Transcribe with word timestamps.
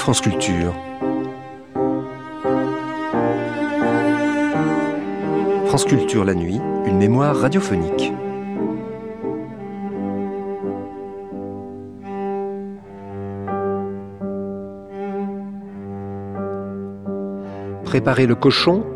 France 0.00 0.22
Culture. 0.22 0.72
France 5.66 5.84
Culture 5.84 6.24
la 6.24 6.34
nuit, 6.34 6.58
une 6.86 6.96
mémoire 6.96 7.36
radiophonique. 7.36 8.10
Préparer 17.84 18.26
le 18.26 18.34
cochon, 18.34 18.86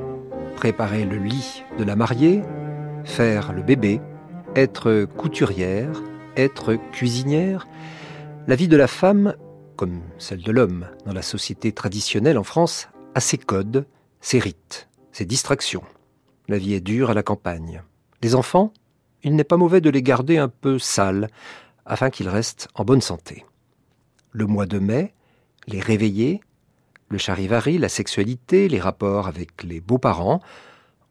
préparer 0.56 1.04
le 1.04 1.18
lit 1.18 1.64
de 1.78 1.84
la 1.84 1.96
mariée, 1.96 2.42
faire 3.04 3.52
le 3.52 3.60
bébé, 3.60 4.00
être 4.56 5.04
couturière, 5.18 6.02
être 6.38 6.76
cuisinière, 6.92 7.68
la 8.46 8.56
vie 8.56 8.68
de 8.68 8.76
la 8.78 8.86
femme, 8.86 9.34
comme 9.76 10.02
celle 10.18 10.42
de 10.42 10.52
l'homme 10.52 10.86
dans 11.04 11.12
la 11.12 11.22
société 11.22 11.72
traditionnelle 11.72 12.38
en 12.38 12.44
France, 12.44 12.88
a 13.14 13.20
ses 13.20 13.38
codes, 13.38 13.86
ses 14.20 14.38
rites, 14.38 14.88
ses 15.12 15.24
distractions. 15.24 15.84
La 16.48 16.58
vie 16.58 16.74
est 16.74 16.80
dure 16.80 17.10
à 17.10 17.14
la 17.14 17.22
campagne. 17.22 17.82
Les 18.22 18.34
enfants, 18.34 18.72
il 19.22 19.36
n'est 19.36 19.44
pas 19.44 19.56
mauvais 19.56 19.80
de 19.80 19.90
les 19.90 20.02
garder 20.02 20.38
un 20.38 20.48
peu 20.48 20.78
sales, 20.78 21.28
afin 21.86 22.10
qu'ils 22.10 22.28
restent 22.28 22.68
en 22.74 22.84
bonne 22.84 23.00
santé. 23.00 23.44
Le 24.30 24.46
mois 24.46 24.66
de 24.66 24.78
mai, 24.78 25.12
les 25.66 25.80
réveiller, 25.80 26.40
le 27.08 27.18
charivari, 27.18 27.78
la 27.78 27.88
sexualité, 27.88 28.68
les 28.68 28.80
rapports 28.80 29.28
avec 29.28 29.62
les 29.62 29.80
beaux-parents, 29.80 30.40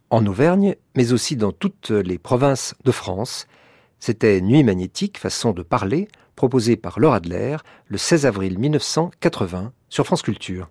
en 0.10 0.26
Auvergne, 0.26 0.76
mais 0.96 1.14
aussi 1.14 1.36
dans 1.36 1.52
toutes 1.52 1.90
les 1.90 2.18
provinces 2.18 2.76
de 2.84 2.92
France, 2.92 3.48
c'était 4.00 4.42
Nuit 4.42 4.64
magnétique, 4.64 5.18
façon 5.18 5.54
de 5.54 5.64
parler, 5.64 6.08
proposée 6.36 6.76
par 6.76 7.00
Laura 7.00 7.18
Adler 7.18 7.58
le 7.88 7.98
16 7.98 8.26
avril 8.26 8.60
1980 8.60 9.74
sur 9.90 10.06
France 10.06 10.22
Culture. 10.22 10.70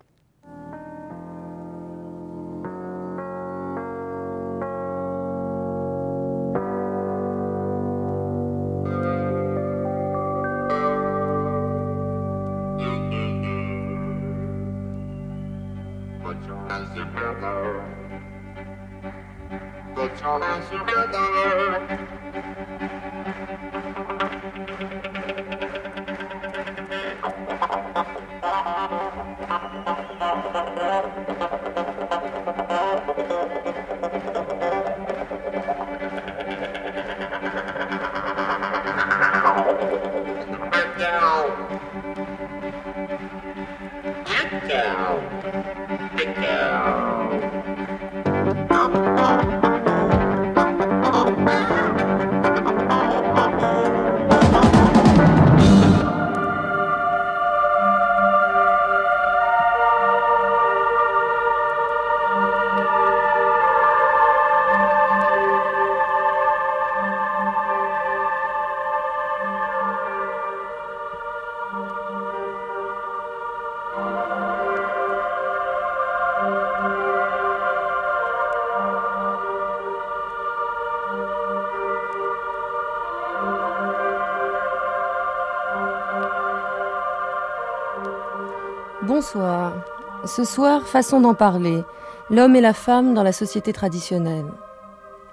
Bonsoir. 89.07 89.83
Ce 90.25 90.45
soir, 90.45 90.87
façon 90.87 91.19
d'en 91.19 91.33
parler. 91.33 91.81
L'homme 92.29 92.55
et 92.55 92.61
la 92.61 92.71
femme 92.71 93.13
dans 93.13 93.23
la 93.23 93.33
société 93.33 93.73
traditionnelle. 93.73 94.45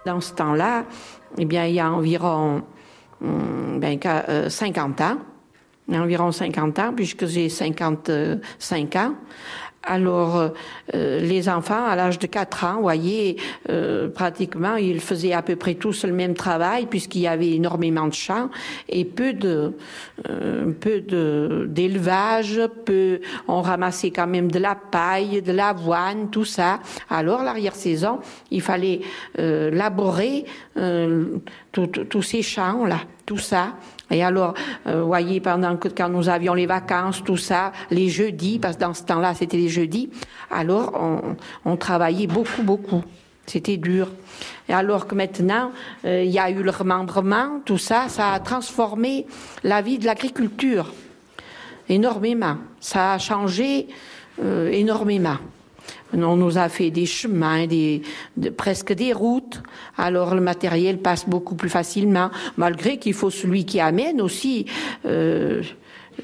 Dans 0.05 0.21
ce 0.21 0.33
temps-là, 0.35 0.85
eh 1.39 1.45
bien, 1.45 1.67
il 1.67 1.77
y 1.77 1.81
a 1.81 1.93
environ 1.93 2.63
hum, 3.23 3.79
ben, 3.79 3.97
50 4.49 5.01
euh, 5.01 5.05
ans, 5.05 5.19
environ 5.93 6.33
50 6.33 6.79
ans, 6.81 6.93
puisque 6.97 7.27
j'ai 7.27 7.49
55 7.49 8.97
ans. 8.97 9.15
Alors, 9.83 10.53
euh, 10.95 11.21
les 11.21 11.49
enfants, 11.49 11.87
à 11.87 11.97
l'âge 11.97 12.19
de 12.19 12.27
4 12.27 12.65
ans, 12.65 12.81
voyez, 12.83 13.39
euh, 13.71 14.09
pratiquement, 14.11 14.77
ils 14.77 15.01
faisaient 15.01 15.33
à 15.33 15.41
peu 15.41 15.57
près 15.57 15.75
tous 15.75 16.05
le 16.05 16.13
même 16.13 16.35
travail, 16.35 16.85
puisqu'il 16.85 17.23
y 17.23 17.27
avait 17.27 17.53
énormément 17.53 18.07
de 18.07 18.13
champs 18.13 18.51
et 18.91 19.07
peu 19.07 19.33
de, 19.33 19.73
euh, 20.29 20.71
peu 20.79 21.01
de 21.01 21.67
d'élevage, 21.67 22.61
peu, 22.85 23.21
on 23.49 23.63
ramassait 23.63 24.11
quand 24.11 24.27
même 24.27 24.51
de 24.51 24.59
la 24.59 24.75
paille, 24.75 25.41
de 25.41 25.53
l'avoine, 25.53 26.29
tout 26.31 26.45
ça. 26.45 26.81
Alors, 27.09 27.43
l'arrière-saison, 27.43 28.19
il 28.51 28.61
fallait 28.61 29.01
laborer 29.37 30.45
tous 31.73 32.23
ces 32.23 32.43
champs-là, 32.43 32.99
tout 33.25 33.39
ça. 33.39 33.75
Et 34.11 34.23
alors, 34.25 34.55
euh, 34.87 35.03
voyez, 35.03 35.41
pendant 35.41 35.77
que 35.77 35.89
quand 35.89 36.09
nous 36.09 36.29
avions 36.29 36.55
les 36.55 36.67
vacances, 36.67 37.23
tout 37.25 37.37
ça, 37.37 37.73
les 37.91 38.09
jeudis, 38.09 38.59
parce 38.59 38.77
que 38.77 38.81
dans 38.81 38.95
ce 38.95 39.05
temps-là, 39.05 39.35
c'était 39.35 39.57
les 39.57 39.69
jeudis, 39.69 40.11
alors 40.51 40.93
on, 40.95 41.37
on 41.65 41.77
travaillait 41.77 42.27
beaucoup, 42.27 42.63
beaucoup. 42.63 43.05
C'était 43.47 43.77
dur. 43.77 44.09
Et 44.69 44.73
alors 44.73 45.07
que 45.07 45.15
maintenant, 45.15 45.73
euh, 46.05 46.23
il 46.25 46.31
y 46.31 46.39
a 46.39 46.51
eu 46.51 46.63
le 46.63 46.71
remembrement, 46.71 47.61
tout 47.65 47.79
ça, 47.79 48.09
ça 48.09 48.33
a 48.33 48.41
transformé 48.41 49.27
la 49.65 49.83
vie 49.83 49.99
de 49.99 50.07
l'agriculture 50.07 50.93
énormément. 51.89 52.57
Ça 52.81 53.15
a 53.15 53.19
changé 53.19 53.89
euh, 54.43 54.71
énormément. 54.71 55.37
On 56.13 56.37
nous 56.37 56.59
a 56.59 56.69
fait 56.69 56.91
des 56.91 57.07
chemins, 57.07 57.67
des, 57.67 58.03
presque 58.57 58.93
des 58.93 59.13
routes. 59.13 59.63
Alors 60.01 60.35
le 60.35 60.41
matériel 60.41 60.99
passe 60.99 61.29
beaucoup 61.29 61.55
plus 61.55 61.69
facilement, 61.69 62.31
malgré 62.57 62.99
qu'il 62.99 63.13
faut 63.13 63.31
celui 63.31 63.67
qui 63.67 63.81
amène 63.81 64.23
aussi, 64.23 64.65
euh, 65.05 65.63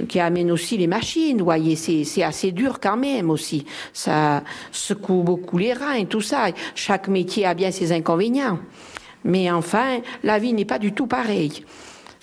qui 0.09 0.19
amène 0.19 0.51
aussi 0.51 0.79
les 0.79 0.87
machines. 0.87 1.43
Voyez, 1.43 1.77
c'est 1.77 2.23
assez 2.23 2.53
dur 2.53 2.81
quand 2.81 2.97
même 2.97 3.31
aussi. 3.31 3.67
Ça 3.93 4.43
secoue 4.73 5.23
beaucoup 5.23 5.59
les 5.59 5.75
reins 5.75 5.95
et 5.95 6.07
tout 6.07 6.23
ça. 6.23 6.47
Chaque 6.75 7.09
métier 7.09 7.45
a 7.45 7.53
bien 7.53 7.71
ses 7.71 7.93
inconvénients. 7.93 8.59
Mais 9.25 9.51
enfin, 9.51 9.99
la 10.25 10.39
vie 10.39 10.55
n'est 10.55 10.65
pas 10.65 10.79
du 10.79 10.93
tout 10.93 11.07
pareille. 11.07 11.65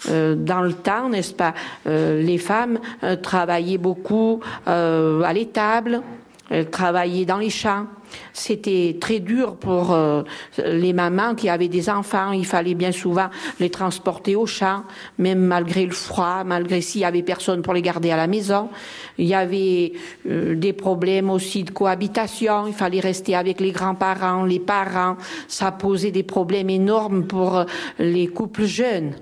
Euh, 0.09 0.35
dans 0.35 0.61
le 0.61 0.73
temps, 0.73 1.07
n'est-ce 1.07 1.33
pas, 1.33 1.53
euh, 1.85 2.21
les 2.21 2.39
femmes 2.39 2.79
travaillaient 3.21 3.77
beaucoup 3.77 4.39
à 4.65 5.33
l'étable, 5.33 6.01
elle 6.49 6.69
travaillait 6.69 7.25
dans 7.25 7.37
les 7.37 7.49
champs. 7.49 7.85
C'était 8.33 8.97
très 8.99 9.19
dur 9.19 9.55
pour 9.55 9.91
euh, 9.91 10.23
les 10.65 10.93
mamans 10.93 11.35
qui 11.35 11.49
avaient 11.49 11.67
des 11.67 11.89
enfants. 11.89 12.31
Il 12.31 12.45
fallait 12.45 12.73
bien 12.73 12.91
souvent 12.91 13.29
les 13.59 13.69
transporter 13.69 14.35
au 14.35 14.45
champ, 14.45 14.83
même 15.17 15.39
malgré 15.39 15.85
le 15.85 15.91
froid, 15.91 16.43
malgré 16.43 16.81
s'il 16.81 17.01
y 17.01 17.05
avait 17.05 17.23
personne 17.23 17.61
pour 17.61 17.73
les 17.73 17.81
garder 17.81 18.11
à 18.11 18.17
la 18.17 18.27
maison. 18.27 18.69
Il 19.17 19.25
y 19.25 19.35
avait 19.35 19.93
euh, 20.27 20.55
des 20.55 20.73
problèmes 20.73 21.29
aussi 21.29 21.63
de 21.63 21.71
cohabitation. 21.71 22.67
Il 22.67 22.73
fallait 22.73 22.99
rester 22.99 23.35
avec 23.35 23.59
les 23.59 23.71
grands-parents, 23.71 24.45
les 24.45 24.59
parents. 24.59 25.17
Ça 25.47 25.71
posait 25.71 26.11
des 26.11 26.23
problèmes 26.23 26.69
énormes 26.69 27.25
pour 27.25 27.57
euh, 27.57 27.65
les 27.99 28.27
couples 28.27 28.65
jeunes. 28.65 29.13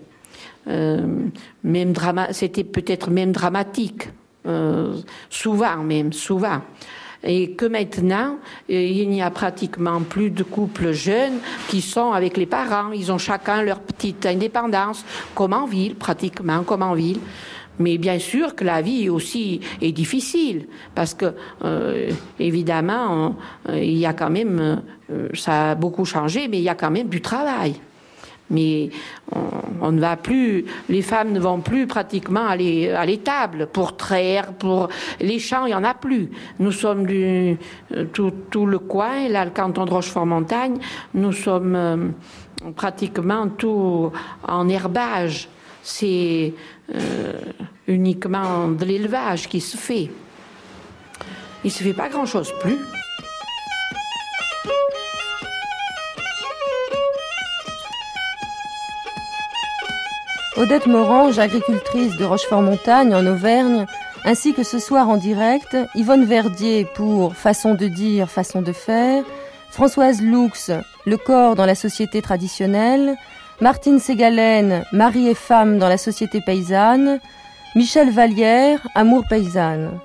même 0.68 1.92
drama 1.92 2.34
c'était 2.34 2.64
peut-être 2.64 3.10
même 3.10 3.32
dramatique. 3.32 4.10
souvent 5.30 5.84
même, 5.84 6.14
souvent 6.14 6.62
et 7.23 7.51
que 7.51 7.65
maintenant, 7.65 8.38
euh, 8.69 8.73
il 8.73 9.09
n'y 9.09 9.21
a 9.21 9.29
pratiquement 9.29 10.01
plus 10.01 10.29
de 10.29 10.44
couples 10.44 10.91
jeunes 10.91 11.39
qui 11.68 11.81
sont 11.81 12.12
avec 12.12 12.38
les 12.38 12.45
parents. 12.45 12.91
Ils 12.91 13.12
ont 13.12 13.18
chacun 13.18 13.62
leur 13.62 13.79
petite 13.79 14.25
indépendance, 14.25 15.06
comme 15.35 15.53
en 15.53 15.65
ville, 15.65 15.95
pratiquement, 15.95 16.63
comme 16.63 16.81
en 16.81 16.94
ville. 16.94 17.19
Mais 17.79 17.97
bien 17.97 18.19
sûr 18.19 18.56
que 18.56 18.63
la 18.63 18.81
vie 18.81 19.09
aussi 19.09 19.62
est 19.81 19.91
difficile 19.91 20.68
parce 20.94 21.13
que 21.13 21.33
euh, 21.63 22.12
évidemment 22.38 23.35
euh, 23.69 23.79
il 23.79 23.97
y 23.97 24.06
a 24.06 24.13
quand 24.13 24.29
même 24.29 24.81
ça 25.33 25.71
a 25.71 25.75
beaucoup 25.75 26.06
changé, 26.06 26.47
mais 26.47 26.59
il 26.59 26.63
y 26.63 26.69
a 26.69 26.75
quand 26.75 26.91
même 26.91 27.07
du 27.07 27.21
travail. 27.21 27.75
Mais 28.51 28.89
on, 29.81 29.92
ne 29.92 30.00
va 30.00 30.18
plus, 30.18 30.65
les 30.89 31.01
femmes 31.01 31.31
ne 31.31 31.39
vont 31.39 31.62
plus 31.62 31.88
pratiquement 31.88 32.45
à 32.48 32.56
l'étable 32.56 33.68
pour 33.68 33.95
traire, 33.95 34.53
pour 34.53 34.89
les 35.19 35.39
champs, 35.39 35.65
il 35.65 35.71
y 35.71 35.75
en 35.75 35.83
a 35.83 35.94
plus. 35.94 36.30
Nous 36.59 36.71
sommes 36.71 37.06
du 37.06 37.57
tout, 38.13 38.31
tout 38.50 38.65
le 38.65 38.80
coin, 38.80 39.27
là, 39.30 39.45
le 39.45 39.51
canton 39.51 39.86
de 39.86 39.92
Rochefort-Montagne, 39.92 40.77
nous 41.13 41.31
sommes 41.31 41.75
euh, 41.75 41.98
pratiquement 42.75 43.48
tout 43.48 44.12
en 44.48 44.69
herbage. 44.69 45.47
C'est 45.83 46.54
euh, 46.94 47.33
uniquement 47.88 48.68
de 48.68 48.86
l'élevage 48.86 49.50
qui 49.50 49.62
se 49.62 49.77
fait. 49.77 50.12
Il 51.63 51.71
se 51.71 51.83
fait 51.83 51.94
pas 51.94 52.09
grand-chose 52.09 52.51
plus. 52.62 52.77
Odette 60.62 60.86
Morange, 60.86 61.40
agricultrice 61.40 62.18
de 62.18 62.24
Rochefort-Montagne 62.24 63.16
en 63.16 63.25
Auvergne, 63.25 63.88
ainsi 64.25 64.54
que 64.54 64.62
ce 64.62 64.78
soir 64.78 65.10
en 65.10 65.18
direct, 65.18 65.75
Yvonne 65.96 66.24
Verdier 66.24 66.86
pour 66.94 67.34
Façon 67.36 67.74
de 67.74 67.88
dire, 67.88 68.30
façon 68.30 68.62
de 68.62 68.72
faire, 68.72 69.24
Françoise 69.72 70.22
Lux, 70.22 70.69
Le 71.08 71.18
corps 71.18 71.56
dans 71.56 71.66
la 71.66 71.74
société 71.74 72.22
traditionnelle, 72.22 73.16
Martine 73.60 73.98
Ségalen, 73.98 74.86
Mari 74.92 75.30
et 75.30 75.34
femme 75.34 75.80
dans 75.80 75.90
la 75.90 75.98
société 75.98 76.42
paysanne, 76.42 77.19
Michel 77.74 78.12
Vallière, 78.12 78.88
Amour 78.94 79.24
paysanne. 79.28 80.00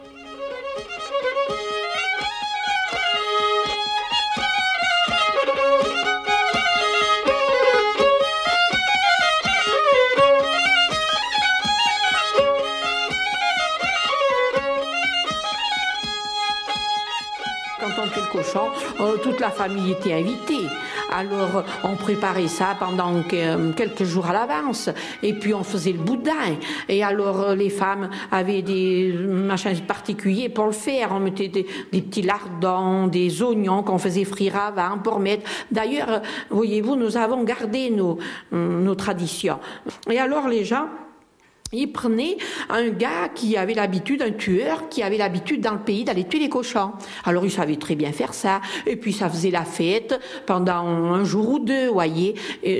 Toute 19.37 19.41
la 19.43 19.51
famille 19.51 19.93
était 19.93 20.15
invitée. 20.15 20.67
Alors 21.13 21.63
on 21.85 21.95
préparait 21.95 22.49
ça 22.49 22.75
pendant 22.79 23.23
quelques 23.23 24.05
jours 24.05 24.27
à 24.27 24.33
l'avance 24.33 24.89
et 25.23 25.35
puis 25.35 25.53
on 25.53 25.63
faisait 25.63 25.93
le 25.93 25.99
boudin. 25.99 26.57
Et 26.89 27.05
alors 27.05 27.41
euh, 27.43 27.55
les 27.55 27.69
femmes 27.69 28.09
avaient 28.33 28.63
des 28.63 29.13
machins 29.13 29.79
particuliers 29.83 30.49
pour 30.49 30.65
le 30.65 30.73
faire. 30.73 31.11
On 31.13 31.21
mettait 31.21 31.49
des, 31.49 31.65
petits 31.93 32.23
lardons, 32.23 33.09
des 33.09 33.43
oignons 33.43 33.83
qu'on 33.83 33.99
faisait 33.99 34.25
frire 34.25 34.57
avant 34.57 34.97
pour 34.99 35.19
mettre. 35.19 35.49
D'ailleurs, 35.71 36.23
voyez-vous, 36.49 36.97
nous 36.97 37.19
avons 37.19 37.45
gardé 37.45 37.91
nos, 37.91 38.19
nos 38.53 38.95
traditions. 38.95 39.59
Et 40.11 40.19
alors 40.19 40.49
les 40.49 40.65
gens 40.65 40.87
il 41.73 41.93
prenait 41.93 42.37
un 42.69 42.89
gars 42.89 43.29
qui 43.35 43.57
avait 43.57 43.75
l'habitude, 43.75 44.23
un 44.23 44.33
tueur, 44.33 44.89
qui 44.89 45.03
avait 45.03 45.19
l'habitude 45.19 45.61
dans 45.61 45.73
le 45.73 45.81
pays 45.81 46.05
d'aller 46.05 46.25
tuer 46.25 46.39
les 46.39 46.49
cochons. 46.49 46.93
Alors 47.25 47.45
il 47.45 47.51
savait 47.51 47.77
très 47.77 47.95
bien 47.95 48.13
faire 48.13 48.35
ça. 48.35 48.61
Et 48.87 48.97
puis 48.97 49.13
ça 49.13 49.29
faisait 49.29 49.51
la 49.51 49.65
fête 49.65 50.19
pendant 50.47 50.87
un 50.87 51.25
jour 51.25 51.49
ou 51.51 51.59
deux, 51.59 51.89
voyez. 51.89 52.35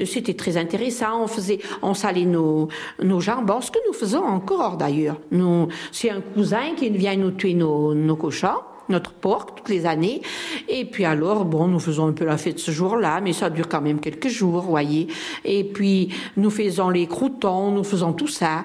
C'était 0.07 0.35
très 0.35 0.57
intéressant. 0.57 1.23
On 1.23 1.27
faisait, 1.27 1.59
on 1.83 1.95
salait 1.95 2.25
nos, 2.25 2.69
nos 3.03 3.21
jambons, 3.21 3.61
ce 3.61 3.71
que 3.71 3.79
nous 3.87 3.93
faisons 3.93 4.25
encore 4.25 4.77
d'ailleurs. 4.77 5.17
Nous, 5.31 5.69
c'est 5.93 6.11
un 6.11 6.21
cousin 6.21 6.75
qui 6.77 6.91
vient 6.91 7.17
nous 7.17 7.33
tuer 7.33 7.55
nos, 7.55 7.95
nos 7.95 8.17
cochons 8.17 8.61
notre 8.89 9.13
porc 9.13 9.55
toutes 9.55 9.69
les 9.69 9.87
années. 9.87 10.23
Et 10.69 10.85
puis 10.85 11.05
alors, 11.05 11.45
bon, 11.45 11.69
nous 11.69 11.79
faisons 11.81 12.07
un 12.09 12.13
peu 12.13 12.25
la 12.25 12.37
fête 12.37 12.59
ce 12.59 12.71
jour-là, 12.71 13.21
mais 13.21 13.33
ça 13.33 13.51
dure 13.51 13.69
quand 13.69 13.81
même 13.81 14.01
quelques 14.01 14.29
jours, 14.29 14.63
voyez. 14.63 15.09
Et 15.45 15.65
puis, 15.65 16.13
nous 16.37 16.51
faisons 16.51 16.91
les 16.91 17.07
croutons, 17.07 17.73
nous 17.73 17.85
faisons 17.85 18.13
tout 18.13 18.29
ça. 18.29 18.65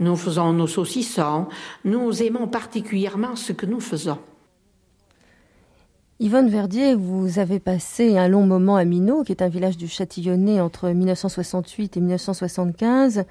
Nous 0.00 0.16
faisons 0.16 0.52
nos 0.52 0.66
saucissons. 0.66 1.46
Nous 1.84 2.22
aimons 2.22 2.48
particulièrement 2.48 3.36
ce 3.36 3.52
que 3.52 3.66
nous 3.66 3.80
faisons. 3.80 4.18
Yvonne 6.22 6.48
Verdier, 6.48 6.94
vous 6.94 7.40
avez 7.40 7.58
passé 7.58 8.16
un 8.16 8.28
long 8.28 8.46
moment 8.46 8.76
à 8.76 8.84
Minot, 8.84 9.24
qui 9.24 9.32
est 9.32 9.42
un 9.42 9.48
village 9.48 9.76
du 9.76 9.88
Châtillonnais 9.88 10.60
entre 10.60 10.88
1968 10.88 11.96
et 11.96 12.00
1975. 12.00 13.24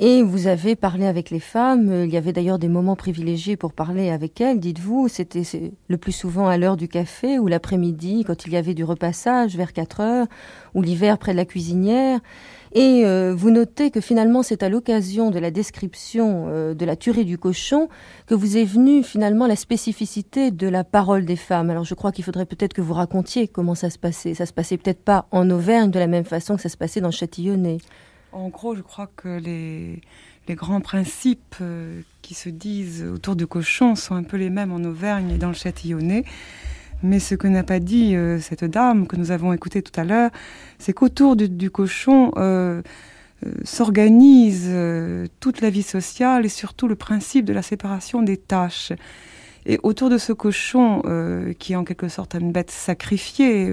Et 0.00 0.22
vous 0.22 0.46
avez 0.46 0.76
parlé 0.76 1.06
avec 1.06 1.30
les 1.30 1.40
femmes. 1.40 2.04
Il 2.04 2.10
y 2.10 2.16
avait 2.16 2.32
d'ailleurs 2.32 2.60
des 2.60 2.68
moments 2.68 2.94
privilégiés 2.94 3.56
pour 3.56 3.72
parler 3.72 4.10
avec 4.10 4.40
elles, 4.40 4.60
dites-vous. 4.60 5.08
C'était 5.08 5.42
le 5.88 5.96
plus 5.96 6.12
souvent 6.12 6.46
à 6.46 6.56
l'heure 6.56 6.76
du 6.76 6.86
café 6.86 7.40
ou 7.40 7.48
l'après-midi, 7.48 8.22
quand 8.24 8.46
il 8.46 8.52
y 8.52 8.56
avait 8.56 8.74
du 8.74 8.84
repassage 8.84 9.56
vers 9.56 9.72
4 9.72 10.00
heures, 10.00 10.26
ou 10.74 10.82
l'hiver 10.82 11.18
près 11.18 11.32
de 11.32 11.36
la 11.36 11.44
cuisinière. 11.44 12.20
Et 12.74 13.02
euh, 13.06 13.34
vous 13.36 13.50
notez 13.50 13.90
que 13.90 14.00
finalement, 14.00 14.44
c'est 14.44 14.62
à 14.62 14.68
l'occasion 14.68 15.32
de 15.32 15.40
la 15.40 15.50
description 15.50 16.44
euh, 16.46 16.74
de 16.74 16.84
la 16.84 16.94
tuerie 16.94 17.24
du 17.24 17.36
cochon 17.36 17.88
que 18.26 18.36
vous 18.36 18.56
est 18.56 18.64
venue 18.64 19.02
finalement 19.02 19.48
la 19.48 19.56
spécificité 19.56 20.52
de 20.52 20.68
la 20.68 20.84
parole 20.84 21.24
des 21.24 21.34
femmes. 21.34 21.70
Alors 21.70 21.84
je 21.84 21.94
crois 21.94 22.12
qu'il 22.12 22.24
faudrait 22.24 22.46
peut-être 22.46 22.72
que 22.72 22.82
vous 22.82 22.94
racontiez 22.94 23.48
comment 23.48 23.74
ça 23.74 23.90
se 23.90 23.98
passait. 23.98 24.34
Ça 24.34 24.46
se 24.46 24.52
passait 24.52 24.76
peut-être 24.76 25.02
pas 25.02 25.26
en 25.32 25.50
Auvergne 25.50 25.90
de 25.90 25.98
la 25.98 26.06
même 26.06 26.24
façon 26.24 26.54
que 26.54 26.62
ça 26.62 26.68
se 26.68 26.76
passait 26.76 27.00
dans 27.00 27.08
le 27.08 27.12
Châtillonnais. 27.12 27.78
En 28.32 28.48
gros, 28.48 28.74
je 28.74 28.82
crois 28.82 29.08
que 29.16 29.38
les, 29.38 30.00
les 30.48 30.54
grands 30.54 30.80
principes 30.80 31.56
euh, 31.60 32.00
qui 32.22 32.34
se 32.34 32.48
disent 32.48 33.04
autour 33.04 33.36
du 33.36 33.46
cochon 33.46 33.94
sont 33.94 34.14
un 34.14 34.22
peu 34.22 34.36
les 34.36 34.50
mêmes 34.50 34.72
en 34.72 34.82
Auvergne 34.82 35.30
et 35.30 35.38
dans 35.38 35.48
le 35.48 35.54
Châtillonnais. 35.54 36.24
Mais 37.02 37.20
ce 37.20 37.34
que 37.34 37.46
n'a 37.46 37.62
pas 37.62 37.78
dit 37.78 38.16
euh, 38.16 38.40
cette 38.40 38.64
dame 38.64 39.06
que 39.06 39.16
nous 39.16 39.30
avons 39.30 39.52
écoutée 39.52 39.82
tout 39.82 39.98
à 40.00 40.04
l'heure, 40.04 40.30
c'est 40.78 40.92
qu'autour 40.92 41.36
du, 41.36 41.70
cochon 41.70 42.32
euh, 42.36 42.82
s'organise 43.62 44.68
toute 45.38 45.60
la 45.60 45.70
vie 45.70 45.84
sociale 45.84 46.44
et 46.44 46.48
surtout 46.48 46.88
le 46.88 46.96
principe 46.96 47.44
de 47.44 47.52
la 47.52 47.62
séparation 47.62 48.22
des 48.22 48.36
tâches. 48.36 48.92
Et 49.66 49.78
autour 49.82 50.08
de 50.08 50.18
ce 50.18 50.32
cochon, 50.32 51.02
qui 51.58 51.74
est 51.74 51.76
en 51.76 51.84
quelque 51.84 52.08
sorte 52.08 52.34
une 52.34 52.52
bête 52.52 52.70
sacrifiée, 52.70 53.72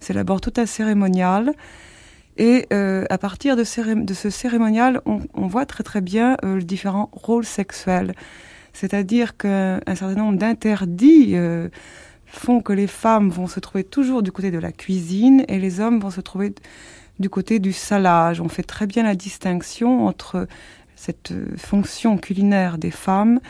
c'est 0.00 0.12
d'abord 0.12 0.40
tout 0.40 0.52
un 0.56 0.66
cérémonial. 0.66 1.54
Et 2.38 2.66
euh, 2.72 3.04
à 3.10 3.18
partir 3.18 3.56
de, 3.56 3.64
ce 3.64 4.30
cérémonial, 4.30 5.02
on, 5.04 5.46
voit 5.46 5.66
très 5.66 5.84
très 5.84 6.00
bien 6.00 6.36
euh, 6.44 6.58
les 6.58 6.64
différents 6.64 7.10
rôles 7.12 7.44
sexuels. 7.44 8.14
C'est-à-dire 8.72 9.36
qu'un 9.36 9.80
certain 9.86 10.14
nombre 10.14 10.38
d'interdits 10.38 11.36
euh, 11.36 11.68
font 12.24 12.62
que 12.62 12.72
les 12.72 12.86
femmes 12.86 13.28
vont 13.28 13.46
se 13.46 13.60
trouver 13.60 13.84
toujours 13.84 14.22
du 14.22 14.32
côté 14.32 14.50
de 14.50 14.58
la 14.58 14.72
cuisine 14.72 15.44
et 15.48 15.58
les 15.58 15.80
hommes 15.80 16.00
vont 16.00 16.10
se 16.10 16.22
trouver 16.22 16.54
du 17.18 17.28
côté 17.28 17.58
du 17.58 17.74
salage. 17.74 18.40
On 18.40 18.48
fait 18.48 18.62
très 18.62 18.86
bien 18.86 19.02
la 19.02 19.14
distinction 19.14 20.06
entre 20.06 20.48
cette 20.96 21.34
fonction 21.58 22.16
culinaire 22.16 22.78
des 22.78 22.90
femmes 22.90 23.40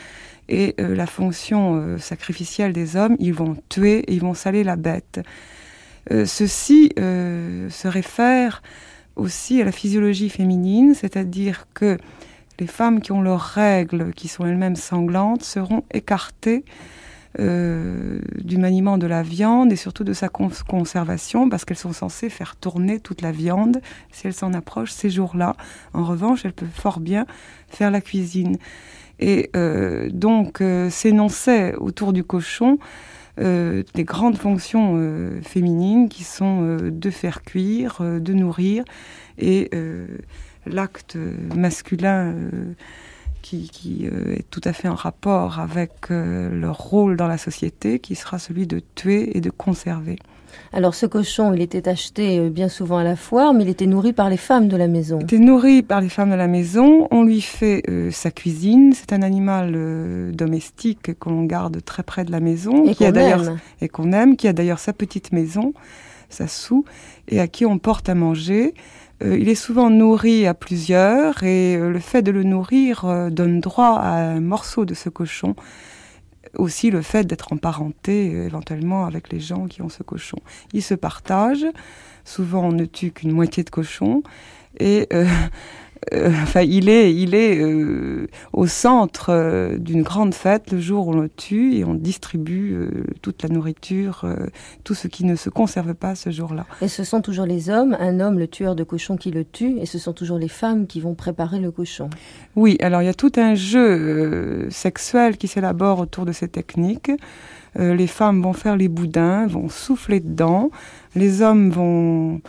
et 0.49 0.75
la 0.79 1.07
fonction 1.07 1.97
sacrificielle 1.99 2.73
des 2.73 2.97
hommes. 2.97 3.15
Ils 3.21 3.33
vont 3.33 3.57
tuer 3.69 4.01
et 4.01 4.15
ils 4.15 4.21
vont 4.21 4.35
saler 4.35 4.65
la 4.65 4.75
bête. 4.75 5.21
Euh, 6.11 6.27
ceci 6.27 6.91
euh, 6.99 7.71
se 7.71 7.87
réfère 7.87 8.63
aussi 9.15 9.61
à 9.61 9.65
la 9.65 9.73
physiologie 9.73 10.31
féminine, 10.31 10.95
c'est-à-dire 10.95 11.67
que 11.75 11.99
les 12.59 12.67
femmes 12.67 13.01
qui 13.01 13.13
ont 13.13 13.23
leurs 13.23 13.41
règles, 13.41 14.13
qui 14.15 14.29
sont 14.29 14.45
elles-mêmes 14.47 14.77
sanglantes, 14.77 15.43
seront 15.43 15.85
écartées 15.93 16.65
euh, 17.39 18.21
du 18.43 18.59
maniement 18.59 18.99
de 18.99 19.07
la 19.07 19.23
viande 19.23 19.73
et 19.73 19.77
surtout 19.77 20.05
de 20.05 20.13
sa 20.13 20.29
conservation 20.29 21.49
parce 21.49 21.65
qu'elles 21.65 21.79
sont 21.79 21.95
censées 21.95 22.29
faire 22.29 22.57
tourner 22.57 23.01
toute 23.01 23.23
la 23.23 23.33
viande 23.33 23.81
si 24.11 24.27
elles 24.27 24.35
s'en 24.35 24.53
approchent 24.55 24.93
ces 24.93 25.09
jours-là. 25.09 25.57
En 25.95 26.05
revanche, 26.05 26.45
elles 26.45 26.53
peuvent 26.53 26.69
fort 26.75 27.01
bien 27.01 27.27
faire 27.69 27.91
la 27.91 28.01
cuisine. 28.01 28.59
Et 29.19 29.51
donc, 30.13 30.61
s'énonçait 30.91 31.77
autour 31.77 32.13
du 32.13 32.25
cochon 32.25 32.79
euh, 33.41 33.83
des 33.95 34.05
grandes 34.05 34.37
fonctions 34.37 34.95
euh, 34.97 35.41
féminines 35.41 36.11
qui 36.11 36.23
sont 36.23 36.63
euh, 36.63 36.91
de 36.91 37.11
faire 37.11 37.43
cuire, 37.43 38.03
de 38.03 38.33
nourrir, 38.33 38.85
et 39.39 39.71
l'acte 40.67 41.17
masculin 41.57 42.35
qui, 43.41 43.71
qui 43.71 44.05
est 44.05 44.49
tout 44.51 44.61
à 44.65 44.73
fait 44.75 44.89
en 44.89 44.95
rapport 44.95 45.59
avec 45.59 46.11
leur 46.11 46.77
rôle 46.77 47.17
dans 47.17 47.27
la 47.27 47.39
société, 47.39 47.99
qui 47.99 48.15
sera 48.15 48.39
celui 48.39 48.67
de 48.67 48.83
tuer 48.95 49.37
et 49.37 49.41
de 49.41 49.51
conserver. 49.51 50.19
Alors 50.73 50.95
ce 50.95 51.07
cochon, 51.07 51.53
il 51.53 51.61
était 51.61 51.89
acheté 51.89 52.39
euh, 52.39 52.49
bien 52.49 52.69
souvent 52.69 52.99
à 52.99 53.05
la 53.05 53.17
foire, 53.17 53.53
mais 53.53 53.65
il 53.65 53.69
était 53.69 53.87
nourri 53.87 54.13
par 54.13 54.31
les 54.31 54.37
femmes 54.37 54.69
de 54.69 54.77
la 54.77 54.89
maison. 54.89 55.19
Il 55.21 55.25
était 55.25 55.39
nourri 55.39 55.83
par 55.83 56.01
les 56.01 56.09
femmes 56.09 56.31
de 56.31 56.35
la 56.35 56.49
maison. 56.49 57.09
On 57.11 57.25
lui 57.25 57.41
fait 57.41 57.83
euh, 57.89 58.11
sa 58.11 58.31
cuisine. 58.31 58.93
C'est 58.95 59.13
un 59.13 59.23
animal 59.23 59.73
euh, 59.75 60.33
domestique 60.33 61.19
qu'on 61.19 61.45
garde 61.45 61.85
très 61.85 62.03
près 62.03 62.25
de 62.25 62.33
la 62.33 62.41
maison 62.41 62.87
et 62.87 62.95
qu'on 62.95 63.15
aime. 63.15 63.59
et 63.81 63.89
qu'on 63.89 64.13
aime, 64.13 64.37
qui 64.37 64.49
a 64.49 64.53
d'ailleurs 64.53 64.79
sa 64.79 64.93
petite 64.93 65.33
maison, 65.33 65.75
sa 66.31 66.49
sou, 66.49 66.85
et 67.29 67.41
à 67.41 67.49
qui 67.49 67.67
on 67.67 67.79
porte 67.79 68.09
à 68.09 68.15
manger. 68.15 68.75
il 69.23 69.49
est 69.49 69.55
souvent 69.55 69.91
nourri 69.91 70.47
à 70.47 70.55
plusieurs 70.55 71.43
et 71.43 71.77
le 71.77 71.99
fait 72.01 72.23
de 72.23 72.31
le 72.31 72.43
nourrir 72.43 73.29
donne 73.31 73.61
droit 73.61 73.99
à 73.99 74.15
un 74.17 74.41
morceau 74.41 74.85
de 74.85 74.95
ce 74.95 75.09
cochon 75.09 75.55
aussi 76.57 76.91
le 76.91 77.03
fait 77.03 77.25
d'être 77.25 77.53
en 77.53 77.57
parenté 77.57 78.35
euh, 78.35 78.47
éventuellement 78.47 79.07
avec 79.07 79.33
les 79.33 79.41
gens 79.41 79.67
qui 79.67 79.83
ont 79.83 79.89
ce 79.89 80.03
cochon. 80.03 80.39
Ils 80.73 80.83
se 80.83 80.95
partagent. 80.95 81.67
Souvent, 82.25 82.69
on 82.69 82.73
ne 82.73 82.85
tue 82.85 83.11
qu'une 83.11 83.33
moitié 83.33 83.65
de 83.65 83.71
cochon. 83.71 84.23
Et 84.79 85.09
euh, 85.13 85.27
enfin, 86.13 86.63
il 86.63 86.89
est, 86.89 87.15
il 87.15 87.35
est 87.35 87.61
euh, 87.61 88.27
au 88.53 88.67
centre 88.67 89.27
euh, 89.31 89.79
d'une 89.79 90.03
grande 90.03 90.35
fête 90.35 90.73
le 90.73 90.81
jour 90.81 91.09
où 91.09 91.13
on 91.13 91.21
le 91.21 91.29
tue 91.29 91.77
et 91.77 91.85
on 91.85 91.95
distribue 91.95 92.89
toute 93.23 93.43
la 93.43 93.49
nourriture, 93.49 94.27
tout 94.85 94.95
ce 94.95 95.09
qui 95.09 95.25
ne 95.25 95.37
se 95.37 95.51
conserve 95.51 95.95
pas 95.95 96.15
ce 96.15 96.31
jour-là. 96.31 96.67
Et 96.81 96.89
ce 96.89 97.05
sont 97.05 97.21
toujours 97.21 97.47
les 97.47 97.71
hommes, 97.71 97.97
un 98.01 98.21
homme, 98.21 98.39
le 98.39 98.49
tueur 98.49 98.75
de 98.75 98.85
cochon, 98.85 99.17
qui 99.17 99.31
le 99.31 99.45
tue, 99.45 99.79
et 99.79 99.87
ce 99.87 99.99
sont 99.99 100.13
toujours 100.13 100.39
les 100.39 100.49
femmes 100.49 100.87
qui 100.87 101.01
vont 101.01 101.15
préparer 101.15 101.61
le 101.61 101.71
cochon. 101.71 102.11
Oui, 102.57 102.77
alors 102.81 103.03
il 103.03 103.07
y 103.07 103.09
a 103.09 103.15
tout 103.15 103.33
un 103.37 103.55
jeu 103.55 104.69
sexuel 104.71 105.37
qui 105.37 105.49
s'élabore 105.49 106.01
autour 106.01 106.25
de 106.25 106.33
ces 106.33 106.49
techniques. 106.49 107.13
les 107.77 108.07
femmes 108.07 108.43
vont 108.43 108.53
faire 108.53 108.77
les 108.77 108.89
boudins, 108.89 109.47
vont 109.47 109.69
souffler 109.69 110.21
dedans, 110.21 110.71
les 111.15 111.43
hommes 111.43 111.71
vont 111.71 112.41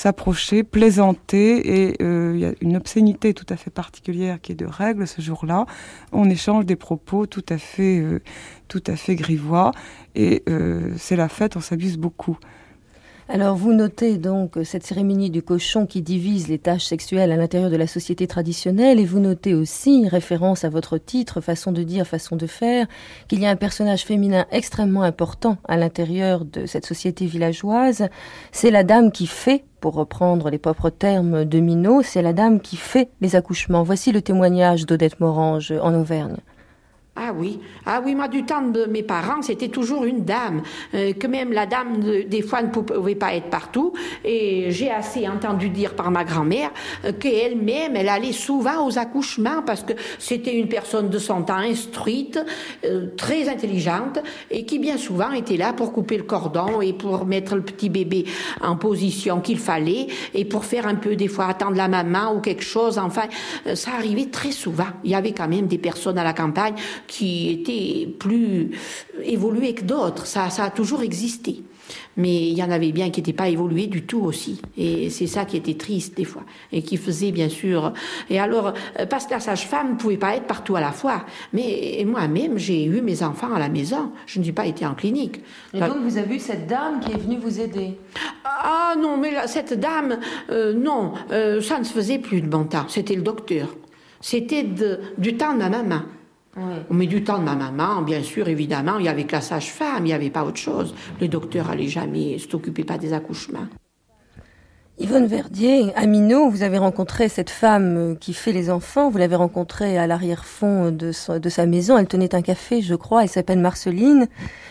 s'approcher, 0.00 0.62
plaisanter, 0.62 1.88
et 1.90 2.02
euh, 2.02 2.32
il 2.34 2.40
y 2.40 2.46
a 2.46 2.54
une 2.62 2.74
obscénité 2.74 3.34
tout 3.34 3.44
à 3.50 3.56
fait 3.56 3.68
particulière 3.68 4.40
qui 4.40 4.52
est 4.52 4.54
de 4.54 4.64
règle 4.64 5.06
ce 5.06 5.20
jour-là. 5.20 5.66
On 6.10 6.30
échange 6.30 6.64
des 6.64 6.76
propos 6.76 7.26
tout 7.26 7.44
à 7.50 7.58
fait, 7.58 7.98
euh, 7.98 8.22
tout 8.68 8.82
à 8.86 8.96
fait 8.96 9.14
grivois, 9.14 9.72
et 10.14 10.42
euh, 10.48 10.94
c'est 10.96 11.16
la 11.16 11.28
fête, 11.28 11.54
on 11.56 11.60
s'abuse 11.60 11.98
beaucoup. 11.98 12.38
Alors 13.32 13.54
vous 13.54 13.72
notez 13.72 14.18
donc 14.18 14.58
cette 14.64 14.84
cérémonie 14.84 15.30
du 15.30 15.40
cochon 15.40 15.86
qui 15.86 16.02
divise 16.02 16.48
les 16.48 16.58
tâches 16.58 16.86
sexuelles 16.86 17.30
à 17.30 17.36
l'intérieur 17.36 17.70
de 17.70 17.76
la 17.76 17.86
société 17.86 18.26
traditionnelle 18.26 18.98
et 18.98 19.04
vous 19.04 19.20
notez 19.20 19.54
aussi, 19.54 20.08
référence 20.08 20.64
à 20.64 20.68
votre 20.68 20.98
titre, 20.98 21.40
façon 21.40 21.70
de 21.70 21.84
dire, 21.84 22.08
façon 22.08 22.34
de 22.34 22.48
faire, 22.48 22.88
qu'il 23.28 23.38
y 23.38 23.46
a 23.46 23.50
un 23.50 23.54
personnage 23.54 24.02
féminin 24.02 24.46
extrêmement 24.50 25.04
important 25.04 25.58
à 25.68 25.76
l'intérieur 25.76 26.44
de 26.44 26.66
cette 26.66 26.86
société 26.86 27.26
villageoise. 27.26 28.08
C'est 28.50 28.72
la 28.72 28.82
dame 28.82 29.12
qui 29.12 29.28
fait 29.28 29.62
pour 29.80 29.94
reprendre 29.94 30.50
les 30.50 30.58
propres 30.58 30.90
termes 30.90 31.44
de 31.44 31.60
Minot, 31.60 32.02
c'est 32.02 32.22
la 32.22 32.32
dame 32.32 32.60
qui 32.60 32.74
fait 32.74 33.10
les 33.20 33.36
accouchements. 33.36 33.84
Voici 33.84 34.10
le 34.10 34.22
témoignage 34.22 34.86
d'Odette 34.86 35.20
Morange 35.20 35.72
en 35.80 35.94
Auvergne. 35.94 36.38
Ah 37.16 37.32
oui, 37.36 37.58
ah 37.86 38.00
oui, 38.04 38.14
moi 38.14 38.28
du 38.28 38.44
temps 38.44 38.62
de 38.62 38.84
mes 38.84 39.02
parents, 39.02 39.42
c'était 39.42 39.68
toujours 39.68 40.04
une 40.04 40.24
dame, 40.24 40.62
euh, 40.94 41.12
que 41.12 41.26
même 41.26 41.52
la 41.52 41.66
dame 41.66 41.98
des 41.98 42.40
fois 42.40 42.62
ne 42.62 42.68
pouvait 42.68 43.16
pas 43.16 43.34
être 43.34 43.50
partout. 43.50 43.92
Et 44.24 44.70
j'ai 44.70 44.92
assez 44.92 45.28
entendu 45.28 45.70
dire 45.70 45.96
par 45.96 46.12
ma 46.12 46.22
grand-mère 46.22 46.70
euh, 47.04 47.12
qu'elle-même, 47.12 47.96
elle 47.96 48.08
allait 48.08 48.32
souvent 48.32 48.86
aux 48.86 48.96
accouchements 48.96 49.62
parce 49.66 49.82
que 49.82 49.92
c'était 50.20 50.54
une 50.54 50.68
personne 50.68 51.10
de 51.10 51.18
son 51.18 51.42
temps 51.42 51.56
instruite, 51.56 52.38
euh, 52.84 53.08
très 53.16 53.48
intelligente 53.48 54.20
et 54.50 54.64
qui 54.64 54.78
bien 54.78 54.96
souvent 54.96 55.32
était 55.32 55.56
là 55.56 55.72
pour 55.72 55.92
couper 55.92 56.16
le 56.16 56.22
cordon 56.22 56.80
et 56.80 56.92
pour 56.92 57.26
mettre 57.26 57.56
le 57.56 57.62
petit 57.62 57.88
bébé 57.88 58.24
en 58.62 58.76
position 58.76 59.40
qu'il 59.40 59.58
fallait 59.58 60.06
et 60.32 60.44
pour 60.44 60.64
faire 60.64 60.86
un 60.86 60.94
peu 60.94 61.16
des 61.16 61.28
fois 61.28 61.46
attendre 61.46 61.76
la 61.76 61.88
maman 61.88 62.36
ou 62.36 62.40
quelque 62.40 62.64
chose. 62.64 62.98
Enfin, 62.98 63.24
ça 63.74 63.90
arrivait 63.94 64.26
très 64.26 64.52
souvent. 64.52 64.86
Il 65.02 65.10
y 65.10 65.16
avait 65.16 65.32
quand 65.32 65.48
même 65.48 65.66
des 65.66 65.78
personnes 65.78 66.16
à 66.16 66.24
la 66.24 66.32
campagne 66.32 66.74
qui 67.10 67.50
étaient 67.50 68.06
plus 68.06 68.70
évolués 69.24 69.74
que 69.74 69.82
d'autres. 69.82 70.26
Ça, 70.26 70.48
ça 70.48 70.64
a 70.64 70.70
toujours 70.70 71.02
existé. 71.02 71.62
Mais 72.16 72.48
il 72.48 72.56
y 72.56 72.62
en 72.62 72.70
avait 72.70 72.92
bien 72.92 73.10
qui 73.10 73.20
n'étaient 73.20 73.32
pas 73.32 73.48
évolués 73.48 73.88
du 73.88 74.02
tout 74.02 74.20
aussi. 74.20 74.62
Et 74.76 75.10
c'est 75.10 75.26
ça 75.26 75.44
qui 75.44 75.56
était 75.56 75.74
triste 75.74 76.16
des 76.16 76.24
fois. 76.24 76.44
Et 76.70 76.82
qui 76.82 76.96
faisait 76.96 77.32
bien 77.32 77.48
sûr. 77.48 77.92
Et 78.28 78.38
alors, 78.38 78.74
euh, 79.00 79.06
parce 79.06 79.26
que 79.26 79.32
la 79.32 79.40
sage-femme 79.40 79.92
ne 79.92 79.96
pouvait 79.96 80.18
pas 80.18 80.36
être 80.36 80.46
partout 80.46 80.76
à 80.76 80.80
la 80.80 80.92
fois. 80.92 81.24
Mais 81.52 82.04
moi-même, 82.06 82.58
j'ai 82.58 82.84
eu 82.84 83.02
mes 83.02 83.24
enfants 83.24 83.52
à 83.52 83.58
la 83.58 83.68
maison. 83.68 84.12
Je 84.26 84.38
ne 84.38 84.44
suis 84.44 84.52
pas 84.52 84.66
été 84.66 84.86
en 84.86 84.94
clinique. 84.94 85.40
Et 85.74 85.80
donc, 85.80 85.96
vous 86.04 86.16
avez 86.16 86.36
eu 86.36 86.38
cette 86.38 86.68
dame 86.68 87.00
qui 87.00 87.10
est 87.10 87.18
venue 87.18 87.38
vous 87.38 87.58
aider? 87.58 87.98
Ah 88.44 88.94
non, 88.96 89.16
mais 89.16 89.32
cette 89.48 89.78
dame, 89.80 90.20
euh, 90.50 90.74
non, 90.74 91.14
euh, 91.32 91.60
ça 91.60 91.80
ne 91.80 91.84
se 91.84 91.92
faisait 91.92 92.18
plus 92.18 92.40
de 92.40 92.46
bon 92.46 92.64
temps. 92.64 92.86
C'était 92.86 93.16
le 93.16 93.22
docteur. 93.22 93.74
C'était 94.20 94.64
du 95.18 95.36
temps 95.36 95.54
de 95.54 95.58
ma 95.58 95.70
maman. 95.70 96.02
On 96.56 96.94
met 96.94 97.06
du 97.06 97.22
temps 97.22 97.38
de 97.38 97.44
ma 97.44 97.54
maman, 97.54 98.02
bien 98.02 98.22
sûr, 98.22 98.48
évidemment. 98.48 98.98
Il 98.98 99.04
y 99.04 99.08
avait 99.08 99.24
que 99.24 99.32
la 99.32 99.40
sage-femme, 99.40 100.04
il 100.04 100.08
n'y 100.08 100.12
avait 100.12 100.30
pas 100.30 100.44
autre 100.44 100.56
chose. 100.56 100.94
Le 101.20 101.28
docteur 101.28 101.68
n'allait 101.68 101.88
jamais 101.88 102.38
s'occuper 102.38 102.84
pas 102.84 102.98
des 102.98 103.12
accouchements. 103.12 103.68
Yvonne 105.02 105.24
Verdier, 105.24 105.94
à 105.96 106.04
Minot, 106.04 106.50
vous 106.50 106.62
avez 106.62 106.76
rencontré 106.76 107.30
cette 107.30 107.48
femme 107.48 107.96
euh, 107.96 108.14
qui 108.14 108.34
fait 108.34 108.52
les 108.52 108.68
enfants. 108.68 109.08
Vous 109.08 109.16
l'avez 109.16 109.34
rencontrée 109.34 109.96
à 109.96 110.06
l'arrière-fond 110.06 110.90
de, 110.90 111.10
sa 111.10 111.64
maison. 111.64 111.96
Elle 111.96 112.06
tenait 112.06 112.34
un 112.34 112.42
café, 112.42 112.82
je 112.82 112.94
crois. 112.94 113.22
Elle 113.22 113.30
s'appelle 113.30 113.60
Marceline. 113.60 114.28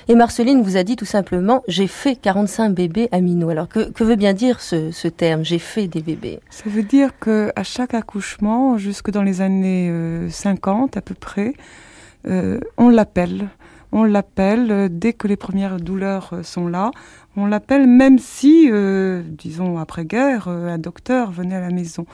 Et 0.08 0.14
Marceline 0.14 0.62
vous 0.62 0.78
a 0.78 0.84
dit 0.84 0.96
tout 0.96 1.06
simplement 1.06 1.64
J'ai 1.68 1.88
fait 1.88 2.16
45 2.16 2.70
bébés 2.70 3.10
à. 3.12 3.18
Alors, 3.50 3.68
que, 3.68 4.04
veut 4.04 4.16
bien 4.16 4.34
dire 4.34 4.62
ce, 4.62 5.08
terme 5.08 5.44
J'ai 5.44 5.58
fait 5.58 5.88
des 5.88 6.02
bébés 6.02 6.40
Ça 6.52 6.66
veut 6.68 6.84
dire 6.84 7.18
que 7.20 7.52
à 7.56 7.64
chaque 7.64 7.96
accouchement, 7.96 8.78
jusque 8.78 9.10
dans 9.10 9.24
les 9.24 9.42
années 9.42 9.92
50 10.30 10.96
euh, 10.96 11.00
à 11.00 11.02
peu 11.02 11.16
près, 11.16 11.54
euh, 12.28 12.60
on 12.78 12.90
l'appelle. 12.90 13.50
On 13.92 14.04
l'appelle 14.04 14.90
dès 14.92 15.14
que 15.14 15.28
les 15.28 15.38
premières 15.38 15.78
douleurs 15.78 16.36
sont 16.44 16.68
là. 16.68 16.92
On 17.42 17.46
l'appelle 17.46 17.88
même 17.88 18.20
si, 18.20 18.68
euh, 18.70 19.24
disons 19.26 19.78
après-guerre, 19.78 20.50
euh, 20.50 20.68
un 20.68 20.78
docteur 20.78 21.32
venait 21.32 21.56
à 21.56 21.62
la 21.62 21.70
maison. 21.70 22.06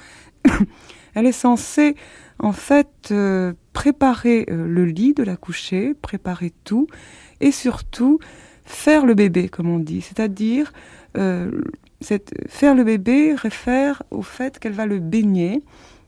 Elle 1.15 1.25
est 1.25 1.31
censée, 1.31 1.95
en 2.37 2.51
fait, 2.51 3.09
euh, 3.09 3.53
préparer 3.73 4.45
le 4.47 4.85
lit 4.85 5.15
de 5.15 5.23
la 5.23 5.35
coucher, 5.35 5.95
préparer 5.95 6.53
tout, 6.63 6.85
et 7.41 7.51
surtout 7.51 8.19
faire 8.65 9.07
le 9.07 9.15
bébé, 9.15 9.49
comme 9.49 9.67
on 9.67 9.79
dit. 9.79 10.01
C'est-à-dire, 10.01 10.71
faire 11.15 12.75
le 12.75 12.83
bébé 12.83 13.33
réfère 13.33 14.03
au 14.11 14.21
fait 14.21 14.59
qu'elle 14.59 14.73
va 14.73 14.85
le 14.85 14.99
baigner 14.99 15.63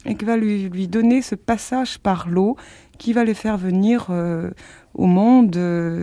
et 0.06 0.16
qu'elle 0.16 0.28
va 0.28 0.38
lui, 0.38 0.88
donner 0.88 1.22
ce 1.22 1.36
passage 1.36 1.98
par 1.98 2.30
l'eau 2.30 2.56
qui 2.98 3.14
va 3.14 3.24
les 3.24 3.34
faire 3.34 3.58
venir 3.58 4.10
au 4.94 5.06
monde, 5.06 5.58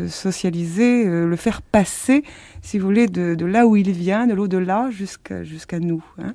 socialiser, 0.09 1.05
le 1.05 1.37
faire 1.37 1.61
passer, 1.61 2.25
si 2.65 2.79
vous 2.79 2.87
voulez, 2.87 3.09
de, 3.09 3.45
là 3.45 3.67
où 3.67 3.77
il 3.77 3.93
vient, 3.93 4.27
de 4.27 4.33
l'au-delà 4.33 4.89
jusqu'à 4.91 5.45
jusqu'à 5.45 5.81
nous. 5.81 6.03
Hein. 6.17 6.35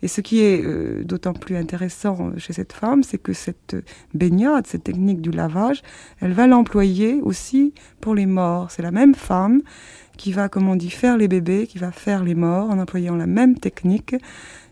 Et 0.00 0.08
ce 0.08 0.22
qui 0.22 0.40
est 0.40 0.64
euh, 0.64 1.04
d'autant 1.04 1.34
plus 1.34 1.54
intéressant 1.54 2.32
chez 2.38 2.54
cette 2.54 2.72
femme, 2.72 3.02
c'est 3.02 3.18
que 3.18 3.34
cette 3.34 3.76
baignade, 4.14 4.66
cette 4.66 4.84
technique 4.84 5.20
du 5.20 5.30
lavage, 5.30 5.82
elle 6.20 6.32
va 6.32 6.46
l'employer 6.46 7.20
aussi 7.20 7.74
pour 8.00 8.14
les 8.14 8.24
morts. 8.24 8.70
C'est 8.70 8.80
la 8.80 8.90
même 8.90 9.14
femme 9.14 9.60
qui 10.16 10.32
va, 10.32 10.48
comme 10.48 10.66
on 10.66 10.76
dit, 10.76 10.88
faire 10.88 11.18
les 11.18 11.28
bébés, 11.28 11.66
qui 11.66 11.76
va 11.76 11.92
faire 11.92 12.24
les 12.24 12.34
morts 12.34 12.70
en 12.70 12.78
employant 12.78 13.14
la 13.14 13.26
même 13.26 13.58
technique, 13.58 14.16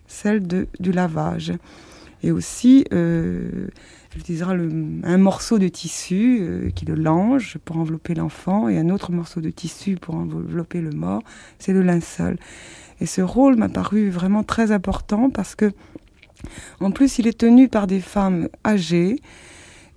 celle 0.07 0.47
de, 0.47 0.69
du 0.81 0.91
lavage. 0.91 1.53
Et 2.23 2.33
aussi, 2.33 2.87
elle 4.15 4.21
utilisera 4.21 4.53
un 4.53 5.19
morceau 5.19 5.59
de 5.59 5.69
tissu 5.69 6.39
euh, 6.41 6.71
qui 6.71 6.85
le 6.85 6.95
lange 6.95 7.59
pour 7.65 7.79
envelopper 7.79 8.15
l'enfant 8.15 8.69
et 8.69 8.79
un 8.79 8.89
autre 8.91 9.11
morceau 9.11 9.41
de 9.41 9.51
tissu 9.51 9.97
pour 9.97 10.15
envelopper 10.15 10.81
le 10.81 10.91
mort, 10.91 11.23
c'est 11.59 11.73
le 11.73 11.83
linceul. 11.83 12.39
Et 13.01 13.07
ce 13.07 13.23
rôle 13.23 13.57
m'a 13.57 13.69
paru 13.69 14.11
vraiment 14.11 14.45
très 14.45 14.71
important 14.71 15.31
parce 15.31 15.57
que, 15.57 15.73
en 16.81 16.93
plus, 16.93 17.19
il 17.19 17.27
est 17.27 17.39
tenu 17.39 17.69
par 17.69 17.87
des 17.87 18.01
femmes 18.01 18.49
âgées. 18.65 19.17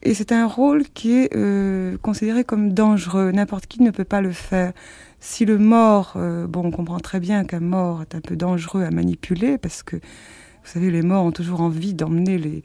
Et 0.02 0.14
c'est 0.14 0.32
un 0.32 0.48
rôle 0.48 0.84
qui 0.94 1.14
est 1.14 1.36
euh, 1.36 1.98
considéré 2.02 2.44
comme 2.44 2.74
dangereux. 2.74 3.32
N'importe 3.32 3.68
qui 3.68 3.84
ne 3.84 3.92
peut 3.92 4.04
pas 4.04 4.22
le 4.22 4.32
faire. 4.32 4.74
Si 5.20 5.46
le 5.46 5.60
mort, 5.60 6.14
euh, 6.16 6.48
bon, 6.48 6.66
on 6.66 6.72
comprend 6.72 7.00
très 7.00 7.20
bien 7.20 7.44
qu'un 7.44 7.60
mort 7.60 8.02
est 8.02 8.16
un 8.16 8.22
peu 8.22 8.36
dangereux 8.36 8.84
à 8.84 8.90
manipuler 8.90 9.58
parce 9.60 9.84
que, 9.84 9.98
vous 9.98 10.72
savez, 10.74 10.90
les 10.90 11.04
morts 11.04 11.24
ont 11.24 11.32
toujours 11.32 11.62
envie 11.62 11.94
d'emmener 11.94 12.38
les, 12.38 12.64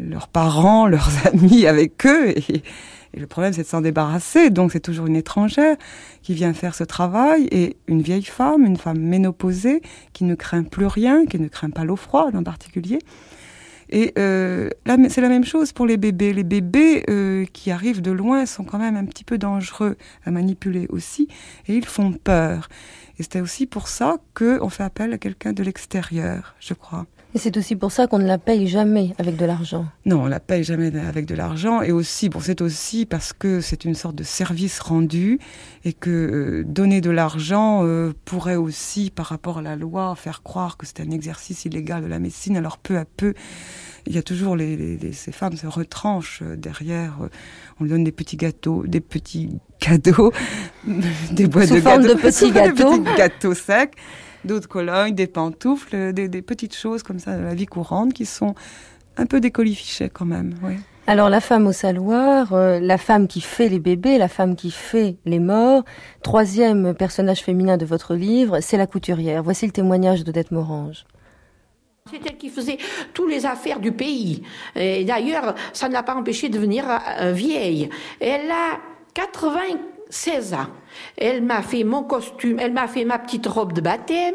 leurs 0.00 0.28
parents, 0.28 0.86
leurs 0.88 1.26
amis 1.26 1.66
avec 1.66 2.06
eux. 2.06 2.30
Et, 2.30 2.62
le 3.12 3.26
problème, 3.26 3.52
c'est 3.52 3.62
de 3.62 3.66
s'en 3.66 3.80
débarrasser. 3.80 4.50
Donc, 4.50 4.70
c'est 4.70 4.80
toujours 4.80 5.06
une 5.06 5.16
étrangère 5.16 5.76
qui 6.22 6.32
vient 6.32 6.52
faire 6.54 6.76
ce 6.76 6.84
travail 6.84 7.48
et 7.50 7.76
une 7.88 8.02
vieille 8.02 8.22
femme, 8.22 8.64
une 8.64 8.76
femme 8.76 9.00
ménopausée, 9.00 9.82
qui 10.12 10.22
ne 10.22 10.36
craint 10.36 10.62
plus 10.62 10.86
rien, 10.86 11.26
qui 11.26 11.40
ne 11.40 11.48
craint 11.48 11.70
pas 11.70 11.84
l'eau 11.84 11.96
froide 11.96 12.36
en 12.36 12.44
particulier. 12.44 13.00
Et 13.90 14.12
euh, 14.18 14.70
c'est 15.08 15.20
la 15.20 15.28
même 15.28 15.44
chose 15.44 15.72
pour 15.72 15.86
les 15.86 15.96
bébés. 15.96 16.32
Les 16.32 16.44
bébés 16.44 17.02
euh, 17.10 17.44
qui 17.52 17.72
arrivent 17.72 18.02
de 18.02 18.12
loin 18.12 18.46
sont 18.46 18.62
quand 18.62 18.78
même 18.78 18.96
un 18.96 19.04
petit 19.04 19.24
peu 19.24 19.36
dangereux 19.36 19.96
à 20.24 20.30
manipuler 20.30 20.86
aussi, 20.90 21.28
et 21.66 21.74
ils 21.74 21.84
font 21.86 22.12
peur. 22.12 22.68
Et 23.18 23.24
c'était 23.24 23.40
aussi 23.40 23.66
pour 23.66 23.88
ça 23.88 24.18
qu'on 24.34 24.68
fait 24.68 24.84
appel 24.84 25.12
à 25.12 25.18
quelqu'un 25.18 25.52
de 25.52 25.62
l'extérieur, 25.62 26.54
je 26.60 26.74
crois. 26.74 27.06
Et 27.32 27.38
c'est 27.38 27.56
aussi 27.56 27.76
pour 27.76 27.92
ça 27.92 28.08
qu'on 28.08 28.18
ne 28.18 28.26
la 28.26 28.38
paye 28.38 28.66
jamais 28.66 29.14
avec 29.18 29.36
de 29.36 29.44
l'argent. 29.44 29.86
Non, 30.04 30.22
on 30.22 30.26
la 30.26 30.40
paye 30.40 30.64
jamais 30.64 30.90
avec 30.98 31.26
de 31.26 31.36
l'argent. 31.36 31.80
Et 31.80 31.92
aussi, 31.92 32.28
bon, 32.28 32.40
c'est 32.40 32.60
aussi 32.60 33.06
parce 33.06 33.32
que 33.32 33.60
c'est 33.60 33.84
une 33.84 33.94
sorte 33.94 34.16
de 34.16 34.24
service 34.24 34.80
rendu 34.80 35.38
et 35.84 35.92
que 35.92 36.10
euh, 36.10 36.64
donner 36.64 37.00
de 37.00 37.10
l'argent 37.10 37.84
euh, 37.84 38.12
pourrait 38.24 38.56
aussi, 38.56 39.10
par 39.10 39.26
rapport 39.26 39.58
à 39.58 39.62
la 39.62 39.76
loi, 39.76 40.16
faire 40.16 40.42
croire 40.42 40.76
que 40.76 40.86
c'est 40.86 41.00
un 41.00 41.10
exercice 41.12 41.64
illégal 41.64 42.02
de 42.02 42.08
la 42.08 42.18
médecine. 42.18 42.56
Alors 42.56 42.78
peu 42.78 42.98
à 42.98 43.04
peu, 43.04 43.34
il 44.06 44.14
y 44.14 44.18
a 44.18 44.22
toujours 44.22 44.56
les, 44.56 44.98
ces 45.12 45.30
femmes 45.30 45.56
se 45.56 45.68
retranchent 45.68 46.42
euh, 46.42 46.56
derrière. 46.56 47.16
on 47.78 47.84
donne 47.84 48.02
des 48.02 48.12
petits 48.12 48.38
gâteaux, 48.38 48.84
des 48.88 49.00
petits 49.00 49.50
cadeaux, 49.78 50.32
des 51.30 51.46
boîtes 51.46 51.70
de 51.70 51.78
gâteaux, 51.78 52.08
de 52.08 52.14
petits 52.14 52.50
gâteaux, 52.50 52.98
des 52.98 53.04
petits 53.04 53.16
gâteaux 53.16 53.54
secs. 53.54 53.94
D'autres 54.44 54.68
colognes, 54.68 55.14
des 55.14 55.26
pantoufles, 55.26 56.12
des, 56.12 56.42
petites 56.42 56.74
choses 56.74 57.02
comme 57.02 57.18
ça 57.18 57.36
de 57.36 57.42
la 57.42 57.54
vie 57.54 57.66
courante 57.66 58.12
qui 58.12 58.26
sont 58.26 58.54
un 59.16 59.26
peu 59.26 59.40
des 59.40 59.50
colifichets 59.50 60.08
quand 60.08 60.24
même. 60.24 60.54
Oui. 60.62 60.74
Alors 61.06 61.28
la 61.28 61.40
femme 61.40 61.66
au 61.66 61.72
saloir, 61.72 62.52
euh, 62.52 62.78
la 62.78 62.96
femme 62.96 63.26
qui 63.26 63.40
fait 63.40 63.68
les 63.68 63.80
bébés, 63.80 64.16
la 64.16 64.28
femme 64.28 64.54
qui 64.54 64.70
fait 64.70 65.16
les 65.24 65.40
morts. 65.40 65.82
Troisième 66.22 66.94
personnage 66.94 67.40
féminin 67.40 67.76
de 67.76 67.84
votre 67.84 68.14
livre, 68.14 68.60
c'est 68.60 68.76
la 68.76 68.86
couturière. 68.86 69.42
Voici 69.42 69.66
le 69.66 69.72
témoignage 69.72 70.22
d'Odette 70.24 70.52
Morange. 70.52 71.04
C'est 72.10 72.24
elle 72.26 72.38
qui 72.38 72.48
faisait 72.48 72.78
toutes 73.12 73.30
les 73.30 73.44
affaires 73.44 73.80
du 73.80 73.92
pays. 73.92 74.42
Et 74.76 75.04
d'ailleurs, 75.04 75.54
ça 75.72 75.88
ne 75.88 75.94
l'a 75.94 76.02
pas 76.02 76.14
empêché 76.14 76.48
de 76.48 76.54
devenir 76.54 76.84
euh, 77.20 77.32
vieille. 77.32 77.88
Elle 78.20 78.50
a 78.50 78.78
96 80.10 80.54
ans. 80.54 80.66
Elle 81.16 81.42
m'a 81.42 81.62
fait 81.62 81.84
mon 81.84 82.02
costume, 82.02 82.58
elle 82.60 82.72
m'a 82.72 82.88
fait 82.88 83.04
ma 83.04 83.18
petite 83.18 83.46
robe 83.46 83.72
de 83.72 83.80
baptême. 83.80 84.34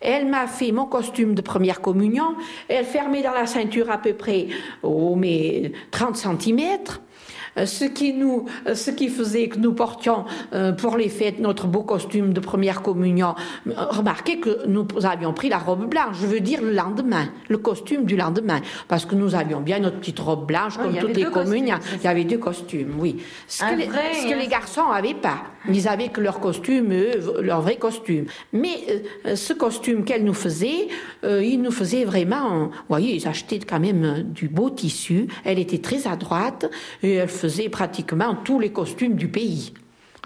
Elle 0.00 0.26
m'a 0.26 0.46
fait 0.46 0.72
mon 0.72 0.84
costume 0.84 1.34
de 1.34 1.40
première 1.40 1.80
communion. 1.80 2.34
Elle 2.68 2.84
fermait 2.84 3.22
dans 3.22 3.32
la 3.32 3.46
ceinture 3.46 3.90
à 3.90 3.98
peu 3.98 4.12
près 4.12 4.48
oh, 4.82 5.14
mais 5.16 5.72
30 5.90 6.16
centimètres. 6.16 7.00
Euh, 7.58 7.66
ce 7.66 7.84
qui 7.84 8.12
nous, 8.12 8.46
euh, 8.66 8.74
ce 8.74 8.90
qui 8.90 9.08
faisait 9.08 9.48
que 9.48 9.58
nous 9.58 9.72
portions 9.72 10.24
euh, 10.52 10.72
pour 10.72 10.96
les 10.96 11.08
fêtes 11.08 11.38
notre 11.38 11.66
beau 11.66 11.82
costume 11.82 12.32
de 12.32 12.40
première 12.40 12.82
communion. 12.82 13.34
Remarquez 13.66 14.40
que 14.40 14.66
nous 14.66 14.86
avions 15.04 15.32
pris 15.32 15.48
la 15.48 15.58
robe 15.58 15.88
blanche, 15.88 16.16
je 16.20 16.26
veux 16.26 16.40
dire 16.40 16.62
le 16.62 16.72
lendemain, 16.72 17.28
le 17.48 17.58
costume 17.58 18.04
du 18.04 18.16
lendemain, 18.16 18.60
parce 18.88 19.04
que 19.04 19.14
nous 19.14 19.34
avions 19.34 19.60
bien 19.60 19.78
notre 19.78 19.98
petite 19.98 20.18
robe 20.18 20.46
blanche 20.46 20.76
comme 20.76 20.96
toutes 20.96 21.16
les 21.16 21.24
communions. 21.24 21.78
Il 21.94 22.02
y 22.02 22.08
avait 22.08 22.24
deux 22.24 22.38
costumes, 22.38 22.94
oui. 22.98 23.22
Ce 23.46 23.64
que, 23.64 23.74
les, 23.74 23.86
ce 23.86 24.28
que 24.28 24.38
les 24.38 24.48
garçons 24.48 24.92
n'avaient 24.92 25.14
pas. 25.14 25.42
Ils 25.72 25.88
avaient 25.88 26.08
que 26.08 26.20
leur 26.20 26.40
costume, 26.40 26.92
eux, 26.92 27.40
leur 27.42 27.60
vrai 27.60 27.76
costume. 27.76 28.26
Mais 28.52 29.02
ce 29.34 29.52
costume 29.52 30.04
qu'elle 30.04 30.24
nous 30.24 30.34
faisait, 30.34 30.88
il 31.24 31.60
nous 31.62 31.70
faisait 31.70 32.04
vraiment, 32.04 32.66
vous 32.66 32.72
voyez, 32.88 33.14
ils 33.14 33.26
achetaient 33.26 33.58
quand 33.58 33.80
même 33.80 34.22
du 34.22 34.48
beau 34.48 34.70
tissu. 34.70 35.26
Elle 35.44 35.58
était 35.58 35.78
très 35.78 36.06
adroite 36.06 36.70
et 37.02 37.14
elle 37.14 37.28
faisait 37.28 37.68
pratiquement 37.68 38.36
tous 38.44 38.60
les 38.60 38.70
costumes 38.70 39.14
du 39.14 39.28
pays. 39.28 39.72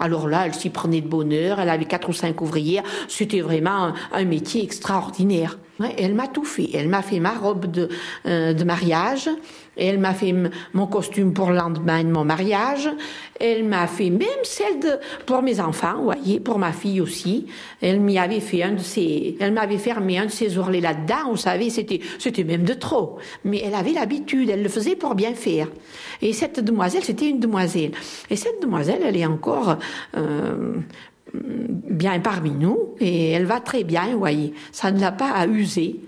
Alors 0.01 0.27
là, 0.27 0.47
elle 0.47 0.55
s'y 0.55 0.71
prenait 0.71 0.99
de 0.99 1.07
bonheur, 1.07 1.59
elle 1.59 1.69
avait 1.69 1.85
quatre 1.85 2.09
ou 2.09 2.13
cinq 2.13 2.41
ouvrières, 2.41 2.81
c'était 3.07 3.41
vraiment 3.41 3.93
un, 4.11 4.25
métier 4.25 4.63
extraordinaire. 4.63 5.59
elle 5.97 6.15
m'a 6.15 6.27
tout 6.27 6.43
fait. 6.43 6.69
Elle 6.73 6.89
m'a 6.89 7.03
fait 7.03 7.19
ma 7.19 7.33
robe 7.33 7.69
de, 7.69 7.87
euh, 8.25 8.53
de 8.53 8.63
mariage, 8.63 9.29
elle 9.87 9.99
m'a 9.99 10.13
fait 10.13 10.33
mon 10.73 10.87
costume 10.87 11.33
pour 11.33 11.49
le 11.49 11.57
lendemain 11.57 12.03
de 12.03 12.09
mon 12.09 12.23
mariage. 12.23 12.89
Elle 13.39 13.65
m'a 13.65 13.87
fait 13.87 14.09
même 14.09 14.27
celle 14.43 14.99
pour 15.25 15.41
mes 15.41 15.59
enfants, 15.59 15.95
vous 15.97 16.03
voyez, 16.03 16.39
pour 16.39 16.59
ma 16.59 16.71
fille 16.71 17.01
aussi. 17.01 17.47
Elle 17.81 17.99
m'y 17.99 18.17
avait 18.17 18.39
fait 18.39 18.63
un 18.63 18.73
de 18.73 18.79
ses, 18.79 19.37
elle 19.39 19.53
m'avait 19.53 19.77
fermé 19.77 20.17
un 20.19 20.25
de 20.25 20.31
ses 20.31 20.57
ourlets 20.57 20.81
là-dedans, 20.81 21.31
vous 21.31 21.37
savez, 21.37 21.69
c'était, 21.69 21.99
c'était 22.19 22.43
même 22.43 22.63
de 22.63 22.73
trop. 22.73 23.17
Mais 23.43 23.61
elle 23.65 23.75
avait 23.75 23.93
l'habitude, 23.93 24.49
elle 24.49 24.63
le 24.63 24.69
faisait 24.69 24.95
pour 24.95 25.15
bien 25.15 25.33
faire. 25.33 25.67
Et 26.21 26.33
cette 26.33 26.59
demoiselle, 26.59 27.03
c'était 27.03 27.29
une 27.29 27.39
demoiselle. 27.39 27.91
Et 28.29 28.35
cette 28.35 28.61
demoiselle, 28.61 29.01
elle 29.03 29.17
est 29.17 29.25
encore, 29.25 29.77
euh, 30.15 30.75
bien 31.33 32.19
parmi 32.19 32.51
nous 32.51 32.95
et 32.99 33.31
elle 33.31 33.45
va 33.45 33.59
très 33.59 33.83
bien, 33.83 34.07
vous 34.11 34.19
voyez. 34.19 34.53
Ça 34.71 34.91
ne 34.91 34.99
l'a 34.99 35.11
pas 35.11 35.31
à 35.31 35.47
user. 35.47 36.01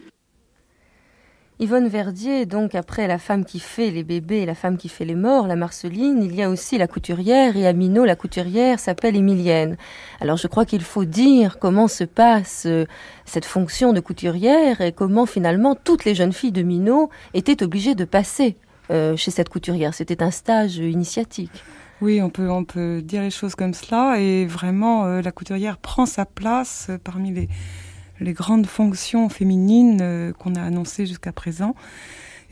Yvonne 1.63 1.87
Verdier, 1.87 2.45
donc 2.45 2.75
après 2.75 3.07
la 3.07 3.17
femme 3.17 3.45
qui 3.45 3.61
fait 3.61 3.89
les 3.89 4.03
bébés 4.03 4.39
et 4.39 4.45
la 4.45 4.53
femme 4.53 4.75
qui 4.75 4.89
fait 4.89 5.05
les 5.05 5.15
morts, 5.15 5.47
la 5.47 5.55
Marceline, 5.55 6.21
il 6.21 6.35
y 6.35 6.43
a 6.43 6.49
aussi 6.49 6.77
la 6.77 6.87
couturière 6.87 7.55
et 7.55 7.65
à 7.65 7.71
Minot, 7.71 8.03
la 8.03 8.17
couturière 8.17 8.81
s'appelle 8.81 9.15
Émilienne. 9.15 9.77
Alors 10.19 10.35
je 10.35 10.47
crois 10.47 10.65
qu'il 10.65 10.81
faut 10.81 11.05
dire 11.05 11.59
comment 11.59 11.87
se 11.87 12.03
passe 12.03 12.65
euh, 12.65 12.85
cette 13.23 13.45
fonction 13.45 13.93
de 13.93 14.01
couturière 14.01 14.81
et 14.81 14.91
comment 14.91 15.25
finalement 15.25 15.73
toutes 15.73 16.03
les 16.03 16.15
jeunes 16.15 16.33
filles 16.33 16.51
de 16.51 16.63
Minot 16.63 17.09
étaient 17.33 17.63
obligées 17.63 17.95
de 17.95 18.03
passer 18.03 18.57
euh, 18.91 19.15
chez 19.15 19.31
cette 19.31 19.47
couturière. 19.47 19.93
C'était 19.93 20.21
un 20.21 20.31
stage 20.31 20.75
initiatique. 20.75 21.63
Oui, 22.01 22.21
on 22.21 22.29
peut, 22.29 22.49
on 22.49 22.65
peut 22.65 23.01
dire 23.01 23.21
les 23.21 23.31
choses 23.31 23.55
comme 23.55 23.73
cela 23.73 24.19
et 24.19 24.45
vraiment 24.45 25.05
euh, 25.05 25.21
la 25.21 25.31
couturière 25.31 25.77
prend 25.77 26.05
sa 26.05 26.25
place 26.25 26.91
parmi 27.05 27.31
les 27.31 27.47
les 28.19 28.33
grandes 28.33 28.65
fonctions 28.65 29.29
féminines 29.29 29.99
euh, 30.01 30.33
qu'on 30.33 30.55
a 30.55 30.61
annoncées 30.61 31.05
jusqu'à 31.05 31.31
présent. 31.31 31.75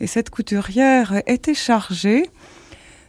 Et 0.00 0.06
cette 0.06 0.30
couturière 0.30 1.22
était 1.26 1.54
chargée 1.54 2.24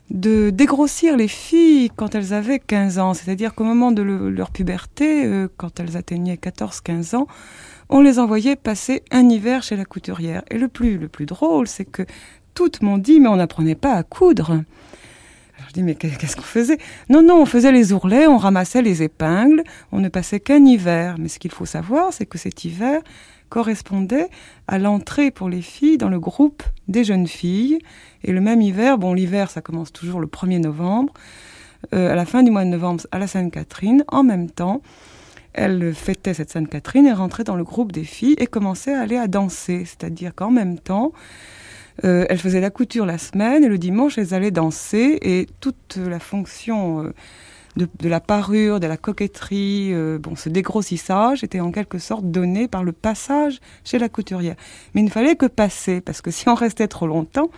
de 0.09 0.49
dégrossir 0.49 1.17
les 1.17 1.27
filles 1.27 1.89
quand 1.95 2.13
elles 2.13 2.33
avaient 2.33 2.59
15 2.59 2.99
ans, 2.99 3.13
c'est-à-dire 3.13 3.55
qu'au 3.55 3.63
moment 3.63 3.91
de 3.91 4.03
leur 4.03 4.51
puberté, 4.51 5.25
euh, 5.25 5.47
quand 5.57 5.79
elles 5.79 5.97
atteignaient 5.97 6.35
14-15 6.35 7.15
ans, 7.15 7.27
on 7.89 8.01
les 8.01 8.19
envoyait 8.19 8.55
passer 8.55 9.03
un 9.11 9.27
hiver 9.29 9.63
chez 9.63 9.75
la 9.75 9.85
couturière. 9.85 10.43
Et 10.49 10.57
le 10.57 10.67
plus, 10.67 10.97
le 10.97 11.07
plus 11.07 11.25
drôle, 11.25 11.67
c'est 11.67 11.85
que 11.85 12.03
toutes 12.53 12.81
m'ont 12.81 12.97
dit, 12.97 13.19
mais 13.19 13.27
on 13.27 13.37
n'apprenait 13.37 13.75
pas 13.75 13.93
à 13.93 14.03
coudre. 14.03 14.63
Je 15.73 15.79
dis, 15.79 15.83
mais 15.83 15.95
qu'est-ce 15.95 16.35
qu'on 16.35 16.43
faisait? 16.43 16.77
Non, 17.09 17.23
non, 17.23 17.41
on 17.41 17.47
faisait 17.47 17.71
les 17.71 17.93
ourlets, 17.93 18.27
on 18.27 18.37
ramassait 18.37 18.83
les 18.83 19.01
épingles, 19.01 19.63
on 19.91 20.01
ne 20.01 20.07
passait 20.07 20.39
qu'un 20.39 20.63
hiver. 20.63 21.15
Mais 21.17 21.29
ce 21.29 21.39
qu'il 21.39 21.49
faut 21.49 21.65
savoir, 21.65 22.13
c'est 22.13 22.27
que 22.27 22.37
cet 22.37 22.63
hiver 22.63 23.01
correspondait 23.49 24.27
à 24.67 24.77
l'entrée 24.77 25.31
pour 25.31 25.49
les 25.49 25.63
filles 25.63 25.97
dans 25.97 26.09
le 26.09 26.19
groupe 26.19 26.61
des 26.87 27.03
jeunes 27.03 27.25
filles. 27.25 27.79
Et 28.23 28.31
le 28.31 28.39
même 28.39 28.61
hiver, 28.61 28.99
bon, 28.99 29.15
l'hiver, 29.15 29.49
ça 29.49 29.61
commence 29.61 29.91
toujours 29.91 30.19
le 30.19 30.27
1er 30.27 30.59
novembre, 30.59 31.11
euh, 31.95 32.11
à 32.11 32.15
la 32.15 32.25
fin 32.25 32.43
du 32.43 32.51
mois 32.51 32.65
de 32.65 32.69
novembre, 32.69 33.07
à 33.11 33.17
la 33.17 33.25
Sainte-Catherine, 33.25 34.03
en 34.09 34.21
même 34.21 34.51
temps, 34.51 34.83
elle 35.53 35.95
fêtait 35.95 36.35
cette 36.35 36.51
Sainte-Catherine 36.51 37.07
et 37.07 37.13
rentrait 37.13 37.45
dans 37.45 37.55
le 37.55 37.63
groupe 37.63 37.91
des 37.91 38.03
filles 38.03 38.35
et 38.37 38.45
commençait 38.45 38.93
à 38.93 39.01
aller 39.01 39.17
à 39.17 39.25
danser. 39.27 39.85
C'est-à-dire 39.85 40.35
qu'en 40.35 40.51
même 40.51 40.77
temps, 40.77 41.13
euh, 42.03 42.25
elle 42.29 42.39
faisait 42.39 42.61
la 42.61 42.69
couture 42.69 43.05
la 43.05 43.17
semaine 43.17 43.63
et 43.63 43.67
le 43.67 43.77
dimanche, 43.77 44.17
elles 44.17 44.33
allaient 44.33 44.51
danser 44.51 45.17
et 45.21 45.47
toute 45.59 45.97
la 45.97 46.19
fonction 46.19 47.03
euh, 47.03 47.13
de, 47.75 48.09
la 48.09 48.19
parure, 48.19 48.79
de 48.79 48.87
la 48.87 48.97
coquetterie, 48.97 49.91
euh, 49.93 50.17
bon, 50.17 50.35
ce 50.35 50.49
dégrossissage 50.49 51.43
était 51.43 51.59
en 51.59 51.71
quelque 51.71 51.99
sorte 51.99 52.25
donné 52.25 52.67
par 52.67 52.83
le 52.83 52.91
passage 52.91 53.59
chez 53.83 53.99
la 53.99 54.09
couturière. 54.09 54.55
Mais 54.93 55.01
il 55.01 55.05
ne 55.05 55.09
fallait 55.09 55.35
que 55.35 55.45
passer 55.45 56.01
parce 56.01 56.21
que 56.21 56.31
si 56.31 56.49
on 56.49 56.55
restait 56.55 56.87
trop 56.87 57.07
longtemps, 57.07 57.49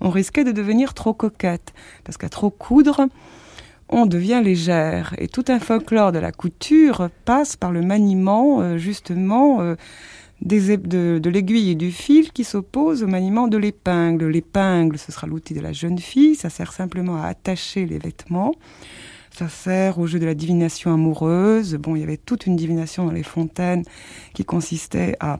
on 0.00 0.10
risquait 0.10 0.44
de 0.44 0.52
devenir 0.52 0.94
trop 0.94 1.14
coquette 1.14 1.72
parce 2.04 2.18
qu'à 2.18 2.28
trop 2.28 2.50
coudre, 2.50 3.06
on 3.88 4.04
devient 4.04 4.42
légère. 4.44 5.14
Et 5.16 5.28
tout 5.28 5.46
un 5.48 5.60
folklore 5.60 6.12
de 6.12 6.18
la 6.18 6.30
couture 6.30 7.08
passe 7.24 7.56
par 7.56 7.72
le 7.72 7.80
maniement, 7.80 8.76
justement, 8.76 9.76
de, 10.42 11.18
de 11.18 11.30
l'aiguille 11.30 11.70
et 11.70 11.74
du 11.74 11.90
fil 11.90 12.32
qui 12.32 12.44
s'opposent 12.44 13.02
au 13.02 13.06
maniement 13.06 13.48
de 13.48 13.56
l'épingle. 13.56 14.28
L'épingle, 14.28 14.98
ce 14.98 15.12
sera 15.12 15.26
l'outil 15.26 15.54
de 15.54 15.60
la 15.60 15.72
jeune 15.72 15.98
fille, 15.98 16.34
ça 16.34 16.50
sert 16.50 16.72
simplement 16.72 17.16
à 17.22 17.26
attacher 17.26 17.86
les 17.86 17.98
vêtements. 17.98 18.54
Ça 19.30 19.48
sert 19.48 19.98
au 19.98 20.06
jeu 20.06 20.18
de 20.18 20.26
la 20.26 20.34
divination 20.34 20.92
amoureuse. 20.92 21.74
Bon, 21.74 21.94
il 21.94 22.00
y 22.00 22.02
avait 22.02 22.16
toute 22.16 22.46
une 22.46 22.56
divination 22.56 23.04
dans 23.04 23.12
les 23.12 23.22
fontaines 23.22 23.84
qui 24.34 24.44
consistait 24.44 25.16
à 25.20 25.38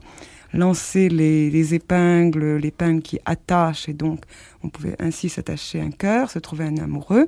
lancer 0.53 1.09
les, 1.09 1.73
épingles, 1.73 2.57
l'épingle 2.57 3.01
qui 3.01 3.19
attache, 3.25 3.87
et 3.87 3.93
donc 3.93 4.21
on 4.63 4.69
pouvait 4.69 4.95
ainsi 4.99 5.29
s'attacher 5.29 5.79
un 5.79 5.91
cœur, 5.91 6.31
se 6.31 6.39
trouver 6.39 6.65
un 6.65 6.77
amoureux. 6.77 7.25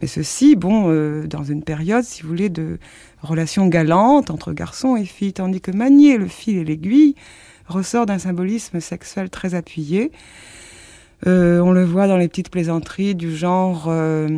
Mais 0.00 0.08
ceci, 0.08 0.56
bon, 0.56 0.86
euh, 0.88 1.26
dans 1.26 1.44
une 1.44 1.62
période, 1.62 2.04
si 2.04 2.22
vous 2.22 2.28
voulez, 2.28 2.48
de 2.48 2.78
relations 3.22 3.66
galantes 3.66 4.30
entre 4.30 4.52
garçons 4.52 4.96
et 4.96 5.04
filles, 5.04 5.34
tandis 5.34 5.60
que 5.60 5.70
manier 5.70 6.16
le 6.16 6.26
fil 6.26 6.58
et 6.58 6.64
l'aiguille 6.64 7.14
ressort 7.66 8.06
d'un 8.06 8.18
symbolisme 8.18 8.80
sexuel 8.80 9.30
très 9.30 9.54
appuyé. 9.54 10.10
Euh, 11.26 11.60
on 11.60 11.72
le 11.72 11.84
voit 11.84 12.06
dans 12.06 12.18
les 12.18 12.28
petites 12.28 12.50
plaisanteries 12.50 13.14
du 13.14 13.34
genre 13.34 13.86
euh, 13.88 14.28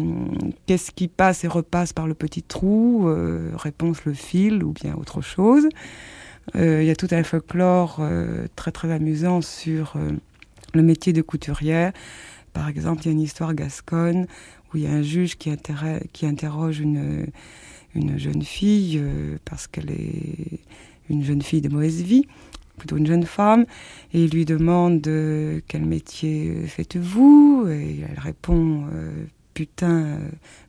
qu'est-ce 0.66 0.92
qui 0.92 1.08
passe 1.08 1.42
et 1.42 1.48
repasse 1.48 1.92
par 1.92 2.06
le 2.06 2.14
petit 2.14 2.42
trou 2.42 3.08
Réponse 3.56 4.04
le 4.04 4.12
fil 4.12 4.62
ou 4.62 4.72
bien 4.72 4.94
autre 4.94 5.20
chose. 5.20 5.68
Euh, 6.54 6.82
il 6.82 6.86
y 6.86 6.90
a 6.90 6.96
tout 6.96 7.08
un 7.10 7.22
folklore 7.24 7.96
euh, 8.00 8.46
très 8.54 8.70
très 8.70 8.90
amusant 8.92 9.40
sur 9.40 9.94
euh, 9.96 10.12
le 10.74 10.82
métier 10.82 11.12
de 11.12 11.22
couturière. 11.22 11.92
Par 12.52 12.68
exemple, 12.68 13.02
il 13.02 13.06
y 13.06 13.08
a 13.08 13.12
une 13.12 13.20
histoire 13.20 13.54
gasconne 13.54 14.26
où 14.72 14.76
il 14.76 14.84
y 14.84 14.86
a 14.86 14.90
un 14.90 15.02
juge 15.02 15.36
qui, 15.36 15.50
interroge 15.50 16.80
une 16.80 17.28
jeune 18.16 18.42
fille 18.42 19.02
parce 19.44 19.66
qu'elle 19.66 19.90
est 19.90 20.60
une 21.10 21.22
jeune 21.22 21.42
fille 21.42 21.60
de 21.60 21.68
mauvaise 21.68 22.00
vie, 22.00 22.26
plutôt 22.78 22.96
une 22.96 23.06
jeune 23.06 23.24
femme, 23.24 23.66
et 24.14 24.24
il 24.24 24.30
lui 24.30 24.46
demande 24.46 25.02
quel 25.02 25.84
métier 25.84 26.66
faites-vous? 26.66 27.66
Et 27.68 28.00
elle 28.08 28.18
répond 28.18 28.86
putain, 29.56 30.18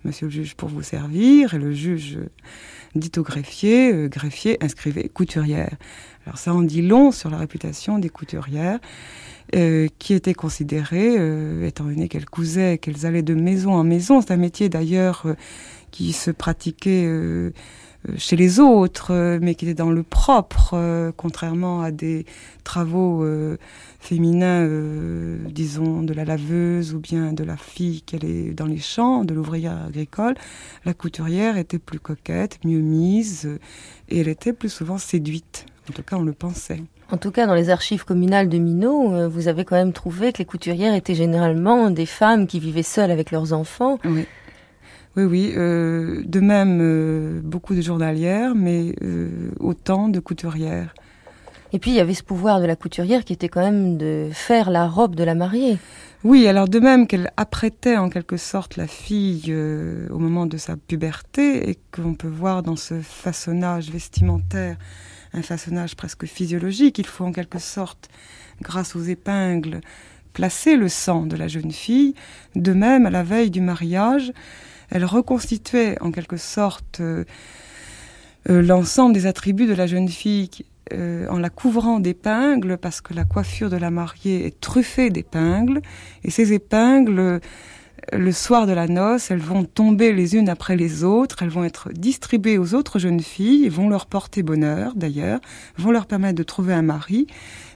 monsieur 0.06 0.28
le 0.28 0.32
juge, 0.32 0.56
pour 0.56 0.70
vous 0.70 0.82
servir. 0.82 1.54
Et 1.54 1.58
le 1.58 1.74
juge 1.74 2.20
dit 2.96 3.12
au 3.18 3.22
greffier, 3.22 3.92
euh, 3.94 4.08
greffier, 4.08 4.58
inscrivez 4.64 5.10
couturière. 5.10 5.76
Alors 6.26 6.38
ça 6.38 6.54
en 6.54 6.62
dit 6.62 6.82
long 6.82 7.12
sur 7.12 7.30
la 7.30 7.38
réputation 7.38 8.00
des 8.00 8.08
couturières, 8.08 8.80
euh, 9.56 9.90
qui 10.00 10.14
étaient 10.14 10.34
considérées, 10.34 11.16
euh, 11.18 11.68
étant 11.68 11.84
donné 11.84 12.08
qu'elles 12.08 12.30
cousaient, 12.30 12.78
qu'elles 12.78 13.06
allaient 13.06 13.24
de 13.24 13.36
maison 13.36 13.74
en 13.74 13.84
maison. 13.84 14.22
C'est 14.22 14.32
un 14.32 14.38
métier 14.38 14.70
d'ailleurs 14.70 15.26
qui 15.92 16.14
se 16.14 16.32
pratiquait 16.32 17.06
chez 18.18 18.38
les 18.38 18.62
autres, 18.62 19.40
mais 19.42 19.56
qui 19.56 19.66
étaient 19.66 19.74
dans 19.74 19.92
le 19.92 20.04
propre, 20.04 21.12
contrairement 21.18 21.82
à 21.82 21.92
des 21.92 22.26
travaux 22.64 23.26
féminins, 24.08 24.68
disons, 25.50 26.02
de 26.02 26.14
la 26.14 26.24
laveuse 26.24 26.94
ou 26.94 27.00
bien 27.00 27.34
de 27.34 27.44
la 27.44 27.58
fille 27.58 28.02
qui 28.02 28.16
allait 28.16 28.54
dans 28.54 28.66
les 28.66 28.78
champs, 28.78 29.26
de 29.26 29.34
l'ouvrière 29.34 29.86
agricole. 29.86 30.36
La 30.86 30.94
couturière 30.94 31.58
était 31.58 31.80
plus 31.80 32.00
coquette, 32.00 32.60
mieux 32.64 32.80
mise, 32.80 33.60
et 34.10 34.20
elle 34.20 34.30
était 34.30 34.54
plus 34.54 34.70
souvent 34.70 34.98
séduite. 34.98 35.66
En 35.90 35.94
tout 35.94 36.04
cas, 36.04 36.16
on 36.18 36.24
le 36.24 36.34
pensait. 36.34 36.82
En 37.10 37.18
tout 37.18 37.32
cas, 37.32 37.48
dans 37.48 37.54
les 37.54 37.70
archives 37.70 38.04
communales 38.04 38.50
de 38.50 38.58
Minot, 38.58 39.14
euh, 39.14 39.28
vous 39.30 39.48
avez 39.48 39.64
quand 39.64 39.78
même 39.78 39.94
trouvé 39.94 40.34
que 40.34 40.40
les 40.40 40.46
couturières 40.46 40.94
étaient 40.94 41.16
généralement 41.16 41.90
des 41.90 42.06
femmes 42.06 42.48
qui 42.48 42.60
vivaient 42.60 42.84
seules 42.84 43.12
avec 43.12 43.32
leurs 43.32 43.54
enfants. 43.54 43.98
Oui. 44.04 44.26
Oui, 45.16 45.24
oui. 45.24 45.54
Euh, 45.56 46.22
de 46.26 46.40
même, 46.42 46.80
euh, 46.82 47.40
beaucoup 47.42 47.76
de 47.76 47.82
journalières, 47.82 48.54
mais 48.56 48.94
autant 49.60 50.10
de 50.10 50.20
couturières. 50.20 50.94
Et 51.74 51.80
puis, 51.80 51.92
il 51.92 51.96
y 51.96 52.00
avait 52.00 52.14
ce 52.14 52.24
pouvoir 52.24 52.62
de 52.62 52.66
la 52.66 52.76
couturière 52.76 53.26
qui 53.26 53.34
était 53.34 53.50
quand 53.50 53.62
même 53.62 53.98
de 53.98 54.30
faire 54.32 54.70
la 54.70 54.88
robe 54.88 55.16
de 55.16 55.24
la 55.24 55.36
mariée. 55.36 55.78
Oui, 56.24 56.48
alors 56.48 56.68
de 56.68 56.80
même 56.80 57.08
qu'elle 57.08 57.32
apprêtait 57.38 57.98
en 57.98 58.10
quelque 58.10 58.38
sorte 58.38 58.78
la 58.78 58.88
fille 58.88 59.54
au 60.10 60.18
moment 60.18 60.46
de 60.46 60.58
sa 60.58 60.76
puberté, 60.76 61.70
et 61.70 61.78
qu'on 61.92 62.16
peut 62.16 62.28
voir 62.28 62.64
dans 62.64 62.76
ce 62.76 63.02
façonnage 63.02 63.92
vestimentaire 63.92 64.78
un 65.34 65.42
façonnage 65.42 65.96
presque 65.96 66.26
physiologique. 66.26 66.98
Il 67.00 67.06
faut 67.06 67.26
en 67.26 67.32
quelque 67.32 67.60
sorte, 67.60 68.10
grâce 68.62 68.96
aux 68.96 69.02
épingles, 69.02 69.82
placer 70.34 70.76
le 70.76 70.90
sang 70.90 71.26
de 71.26 71.36
la 71.36 71.48
jeune 71.48 71.72
fille. 71.72 72.14
De 72.56 72.74
même, 72.74 73.06
à 73.06 73.10
la 73.10 73.24
veille 73.24 73.52
du 73.52 73.62
mariage, 73.62 74.32
elle 74.90 75.06
reconstituait 75.06 75.98
en 76.02 76.12
quelque 76.12 76.38
sorte 76.38 77.00
euh, 77.00 77.26
euh, 78.50 78.62
l'ensemble 78.62 79.14
des 79.14 79.26
attributs 79.26 79.68
de 79.68 79.74
la 79.74 79.88
jeune 79.88 80.10
fille 80.10 80.50
euh, 80.94 81.28
en 81.30 81.40
la 81.40 81.50
couvrant 81.50 82.00
d'épingles, 82.00 82.78
parce 82.78 83.02
que 83.02 83.14
la 83.14 83.26
coiffure 83.26 83.70
de 83.70 83.78
la 83.78 83.92
mariée 83.92 84.46
est 84.46 84.60
truffée 84.60 85.10
d'épingles, 85.10 85.82
et 86.24 86.32
ces 86.32 86.54
épingles 86.54 87.40
le 88.14 88.32
soir 88.32 88.68
de 88.68 88.72
la 88.72 88.88
noce, 88.88 89.32
elles 89.32 89.40
vont 89.40 89.66
tomber 89.66 90.14
les 90.14 90.36
unes 90.36 90.50
après 90.50 90.76
les 90.76 91.04
autres, 91.04 91.44
elles 91.44 91.50
vont 91.50 91.64
être 91.64 91.92
distribuées 91.92 92.58
aux 92.58 92.74
autres 92.74 93.00
jeunes 93.00 93.20
filles, 93.20 93.68
vont 93.70 93.90
leur 93.90 94.06
porter 94.06 94.44
bonheur 94.44 94.94
d'ailleurs, 94.96 95.40
vont 95.78 95.92
leur 95.92 96.06
permettre 96.06 96.38
de 96.38 96.44
trouver 96.44 96.74
un 96.74 96.82
mari, 96.82 97.28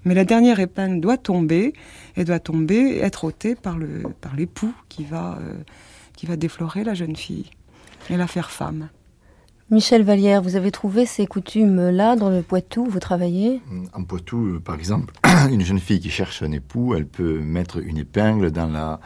mais 0.06 0.14
la 0.14 0.24
dernière 0.24 0.60
épingle 0.60 1.02
doit 1.02 1.18
tomber, 1.18 1.74
et 2.16 2.24
doit 2.24 2.40
tomber 2.40 2.76
et 2.76 3.00
être 3.00 3.26
ôtée 3.26 3.56
par 3.56 3.78
le 3.78 4.04
par 4.22 4.36
l'époux 4.36 4.74
qui 4.90 5.06
euh, 5.12 5.38
qui 6.16 6.26
va 6.26 6.36
déflorer 6.36 6.84
la 6.84 6.94
jeune 6.94 7.16
fille 7.16 7.50
et 8.10 8.18
la 8.18 8.28
faire 8.28 8.52
femme. 8.52 8.90
Michel 9.72 10.04
Vallière, 10.04 10.42
vous 10.42 10.58
avez 10.58 10.70
trouvé 10.70 11.06
ces 11.06 11.26
coutumes-là 11.26 12.18
dans 12.18 12.30
le 12.30 12.42
Poitou, 12.42 12.86
vous 12.90 13.00
travaillez? 13.00 13.62
En 13.94 14.04
Poitou, 14.04 14.56
euh, 14.56 14.60
par 14.60 14.76
exemple, 14.76 15.14
une 15.50 15.62
jeune 15.62 15.80
fille 15.80 16.02
qui 16.02 16.10
cherche 16.10 16.44
un 16.44 16.52
époux, 16.52 16.94
elle 16.94 17.08
peut 17.08 17.40
mettre 17.40 17.78
une 17.78 17.98
épingle 17.98 18.52
dans 18.52 18.68
la, 18.68 19.00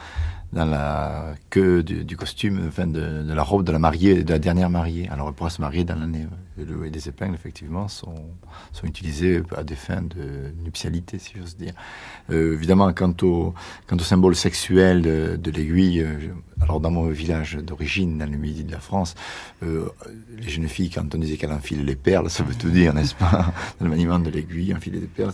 dans 0.52 0.64
la 0.64 1.34
queue 1.50 1.82
du, 1.82 2.16
costume, 2.16 2.64
enfin 2.68 2.86
de, 2.86 3.24
la 3.26 3.42
robe 3.42 3.64
de 3.64 3.72
la 3.72 3.78
mariée, 3.78 4.22
de 4.22 4.32
la 4.32 4.38
dernière 4.38 4.70
mariée. 4.70 5.08
Alors 5.10 5.28
elle 5.28 5.34
pourra 5.34 5.50
se 5.50 5.60
marier 5.60 5.84
dans 5.84 5.96
l'année. 5.96 6.26
Et 6.58 6.90
les 6.90 7.08
épingles, 7.08 7.34
effectivement, 7.34 7.88
sont, 7.88 8.14
sont 8.72 8.86
utilisées 8.86 9.42
à 9.56 9.64
des 9.64 9.74
fins 9.74 10.02
de 10.02 10.52
nuptialité, 10.64 11.18
si 11.18 11.34
j'ose 11.36 11.56
dire. 11.56 11.74
Euh, 12.30 12.54
évidemment, 12.54 12.92
quant 12.92 13.14
au, 13.22 13.54
symbole 13.98 14.36
sexuel 14.36 15.02
de, 15.02 15.50
l'aiguille, 15.50 16.00
euh, 16.00 16.32
alors 16.60 16.80
dans 16.80 16.90
mon 16.90 17.08
village 17.08 17.56
d'origine, 17.56 18.18
dans 18.18 18.30
le 18.30 18.38
midi 18.38 18.64
de 18.64 18.72
la 18.72 18.80
France, 18.80 19.14
euh, 19.62 19.88
les 20.38 20.48
jeunes 20.48 20.68
filles, 20.68 20.90
quand 20.90 21.14
on 21.14 21.18
disait 21.18 21.36
qu'elles 21.36 21.52
enfilent 21.52 21.84
les 21.84 21.96
perles, 21.96 22.30
ça 22.36 22.44
veut 22.44 22.54
tout 22.54 22.70
dire, 22.70 22.94
n'est-ce 22.94 23.14
pas? 23.14 23.52
Dans 23.78 23.84
le 23.84 23.90
maniement 23.90 24.18
de 24.18 24.30
l'aiguille, 24.30 24.72
enfiler 24.74 25.00
des 25.00 25.06
perles, 25.06 25.32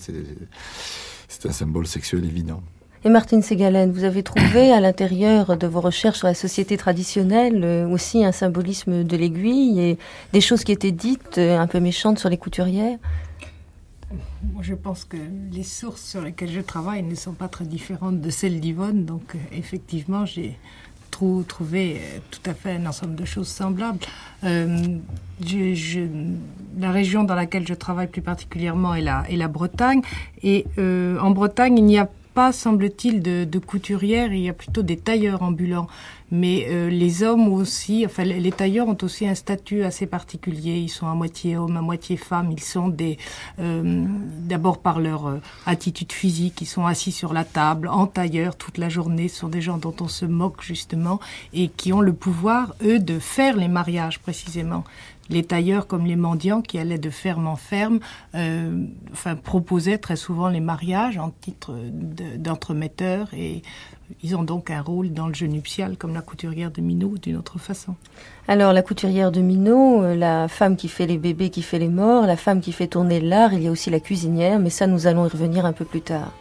c'est 1.28 1.46
un 1.46 1.52
symbole 1.52 1.86
sexuel 1.86 2.24
évident. 2.24 2.62
Et 3.04 3.08
Martine 3.08 3.42
Ségalène, 3.42 3.90
vous 3.90 4.04
avez 4.04 4.22
trouvé 4.22 4.72
à 4.72 4.78
l'intérieur 4.78 5.56
de 5.56 5.66
vos 5.66 5.80
recherches 5.80 6.18
sur 6.18 6.28
la 6.28 6.34
société 6.34 6.76
traditionnelle 6.76 7.64
euh, 7.64 7.88
aussi 7.88 8.24
un 8.24 8.30
symbolisme 8.30 9.02
de 9.02 9.16
l'aiguille 9.16 9.80
et 9.80 9.98
des 10.32 10.40
choses 10.40 10.62
qui 10.62 10.70
étaient 10.70 10.92
dites 10.92 11.36
euh, 11.36 11.58
un 11.58 11.66
peu 11.66 11.80
méchantes 11.80 12.20
sur 12.20 12.28
les 12.28 12.36
couturières? 12.36 12.98
Moi, 14.52 14.62
je 14.62 14.74
pense 14.74 15.04
que 15.04 15.16
les 15.50 15.64
sources 15.64 16.02
sur 16.02 16.20
lesquelles 16.20 16.52
je 16.52 16.60
travaille 16.60 17.02
ne 17.02 17.16
sont 17.16 17.32
pas 17.32 17.48
très 17.48 17.64
différentes 17.64 18.20
de 18.20 18.30
celles 18.30 18.60
d'Yvonne, 18.60 19.04
donc 19.04 19.34
euh, 19.34 19.38
effectivement, 19.50 20.24
j'ai 20.24 20.56
trouvé 21.10 22.00
tout 22.30 22.50
à 22.50 22.54
fait 22.54 22.70
un 22.72 22.86
ensemble 22.86 23.14
de 23.14 23.26
choses 23.26 23.48
semblables. 23.48 23.98
La 24.42 24.64
région 26.90 27.24
dans 27.24 27.34
laquelle 27.34 27.68
je 27.68 27.74
travaille 27.74 28.06
plus 28.06 28.22
particulièrement 28.22 28.94
est 28.94 29.02
la, 29.02 29.24
est 29.28 29.36
la 29.36 29.46
Bretagne. 29.46 30.00
Et 30.42 30.64
en 30.78 31.30
Bretagne, 31.30 31.76
il 31.76 31.84
n'y 31.84 31.98
a 31.98 32.06
pas, 32.06 32.12
semble-t-il, 32.52 33.22
de, 33.22 33.44
de 33.44 33.58
couturières, 33.58 34.32
il 34.32 34.40
y 34.40 34.48
a 34.48 34.52
plutôt 34.52 34.82
des 34.82 34.96
tailleurs 34.96 35.42
ambulants. 35.42 35.88
Mais 36.32 36.66
euh, 36.70 36.88
les 36.88 37.22
hommes 37.22 37.48
aussi, 37.48 38.06
enfin 38.06 38.24
les 38.24 38.52
tailleurs 38.52 38.88
ont 38.88 38.96
aussi 39.02 39.28
un 39.28 39.34
statut 39.34 39.84
assez 39.84 40.06
particulier. 40.06 40.78
Ils 40.78 40.88
sont 40.88 41.06
à 41.06 41.12
moitié 41.14 41.58
hommes, 41.58 41.76
à 41.76 41.82
moitié 41.82 42.16
femmes. 42.16 42.50
Ils 42.50 42.62
sont 42.62 42.88
des, 42.88 43.18
euh, 43.60 44.06
d'abord 44.38 44.78
par 44.78 44.98
leur 44.98 45.26
euh, 45.26 45.42
attitude 45.66 46.10
physique, 46.10 46.62
ils 46.62 46.66
sont 46.66 46.86
assis 46.86 47.12
sur 47.12 47.34
la 47.34 47.44
table 47.44 47.86
en 47.86 48.06
tailleur 48.06 48.56
toute 48.56 48.78
la 48.78 48.88
journée. 48.88 49.28
Ce 49.28 49.40
sont 49.40 49.48
des 49.48 49.60
gens 49.60 49.76
dont 49.76 49.94
on 50.00 50.08
se 50.08 50.24
moque 50.24 50.62
justement 50.62 51.20
et 51.52 51.68
qui 51.68 51.92
ont 51.92 52.00
le 52.00 52.14
pouvoir 52.14 52.74
eux 52.82 52.98
de 52.98 53.18
faire 53.18 53.54
les 53.58 53.68
mariages 53.68 54.18
précisément 54.18 54.84
les 55.32 55.44
tailleurs 55.44 55.86
comme 55.86 56.06
les 56.06 56.16
mendiants 56.16 56.62
qui 56.62 56.78
allaient 56.78 56.98
de 56.98 57.10
ferme 57.10 57.46
en 57.46 57.56
ferme, 57.56 58.00
euh, 58.34 58.86
proposaient 59.42 59.98
très 59.98 60.16
souvent 60.16 60.48
les 60.48 60.60
mariages 60.60 61.18
en 61.18 61.30
titre 61.30 61.74
d'entremetteur 62.36 63.28
et 63.34 63.62
ils 64.22 64.36
ont 64.36 64.42
donc 64.42 64.70
un 64.70 64.82
rôle 64.82 65.12
dans 65.12 65.28
le 65.28 65.34
jeu 65.34 65.46
nuptial 65.46 65.96
comme 65.96 66.14
la 66.14 66.20
couturière 66.20 66.70
de 66.70 66.80
Minot 66.80 67.14
d'une 67.22 67.36
autre 67.36 67.58
façon. 67.58 67.94
Alors 68.48 68.72
la 68.72 68.82
couturière 68.82 69.32
de 69.32 69.40
Minot, 69.40 70.02
euh, 70.02 70.14
la 70.14 70.48
femme 70.48 70.76
qui 70.76 70.88
fait 70.88 71.06
les 71.06 71.18
bébés, 71.18 71.50
qui 71.50 71.62
fait 71.62 71.78
les 71.78 71.88
morts, 71.88 72.26
la 72.26 72.36
femme 72.36 72.60
qui 72.60 72.72
fait 72.72 72.88
tourner 72.88 73.20
l'art, 73.20 73.54
il 73.54 73.62
y 73.62 73.68
a 73.68 73.70
aussi 73.70 73.90
la 73.90 74.00
cuisinière, 74.00 74.58
mais 74.58 74.70
ça 74.70 74.86
nous 74.86 75.06
allons 75.06 75.26
y 75.26 75.28
revenir 75.28 75.64
un 75.64 75.72
peu 75.72 75.84
plus 75.84 76.02
tard. 76.02 76.32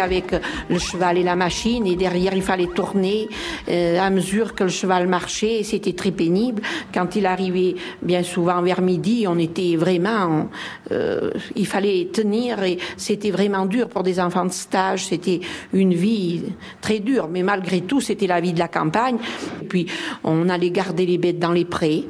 Avec 0.00 0.34
le 0.68 0.78
cheval 0.78 1.18
et 1.18 1.22
la 1.22 1.36
machine, 1.36 1.86
et 1.86 1.96
derrière 1.96 2.34
il 2.34 2.42
fallait 2.42 2.68
tourner 2.68 3.28
euh, 3.68 3.98
à 3.98 4.10
mesure 4.10 4.54
que 4.54 4.64
le 4.64 4.70
cheval 4.70 5.06
marchait, 5.06 5.60
et 5.60 5.62
c'était 5.62 5.92
très 5.92 6.10
pénible. 6.10 6.62
Quand 6.92 7.16
il 7.16 7.26
arrivait 7.26 7.74
bien 8.02 8.22
souvent 8.22 8.62
vers 8.62 8.80
midi, 8.80 9.26
on 9.28 9.38
était 9.38 9.76
vraiment, 9.76 10.48
euh, 10.92 11.30
il 11.56 11.66
fallait 11.66 12.08
tenir, 12.12 12.62
et 12.62 12.78
c'était 12.96 13.30
vraiment 13.30 13.66
dur 13.66 13.88
pour 13.88 14.02
des 14.02 14.20
enfants 14.20 14.44
de 14.44 14.52
stage. 14.52 15.06
C'était 15.06 15.40
une 15.72 15.94
vie 15.94 16.42
très 16.80 17.00
dure, 17.00 17.28
mais 17.28 17.42
malgré 17.42 17.80
tout, 17.80 18.00
c'était 18.00 18.26
la 18.26 18.40
vie 18.40 18.52
de 18.52 18.58
la 18.58 18.68
campagne. 18.68 19.16
Et 19.62 19.66
puis 19.66 19.86
on 20.22 20.48
allait 20.48 20.70
garder 20.70 21.06
les 21.06 21.18
bêtes 21.18 21.38
dans 21.38 21.52
les 21.52 21.64
prés, 21.64 22.04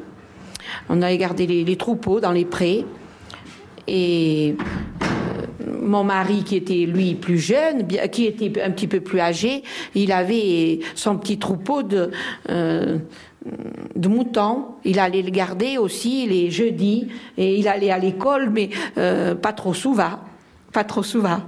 on 0.88 1.02
allait 1.02 1.18
garder 1.18 1.46
les 1.46 1.76
troupeaux 1.76 2.20
dans 2.20 2.32
les 2.32 2.44
prés. 2.44 2.84
Et 3.86 4.56
mon 5.84 6.04
mari, 6.04 6.42
qui 6.44 6.56
était 6.56 6.86
lui 6.86 7.14
plus 7.14 7.38
jeune, 7.38 7.86
qui 8.10 8.26
était 8.26 8.62
un 8.62 8.70
petit 8.70 8.88
peu 8.88 9.00
plus 9.00 9.20
âgé, 9.20 9.62
il 9.94 10.12
avait 10.12 10.80
son 10.94 11.16
petit 11.16 11.38
troupeau 11.38 11.82
de, 11.82 12.10
euh, 12.50 12.98
de 13.94 14.08
moutons. 14.08 14.66
Il 14.84 14.98
allait 14.98 15.22
le 15.22 15.30
garder 15.30 15.78
aussi 15.78 16.26
les 16.26 16.50
jeudis 16.50 17.08
et 17.36 17.58
il 17.58 17.68
allait 17.68 17.90
à 17.90 17.98
l'école, 17.98 18.50
mais 18.50 18.70
euh, 18.98 19.34
pas 19.34 19.52
trop 19.52 19.74
souvent. 19.74 20.18
Pas 20.72 20.84
trop 20.84 21.02
souvent. 21.02 21.40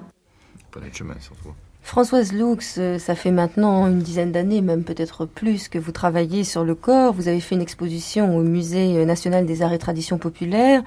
chemin, 0.93 1.15
surtout. 1.21 1.55
Françoise 1.83 2.33
Lux, 2.33 2.77
euh, 2.79 2.99
ça 2.99 3.15
fait 3.15 3.31
maintenant 3.31 3.87
une 3.87 4.01
dizaine 4.01 4.33
d'années, 4.33 4.61
même 4.61 4.83
peut-être 4.83 5.25
plus, 5.25 5.69
que 5.69 5.79
vous 5.79 5.93
travaillez 5.93 6.43
sur 6.43 6.65
le 6.65 6.75
corps. 6.75 7.13
Vous 7.13 7.29
avez 7.29 7.39
fait 7.41 7.55
une 7.55 7.63
exposition 7.63 8.37
au 8.37 8.43
Musée 8.43 9.05
national 9.05 9.47
des 9.47 9.63
arts 9.63 9.73
et 9.73 9.79
traditions 9.79 10.19
populaires. 10.19 10.83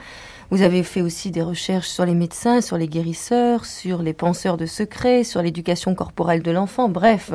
Vous 0.51 0.63
avez 0.63 0.81
fait 0.81 1.01
aussi 1.01 1.29
des 1.29 1.43
recherches 1.43 1.89
sur 1.89 2.05
les 2.05 2.15
médecins, 2.15 2.61
sur 2.61 2.77
les 2.77 2.87
guérisseurs, 2.87 3.65
sur 3.65 4.01
les 4.01 4.13
penseurs 4.13 4.57
de 4.57 4.65
secrets, 4.65 5.23
sur 5.23 5.43
l'éducation 5.43 5.93
corporelle 5.93 6.41
de 6.41 6.49
l'enfant. 6.49 6.89
Bref, 6.89 7.31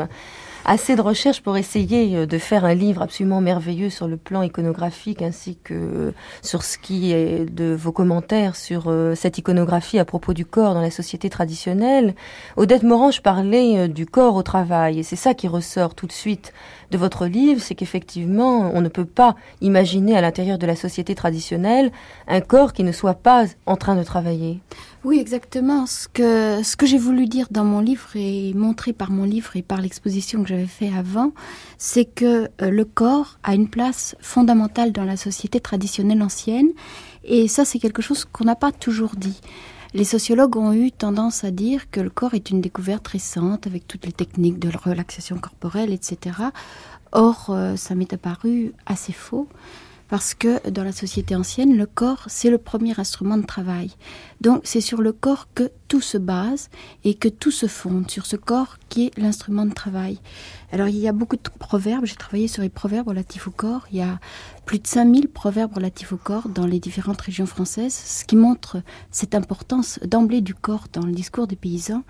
assez 0.64 0.96
de 0.96 1.00
recherches 1.00 1.40
pour 1.40 1.57
essayer 1.57 2.16
euh, 2.16 2.27
de 2.27 2.38
faire 2.38 2.64
un 2.64 2.74
livre 2.74 3.03
absolument 3.03 3.40
merveilleux 3.40 3.90
sur 3.90 4.09
le 4.09 4.16
plan 4.16 4.42
iconographique 4.42 5.22
ainsi 5.22 5.57
que 5.62 6.12
sur 6.42 6.62
ce 6.62 6.79
qui 6.79 7.12
est 7.12 7.44
de 7.44 7.74
vos 7.74 7.92
commentaires 7.92 8.57
sur 8.57 8.85
euh, 8.88 9.14
cette 9.14 9.38
iconographie 9.38 9.98
à 9.98 10.05
propos 10.05 10.33
du 10.33 10.46
corps 10.46 10.74
dans 10.74 10.81
la 10.81 10.90
société 10.90 11.31
traditionnelle. 11.31 12.14
Odette 12.57 12.83
Morange 12.83 13.22
parlait 13.22 13.79
euh, 13.79 13.88
du 13.88 14.07
corps 14.07 14.35
au 14.35 14.42
travail 14.42 14.98
et 14.98 15.03
c'est 15.03 15.16
ça 15.16 15.35
qui 15.35 15.48
ressort 15.48 15.94
tout 15.94 16.07
de 16.07 16.12
suite 16.12 16.53
de 16.94 16.98
votre 16.98 17.26
livre, 17.26 17.61
c'est 17.61 17.74
qu'effectivement, 17.74 18.70
on 18.72 18.80
ne 18.80 18.88
peut 18.88 19.04
pas 19.04 19.35
imaginer 19.61 20.16
à 20.16 20.20
l'intérieur 20.20 20.59
de 20.59 20.66
la 20.66 20.76
société 20.76 21.16
traditionnelle 21.16 21.90
un 22.28 22.40
corps 22.40 22.72
qui 22.72 22.85
ne 22.85 22.92
soit 22.92 23.14
pas 23.14 23.46
en 23.66 23.74
train 23.74 23.96
de 23.96 24.04
travailler. 24.04 24.61
Oui, 25.02 25.18
exactement. 25.18 25.87
Ce 25.87 26.07
que, 26.07 26.62
ce 26.62 26.76
que 26.76 26.87
j'ai 26.87 26.98
voulu 26.98 27.26
dire 27.26 27.48
dans 27.50 27.64
mon 27.64 27.80
livre 27.80 28.11
et 28.14 28.54
montrer 28.54 28.92
par 28.92 29.11
mon 29.11 29.24
livre 29.24 29.57
et 29.57 29.62
par 29.62 29.80
l'exposition 29.80 30.44
que 30.44 30.48
j'avais 30.48 30.66
fait 30.66 30.92
avant, 30.96 31.33
c'est 31.78 32.04
que 32.04 32.48
euh, 32.62 32.70
le 32.70 32.85
corps 32.85 33.38
a 33.42 33.57
une 33.57 33.68
place 33.68 34.14
fondamentale 34.20 34.92
dans 34.92 35.04
la 35.04 35.16
société 35.16 35.59
traditionnelle 35.59 36.22
ancienne. 36.22 36.68
Et 37.24 37.48
ça, 37.48 37.64
c'est 37.64 37.80
quelque 37.80 38.02
chose 38.02 38.24
qu'on 38.24 38.44
n'a 38.44 38.54
pas 38.54 38.70
toujours 38.70 39.16
dit. 39.16 39.40
Les 39.94 40.02
sociologues 40.02 40.57
ont 40.57 40.72
eu 40.72 40.90
tendance 40.90 41.44
à 41.44 41.52
dire 41.52 41.88
que 41.88 42.00
le 42.00 42.11
corps 42.11 42.35
est 42.35 42.50
une 42.50 42.61
découverte 42.61 43.07
récente 43.07 43.68
avec 43.68 43.87
toutes 43.87 44.07
les 44.07 44.12
techniques 44.12 44.59
de 44.59 44.68
relaxation 44.76 45.38
corporelle, 45.38 45.92
etc. 45.92 46.37
Or, 47.12 47.46
euh, 47.50 47.76
ça 47.76 47.94
m'est 47.94 48.12
apparu 48.12 48.72
assez 48.87 49.12
faux 49.12 49.48
parce 50.09 50.35
que 50.35 50.68
dans 50.68 50.83
la 50.83 50.90
société 50.90 51.37
ancienne, 51.37 51.76
le 51.76 51.87
corps, 51.87 52.24
c'est 52.26 52.50
le 52.50 52.59
premier 52.59 52.98
instrument 52.98 53.37
de 53.37 53.46
travail. 53.46 53.92
Donc 54.40 54.62
c'est 54.64 54.80
sur 54.80 55.00
le 55.00 55.12
corps 55.12 55.46
que 55.54 55.70
tout 55.87 56.00
se 56.00 56.18
base 56.18 56.70
et 57.04 57.14
que 57.14 57.28
tout 57.28 57.52
se 57.52 57.66
fonde, 57.66 58.11
sur 58.11 58.26
ce 58.26 58.35
corps 58.35 58.78
qui 58.88 59.07
est 59.07 59.18
l'instrument 59.18 59.64
de 59.64 59.74
travail. 59.74 60.18
Alors 60.74 60.88
il 60.88 60.98
y 60.98 61.06
a 61.06 61.12
beaucoup 61.12 61.37
de 61.37 61.42
proverbes, 61.60 62.04
j'ai 62.04 62.16
travaillé 62.16 62.48
sur 62.48 62.60
les 62.60 62.68
proverbes 62.68 63.06
relatifs 63.06 63.46
au 63.46 63.52
corps, 63.52 63.87
il 63.92 63.98
y 63.98 64.02
a 64.02 64.18
plus 64.64 64.80
de 64.80 64.87
5000 64.88 65.28
proverbes 65.28 65.72
relatifs 65.72 66.12
au 66.12 66.16
corps 66.16 66.48
dans 66.48 66.66
les 66.66 66.80
différentes 66.80 67.20
régions 67.20 67.46
françaises, 67.46 67.94
ce 67.94 68.24
qui 68.24 68.34
montre 68.34 68.78
cette 69.12 69.37
importance 69.37 70.00
d'emblée 70.04 70.40
du 70.40 70.52
corps 70.52 70.87
dans 70.92 71.06
le 71.06 71.12
discours 71.12 71.46
des 71.46 71.54
paysans. 71.54 72.02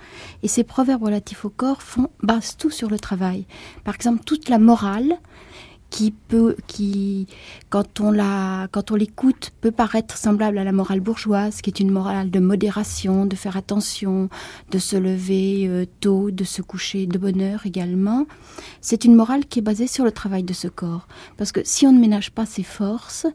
Et 0.42 0.48
ces 0.48 0.64
proverbes 0.64 1.03
relatifs 1.03 1.44
au 1.44 1.50
corps 1.50 1.83
font, 1.83 2.09
basent 2.22 2.57
tout 2.57 2.70
sur 2.70 2.88
le 2.88 2.98
travail. 2.98 3.44
Par 3.85 3.96
exemple, 3.96 4.24
toute 4.24 4.48
la 4.48 4.59
morale, 4.59 5.18
qui 5.90 6.11
peut, 6.11 6.57
qui, 6.66 7.29
quand 7.70 8.01
on 8.01 8.11
la, 8.11 8.68
quand 8.73 8.90
on 8.90 8.97
l'écoute, 8.97 9.53
peut 9.61 9.70
paraître 9.70 10.16
semblable 10.16 10.59
à 10.59 10.64
la 10.64 10.73
morale 10.73 11.01
bourgeoise, 11.01 11.61
qui 11.61 11.70
est 11.70 11.81
une 11.81 11.90
morale 11.90 12.31
de 12.31 12.40
modération, 12.40 13.27
de 13.27 13.37
faire 13.37 13.57
attention, 13.57 14.29
de 14.70 14.79
se 14.79 14.97
lever 14.97 15.66
euh, 15.68 15.85
tôt, 16.01 16.31
de 16.31 16.44
se 16.44 16.62
coucher 16.62 17.07
de 17.07 17.18
bonne 17.18 17.40
heure 17.40 17.66
également. 17.66 18.27
C'est 18.81 19.05
une 19.05 19.14
morale 19.14 19.47
qui 19.47 19.61
est 19.61 19.62
basée 19.62 19.87
sur 19.87 20.05
le 20.05 20.12
travail 20.12 20.42
de 20.42 20.53
ce 20.53 20.68
corps. 20.68 21.07
Parce 21.37 21.53
que 21.53 21.61
si 21.64 21.87
on 21.87 21.92
ne 21.92 22.01
ménage 22.01 22.33
pas 22.33 22.47
ses 22.47 22.64
forces, 22.64 23.27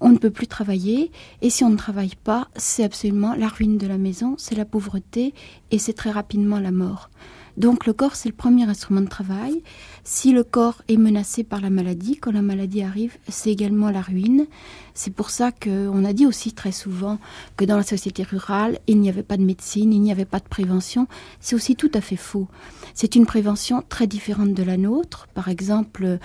on 0.00 0.10
ne 0.10 0.18
peut 0.18 0.30
plus 0.30 0.46
travailler. 0.46 1.10
Et 1.42 1.50
si 1.50 1.64
on 1.64 1.70
ne 1.70 1.76
travaille 1.76 2.16
pas, 2.22 2.48
c'est 2.56 2.84
absolument 2.84 3.34
la 3.34 3.48
ruine 3.48 3.78
de 3.78 3.86
la 3.86 3.98
maison, 3.98 4.34
c'est 4.38 4.54
la 4.54 4.64
pauvreté 4.64 5.34
et 5.70 5.78
c'est 5.78 5.92
très 5.92 6.10
rapidement 6.10 6.60
la 6.60 6.70
mort. 6.70 7.10
Donc 7.56 7.86
le 7.86 7.92
corps, 7.92 8.16
c'est 8.16 8.28
le 8.28 8.34
premier 8.34 8.64
instrument 8.64 9.00
de 9.00 9.08
travail. 9.08 9.62
Si 10.04 10.32
le 10.32 10.44
corps 10.44 10.82
est 10.88 10.98
menacé 10.98 11.42
par 11.42 11.60
la 11.60 11.70
maladie, 11.70 12.16
quand 12.16 12.32
la 12.32 12.42
maladie 12.42 12.82
arrive, 12.82 13.16
c'est 13.28 13.50
également 13.50 13.90
la 13.90 14.02
ruine. 14.02 14.46
C'est 14.94 15.12
pour 15.12 15.30
ça 15.30 15.52
qu'on 15.52 16.04
a 16.04 16.12
dit 16.12 16.26
aussi 16.26 16.52
très 16.52 16.72
souvent 16.72 17.18
que 17.56 17.64
dans 17.64 17.76
la 17.76 17.82
société 17.82 18.22
rurale, 18.22 18.78
il 18.86 19.00
n'y 19.00 19.08
avait 19.08 19.22
pas 19.22 19.36
de 19.36 19.44
médecine, 19.44 19.92
il 19.92 20.00
n'y 20.00 20.12
avait 20.12 20.24
pas 20.24 20.38
de 20.38 20.48
prévention. 20.48 21.08
C'est 21.40 21.54
aussi 21.54 21.76
tout 21.76 21.90
à 21.94 22.00
fait 22.00 22.16
faux. 22.16 22.48
C'est 22.94 23.16
une 23.16 23.26
prévention 23.26 23.82
très 23.88 24.06
différente 24.06 24.52
de 24.52 24.62
la 24.62 24.76
nôtre. 24.76 25.26
Par 25.34 25.48
exemple, 25.48 26.18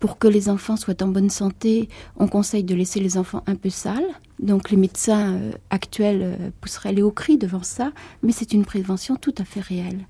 pour 0.00 0.18
que 0.18 0.28
les 0.28 0.48
enfants 0.48 0.76
soient 0.76 1.02
en 1.02 1.08
bonne 1.08 1.30
santé, 1.30 1.88
on 2.16 2.28
conseille 2.28 2.64
de 2.64 2.74
laisser 2.74 3.00
les 3.00 3.18
enfants 3.18 3.42
un 3.46 3.56
peu 3.56 3.70
sales. 3.70 4.06
Donc 4.38 4.70
les 4.70 4.76
médecins 4.76 5.34
euh, 5.34 5.52
actuels 5.70 6.20
euh, 6.22 6.50
pousseraient 6.60 6.92
les 6.92 7.02
hauts 7.02 7.10
cris 7.10 7.38
devant 7.38 7.64
ça, 7.64 7.92
mais 8.22 8.32
c'est 8.32 8.52
une 8.52 8.64
prévention 8.64 9.16
tout 9.16 9.34
à 9.38 9.44
fait 9.44 9.60
réelle. 9.60 10.06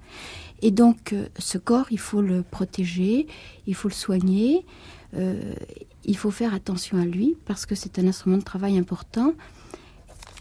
Et 0.63 0.71
donc, 0.71 1.13
euh, 1.13 1.27
ce 1.39 1.59
corps, 1.59 1.87
il 1.91 1.99
faut 1.99 2.21
le 2.21 2.43
protéger, 2.43 3.27
il 3.67 3.75
faut 3.75 3.89
le 3.89 3.95
soigner, 3.95 4.65
euh, 5.17 5.55
il 6.05 6.17
faut 6.17 6.31
faire 6.31 6.55
attention 6.55 6.99
à 6.99 7.05
lui 7.05 7.37
parce 7.47 7.67
que 7.67 7.75
c'est 7.75 7.99
un 7.99 8.07
instrument 8.07 8.39
de 8.39 8.43
travail 8.43 8.79
important. 8.79 9.35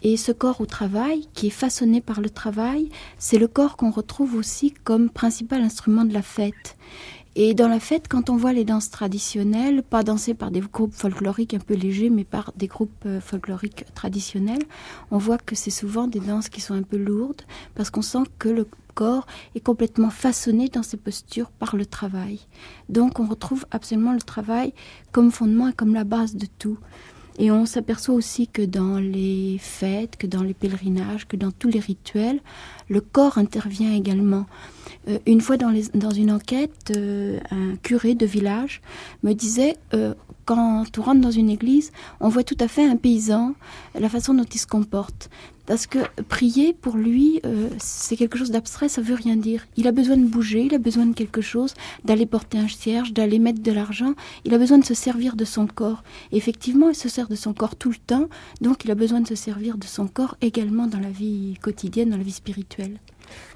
Et 0.02 0.16
ce 0.16 0.30
corps 0.30 0.60
au 0.60 0.66
travail, 0.66 1.26
qui 1.34 1.48
est 1.48 1.50
façonné 1.50 2.00
par 2.00 2.20
le 2.20 2.30
travail, 2.30 2.88
c'est 3.18 3.38
le 3.38 3.48
corps 3.48 3.76
qu'on 3.76 3.90
retrouve 3.90 4.36
aussi 4.36 4.70
comme 4.70 5.10
principal 5.10 5.60
instrument 5.60 6.04
de 6.04 6.14
la 6.14 6.22
fête. 6.22 6.76
Et 7.40 7.54
dans 7.54 7.68
la 7.68 7.78
fête, 7.78 8.08
quand 8.08 8.30
on 8.30 8.36
voit 8.36 8.52
les 8.52 8.64
danses 8.64 8.90
traditionnelles, 8.90 9.84
pas 9.84 10.02
dansées 10.02 10.34
par 10.34 10.50
des 10.50 10.58
groupes 10.58 10.92
folkloriques 10.92 11.54
un 11.54 11.60
peu 11.60 11.74
légers, 11.74 12.10
mais 12.10 12.24
par 12.24 12.52
des 12.56 12.66
groupes 12.66 13.04
euh, 13.06 13.20
folkloriques 13.20 13.84
traditionnels, 13.94 14.64
on 15.12 15.18
voit 15.18 15.38
que 15.38 15.54
c'est 15.54 15.70
souvent 15.70 16.08
des 16.08 16.18
danses 16.18 16.48
qui 16.48 16.60
sont 16.60 16.74
un 16.74 16.82
peu 16.82 16.96
lourdes, 16.96 17.42
parce 17.76 17.90
qu'on 17.90 18.02
sent 18.02 18.24
que 18.40 18.48
le 18.48 18.66
corps 18.94 19.24
est 19.54 19.60
complètement 19.60 20.10
façonné 20.10 20.68
dans 20.68 20.82
ses 20.82 20.96
postures 20.96 21.52
par 21.52 21.76
le 21.76 21.86
travail. 21.86 22.40
Donc 22.88 23.20
on 23.20 23.26
retrouve 23.28 23.66
absolument 23.70 24.14
le 24.14 24.20
travail 24.20 24.74
comme 25.12 25.30
fondement 25.30 25.68
et 25.68 25.72
comme 25.72 25.94
la 25.94 26.02
base 26.02 26.34
de 26.34 26.46
tout. 26.58 26.78
Et 27.38 27.52
on 27.52 27.66
s'aperçoit 27.66 28.16
aussi 28.16 28.48
que 28.48 28.62
dans 28.62 28.98
les 28.98 29.58
fêtes, 29.60 30.16
que 30.16 30.26
dans 30.26 30.42
les 30.42 30.54
pèlerinages, 30.54 31.28
que 31.28 31.36
dans 31.36 31.52
tous 31.52 31.68
les 31.68 31.78
rituels, 31.78 32.40
le 32.88 33.00
corps 33.00 33.38
intervient 33.38 33.94
également. 33.94 34.46
Euh, 35.08 35.18
une 35.26 35.40
fois 35.40 35.56
dans, 35.56 35.70
une 36.10 36.30
enquête, 36.30 36.92
euh, 36.96 37.38
un 37.50 37.76
curé 37.76 38.14
de 38.14 38.26
village 38.26 38.80
me 39.22 39.32
disait 39.32 39.76
euh, 39.94 40.14
quand 40.44 40.84
on 40.98 41.02
rentre 41.02 41.20
dans 41.20 41.30
une 41.30 41.50
église, 41.50 41.92
on 42.20 42.28
voit 42.28 42.44
tout 42.44 42.56
à 42.60 42.68
fait 42.68 42.84
un 42.84 42.96
paysan, 42.96 43.54
la 43.98 44.08
façon 44.08 44.34
dont 44.34 44.44
il 44.44 44.58
se 44.58 44.66
comporte. 44.66 45.28
Parce 45.66 45.86
que 45.86 45.98
prier, 46.22 46.72
pour 46.72 46.96
lui, 46.96 47.42
c'est 47.76 48.16
quelque 48.16 48.38
chose 48.38 48.50
d'abstrait, 48.50 48.88
ça 48.88 49.02
veut 49.02 49.14
rien 49.14 49.36
dire. 49.36 49.66
Il 49.76 49.86
a 49.86 49.92
besoin 49.92 50.16
de 50.16 50.24
bouger, 50.24 50.62
il 50.62 50.74
a 50.74 50.78
besoin 50.78 51.04
de 51.04 51.12
quelque 51.12 51.42
chose, 51.42 51.74
d'aller 52.06 52.24
porter 52.24 52.56
un 52.56 52.68
cierge, 52.68 53.12
d'aller 53.12 53.38
mettre 53.38 53.62
de 53.62 53.70
l'argent. 53.70 54.14
Il 54.46 54.54
a 54.54 54.58
besoin 54.58 54.78
de 54.78 54.86
se 54.86 54.94
servir 54.94 55.36
de 55.36 55.44
son 55.44 55.66
corps. 55.66 56.02
effectivement, 56.32 56.88
il 56.88 56.94
se 56.94 57.10
sert 57.10 57.28
de 57.28 57.34
son 57.34 57.52
corps 57.52 57.76
tout 57.76 57.90
le 57.90 57.96
temps, 57.96 58.28
donc 58.62 58.86
il 58.86 58.90
a 58.90 58.94
besoin 58.94 59.20
de 59.20 59.28
se 59.28 59.34
servir 59.34 59.76
de 59.76 59.84
son 59.84 60.08
corps 60.08 60.38
également 60.40 60.86
dans 60.86 61.00
la 61.00 61.10
vie 61.10 61.58
quotidienne, 61.60 62.08
dans 62.08 62.16
la 62.16 62.22
vie 62.22 62.32
spirituelle. 62.32 62.98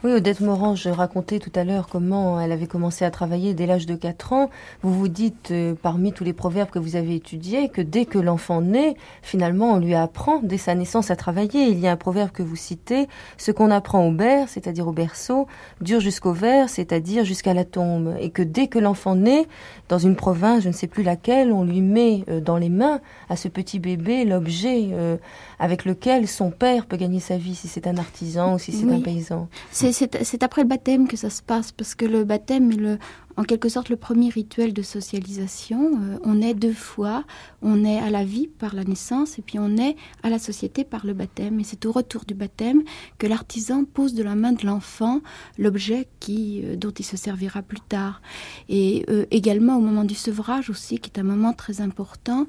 Oui, 0.04 0.10
Odette 0.10 0.40
Morand, 0.40 0.74
je 0.74 0.88
racontais 0.88 1.38
tout 1.38 1.52
à 1.54 1.62
l'heure 1.62 1.86
comment 1.86 2.40
elle 2.40 2.50
avait 2.50 2.66
commencé 2.66 3.04
à 3.04 3.12
travailler 3.12 3.54
dès 3.54 3.66
l'âge 3.66 3.86
de 3.86 3.94
4 3.94 4.32
ans. 4.32 4.50
Vous 4.82 4.92
vous 4.92 5.06
dites, 5.06 5.52
euh, 5.52 5.76
parmi 5.80 6.12
tous 6.12 6.24
les 6.24 6.32
proverbes 6.32 6.70
que 6.70 6.80
vous 6.80 6.96
avez 6.96 7.14
étudiés, 7.14 7.68
que 7.68 7.80
dès 7.80 8.04
que 8.04 8.18
l'enfant 8.18 8.62
naît, 8.62 8.96
finalement, 9.22 9.74
on 9.74 9.78
lui 9.78 9.94
apprend 9.94 10.40
dès 10.42 10.58
sa 10.58 10.74
naissance 10.74 11.12
à 11.12 11.16
travailler. 11.16 11.68
Il 11.68 11.78
y 11.78 11.86
a 11.86 11.92
un 11.92 11.96
proverbe 11.96 12.32
que 12.32 12.42
vous 12.42 12.56
citez, 12.56 13.06
ce 13.38 13.52
qu'on 13.52 13.70
apprend 13.70 14.04
au 14.04 14.10
berceau, 14.10 14.48
c'est-à-dire 14.52 14.88
au 14.88 14.92
berceau, 14.92 15.46
dure 15.80 16.00
jusqu'au 16.00 16.32
verre, 16.32 16.68
c'est-à-dire 16.68 17.24
jusqu'à 17.24 17.54
la 17.54 17.64
tombe. 17.64 18.16
Et 18.18 18.30
que 18.30 18.42
dès 18.42 18.66
que 18.66 18.80
l'enfant 18.80 19.14
naît, 19.14 19.46
dans 19.88 19.98
une 19.98 20.16
province, 20.16 20.64
je 20.64 20.68
ne 20.68 20.74
sais 20.74 20.88
plus 20.88 21.04
laquelle, 21.04 21.52
on 21.52 21.62
lui 21.62 21.80
met 21.80 22.24
euh, 22.28 22.40
dans 22.40 22.56
les 22.56 22.70
mains 22.70 23.00
à 23.28 23.36
ce 23.36 23.46
petit 23.46 23.78
bébé 23.78 24.24
l'objet 24.24 24.88
euh, 24.90 25.16
avec 25.60 25.84
lequel 25.84 26.26
son 26.26 26.50
père 26.50 26.86
peut 26.86 26.96
gagner 26.96 27.20
sa 27.20 27.36
vie, 27.36 27.54
si 27.54 27.68
c'est 27.68 27.86
un 27.86 27.98
artisan 27.98 28.54
ou 28.54 28.58
si 28.58 28.72
c'est 28.72 28.90
un 28.90 29.00
paysan. 29.00 29.46
C'est 29.70 29.91
après 30.40 30.62
le 30.62 30.68
baptême 30.68 31.08
que 31.08 31.16
ça 31.16 31.30
se 31.30 31.42
passe, 31.42 31.72
parce 31.72 31.94
que 31.94 32.04
le 32.04 32.24
baptême 32.24 32.72
est 32.72 32.76
le, 32.76 32.98
en 33.36 33.44
quelque 33.44 33.68
sorte 33.68 33.88
le 33.88 33.96
premier 33.96 34.28
rituel 34.28 34.72
de 34.72 34.82
socialisation. 34.82 35.92
Euh, 35.94 36.18
on 36.24 36.40
est 36.42 36.54
deux 36.54 36.72
fois, 36.72 37.24
on 37.62 37.84
est 37.84 37.98
à 37.98 38.10
la 38.10 38.24
vie 38.24 38.48
par 38.48 38.74
la 38.74 38.84
naissance 38.84 39.38
et 39.38 39.42
puis 39.42 39.58
on 39.58 39.76
est 39.76 39.96
à 40.22 40.30
la 40.30 40.38
société 40.38 40.84
par 40.84 41.06
le 41.06 41.14
baptême. 41.14 41.60
Et 41.60 41.64
c'est 41.64 41.86
au 41.86 41.92
retour 41.92 42.24
du 42.24 42.34
baptême 42.34 42.82
que 43.18 43.26
l'artisan 43.26 43.84
pose 43.84 44.14
de 44.14 44.22
la 44.22 44.34
main 44.34 44.52
de 44.52 44.66
l'enfant 44.66 45.20
l'objet 45.58 46.08
qui, 46.20 46.62
euh, 46.64 46.76
dont 46.76 46.90
il 46.90 47.04
se 47.04 47.16
servira 47.16 47.62
plus 47.62 47.80
tard. 47.80 48.20
Et 48.68 49.04
euh, 49.08 49.26
également 49.30 49.76
au 49.76 49.80
moment 49.80 50.04
du 50.04 50.14
sevrage 50.14 50.70
aussi, 50.70 50.98
qui 50.98 51.10
est 51.10 51.20
un 51.20 51.24
moment 51.24 51.52
très 51.52 51.80
important. 51.80 52.46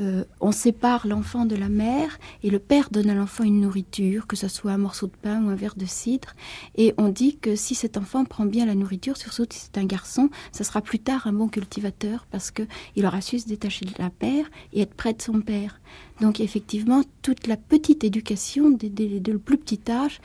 Euh, 0.00 0.24
on 0.40 0.52
sépare 0.52 1.06
l'enfant 1.06 1.44
de 1.44 1.54
la 1.54 1.68
mère 1.68 2.18
et 2.42 2.50
le 2.50 2.58
père 2.58 2.88
donne 2.90 3.10
à 3.10 3.14
l'enfant 3.14 3.44
une 3.44 3.60
nourriture, 3.60 4.26
que 4.26 4.36
ce 4.36 4.48
soit 4.48 4.72
un 4.72 4.78
morceau 4.78 5.06
de 5.06 5.12
pain 5.20 5.42
ou 5.44 5.50
un 5.50 5.54
verre 5.54 5.74
de 5.76 5.84
cidre. 5.84 6.34
Et 6.76 6.94
on 6.96 7.08
dit 7.08 7.36
que 7.36 7.56
si 7.56 7.74
cet 7.74 7.96
enfant 7.96 8.24
prend 8.24 8.46
bien 8.46 8.64
la 8.64 8.74
nourriture, 8.74 9.16
surtout 9.16 9.46
si 9.50 9.60
c'est 9.60 9.78
un 9.78 9.84
garçon, 9.84 10.30
ça 10.50 10.64
sera 10.64 10.80
plus 10.80 10.98
tard 10.98 11.26
un 11.26 11.32
bon 11.32 11.48
cultivateur 11.48 12.26
parce 12.30 12.50
qu'il 12.50 13.06
aura 13.06 13.20
su 13.20 13.38
se 13.38 13.46
détacher 13.46 13.84
de 13.84 13.92
la 13.98 14.10
mère 14.22 14.50
et 14.72 14.82
être 14.82 14.94
près 14.94 15.12
de 15.12 15.20
son 15.20 15.40
père. 15.40 15.80
Donc 16.20 16.40
effectivement, 16.40 17.02
toute 17.20 17.46
la 17.46 17.56
petite 17.56 18.04
éducation 18.04 18.70
dès, 18.70 18.88
le 18.88 19.38
plus 19.38 19.58
petit 19.58 19.80
âge 19.90 20.20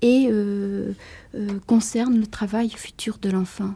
et 0.00 0.28
euh, 0.30 0.92
euh, 1.34 1.58
concerne 1.66 2.18
le 2.18 2.26
travail 2.26 2.70
futur 2.70 3.18
de 3.18 3.30
l'enfant. 3.30 3.74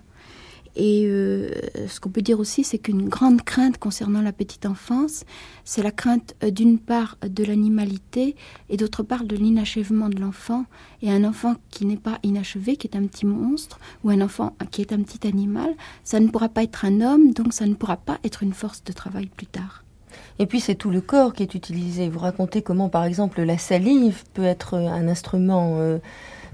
Et 0.78 1.06
euh, 1.06 1.50
ce 1.88 1.98
qu'on 1.98 2.08
peut 2.08 2.22
dire 2.22 2.38
aussi, 2.38 2.62
c'est 2.62 2.78
qu'une 2.78 3.08
grande 3.08 3.42
crainte 3.42 3.78
concernant 3.78 4.22
la 4.22 4.32
petite 4.32 4.64
enfance, 4.64 5.24
c'est 5.64 5.82
la 5.82 5.90
crainte 5.90 6.36
euh, 6.44 6.52
d'une 6.52 6.78
part 6.78 7.18
de 7.28 7.42
l'animalité 7.42 8.36
et 8.70 8.76
d'autre 8.76 9.02
part 9.02 9.24
de 9.24 9.34
l'inachèvement 9.34 10.08
de 10.08 10.20
l'enfant. 10.20 10.66
Et 11.02 11.10
un 11.10 11.24
enfant 11.24 11.56
qui 11.70 11.84
n'est 11.84 11.96
pas 11.96 12.20
inachevé, 12.22 12.76
qui 12.76 12.86
est 12.86 12.96
un 12.96 13.06
petit 13.06 13.26
monstre, 13.26 13.80
ou 14.04 14.10
un 14.10 14.20
enfant 14.20 14.56
qui 14.70 14.80
est 14.80 14.92
un 14.92 15.02
petit 15.02 15.26
animal, 15.26 15.74
ça 16.04 16.20
ne 16.20 16.28
pourra 16.28 16.48
pas 16.48 16.62
être 16.62 16.84
un 16.84 17.00
homme, 17.00 17.32
donc 17.32 17.52
ça 17.52 17.66
ne 17.66 17.74
pourra 17.74 17.96
pas 17.96 18.18
être 18.22 18.44
une 18.44 18.54
force 18.54 18.84
de 18.84 18.92
travail 18.92 19.26
plus 19.26 19.46
tard. 19.46 19.82
Et 20.38 20.46
puis 20.46 20.60
c'est 20.60 20.76
tout 20.76 20.90
le 20.90 21.00
corps 21.00 21.34
qui 21.34 21.42
est 21.42 21.54
utilisé. 21.56 22.08
Vous 22.08 22.20
racontez 22.20 22.62
comment, 22.62 22.88
par 22.88 23.04
exemple, 23.04 23.42
la 23.42 23.58
salive 23.58 24.22
peut 24.32 24.44
être 24.44 24.74
un 24.74 25.08
instrument. 25.08 25.78
Euh, 25.80 25.98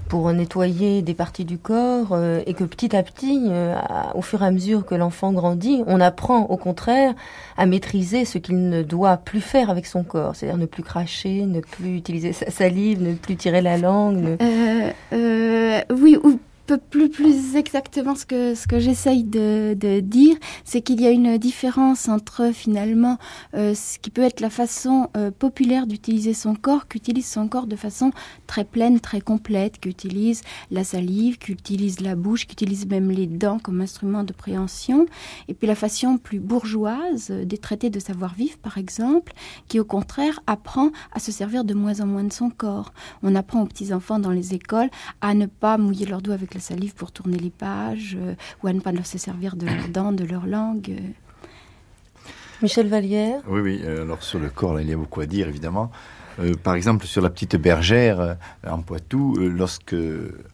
pour 0.08 0.32
nettoyer 0.32 1.02
des 1.02 1.14
parties 1.14 1.44
du 1.44 1.58
corps 1.58 2.08
euh, 2.12 2.42
et 2.46 2.54
que 2.54 2.64
petit 2.64 2.94
à 2.94 3.02
petit, 3.02 3.48
euh, 3.50 3.74
au 4.14 4.22
fur 4.22 4.42
et 4.42 4.46
à 4.46 4.50
mesure 4.50 4.84
que 4.84 4.94
l'enfant 4.94 5.32
grandit, 5.32 5.82
on 5.86 6.00
apprend 6.00 6.42
au 6.42 6.56
contraire 6.56 7.14
à 7.56 7.66
maîtriser 7.66 8.24
ce 8.24 8.38
qu'il 8.38 8.68
ne 8.68 8.82
doit 8.82 9.16
plus 9.16 9.40
faire 9.40 9.70
avec 9.70 9.86
son 9.86 10.04
corps, 10.04 10.36
c'est-à-dire 10.36 10.58
ne 10.58 10.66
plus 10.66 10.82
cracher, 10.82 11.46
ne 11.46 11.60
plus 11.60 11.96
utiliser 11.96 12.32
sa 12.32 12.50
salive, 12.50 13.02
ne 13.02 13.14
plus 13.14 13.36
tirer 13.36 13.60
la 13.60 13.78
langue. 13.78 14.36
Euh, 15.12 15.80
oui, 15.90 16.16
ou 16.22 16.38
peu 16.66 16.78
plus, 16.78 17.10
plus 17.10 17.56
exactement 17.56 18.14
ce 18.14 18.24
que, 18.24 18.54
ce 18.54 18.66
que 18.66 18.78
j'essaye 18.78 19.24
de, 19.24 19.74
de, 19.74 20.00
dire, 20.00 20.36
c'est 20.64 20.80
qu'il 20.80 21.00
y 21.00 21.06
a 21.06 21.10
une 21.10 21.36
différence 21.36 22.08
entre 22.08 22.52
finalement 22.52 23.18
euh, 23.54 23.74
ce 23.74 23.98
qui 23.98 24.10
peut 24.10 24.22
être 24.22 24.40
la 24.40 24.50
façon 24.50 25.08
euh, 25.16 25.30
populaire 25.30 25.86
d'utiliser 25.86 26.32
son 26.32 26.54
corps, 26.54 26.88
qu'utilise 26.88 27.26
son 27.26 27.48
corps 27.48 27.66
de 27.66 27.76
façon 27.76 28.12
très 28.46 28.64
pleine, 28.64 29.00
très 29.00 29.20
complète, 29.20 29.78
qu'utilise 29.78 30.42
la 30.70 30.84
salive, 30.84 31.38
qu'utilise 31.38 32.00
la 32.00 32.16
bouche, 32.16 32.46
qu'utilise 32.46 32.86
même 32.86 33.10
les 33.10 33.26
dents 33.26 33.58
comme 33.58 33.80
instrument 33.80 34.24
de 34.24 34.32
préhension, 34.32 35.06
et 35.48 35.54
puis 35.54 35.66
la 35.66 35.74
façon 35.74 36.16
plus 36.16 36.40
bourgeoise 36.40 37.28
euh, 37.30 37.44
des 37.44 37.58
traités 37.58 37.90
de 37.90 37.98
savoir-vivre, 37.98 38.56
par 38.58 38.78
exemple, 38.78 39.32
qui 39.68 39.78
au 39.80 39.84
contraire 39.84 40.40
apprend 40.46 40.90
à 41.12 41.20
se 41.20 41.30
servir 41.30 41.64
de 41.64 41.74
moins 41.74 42.00
en 42.00 42.06
moins 42.06 42.24
de 42.24 42.32
son 42.32 42.48
corps. 42.48 42.92
On 43.22 43.34
apprend 43.34 43.60
aux 43.62 43.66
petits-enfants 43.66 44.18
dans 44.18 44.30
les 44.30 44.54
écoles 44.54 44.88
à 45.20 45.34
ne 45.34 45.46
pas 45.46 45.76
mouiller 45.76 46.06
leurs 46.06 46.22
doigts 46.22 46.34
avec 46.34 46.53
la 46.54 46.60
salive 46.60 46.94
pour 46.94 47.12
tourner 47.12 47.38
les 47.38 47.50
pages, 47.50 48.16
euh, 48.18 48.34
ou 48.62 48.68
à 48.68 48.72
ne 48.72 48.80
pas 48.80 48.92
se 49.02 49.18
servir 49.18 49.56
de 49.56 49.66
leurs 49.66 49.88
dents, 49.88 50.12
de 50.12 50.24
leur 50.24 50.46
langue. 50.46 50.90
Euh. 50.90 52.28
Michel 52.62 52.88
Vallière 52.88 53.42
Oui, 53.48 53.60
oui. 53.60 53.80
Euh, 53.84 54.02
alors 54.02 54.22
sur 54.22 54.38
le 54.38 54.48
corps, 54.48 54.80
il 54.80 54.88
y 54.88 54.92
a 54.92 54.96
beaucoup 54.96 55.20
à 55.20 55.26
dire, 55.26 55.48
évidemment. 55.48 55.90
Par 56.62 56.74
exemple, 56.74 57.06
sur 57.06 57.22
la 57.22 57.30
petite 57.30 57.56
bergère 57.56 58.36
en 58.66 58.80
Poitou, 58.80 59.36
lorsque, 59.38 59.94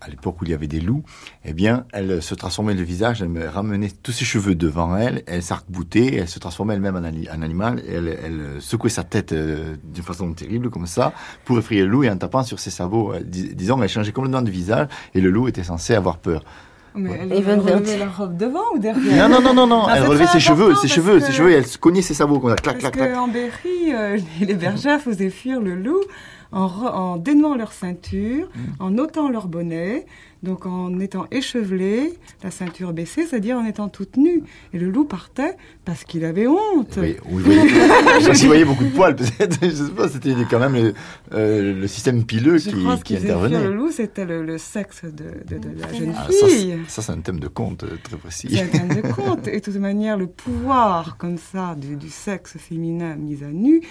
à 0.00 0.08
l'époque 0.08 0.40
où 0.40 0.44
il 0.44 0.50
y 0.50 0.54
avait 0.54 0.66
des 0.66 0.80
loups, 0.80 1.02
eh 1.44 1.52
bien, 1.52 1.84
elle 1.92 2.22
se 2.22 2.34
transformait 2.34 2.74
le 2.74 2.82
visage, 2.82 3.22
elle 3.22 3.28
me 3.28 3.46
ramenait 3.46 3.90
tous 4.02 4.12
ses 4.12 4.24
cheveux 4.24 4.54
devant 4.54 4.96
elle, 4.96 5.22
elle 5.26 5.42
s'arc-boutait, 5.42 6.16
elle 6.16 6.28
se 6.28 6.38
transformait 6.38 6.74
elle-même 6.74 6.96
en, 6.96 7.42
animal, 7.42 7.80
et 7.86 7.94
elle, 7.94 8.60
secouait 8.60 8.90
sa 8.90 9.04
tête 9.04 9.34
d'une 9.34 10.04
façon 10.04 10.32
terrible, 10.32 10.70
comme 10.70 10.86
ça, 10.86 11.12
pour 11.44 11.58
effrayer 11.58 11.82
le 11.82 11.88
loup, 11.88 12.04
et 12.04 12.10
en 12.10 12.16
tapant 12.16 12.42
sur 12.42 12.58
ses 12.58 12.70
sabots, 12.70 13.14
disons, 13.24 13.82
elle 13.82 13.88
changeait 13.88 14.12
complètement 14.12 14.42
de 14.42 14.50
visage, 14.50 14.88
et 15.14 15.20
le 15.20 15.30
loup 15.30 15.48
était 15.48 15.64
censé 15.64 15.94
avoir 15.94 16.18
peur. 16.18 16.44
Mais 16.94 17.20
elle 17.22 17.60
relevait 17.60 17.98
la 17.98 18.08
robe 18.08 18.36
devant 18.36 18.64
ou 18.74 18.78
derrière 18.78 19.28
Non, 19.28 19.40
non, 19.40 19.54
non, 19.54 19.66
non, 19.66 19.88
elle 19.88 20.04
relevait 20.04 20.26
ses 20.26 20.40
cheveux, 20.40 20.74
ses 20.74 20.88
cheveux, 20.88 21.20
ses 21.20 21.32
cheveux, 21.32 21.50
et 21.50 21.54
elle 21.54 21.66
cognait 21.78 22.02
ses 22.02 22.14
sabots 22.14 22.40
comme 22.40 22.50
ça, 22.50 22.56
clac, 22.56 22.78
clac, 22.78 22.92
clac. 22.94 23.12
Parce 23.12 23.20
qu'en 23.20 23.28
Berry, 23.28 23.94
euh, 23.94 24.18
les 24.40 24.54
bergers 24.54 24.98
faisaient 24.98 25.30
fuir 25.30 25.60
le 25.60 25.74
loup 25.76 26.00
en, 26.52 26.66
en 26.66 27.16
dénouant 27.16 27.56
leur 27.56 27.72
ceinture, 27.72 28.48
mm. 28.54 28.60
en 28.80 28.98
ôtant 28.98 29.28
leur 29.28 29.48
bonnet, 29.48 30.06
donc 30.42 30.64
en 30.64 30.98
étant 31.00 31.26
échevelé, 31.30 32.14
la 32.42 32.50
ceinture 32.50 32.94
baissée, 32.94 33.26
c'est-à-dire 33.26 33.58
en 33.58 33.64
étant 33.66 33.88
toute 33.90 34.16
nue. 34.16 34.42
Et 34.72 34.78
le 34.78 34.90
loup 34.90 35.04
partait 35.04 35.56
parce 35.84 36.04
qu'il 36.04 36.24
avait 36.24 36.46
honte. 36.46 36.98
Oui, 36.98 37.16
oui, 37.30 37.42
oui. 37.46 38.64
beaucoup 38.64 38.84
de 38.84 38.94
poils, 38.94 39.16
peut-être. 39.16 39.58
Je 39.62 39.70
sais 39.70 39.90
pas, 39.90 40.08
c'était 40.08 40.34
quand 40.50 40.58
même 40.58 40.74
le, 40.74 40.94
euh, 41.32 41.86
système 41.86 42.24
pileux 42.24 42.58
qui, 42.58 42.72
qui 43.04 43.16
intervenait. 43.16 43.62
Le 43.62 43.74
loup, 43.74 43.90
c'était 43.90 44.24
le, 44.24 44.56
sexe 44.56 45.04
de, 45.04 45.24
la 45.78 45.92
jeune 45.92 46.14
ah, 46.16 46.26
fille. 46.30 46.78
Ça, 46.88 47.02
c'est 47.02 47.12
un 47.12 47.20
thème 47.20 47.40
de 47.40 47.48
conte 47.48 47.84
euh, 47.84 47.98
très 48.02 48.16
précis. 48.16 48.48
C'est 48.50 48.62
un 48.62 48.66
thème 48.68 49.02
de 49.02 49.12
conte. 49.12 49.46
Et 49.48 49.60
de 49.60 49.64
toute 49.64 49.76
manière, 49.76 50.16
le 50.16 50.26
pouvoir, 50.26 51.18
comme 51.18 51.36
ça, 51.36 51.74
du, 51.74 51.96
du 51.96 52.08
sexe 52.08 52.56
féminin 52.56 53.14
mis 53.16 53.44
à 53.44 53.48
nu, 53.48 53.82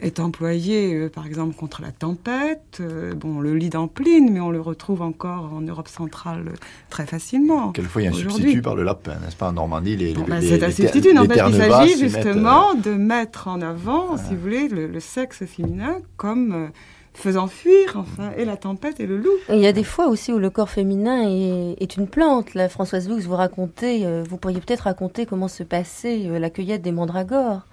est 0.00 0.20
employé, 0.20 0.94
euh, 0.94 1.08
par 1.08 1.26
exemple, 1.26 1.54
contre 1.54 1.82
la 1.82 1.92
tempête. 1.92 2.78
Euh, 2.80 3.14
bon, 3.14 3.40
le 3.40 3.54
lit 3.54 3.70
d'Ampline, 3.70 4.30
mais 4.32 4.40
on 4.40 4.50
le 4.50 4.60
retrouve 4.60 5.02
encore 5.02 5.52
en 5.54 5.60
Europe 5.60 5.88
centrale 5.88 6.52
très 6.90 7.06
facilement. 7.06 7.72
Quelquefois, 7.72 8.02
il 8.02 8.04
y 8.06 8.08
a 8.08 8.10
un 8.10 8.14
substitut 8.14 8.62
par 8.62 8.74
le 8.74 8.82
lapin, 8.82 9.16
n'est-ce 9.24 9.36
pas 9.36 9.48
En 9.48 9.52
Normandie, 9.52 9.96
les, 9.96 10.14
ben, 10.14 10.40
C'est 10.40 10.62
un 10.62 10.70
substitut. 10.70 11.16
En 11.16 11.24
fait, 11.24 11.40
il 11.46 11.54
s'agit 11.54 11.98
justement 11.98 12.70
euh, 12.70 12.80
de 12.80 12.90
mettre 12.90 13.48
en 13.48 13.60
avant, 13.60 14.16
si 14.16 14.34
vous 14.34 14.40
voulez, 14.40 14.68
le, 14.68 15.00
sexe 15.00 15.44
féminin 15.44 15.98
comme 16.16 16.70
faisant 17.12 17.46
fuir, 17.46 17.94
enfin, 17.96 18.30
et 18.36 18.44
la 18.44 18.56
tempête 18.56 18.98
et 19.00 19.06
le 19.06 19.18
loup. 19.18 19.30
il 19.50 19.58
y 19.58 19.66
a 19.66 19.72
des 19.72 19.84
fois 19.84 20.08
aussi 20.08 20.32
où 20.32 20.38
le 20.38 20.50
corps 20.50 20.70
féminin 20.70 21.28
est, 21.28 21.96
une 21.96 22.08
plante. 22.08 22.54
La 22.54 22.68
Françoise 22.68 23.08
Lux, 23.08 23.26
vous 23.26 23.36
racontez, 23.36 24.06
vous 24.28 24.36
pourriez 24.38 24.60
peut-être 24.60 24.82
raconter 24.82 25.26
comment 25.26 25.46
se 25.46 25.62
passait 25.62 26.18
la 26.38 26.50
cueillette 26.50 26.82
des 26.82 26.92
mandragores. 26.92 27.66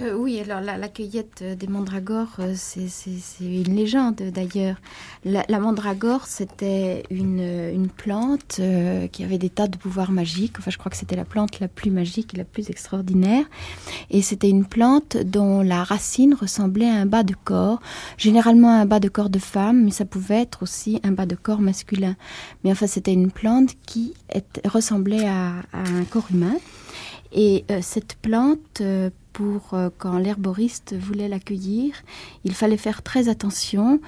Euh, 0.00 0.12
oui, 0.16 0.40
alors 0.40 0.60
la, 0.60 0.88
cueillette 0.88 1.44
des 1.56 1.68
mandragores, 1.68 2.36
euh, 2.40 2.54
c'est 2.56 2.88
une 3.40 3.76
légende 3.76 4.16
d'ailleurs. 4.16 4.76
La, 5.24 5.60
mandragore, 5.60 6.26
c'était 6.26 7.04
une, 7.10 7.88
plante 7.96 8.56
euh, 8.58 9.06
qui 9.06 9.22
avait 9.22 9.38
des 9.38 9.50
tas 9.50 9.68
de 9.68 9.76
pouvoirs 9.76 10.10
magiques. 10.10 10.56
Enfin, 10.58 10.72
je 10.72 10.78
crois 10.78 10.90
que 10.90 10.96
c'était 10.96 11.14
la 11.14 11.24
plante 11.24 11.60
la 11.60 11.68
plus 11.68 11.92
magique 11.92 12.34
et 12.34 12.36
la 12.36 12.44
plus 12.44 12.70
extraordinaire. 12.70 13.44
Et 14.10 14.20
c'était 14.20 14.50
une 14.50 14.64
plante 14.64 15.16
dont 15.16 15.62
la 15.62 15.84
racine 15.84 16.34
ressemblait 16.34 16.90
à 16.90 16.94
un 16.94 17.06
bas 17.06 17.22
de 17.22 17.34
corps, 17.44 17.80
généralement 18.18 18.70
un 18.70 18.86
bas 18.86 18.98
de 18.98 19.08
corps 19.08 19.30
de 19.30 19.38
femme, 19.38 19.84
mais 19.84 19.92
ça 19.92 20.04
pouvait 20.04 20.40
être 20.40 20.64
aussi 20.64 21.00
un 21.04 21.12
bas 21.12 21.26
de 21.26 21.36
corps 21.36 21.60
masculin. 21.60 22.16
Mais 22.64 22.72
enfin, 22.72 22.88
c'était 22.88 23.12
une 23.12 23.30
plante 23.30 23.74
qui 23.86 24.14
ressemblait 24.64 25.28
à, 25.28 25.62
un 25.72 26.04
corps 26.10 26.26
humain. 26.32 26.56
Et 27.32 27.64
cette 27.80 28.16
plante 28.16 28.80
pour 29.34 29.74
euh, 29.74 29.90
quand 29.98 30.16
l'herboriste 30.16 30.94
voulait 30.94 31.28
l'accueillir, 31.28 31.92
il 32.44 32.54
fallait 32.54 32.78
faire 32.78 33.02
très 33.02 33.28
attention 33.28 34.00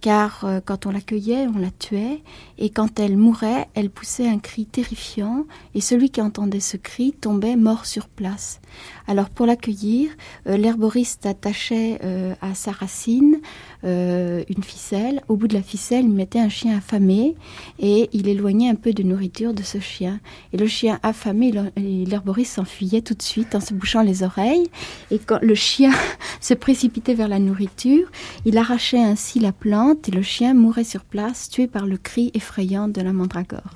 car 0.00 0.44
euh, 0.44 0.60
quand 0.64 0.86
on 0.86 0.90
l'accueillait, 0.90 1.46
on 1.54 1.58
la 1.58 1.70
tuait, 1.70 2.22
et 2.56 2.70
quand 2.70 2.98
elle 2.98 3.18
mourait, 3.18 3.68
elle 3.74 3.90
poussait 3.90 4.26
un 4.26 4.38
cri 4.38 4.64
terrifiant, 4.64 5.44
et 5.74 5.82
celui 5.82 6.08
qui 6.08 6.22
entendait 6.22 6.58
ce 6.58 6.78
cri 6.78 7.12
tombait 7.12 7.54
mort 7.54 7.84
sur 7.84 8.08
place. 8.08 8.62
Alors 9.06 9.28
pour 9.28 9.44
l'accueillir, 9.44 10.10
euh, 10.46 10.56
l'herboriste 10.56 11.26
attachait 11.26 12.00
à 12.40 12.54
sa 12.54 12.72
racine 12.72 13.40
euh, 13.82 14.44
une 14.48 14.62
ficelle. 14.62 15.22
Au 15.28 15.36
bout 15.36 15.48
de 15.48 15.54
la 15.54 15.62
ficelle, 15.62 16.04
il 16.04 16.10
mettait 16.10 16.38
un 16.38 16.50
chien 16.50 16.76
affamé 16.76 17.34
et 17.78 18.10
il 18.12 18.28
éloignait 18.28 18.68
un 18.68 18.74
peu 18.74 18.92
de 18.92 19.02
nourriture 19.02 19.54
de 19.54 19.62
ce 19.62 19.78
chien. 19.78 20.20
Et 20.52 20.58
le 20.58 20.66
chien 20.66 20.98
affamé, 21.02 21.52
l'herboriste 21.76 22.56
s'enfuyait 22.56 23.00
tout 23.00 23.14
de 23.14 23.22
suite 23.22 23.54
en 23.54 23.60
se 23.60 23.72
bouchant 23.72 24.02
les 24.02 24.22
oreilles. 24.22 24.68
Et 25.10 25.18
quand 25.18 25.38
le 25.40 25.54
chien 25.54 25.92
se 26.42 26.52
précipitait 26.52 27.14
vers 27.14 27.28
la 27.28 27.38
nourriture, 27.38 28.10
il 28.44 28.58
arrachait 28.58 29.02
ainsi 29.02 29.40
la 29.40 29.52
plante 29.52 30.08
et 30.08 30.12
le 30.12 30.22
chien 30.22 30.52
mourait 30.52 30.84
sur 30.84 31.04
place, 31.04 31.48
tué 31.48 31.66
par 31.66 31.86
le 31.86 31.96
cri 31.96 32.30
effrayant 32.34 32.86
de 32.86 33.00
la 33.00 33.14
mandragore. 33.14 33.74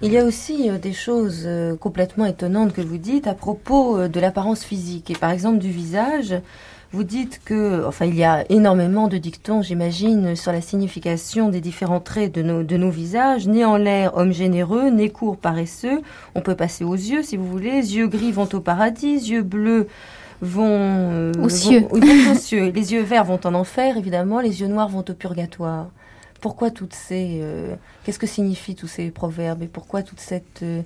Il 0.00 0.12
y 0.12 0.18
a 0.18 0.24
aussi 0.24 0.70
euh, 0.70 0.78
des 0.78 0.92
choses 0.92 1.42
euh, 1.44 1.76
complètement 1.76 2.24
étonnantes 2.24 2.72
que 2.72 2.80
vous 2.80 2.98
dites 2.98 3.26
à 3.26 3.34
propos 3.34 4.08
de 4.08 4.20
l'apparence 4.20 4.64
physique 4.64 5.10
et 5.10 5.14
par 5.14 5.30
exemple 5.30 5.58
du 5.58 5.70
visage. 5.70 6.40
Vous 6.92 7.04
dites 7.04 7.42
que, 7.44 7.84
enfin, 7.86 8.06
il 8.06 8.14
y 8.14 8.24
a 8.24 8.50
énormément 8.50 9.08
de 9.08 9.18
dictons, 9.18 9.60
j'imagine, 9.60 10.34
sur 10.34 10.52
la 10.52 10.62
signification 10.62 11.50
des 11.50 11.60
différents 11.60 12.00
traits 12.00 12.32
de 12.32 12.40
nos, 12.40 12.62
de 12.62 12.76
nos 12.78 12.90
visages. 12.90 13.46
Né 13.46 13.64
en 13.64 13.76
l'air, 13.76 14.16
homme 14.16 14.32
généreux, 14.32 14.88
nez 14.88 15.10
court, 15.10 15.36
paresseux. 15.36 16.00
On 16.34 16.40
peut 16.40 16.54
passer 16.54 16.84
aux 16.84 16.94
yeux, 16.94 17.22
si 17.22 17.36
vous 17.36 17.46
voulez. 17.46 17.94
Yeux 17.94 18.08
gris 18.08 18.32
vont 18.32 18.48
au 18.52 18.60
paradis, 18.60 19.16
yeux 19.16 19.42
bleus 19.42 19.86
vont, 20.40 20.66
euh, 20.70 21.32
aux, 21.42 21.48
cieux. 21.48 21.86
Les 21.92 22.92
yeux 22.92 23.02
verts 23.02 23.24
vont 23.24 23.40
en 23.44 23.54
enfer, 23.54 23.96
évidemment. 23.96 24.40
Les 24.40 24.60
yeux 24.60 24.68
noirs 24.68 24.88
vont 24.88 25.04
au 25.06 25.14
purgatoire. 25.14 25.88
Pourquoi 26.40 26.70
toutes 26.70 26.94
ces, 26.94 27.40
euh, 27.42 27.74
qu'est-ce 28.04 28.18
que 28.18 28.26
signifient 28.26 28.76
tous 28.76 28.86
ces 28.86 29.10
proverbes 29.10 29.62
et 29.62 29.66
pourquoi 29.66 30.02
toute 30.02 30.20
cette, 30.20 30.62
euh, 30.62 30.82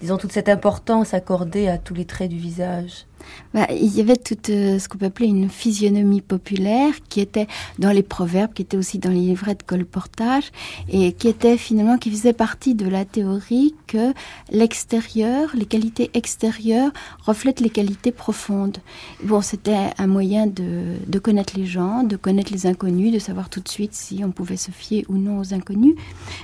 disons 0.00 0.16
toute 0.18 0.32
cette 0.32 0.48
importance 0.48 1.14
accordée 1.14 1.68
à 1.68 1.78
tous 1.78 1.94
les 1.94 2.04
traits 2.04 2.28
du 2.28 2.38
visage? 2.38 3.06
Bah, 3.54 3.66
il 3.70 3.94
y 3.94 4.00
avait 4.00 4.16
toute 4.16 4.50
euh, 4.50 4.78
ce 4.78 4.88
qu'on 4.88 4.98
peut 4.98 5.06
appeler 5.06 5.28
une 5.28 5.48
physionomie 5.48 6.20
populaire 6.20 6.92
qui 7.08 7.20
était 7.20 7.46
dans 7.78 7.90
les 7.90 8.02
proverbes, 8.02 8.52
qui 8.52 8.62
était 8.62 8.76
aussi 8.76 8.98
dans 8.98 9.10
les 9.10 9.20
livrets 9.20 9.54
de 9.54 9.62
colportage 9.62 10.50
et 10.88 11.12
qui 11.12 11.28
était 11.28 11.56
finalement 11.56 11.98
qui 11.98 12.10
faisait 12.10 12.32
partie 12.32 12.74
de 12.74 12.88
la 12.88 13.04
théorie 13.04 13.74
que 13.86 14.12
l'extérieur, 14.50 15.50
les 15.54 15.66
qualités 15.66 16.10
extérieures 16.14 16.92
reflètent 17.24 17.60
les 17.60 17.70
qualités 17.70 18.12
profondes. 18.12 18.78
Bon, 19.22 19.40
c'était 19.40 19.90
un 19.98 20.06
moyen 20.06 20.46
de, 20.46 20.96
de 21.06 21.18
connaître 21.18 21.56
les 21.56 21.66
gens, 21.66 22.02
de 22.02 22.16
connaître 22.16 22.52
les 22.52 22.66
inconnus, 22.66 23.12
de 23.12 23.18
savoir 23.18 23.48
tout 23.48 23.60
de 23.60 23.68
suite 23.68 23.94
si 23.94 24.22
on 24.24 24.30
pouvait 24.30 24.56
se 24.56 24.70
fier 24.70 25.04
ou 25.08 25.16
non 25.16 25.38
aux 25.38 25.54
inconnus, 25.54 25.94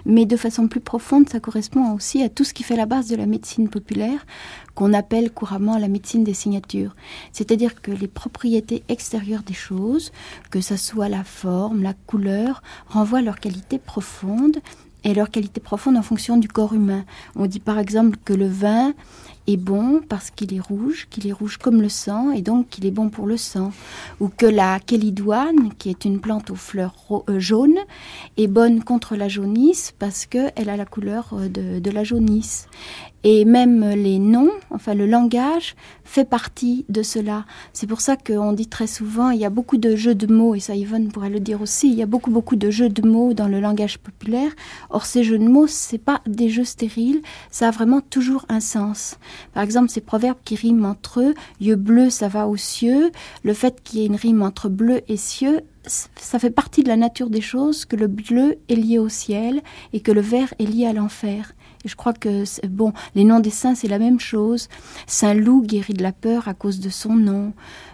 mais 0.07 0.27
de 0.27 0.37
façon 0.37 0.69
plus 0.69 0.81
profonde, 0.81 1.29
ça 1.29 1.41
correspond 1.41 1.93
aussi 1.95 2.23
à 2.23 2.29
tout 2.29 2.45
ce 2.45 2.55
qui 2.55 2.63
fait 2.63 2.77
la 2.77 2.87
base 2.87 3.09
de 3.09 3.17
la 3.17 3.27
médecine 3.27 3.69
populaire, 3.69 4.27
qu'on 4.75 4.93
appelle 4.93 5.31
couramment 5.31 5.79
la 5.79 5.89
médecine 5.89 6.25
des 6.25 6.35
signatures. 6.35 6.95
C'est-à-dire 7.33 7.81
que 7.81 7.91
les 7.91 8.09
propriétés 8.09 8.83
extérieures 8.89 9.43
des 9.43 9.55
choses, 9.55 10.13
que 10.51 10.61
ce 10.61 10.77
soit 10.77 11.09
la 11.09 11.25
forme, 11.25 11.83
la 11.83 11.95
couleur, 11.95 12.63
renvoient 12.89 13.23
leur 13.23 13.41
qualité 13.41 13.79
profonde 13.79 14.59
et 15.05 15.15
leur 15.15 15.31
qualité 15.31 15.61
profonde 15.61 15.97
en 15.97 16.03
fonction 16.03 16.37
du 16.37 16.49
corps 16.49 16.75
humain. 16.75 17.05
On 17.37 17.47
dit 17.47 17.61
par 17.61 17.79
exemple 17.79 18.17
que 18.25 18.33
le 18.33 18.49
vin 18.49 18.95
est 19.47 19.57
bon 19.57 20.01
parce 20.09 20.31
qu'il 20.31 20.55
est 20.55 20.61
rouge, 20.61 21.07
qu'il 21.11 21.27
est 21.27 21.33
rouge 21.33 21.57
comme 21.57 21.83
le 21.83 21.89
sang 21.89 22.31
et 22.31 22.43
donc 22.43 22.69
qu'il 22.69 22.87
est 22.87 22.91
bon 22.91 23.09
pour 23.09 23.27
le 23.27 23.37
sang. 23.37 23.73
Ou 24.21 24.29
que 24.29 24.47
la 24.47 24.79
kélidoine, 24.81 25.73
qui 25.79 25.91
est 25.91 26.05
une 26.05 26.21
plante 26.21 26.51
aux 26.51 26.57
fleurs 26.57 26.95
euh, 27.29 27.39
jaunes, 27.39 27.79
est 28.37 28.47
bonne 28.47 28.83
contre 28.85 29.17
la 29.17 29.29
jaunisse 29.29 29.93
parce 29.99 30.27
qu'elle 30.27 30.69
a 30.69 30.77
la 30.77 30.85
couleur 30.85 31.31
euh, 31.35 31.49
de, 31.49 31.91
la 31.91 32.05
jaunisse. 32.05 32.69
Et 33.25 33.45
même 33.45 33.89
les 33.91 34.19
noms, 34.19 34.51
enfin 34.71 34.95
le 34.95 35.07
langage, 35.07 35.77
fait 36.03 36.25
partie 36.25 36.85
de 36.89 37.03
cela. 37.03 37.45
C'est 37.73 37.87
pour 37.87 38.01
ça 38.01 38.17
qu'on 38.17 38.53
dit 38.53 38.67
très 38.67 38.89
souvent, 38.89 39.31
il 39.31 39.41
y 39.41 39.45
a 39.45 39.51
beaucoup 39.51 39.77
de 39.77 39.95
jeux 39.95 40.17
de 40.17 40.27
mots, 40.27 40.57
et 40.57 40.61
ça 40.61 40.75
Yvonne 40.75 41.09
pourrait 41.09 41.31
le 41.31 41.39
dire 41.39 41.63
aussi, 41.63 41.89
il 41.89 41.95
y 41.95 42.03
a 42.03 42.07
beaucoup 42.07 42.33
beaucoup 42.33 42.57
de 42.57 42.71
jeux 42.71 42.89
de 42.89 43.07
mots 43.07 43.33
dans 43.33 43.47
le 43.47 43.61
langage 43.61 43.99
populaire. 43.99 44.51
Or 44.91 45.07
ces 45.07 45.23
jeux 45.23 45.39
de 45.39 45.47
mots, 45.47 45.69
c'est 45.69 45.99
pas 45.99 46.21
des 46.27 46.49
jeux 46.49 46.65
stériles, 46.65 47.23
ça 47.51 47.69
a 47.69 47.71
vraiment 47.71 48.01
toujours 48.01 48.45
un 48.49 48.61
sens. 48.61 49.17
Par 49.55 49.63
exemple, 49.63 49.91
ces 49.91 50.01
proverbes 50.01 50.39
qui 50.45 50.57
riment 50.57 50.87
entre 50.87 51.21
eux, 51.21 51.35
yeux 51.61 51.77
bleus, 51.77 52.11
ça 52.11 52.29
va 52.29 52.47
aux 52.47 52.57
cieux, 52.57 53.11
le 53.43 53.55
fait 53.55 53.83
qu'il 53.83 54.01
y 54.01 54.03
ait 54.03 54.07
une 54.07 54.17
rime 54.17 54.43
entre 54.43 54.69
bleu 54.69 55.03
et 55.09 55.17
cieux, 55.17 55.61
ça 55.87 56.39
fait 56.39 56.51
partie 56.51 56.83
de 56.83 56.89
la 56.89 56.97
nature 56.97 57.31
des 57.31 57.41
choses 57.41 57.85
que 57.85 57.97
le 57.97 58.07
bleu 58.07 58.57
est 58.69 58.75
lié 58.75 58.99
au 58.99 59.09
ciel 59.09 59.63
et 59.93 60.01
que 60.01 60.13
le 60.13 60.21
vert 60.21 60.55
est 60.59 60.67
lié 60.67 60.87
à 60.87 60.93
l'enfer. 60.93 61.55
Je 61.85 61.95
crois 61.97 62.13
que, 62.13 62.45
bon, 62.69 62.93
les 63.15 63.25
noms 63.25 63.41
des 63.41 63.51
saints, 63.51 63.75
c'est 63.75 63.89
la 63.89 63.99
même 63.99 64.21
chose. 64.21 64.69
Saint 65.07 65.35
Loup 65.35 65.63
guérit 65.63 65.95
de 65.95 66.03
la 66.03 66.13
peur 66.13 66.49
à 66.49 66.55
cause 66.55 66.81
de 66.81 66.89
son 66.89 67.15
nom. 67.15 67.53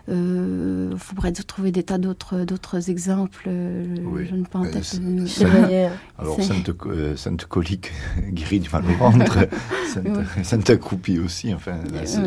Il 0.09 0.15
euh, 0.15 0.97
faudrait 0.97 1.33
trouver 1.33 1.71
des 1.71 1.83
tas 1.83 1.99
d'autres, 1.99 2.45
d'autres 2.45 2.89
exemples. 2.89 3.45
Euh, 3.47 3.85
je 4.29 4.35
ne 4.35 4.45
pas 4.45 4.61
en 4.61 4.65
tête. 4.65 4.99
alors, 6.19 6.41
Sainte, 6.41 6.71
euh, 6.87 7.15
Sainte 7.17 7.45
Colique 7.45 7.93
guérit 8.31 8.61
du 8.61 8.71
mal 8.71 8.85
au 8.87 8.97
ventre. 8.97 9.39
Sainte, 9.93 10.07
Sainte 10.43 10.71
Accroupie 10.71 11.19
aussi. 11.19 11.53
Enfin, 11.53 11.79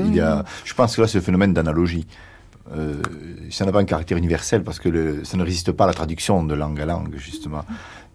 il 0.06 0.16
y 0.16 0.20
a, 0.20 0.46
je 0.64 0.74
pense 0.76 0.96
que 0.96 1.02
là, 1.02 1.08
c'est 1.08 1.18
le 1.18 1.24
phénomène 1.24 1.54
d'analogie. 1.54 2.06
Euh, 2.74 3.02
ça 3.50 3.66
n'a 3.66 3.72
pas 3.72 3.80
un 3.80 3.86
caractère 3.86 4.18
universel 4.18 4.64
parce 4.64 4.80
que 4.80 4.90
le, 4.90 5.24
ça 5.24 5.38
ne 5.38 5.44
résiste 5.44 5.72
pas 5.72 5.86
à 5.86 5.88
la 5.88 5.94
traduction 5.94 6.44
de 6.44 6.54
langue 6.54 6.80
à 6.80 6.86
langue, 6.86 7.16
justement. 7.18 7.64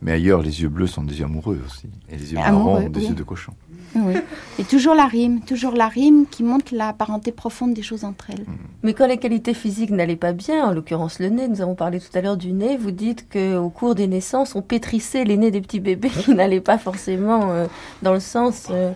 Mais 0.02 0.12
ailleurs, 0.12 0.42
les 0.42 0.62
yeux 0.62 0.68
bleus 0.68 0.86
sont 0.86 1.02
des 1.02 1.18
yeux 1.18 1.24
amoureux 1.24 1.60
aussi. 1.66 1.88
Et 2.10 2.16
les 2.16 2.32
yeux 2.32 2.38
marrons, 2.38 2.88
des 2.88 3.06
yeux 3.06 3.14
de 3.14 3.22
cochon. 3.22 3.52
Oui. 3.94 4.14
Et 4.58 4.64
toujours 4.64 4.94
la 4.94 5.06
rime, 5.06 5.40
toujours 5.40 5.72
la 5.72 5.88
rime 5.88 6.26
qui 6.30 6.42
montre 6.42 6.74
la 6.74 6.92
parenté 6.92 7.32
profonde 7.32 7.72
des 7.72 7.82
choses 7.82 8.04
entre 8.04 8.30
elles. 8.30 8.42
Mm. 8.42 8.56
Mais 8.82 8.94
quand 8.94 9.06
les 9.06 9.16
qualités 9.16 9.54
physiques 9.54 9.90
n'allaient 9.90 10.16
pas 10.16 10.32
bien, 10.32 10.66
en 10.66 10.72
l'occurrence 10.72 11.18
le 11.18 11.28
nez, 11.28 11.48
nous 11.48 11.62
avons 11.62 11.74
parlé 11.74 11.98
tout 11.98 12.16
à 12.16 12.20
l'heure 12.20 12.36
du 12.36 12.52
nez, 12.52 12.76
vous 12.76 12.90
dites 12.90 13.26
qu'au 13.30 13.70
cours 13.70 13.94
des 13.94 14.06
naissances, 14.06 14.54
on 14.54 14.60
pétrissait 14.62 15.24
les 15.24 15.38
nez 15.38 15.50
des 15.50 15.62
petits 15.62 15.80
bébés 15.80 16.10
qui 16.24 16.34
n'allaient 16.34 16.60
pas 16.60 16.78
forcément 16.78 17.50
euh, 17.52 17.66
dans 18.02 18.12
le 18.12 18.20
sens... 18.20 18.68
Euh, 18.70 18.92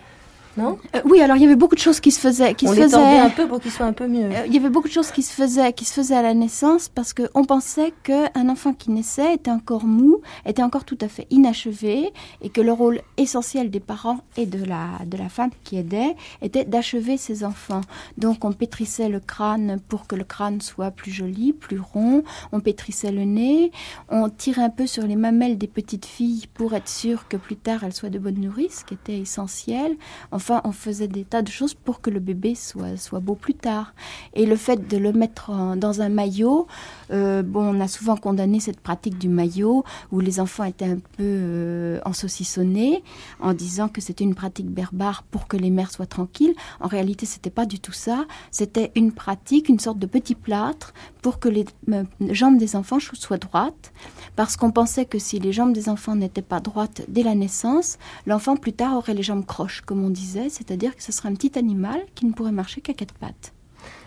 non? 0.56 0.78
Euh, 0.94 1.00
Oui, 1.04 1.20
alors 1.20 1.36
il 1.36 1.42
y 1.42 1.46
avait 1.46 1.56
beaucoup 1.56 1.74
de 1.74 1.80
choses 1.80 2.00
qui 2.00 2.10
se 2.10 2.20
faisaient. 2.20 2.54
Qui 2.54 2.66
on 2.66 2.72
se 2.72 2.76
les 2.76 2.82
faisaient... 2.82 3.18
un 3.18 3.30
peu 3.30 3.46
pour 3.46 3.60
qu'ils 3.60 3.70
soient 3.70 3.86
un 3.86 3.92
peu 3.92 4.06
mieux. 4.06 4.26
Euh, 4.26 4.46
il 4.46 4.54
y 4.54 4.58
avait 4.58 4.68
beaucoup 4.68 4.88
de 4.88 4.92
choses 4.92 5.10
qui 5.10 5.22
se 5.22 5.32
faisaient, 5.32 5.72
qui 5.72 5.84
se 5.84 5.94
faisaient 5.94 6.16
à 6.16 6.22
la 6.22 6.34
naissance 6.34 6.88
parce 6.88 7.12
qu'on 7.12 7.44
pensait 7.44 7.92
qu'un 8.02 8.48
enfant 8.48 8.72
qui 8.72 8.90
naissait 8.90 9.34
était 9.34 9.50
encore 9.50 9.84
mou, 9.84 10.20
était 10.46 10.62
encore 10.62 10.84
tout 10.84 10.98
à 11.00 11.08
fait 11.08 11.26
inachevé 11.30 12.12
et 12.42 12.48
que 12.48 12.60
le 12.60 12.72
rôle 12.72 13.00
essentiel 13.16 13.70
des 13.70 13.80
parents 13.80 14.20
et 14.36 14.46
de 14.46 14.64
la, 14.64 14.86
de 15.06 15.16
la 15.16 15.28
femme 15.28 15.50
qui 15.64 15.76
aidait 15.76 16.16
était 16.42 16.64
d'achever 16.64 17.16
ses 17.16 17.44
enfants. 17.44 17.82
Donc 18.18 18.44
on 18.44 18.52
pétrissait 18.52 19.08
le 19.08 19.20
crâne 19.20 19.80
pour 19.88 20.06
que 20.06 20.16
le 20.16 20.24
crâne 20.24 20.60
soit 20.60 20.90
plus 20.90 21.10
joli, 21.10 21.52
plus 21.52 21.80
rond. 21.80 22.22
On 22.52 22.60
pétrissait 22.60 23.12
le 23.12 23.24
nez. 23.24 23.72
On 24.08 24.28
tirait 24.28 24.62
un 24.62 24.70
peu 24.70 24.86
sur 24.86 25.04
les 25.04 25.16
mamelles 25.16 25.58
des 25.58 25.66
petites 25.66 26.06
filles 26.06 26.46
pour 26.54 26.74
être 26.74 26.88
sûr 26.88 27.28
que 27.28 27.36
plus 27.36 27.56
tard 27.56 27.84
elles 27.84 27.92
soient 27.92 28.10
de 28.10 28.18
bonnes 28.18 28.40
nourrices, 28.40 28.80
ce 28.80 28.84
qui 28.84 28.94
était 28.94 29.18
essentiel. 29.18 29.96
Enfin, 30.40 30.62
on 30.64 30.72
faisait 30.72 31.06
des 31.06 31.24
tas 31.24 31.42
de 31.42 31.50
choses 31.50 31.74
pour 31.74 32.00
que 32.00 32.08
le 32.08 32.18
bébé 32.18 32.54
soit, 32.54 32.96
soit 32.96 33.20
beau 33.20 33.34
plus 33.34 33.52
tard. 33.52 33.92
Et 34.32 34.46
le 34.46 34.56
fait 34.56 34.88
de 34.88 34.96
le 34.96 35.12
mettre 35.12 35.50
dans 35.76 36.00
un 36.00 36.08
maillot, 36.08 36.66
euh, 37.12 37.42
bon, 37.42 37.76
on 37.76 37.78
a 37.78 37.88
souvent 37.88 38.16
condamné 38.16 38.58
cette 38.58 38.80
pratique 38.80 39.18
du 39.18 39.28
maillot 39.28 39.84
où 40.10 40.20
les 40.20 40.40
enfants 40.40 40.64
étaient 40.64 40.86
un 40.86 40.96
peu 40.96 41.20
euh, 41.20 42.00
ensaucissonnés 42.06 43.04
en 43.38 43.52
disant 43.52 43.88
que 43.88 44.00
c'était 44.00 44.24
une 44.24 44.34
pratique 44.34 44.70
berbare 44.70 45.24
pour 45.24 45.46
que 45.46 45.58
les 45.58 45.68
mères 45.68 45.90
soient 45.90 46.06
tranquilles. 46.06 46.54
En 46.80 46.88
réalité, 46.88 47.26
c'était 47.26 47.50
pas 47.50 47.66
du 47.66 47.78
tout 47.78 47.92
ça. 47.92 48.24
C'était 48.50 48.92
une 48.94 49.12
pratique, 49.12 49.68
une 49.68 49.78
sorte 49.78 49.98
de 49.98 50.06
petit 50.06 50.34
plâtre 50.34 50.94
pour 51.20 51.38
que 51.38 51.50
les 51.50 51.66
euh, 51.90 52.04
jambes 52.30 52.56
des 52.56 52.76
enfants 52.76 52.98
soient 52.98 53.36
droites, 53.36 53.92
parce 54.40 54.56
qu'on 54.56 54.70
pensait 54.70 55.04
que 55.04 55.18
si 55.18 55.38
les 55.38 55.52
jambes 55.52 55.74
des 55.74 55.90
enfants 55.90 56.16
n'étaient 56.16 56.40
pas 56.40 56.60
droites 56.60 57.02
dès 57.08 57.22
la 57.22 57.34
naissance, 57.34 57.98
l'enfant 58.24 58.56
plus 58.56 58.72
tard 58.72 58.96
aurait 58.96 59.12
les 59.12 59.22
jambes 59.22 59.44
croches, 59.44 59.82
comme 59.82 60.02
on 60.02 60.08
disait 60.08 60.48
c'est-à-dire 60.48 60.96
que 60.96 61.02
ce 61.02 61.12
sera 61.12 61.28
un 61.28 61.34
petit 61.34 61.58
animal 61.58 62.00
qui 62.14 62.24
ne 62.24 62.32
pourrait 62.32 62.50
marcher 62.50 62.80
qu'à 62.80 62.94
quatre 62.94 63.12
pattes. 63.12 63.52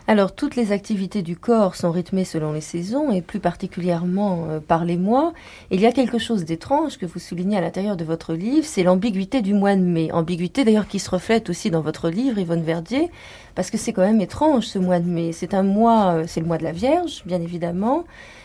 Alors, 0.07 0.35
toutes 0.35 0.57
les 0.57 0.73
activités 0.73 1.21
du 1.21 1.37
corps 1.37 1.75
sont 1.75 1.91
rythmées 1.91 2.25
selon 2.25 2.51
les 2.51 2.61
saisons 2.61 3.11
et 3.11 3.21
plus 3.21 3.39
particulièrement 3.39 4.47
euh, 4.49 4.59
par 4.59 4.83
les 4.83 4.97
mois. 4.97 5.33
il 5.71 5.79
y 5.79 5.85
a 5.85 5.93
quelque 5.93 6.17
chose 6.17 6.43
d'étrange 6.43 6.97
que 6.97 7.05
vous 7.05 7.19
soulignez 7.19 7.57
à 7.57 7.61
l'intérieur 7.61 7.95
de 7.95 8.03
votre 8.03 8.33
livre, 8.33 8.65
c'est 8.65 8.83
l'ambiguïté 8.83 9.41
du 9.41 9.53
mois 9.53 9.75
de 9.75 9.81
mai. 9.81 10.11
Ambiguïté 10.11 10.65
d'ailleurs 10.65 10.87
qui 10.87 10.99
se 10.99 11.09
reflète 11.09 11.49
aussi 11.49 11.69
dans 11.69 11.81
votre 11.81 12.09
livre, 12.09 12.37
Yvonne 12.39 12.63
Verdier, 12.63 13.11
parce 13.55 13.69
que 13.69 13.77
c'est 13.77 13.93
quand 13.93 14.01
même 14.01 14.19
étrange 14.19 14.65
ce 14.65 14.79
mois 14.79 14.99
de 14.99 15.07
mai. 15.07 15.31
C'est 15.31 15.53
un 15.53 15.63
mois, 15.63 16.15
euh, 16.15 16.23
c'est 16.27 16.41
le 16.41 16.47
mois 16.47 16.57
de 16.57 16.63
la 16.63 16.73
Vierge, 16.73 17.23
bien 17.25 17.39
évidemment, 17.39 18.03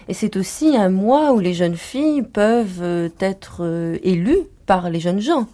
et 0.08 0.14
c'est 0.14 0.36
aussi 0.36 0.76
un 0.76 0.88
mois 0.88 1.32
où 1.32 1.40
les 1.40 1.54
jeunes 1.54 1.76
filles 1.76 2.22
peuvent 2.22 2.80
euh, 2.82 3.08
être 3.20 3.98
élues 4.02 4.42
par 4.66 4.90
les 4.90 5.00
jeunes 5.00 5.20
gens. 5.20 5.46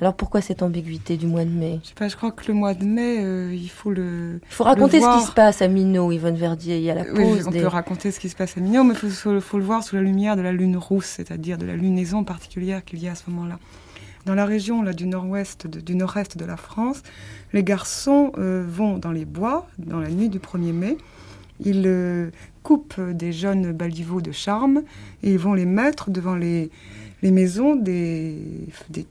Alors 0.00 0.14
pourquoi 0.14 0.40
cette 0.40 0.62
ambiguïté 0.62 1.16
du 1.16 1.26
mois 1.26 1.44
de 1.44 1.50
mai? 1.50 1.80
Je 1.82 1.88
sais 1.88 1.94
pas, 1.94 2.08
je 2.08 2.16
crois 2.16 2.30
que 2.30 2.44
le 2.48 2.54
mois 2.54 2.74
de 2.74 2.84
mai, 2.84 3.18
euh, 3.20 3.54
il 3.54 3.68
faut 3.68 3.90
le. 3.90 4.40
Il 4.42 4.54
faut 4.54 4.64
raconter 4.64 5.00
ce 5.00 5.18
qui 5.18 5.26
se 5.26 5.32
passe 5.32 5.62
à 5.62 5.68
Minot, 5.68 6.12
Yvonne 6.12 6.36
Verdier, 6.36 6.78
il 6.78 6.82
y 6.82 6.90
a 6.90 6.94
la 6.94 7.04
pause. 7.04 7.18
Oui, 7.18 7.42
on 7.46 7.50
peut 7.50 7.66
raconter 7.66 8.10
ce 8.10 8.20
qui 8.20 8.28
se 8.28 8.36
passe 8.36 8.56
à 8.56 8.60
Minot, 8.60 8.84
mais 8.84 8.94
il 9.02 9.10
faut, 9.10 9.58
le 9.58 9.64
voir 9.64 9.82
sous 9.82 9.96
la 9.96 10.02
lumière 10.02 10.36
de 10.36 10.42
la 10.42 10.52
lune 10.52 10.76
rousse, 10.76 11.06
c'est-à-dire 11.06 11.58
de 11.58 11.66
la 11.66 11.76
lunaison 11.76 12.24
particulière 12.24 12.84
qu'il 12.84 13.02
y 13.02 13.08
a 13.08 13.12
à 13.12 13.14
ce 13.14 13.28
moment-là. 13.28 13.58
Dans 14.24 14.34
la 14.34 14.46
région 14.46 14.82
là, 14.82 14.92
du 14.92 15.06
nord-ouest, 15.06 15.66
du 15.66 15.96
nord-est 15.96 16.38
de 16.38 16.44
la 16.44 16.56
France, 16.56 17.02
les 17.52 17.64
garçons 17.64 18.32
euh, 18.38 18.64
vont 18.66 18.98
dans 18.98 19.10
les 19.10 19.24
bois 19.24 19.66
dans 19.78 19.98
la 19.98 20.08
nuit 20.08 20.28
du 20.28 20.38
1er 20.38 20.72
mai. 20.72 20.96
Ils 21.64 21.84
euh, 21.86 22.30
coupent 22.62 23.00
des 23.00 23.32
jeunes 23.32 23.72
baliveaux 23.72 24.20
de 24.20 24.32
charme 24.32 24.82
et 25.22 25.32
ils 25.32 25.38
vont 25.38 25.54
les 25.54 25.66
mettre 25.66 26.10
devant 26.10 26.34
les, 26.34 26.70
les 27.22 27.30
maisons 27.30 27.76
des, 27.76 28.36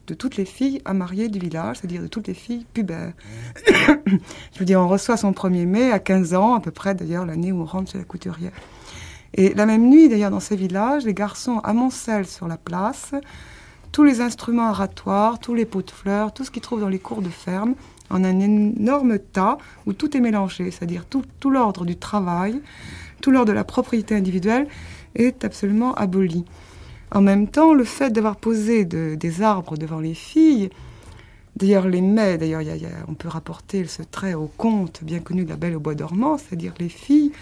de 0.06 0.14
toutes 0.14 0.36
les 0.36 0.44
filles 0.44 0.80
à 0.84 0.94
marier 0.94 1.28
du 1.28 1.38
village, 1.38 1.78
c'est-à-dire 1.78 2.02
de 2.02 2.08
toutes 2.08 2.28
les 2.28 2.34
filles 2.34 2.66
pubères. 2.74 3.12
Je 4.06 4.58
veux 4.58 4.64
dire, 4.64 4.80
on 4.80 4.88
reçoit 4.88 5.16
son 5.16 5.32
1er 5.32 5.66
mai 5.66 5.90
à 5.90 5.98
15 5.98 6.34
ans, 6.34 6.54
à 6.54 6.60
peu 6.60 6.70
près 6.70 6.94
d'ailleurs 6.94 7.26
l'année 7.26 7.52
où 7.52 7.62
on 7.62 7.66
rentre 7.66 7.92
chez 7.92 7.98
la 7.98 8.04
couturière. 8.04 8.52
Et 9.34 9.54
la 9.54 9.64
même 9.64 9.88
nuit, 9.88 10.10
d'ailleurs, 10.10 10.30
dans 10.30 10.40
ces 10.40 10.56
villages, 10.56 11.04
les 11.04 11.14
garçons 11.14 11.58
amoncellent 11.60 12.26
sur 12.26 12.48
la 12.48 12.58
place 12.58 13.12
tous 13.92 14.04
les 14.04 14.22
instruments 14.22 14.68
aratoires, 14.68 15.38
tous 15.38 15.54
les 15.54 15.66
pots 15.66 15.82
de 15.82 15.90
fleurs, 15.90 16.32
tout 16.32 16.44
ce 16.44 16.50
qu'ils 16.50 16.62
trouvent 16.62 16.80
dans 16.80 16.88
les 16.88 16.98
cours 16.98 17.20
de 17.20 17.28
ferme, 17.28 17.74
en 18.12 18.24
un 18.24 18.38
énorme 18.38 19.18
tas 19.18 19.58
où 19.86 19.92
tout 19.92 20.16
est 20.16 20.20
mélangé, 20.20 20.70
c'est-à-dire 20.70 21.04
tout, 21.06 21.50
l'ordre 21.50 21.84
du 21.84 21.96
travail, 21.96 22.60
tout 23.20 23.30
l'ordre 23.30 23.48
de 23.48 23.54
la 23.54 23.64
propriété 23.64 24.14
individuelle 24.14 24.68
est 25.14 25.44
absolument 25.44 25.94
aboli. 25.94 26.44
En 27.10 27.20
même 27.20 27.48
temps, 27.48 27.74
le 27.74 27.84
fait 27.84 28.10
d'avoir 28.10 28.36
posé 28.36 28.84
des 28.84 29.42
arbres 29.42 29.76
devant 29.76 30.00
les 30.00 30.14
filles, 30.14 30.70
d'ailleurs 31.56 31.88
les 31.88 32.00
mets, 32.00 32.38
d'ailleurs 32.38 32.62
on 33.08 33.14
peut 33.14 33.28
rapporter 33.28 33.84
ce 33.86 34.02
trait 34.02 34.34
au 34.34 34.46
conte 34.46 35.02
bien 35.02 35.20
connu 35.20 35.44
de 35.44 35.50
la 35.50 35.56
Belle 35.56 35.76
au 35.76 35.80
bois 35.80 35.94
dormant, 35.94 36.38
c'est-à-dire 36.38 36.74
les 36.78 36.88
filles 36.88 37.32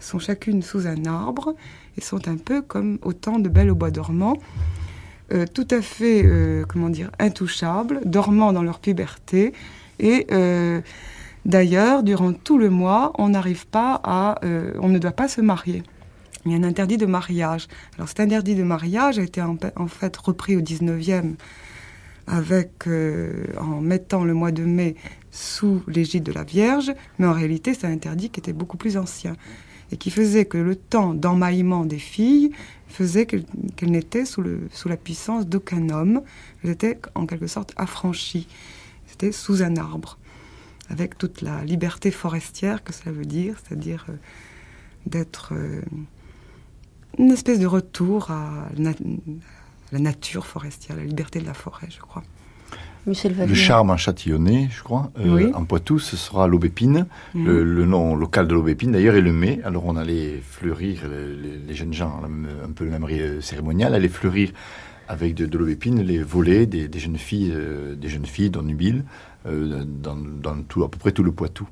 sont 0.00 0.18
chacune 0.18 0.62
sous 0.62 0.86
un 0.86 1.06
arbre 1.06 1.54
et 1.96 2.00
sont 2.00 2.28
un 2.28 2.36
peu 2.36 2.60
comme 2.60 2.98
autant 3.02 3.38
de 3.38 3.48
Belles 3.48 3.70
au 3.70 3.74
bois 3.74 3.90
dormant, 3.90 4.36
euh, 5.32 5.46
tout 5.52 5.66
à 5.70 5.80
fait, 5.80 6.22
euh, 6.24 6.64
comment 6.68 6.90
dire, 6.90 7.10
intouchables, 7.18 8.00
dormant 8.04 8.52
dans 8.52 8.62
leur 8.62 8.78
puberté 8.78 9.54
et 9.98 10.26
euh, 10.32 10.80
D'ailleurs, 11.46 12.02
durant 12.02 12.32
tout 12.32 12.56
le 12.56 12.70
mois, 12.70 13.12
on 13.18 13.28
n'arrive 13.28 13.66
pas 13.66 14.00
à, 14.02 14.40
on 14.80 14.88
ne 14.88 14.98
doit 14.98 15.12
pas 15.12 15.28
se 15.28 15.42
marier. 15.42 15.82
Il 16.44 16.52
y 16.52 16.54
a 16.54 16.58
un 16.58 16.62
interdit 16.62 16.98
de 16.98 17.06
mariage. 17.06 17.68
Alors 17.96 18.08
cet 18.08 18.20
interdit 18.20 18.54
de 18.54 18.62
mariage 18.62 19.18
a 19.18 19.22
été 19.22 19.40
en, 19.40 19.56
fait 19.86 20.16
repris 20.16 20.56
au 20.56 20.60
19e 20.60 21.34
avec, 22.26 22.86
euh, 22.86 23.46
en 23.58 23.80
mettant 23.80 24.24
le 24.24 24.34
mois 24.34 24.52
de 24.52 24.64
mai 24.64 24.94
sous 25.30 25.82
l'égide 25.86 26.22
de 26.22 26.32
la 26.32 26.44
Vierge, 26.44 26.92
mais 27.18 27.26
en 27.26 27.32
réalité 27.32 27.74
c'est 27.74 27.86
un 27.86 27.92
interdit 27.92 28.30
qui 28.30 28.40
était 28.40 28.52
beaucoup 28.52 28.76
plus 28.76 28.96
ancien 28.96 29.36
et 29.92 29.96
qui 29.96 30.10
faisait 30.10 30.44
que 30.44 30.58
le 30.58 30.76
temps 30.76 31.12
d'emmaillement 31.12 31.84
des 31.84 31.98
filles 31.98 32.52
faisait 32.88 33.26
qu'elles 33.26 33.44
n'étaient 33.82 34.24
sous 34.24 34.42
la 34.86 34.96
puissance 34.96 35.46
d'aucun 35.46 35.90
homme, 35.90 36.22
elles 36.62 36.70
étaient 36.70 36.98
en 37.14 37.26
quelque 37.26 37.46
sorte 37.46 37.72
affranchies, 37.76 38.48
c'était 39.14 39.30
sous 39.30 39.62
un 39.62 39.76
arbre, 39.76 40.18
avec 40.90 41.16
toute 41.16 41.40
la 41.40 41.64
liberté 41.64 42.10
forestière 42.10 42.82
que 42.82 42.92
cela 42.92 43.12
veut 43.12 43.24
dire, 43.24 43.54
c'est-à-dire 43.62 44.06
euh, 44.08 44.14
d'être... 45.06 45.54
Euh, 45.54 45.82
une 47.16 47.30
espèce 47.30 47.60
de 47.60 47.66
retour 47.66 48.32
à 48.32 48.70
la 48.76 49.98
nature 50.00 50.46
forestière, 50.46 50.96
la 50.96 51.04
liberté 51.04 51.38
de 51.38 51.46
la 51.46 51.54
forêt, 51.54 51.86
je 51.88 52.00
crois. 52.00 52.24
Michel 53.06 53.36
le 53.36 53.54
charme 53.54 53.90
en 53.90 53.96
châtillonné, 53.96 54.68
je 54.72 54.82
crois. 54.82 55.12
Euh, 55.20 55.52
en 55.54 55.64
Poitou, 55.64 56.00
ce 56.00 56.16
sera 56.16 56.48
l'aubépine. 56.48 57.06
Mhm. 57.34 57.44
Le, 57.62 57.86
nom 57.86 58.16
local 58.16 58.48
de 58.48 58.54
l'aubépine, 58.54 58.90
d'ailleurs, 58.90 59.14
est 59.14 59.20
le 59.20 59.32
mai. 59.32 59.60
Alors, 59.62 59.84
on 59.86 59.94
allait 59.94 60.42
fleurir, 60.42 61.02
les, 61.08 61.74
jeunes 61.76 61.92
gens, 61.92 62.20
un 62.24 62.72
peu 62.72 62.84
le 62.84 62.90
même 62.90 63.06
cérémonial, 63.40 63.94
allaient 63.94 64.08
fleurir 64.08 64.50
avec 65.08 65.34
de, 65.34 65.58
l'aubépine 65.58 66.02
les 66.02 66.22
volets 66.22 66.66
des, 66.66 66.98
jeunes 66.98 67.18
filles, 67.18 67.52
euh, 67.54 67.94
des 67.94 68.08
jeunes 68.08 68.26
filles 68.26 68.50
dans 68.50 68.62
Nubile, 68.62 69.04
euh, 69.46 69.84
dans 69.84 70.62
tout, 70.68 70.84
à 70.84 70.90
peu 70.90 70.98
près 70.98 71.12
tout 71.12 71.22
le 71.22 71.32
Poitou. 71.32 71.68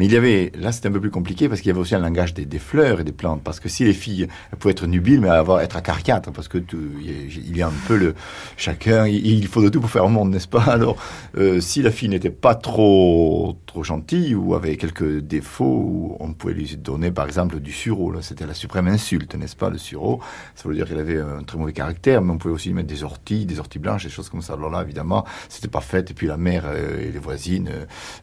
Mais 0.00 0.06
il 0.06 0.12
y 0.12 0.16
avait, 0.16 0.50
là 0.58 0.72
c'était 0.72 0.88
un 0.88 0.92
peu 0.92 1.00
plus 1.00 1.10
compliqué 1.10 1.46
parce 1.46 1.60
qu'il 1.60 1.68
y 1.68 1.72
avait 1.72 1.80
aussi 1.80 1.94
un 1.94 1.98
langage 1.98 2.32
des, 2.32 2.58
fleurs 2.58 3.00
et 3.00 3.04
des 3.04 3.12
plantes. 3.12 3.42
Parce 3.44 3.60
que 3.60 3.68
si 3.68 3.84
les 3.84 3.92
filles 3.92 4.28
elles 4.50 4.58
pouvaient 4.58 4.72
être 4.72 4.86
nubiles, 4.86 5.20
mais 5.20 5.28
avoir, 5.28 5.60
être 5.60 5.76
acariâtres, 5.76 6.32
parce 6.32 6.48
que 6.48 6.56
il 7.02 7.54
y 7.54 7.60
a 7.60 7.66
un 7.66 7.72
peu 7.86 7.98
le 7.98 8.14
chacun, 8.56 9.06
il, 9.06 9.46
faut 9.46 9.62
de 9.62 9.68
tout 9.68 9.78
pour 9.78 9.90
faire 9.90 10.04
un 10.04 10.08
monde, 10.08 10.30
n'est-ce 10.30 10.48
pas? 10.48 10.62
Alors, 10.68 10.96
euh, 11.36 11.60
si 11.60 11.82
la 11.82 11.90
fille 11.90 12.08
n'était 12.08 12.30
pas 12.30 12.54
trop 12.54 13.58
trop 13.66 13.84
gentille 13.84 14.34
ou 14.34 14.54
avait 14.54 14.78
quelques 14.78 15.18
défauts, 15.18 16.16
on 16.18 16.32
pouvait 16.32 16.54
lui 16.54 16.78
donner 16.78 17.10
par 17.10 17.26
exemple 17.26 17.60
du 17.60 17.70
sureau. 17.70 18.14
C'était 18.22 18.46
la 18.46 18.54
suprême 18.54 18.88
insulte, 18.88 19.34
n'est-ce 19.34 19.54
pas 19.54 19.68
Le 19.68 19.76
sureau, 19.76 20.20
ça 20.54 20.66
veut 20.66 20.74
dire 20.74 20.88
qu'elle 20.88 20.98
avait 20.98 21.20
un 21.20 21.42
très 21.42 21.58
mauvais 21.58 21.74
caractère, 21.74 22.22
mais 22.22 22.32
on 22.32 22.38
pouvait 22.38 22.54
aussi 22.54 22.68
lui 22.68 22.76
mettre 22.76 22.88
des 22.88 23.04
orties, 23.04 23.44
des 23.44 23.60
orties 23.60 23.78
blanches, 23.78 24.04
des 24.04 24.10
choses 24.10 24.30
comme 24.30 24.40
ça. 24.40 24.54
Alors 24.54 24.70
là, 24.70 24.80
évidemment, 24.80 25.26
c'était 25.50 25.68
pas 25.68 25.82
fait. 25.82 26.10
Et 26.10 26.14
puis 26.14 26.26
la 26.26 26.38
mère 26.38 26.64
euh, 26.64 27.02
et 27.06 27.12
les 27.12 27.18
voisines 27.18 27.68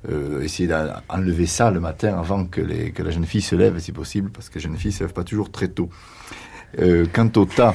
euh, 0.10 0.42
essayaient 0.42 0.68
d'enlever 0.68 1.46
ça 1.46 1.67
le 1.72 1.80
matin 1.80 2.18
avant 2.18 2.46
que, 2.46 2.62
les, 2.62 2.94
la 2.98 3.12
jeune 3.12 3.26
fille 3.26 3.42
se 3.42 3.56
lève, 3.56 3.80
si 3.80 3.92
possible, 3.92 4.30
parce 4.30 4.50
que 4.50 4.60
la 4.60 4.64
jeune 4.64 4.78
fille 4.78 4.92
ne 4.92 4.96
se 4.96 5.04
lève 5.04 5.14
pas 5.14 5.24
toujours 5.24 5.52
très 5.52 5.68
tôt. 5.68 5.90
Euh, 6.80 7.06
quant 7.14 7.30
au 7.36 7.46
tas, 7.46 7.74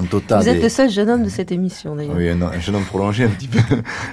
vous 0.00 0.48
êtes 0.48 0.62
le 0.62 0.68
seul 0.68 0.90
jeune 0.90 1.10
homme 1.10 1.24
de 1.24 1.28
cette 1.28 1.52
émission, 1.52 1.94
d'ailleurs. 1.94 2.16
Oui, 2.16 2.28
un, 2.28 2.60
jeune 2.60 2.76
homme 2.76 2.84
prolongé 2.84 3.24
un 3.24 3.28
petit 3.28 3.48
peu. 3.48 3.60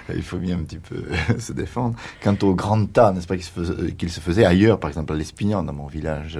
Il 0.15 0.23
faut 0.23 0.37
bien 0.37 0.57
un 0.57 0.63
petit 0.63 0.77
peu 0.77 1.03
se 1.39 1.53
défendre. 1.53 1.95
Quant 2.21 2.35
au 2.41 2.53
grand 2.53 2.85
tas, 2.85 3.11
n'est-ce 3.11 3.27
pas, 3.27 3.37
qu'il 3.37 4.09
se, 4.09 4.19
faisait 4.19 4.45
ailleurs, 4.45 4.79
par 4.79 4.89
exemple 4.89 5.13
à 5.13 5.15
l'Espignan, 5.15 5.63
dans 5.63 5.73
mon 5.73 5.87
village 5.87 6.39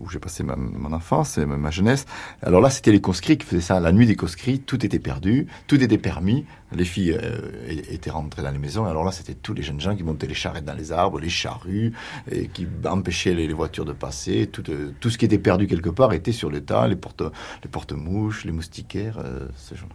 où, 0.00 0.08
j'ai 0.10 0.18
passé 0.18 0.44
ma, 0.44 0.56
mon 0.56 0.92
enfance 0.92 1.38
et 1.38 1.46
ma, 1.46 1.70
jeunesse. 1.70 2.06
Alors 2.42 2.60
là, 2.60 2.70
c'était 2.70 2.92
les 2.92 3.00
conscrits 3.00 3.38
qui 3.38 3.46
faisaient 3.46 3.60
ça. 3.60 3.80
La 3.80 3.92
nuit 3.92 4.06
des 4.06 4.16
conscrits, 4.16 4.60
tout 4.60 4.84
était 4.84 4.98
perdu, 4.98 5.46
tout 5.66 5.82
était 5.82 5.98
permis. 5.98 6.44
Les 6.72 6.84
filles 6.84 7.16
euh, 7.20 7.52
étaient 7.90 8.10
rentrées 8.10 8.42
dans 8.42 8.50
les 8.50 8.58
maisons. 8.58 8.86
Alors 8.86 9.04
là, 9.04 9.12
c'était 9.12 9.34
tous 9.34 9.54
les 9.54 9.62
jeunes 9.62 9.80
gens 9.80 9.94
qui 9.96 10.02
montaient 10.02 10.26
les 10.26 10.34
charrettes 10.34 10.64
dans 10.64 10.74
les 10.74 10.92
arbres, 10.92 11.20
les 11.20 11.28
charrues, 11.28 11.92
et 12.30 12.48
qui 12.48 12.66
empêchaient 12.84 13.34
les, 13.34 13.52
voitures 13.52 13.84
de 13.84 13.92
passer. 13.92 14.48
Tout, 14.50 14.70
euh, 14.70 14.92
tout 15.00 15.10
ce 15.10 15.18
qui 15.18 15.24
était 15.24 15.38
perdu 15.38 15.66
quelque 15.66 15.90
part 15.90 16.12
était 16.12 16.32
sur 16.32 16.50
le 16.50 16.60
tas, 16.60 16.86
les 16.88 16.96
porte, 16.96 17.22
les 17.62 17.70
porte 17.70 17.95
mouches, 17.96 18.44
les 18.44 18.52
moustiquaires, 18.52 19.18
euh, 19.18 19.48
ce 19.56 19.74
genre 19.74 19.88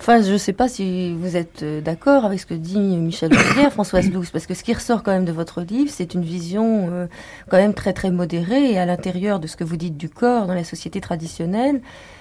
Enfin, 0.00 0.20
je 0.20 0.32
ne 0.32 0.38
sais 0.38 0.52
pas 0.52 0.68
si 0.68 1.14
vous 1.14 1.36
êtes 1.36 1.62
euh, 1.62 1.80
d'accord 1.80 2.24
avec 2.24 2.40
ce 2.40 2.46
que 2.46 2.54
dit 2.54 2.78
Michel 2.78 3.34
Rivière, 3.34 3.72
Françoise 3.72 4.10
Lux, 4.10 4.30
parce 4.30 4.46
que 4.46 4.52
ce 4.52 4.62
qui 4.62 4.74
ressort 4.74 5.02
quand 5.02 5.12
même 5.12 5.24
de 5.24 5.32
votre 5.32 5.62
livre, 5.62 5.90
c'est 5.90 6.14
une 6.14 6.22
vision 6.22 6.88
euh, 6.90 7.06
quand 7.48 7.56
même 7.56 7.74
très 7.74 7.92
très 7.92 8.10
modérée 8.10 8.72
et 8.72 8.78
à 8.78 8.86
l'intérieur 8.86 9.40
de 9.40 9.46
ce 9.46 9.56
que 9.56 9.64
vous 9.64 9.76
dites 9.76 9.96
du 9.96 10.10
corps 10.10 10.46
dans 10.46 10.54
la 10.54 10.64
société 10.64 11.00
traditionnelle. 11.00 11.80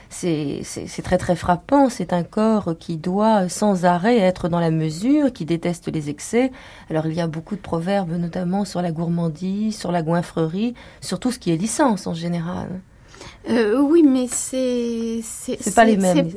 C'est 0.10 0.64
très 1.04 1.18
très 1.18 1.36
frappant. 1.36 1.89
C'est 1.89 2.14
un 2.14 2.24
corps 2.24 2.76
qui 2.80 2.97
doit 2.97 3.49
sans 3.49 3.84
arrêt 3.84 4.20
être 4.20 4.47
dans 4.47 4.60
la 4.60 4.70
mesure, 4.70 5.34
qui 5.34 5.43
déteste 5.43 5.91
les 5.91 6.12
excès. 6.12 6.51
Alors 6.91 7.08
il 7.08 7.14
y 7.14 7.22
a 7.22 7.28
beaucoup 7.28 7.56
de 7.56 7.62
proverbes, 7.62 8.12
notamment 8.12 8.64
sur 8.64 8.84
la 8.84 8.91
gourmandise, 8.91 9.76
sur 9.76 9.91
la 9.91 10.04
goinfrerie, 10.04 10.76
sur 11.01 11.20
tout 11.20 11.32
ce 11.32 11.39
qui 11.39 11.51
est 11.51 11.58
licence 11.58 12.06
en 12.06 12.14
général. 12.14 12.70
Euh, 13.50 13.82
oui, 13.82 14.04
mais 14.04 14.28
c'est 14.30 15.20
c'est 15.22 15.76
pas 15.76 15.84
les 15.84 15.98
mêmes. 15.98 16.30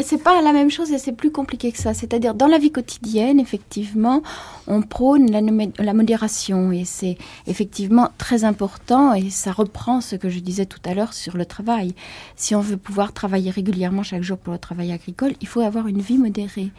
C'est 0.00 0.22
pas 0.22 0.40
la 0.40 0.52
même 0.52 0.70
chose 0.70 0.92
et 0.92 0.98
c'est 0.98 1.12
plus 1.12 1.32
compliqué 1.32 1.72
que 1.72 1.78
ça. 1.78 1.94
C'est-à-dire 1.94 2.34
dans 2.34 2.46
la 2.46 2.58
vie 2.58 2.70
quotidienne, 2.70 3.40
effectivement, 3.40 4.22
on 4.66 4.82
prône 4.82 5.30
la, 5.30 5.40
la 5.78 5.94
modération 5.94 6.70
et 6.70 6.84
c'est 6.84 7.18
effectivement 7.46 8.10
très 8.18 8.44
important 8.44 9.14
et 9.14 9.30
ça 9.30 9.50
reprend 9.50 10.00
ce 10.00 10.14
que 10.16 10.28
je 10.28 10.38
disais 10.38 10.66
tout 10.66 10.78
à 10.84 10.94
l'heure 10.94 11.12
sur 11.12 11.36
le 11.36 11.44
travail. 11.44 11.94
Si 12.36 12.54
on 12.54 12.60
veut 12.60 12.76
pouvoir 12.76 13.12
travailler 13.12 13.50
régulièrement 13.50 14.04
chaque 14.04 14.22
jour 14.22 14.38
pour 14.38 14.52
le 14.52 14.58
travail 14.58 14.92
agricole, 14.92 15.32
il 15.40 15.48
faut 15.48 15.60
avoir 15.60 15.88
une 15.88 16.00
vie 16.00 16.18
modérée. 16.18 16.70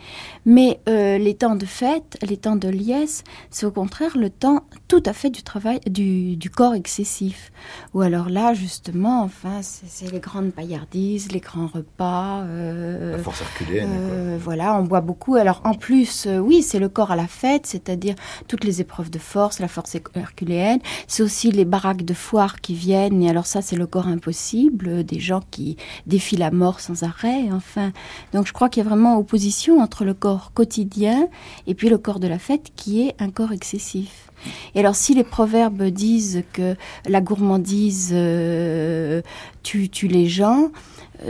Mais 0.46 0.80
euh, 0.88 1.18
les 1.18 1.36
temps 1.36 1.56
de 1.56 1.66
fête, 1.66 2.18
les 2.22 2.38
temps 2.38 2.56
de 2.56 2.70
liesse, 2.70 3.24
c'est 3.50 3.66
au 3.66 3.72
contraire 3.72 4.18
le 4.18 4.30
temps 4.30 4.64
tout 4.88 5.04
à 5.06 5.14
fait 5.14 5.30
du 5.30 5.44
travail, 5.44 5.80
du, 5.86 6.38
du 6.38 6.50
corps 6.50 6.76
excessif. 6.76 7.52
Ou 7.94 8.02
alors 8.02 8.30
là, 8.30 8.54
justement, 8.54 9.22
enfin 9.24 9.62
c'est 9.88 10.12
les 10.12 10.20
grandes 10.20 10.52
paillardises, 10.52 11.32
les 11.32 11.40
grands 11.40 11.68
repas. 11.68 12.42
Euh, 12.44 13.18
la 13.18 13.24
force 13.24 13.42
herculéenne. 13.42 13.90
Euh, 13.92 14.38
voilà, 14.40 14.76
on 14.76 14.84
boit 14.84 15.02
beaucoup. 15.02 15.36
Alors 15.36 15.62
en 15.64 15.74
plus, 15.74 16.28
euh, 16.28 16.38
oui, 16.38 16.62
c'est 16.62 16.80
le 16.80 16.90
corps 16.90 17.12
à 17.12 17.16
la 17.16 17.28
fête, 17.28 17.66
c'est-à-dire 17.66 18.16
toutes 18.48 18.64
les 18.64 18.82
épreuves 18.82 19.10
de 19.10 19.20
force, 19.20 19.60
la 19.60 19.68
force 19.68 19.98
herculéenne. 20.16 20.80
C'est 21.08 21.24
aussi 21.24 21.52
les 21.52 21.66
baraques 21.66 22.06
de 22.06 22.14
foire 22.14 22.62
qui 22.62 22.74
viennent. 22.76 23.24
Et 23.24 23.30
alors 23.30 23.46
ça, 23.46 23.62
c'est 23.62 23.76
le 23.76 23.88
corps 23.88 24.08
impossible, 24.08 25.04
des 25.04 25.20
gens 25.20 25.42
qui 25.52 25.78
défient 26.06 26.38
la 26.38 26.52
mort 26.52 26.80
sans 26.80 27.04
arrêt. 27.04 27.50
Enfin, 27.52 27.92
donc 28.34 28.48
je 28.48 28.54
crois 28.54 28.70
qu'il 28.70 28.84
y 28.84 28.86
a 28.86 28.90
vraiment 28.90 29.18
opposition 29.18 29.82
entre 29.82 30.06
le 30.06 30.14
corps 30.14 30.52
quotidien 30.54 31.28
et 31.68 31.74
puis 31.74 31.90
le 31.90 31.98
corps 31.98 32.20
de 32.20 32.28
la 32.28 32.40
fête 32.40 32.72
qui 32.76 33.08
est 33.08 33.16
un 33.20 33.30
corps 33.30 33.52
excessif. 33.52 34.25
Et 34.74 34.80
alors, 34.80 34.96
si 34.96 35.14
les 35.14 35.24
proverbes 35.24 35.84
disent 35.84 36.44
que 36.54 36.76
la 37.08 37.22
gourmandise 37.22 38.12
euh, 38.14 39.22
tue, 39.64 39.90
les 40.08 40.28
gens, 40.28 40.72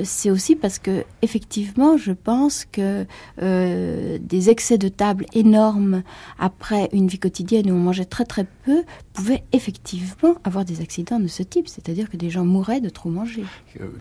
c'est 0.03 0.29
aussi 0.29 0.55
parce 0.55 0.79
que 0.79 1.03
effectivement, 1.21 1.97
je 1.97 2.11
pense 2.11 2.65
que 2.65 3.05
euh, 3.41 4.17
des 4.21 4.49
excès 4.49 4.77
de 4.77 4.87
table 4.87 5.25
énormes 5.33 6.03
après 6.39 6.89
une 6.93 7.07
vie 7.07 7.19
quotidienne 7.19 7.69
où 7.71 7.75
on 7.75 7.79
mangeait 7.79 8.05
très 8.05 8.25
très 8.25 8.45
peu 8.65 8.83
pouvaient 9.13 9.43
effectivement 9.53 10.35
avoir 10.43 10.65
des 10.65 10.81
accidents 10.81 11.19
de 11.19 11.27
ce 11.27 11.43
type, 11.43 11.67
c'est-à-dire 11.67 12.09
que 12.09 12.17
des 12.17 12.29
gens 12.29 12.45
mouraient 12.45 12.81
de 12.81 12.89
trop 12.89 13.09
manger. 13.09 13.43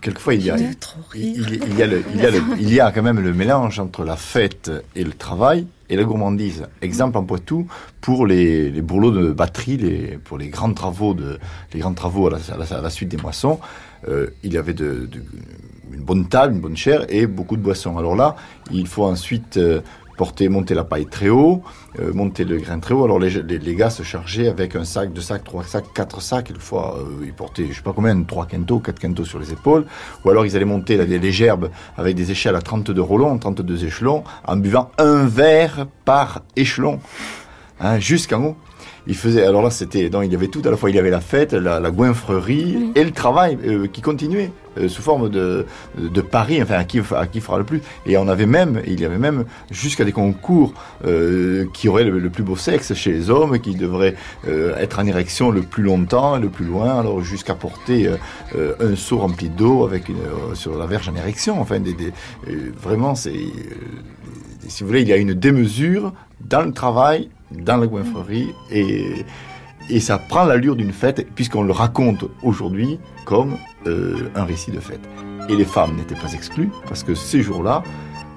Quelquefois, 0.01 0.33
il 0.33 0.43
y 0.43 0.51
a, 0.51 0.57
il 1.15 2.73
y 2.73 2.79
a 2.79 2.91
quand 2.91 3.03
même 3.03 3.19
le 3.19 3.33
mélange 3.33 3.79
entre 3.79 4.03
la 4.03 4.15
fête 4.15 4.71
et 4.95 5.03
le 5.03 5.13
travail 5.13 5.67
et 5.89 5.95
la 5.95 6.03
gourmandise. 6.03 6.67
Exemple 6.81 7.17
en 7.17 7.23
Poitou 7.23 7.67
pour 8.01 8.25
les, 8.25 8.69
les 8.69 8.81
bourrelots 8.81 9.11
de 9.11 9.31
batterie, 9.31 9.77
les, 9.77 10.17
pour 10.17 10.37
les 10.37 10.49
grands 10.49 10.73
travaux 10.73 11.13
de 11.13 11.39
les 11.73 11.79
grands 11.79 11.93
travaux 11.93 12.27
à 12.27 12.31
la, 12.31 12.77
à 12.77 12.81
la, 12.81 12.89
suite 12.89 13.09
des 13.09 13.17
moissons, 13.17 13.59
euh, 14.07 14.27
il 14.43 14.53
y 14.53 14.57
avait 14.57 14.75
une 14.77 16.03
bonne 16.03 16.27
table, 16.27 16.53
une 16.55 16.61
bonne 16.61 16.77
chair 16.77 17.05
et 17.09 17.27
beaucoup 17.27 17.57
de 17.57 17.61
boissons. 17.61 17.97
Alors 17.97 18.15
là, 18.15 18.35
il 18.71 18.87
faut 18.87 19.05
ensuite 19.05 19.57
euh, 19.57 19.81
porter, 20.15 20.49
monter 20.49 20.73
la 20.73 20.83
paille 20.83 21.05
très 21.05 21.29
haut, 21.29 21.61
euh, 21.99 22.13
monter 22.13 22.45
le 22.45 22.57
grain 22.57 22.79
très 22.79 22.93
haut. 22.93 23.03
Alors 23.03 23.19
les, 23.19 23.29
les, 23.29 23.75
gars 23.75 23.89
se 23.89 24.03
chargeaient 24.03 24.47
avec 24.47 24.75
un 24.75 24.85
sac, 24.85 25.13
deux 25.13 25.21
sacs, 25.21 25.43
trois 25.43 25.63
sacs, 25.63 25.85
quatre 25.93 26.21
sacs. 26.21 26.49
Une 26.49 26.59
fois, 26.59 26.97
euh, 26.97 27.25
ils 27.25 27.33
portaient, 27.33 27.67
je 27.69 27.73
sais 27.73 27.81
pas 27.81 27.93
combien, 27.93 28.21
trois 28.23 28.45
quintaux, 28.45 28.79
quatre 28.79 28.99
quintaux 28.99 29.25
sur 29.25 29.39
les 29.39 29.51
épaules. 29.51 29.85
Ou 30.23 30.29
alors 30.29 30.45
ils 30.45 30.55
allaient 30.55 30.65
monter 30.65 30.97
les, 31.05 31.19
les 31.19 31.31
gerbes 31.31 31.69
avec 31.97 32.15
des 32.15 32.31
échelles 32.31 32.55
à 32.55 32.61
32 32.61 32.99
roulons, 33.01 33.37
32 33.37 33.85
échelons, 33.85 34.23
en 34.45 34.57
buvant 34.57 34.91
un 34.97 35.25
verre 35.25 35.87
par 36.05 36.43
échelon, 36.55 36.99
hein, 37.79 37.99
jusqu'en 37.99 38.43
haut. 38.43 38.55
Il 39.07 39.15
faisait, 39.15 39.45
alors 39.45 39.61
là, 39.61 39.69
c'était, 39.69 40.09
donc 40.09 40.23
il 40.25 40.31
y 40.31 40.35
avait 40.35 40.47
tout 40.47 40.61
à 40.65 40.71
la 40.71 40.77
fois, 40.77 40.89
il 40.89 40.95
y 40.95 40.99
avait 40.99 41.09
la 41.09 41.21
fête, 41.21 41.53
la, 41.53 41.79
la 41.79 41.91
goinfrerie 41.91 42.91
et 42.95 43.03
le 43.03 43.11
travail 43.11 43.57
euh, 43.65 43.87
qui 43.87 44.01
continuait 44.01 44.51
euh, 44.79 44.87
sous 44.89 45.01
forme 45.01 45.29
de, 45.29 45.65
de 45.97 46.21
pari, 46.21 46.61
enfin, 46.61 46.75
à 46.75 46.83
qui, 46.83 46.99
à 47.15 47.27
qui 47.27 47.39
fera 47.39 47.59
le 47.59 47.63
plus. 47.63 47.81
Et 48.05 48.17
on 48.17 48.27
avait 48.27 48.47
même, 48.47 48.81
il 48.87 48.99
y 48.99 49.05
avait 49.05 49.19
même 49.19 49.45
jusqu'à 49.69 50.05
des 50.05 50.11
concours 50.11 50.73
euh, 51.05 51.65
qui 51.73 51.87
auraient 51.87 52.03
le, 52.03 52.29
plus 52.29 52.43
beau 52.43 52.55
sexe 52.55 52.93
chez 52.95 53.11
les 53.11 53.29
hommes, 53.29 53.59
qui 53.59 53.75
devraient 53.75 54.15
être 54.47 54.99
en 54.99 55.05
érection 55.05 55.51
le 55.51 55.61
plus 55.61 55.83
longtemps, 55.83 56.37
le 56.37 56.49
plus 56.49 56.65
loin, 56.65 56.99
alors 56.99 57.21
jusqu'à 57.21 57.53
porter 57.55 58.09
un 58.55 58.95
seau 58.95 59.19
rempli 59.19 59.49
d'eau 59.49 59.85
avec 59.85 60.09
une, 60.09 60.17
sur 60.53 60.77
la 60.77 60.85
verge 60.85 61.07
en 61.09 61.15
érection. 61.15 61.61
Enfin, 61.61 61.79
des, 61.79 61.93
des 61.93 62.11
vraiment, 62.81 63.15
c'est, 63.15 63.33
si 64.67 64.83
vous 64.83 64.87
voulez, 64.87 65.01
il 65.01 65.07
y 65.07 65.13
a 65.13 65.17
une 65.17 65.33
démesure 65.33 66.13
dans 66.41 66.63
le 66.63 66.73
travail, 66.73 67.29
dans 67.55 67.77
la 67.77 67.87
goinfrerie 67.87 68.49
et 68.71 69.25
et 69.89 69.99
ça 69.99 70.17
prend 70.17 70.45
l'allure 70.45 70.75
d'une 70.75 70.91
fête, 70.91 71.27
puisqu'on 71.35 71.63
le 71.63 71.71
raconte 71.71 72.25
aujourd'hui 72.41 72.99
comme 73.23 73.57
euh, 73.85 74.29
un 74.35 74.43
récit 74.43 74.71
de 74.71 74.79
fête. 74.79 75.01
Et 75.47 75.55
les 75.55 75.65
femmes 75.65 75.95
n'étaient 75.95 76.15
pas 76.15 76.33
exclues, 76.33 76.71
parce 76.87 77.03
que 77.03 77.13
ces 77.13 77.43
jours-là, 77.43 77.83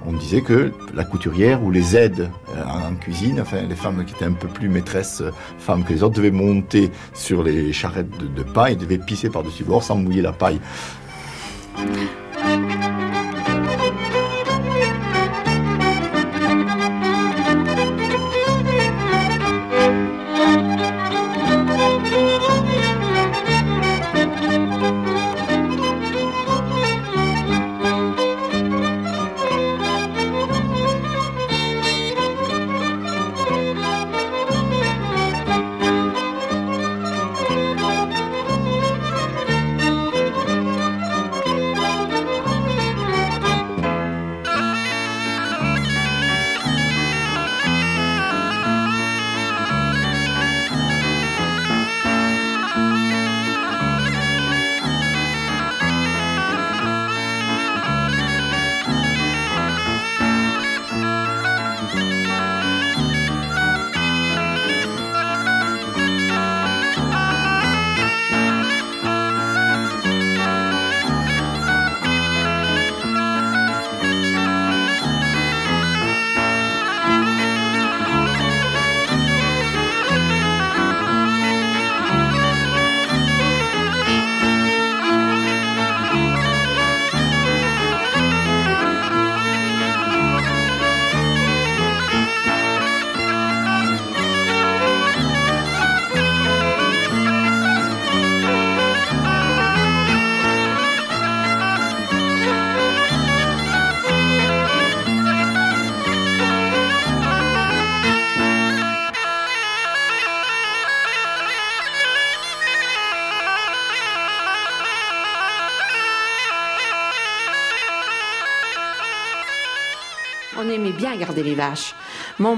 on 0.05 0.13
disait 0.13 0.41
que 0.41 0.71
la 0.93 1.03
couturière 1.03 1.63
ou 1.63 1.71
les 1.71 1.97
aides 1.97 2.29
euh, 2.55 2.63
en, 2.63 2.93
cuisine, 2.95 3.41
enfin 3.41 3.63
les 3.67 3.75
femmes 3.75 4.05
qui 4.05 4.13
étaient 4.13 4.25
un 4.25 4.33
peu 4.33 4.47
plus 4.47 4.69
maîtresses 4.69 5.21
euh, 5.21 5.31
femmes 5.57 5.83
que 5.83 5.91
les 5.91 6.03
autres, 6.03 6.15
devaient 6.15 6.31
monter 6.31 6.91
sur 7.13 7.43
les 7.43 7.73
charrettes 7.73 8.15
de, 8.19 8.27
de 8.27 8.43
paille, 8.43 8.77
devaient 8.77 8.99
pisser 8.99 9.29
par-dessus 9.29 9.63
bord 9.63 9.83
sans 9.83 9.95
mouiller 9.95 10.21
la 10.21 10.33
paille. 10.33 10.59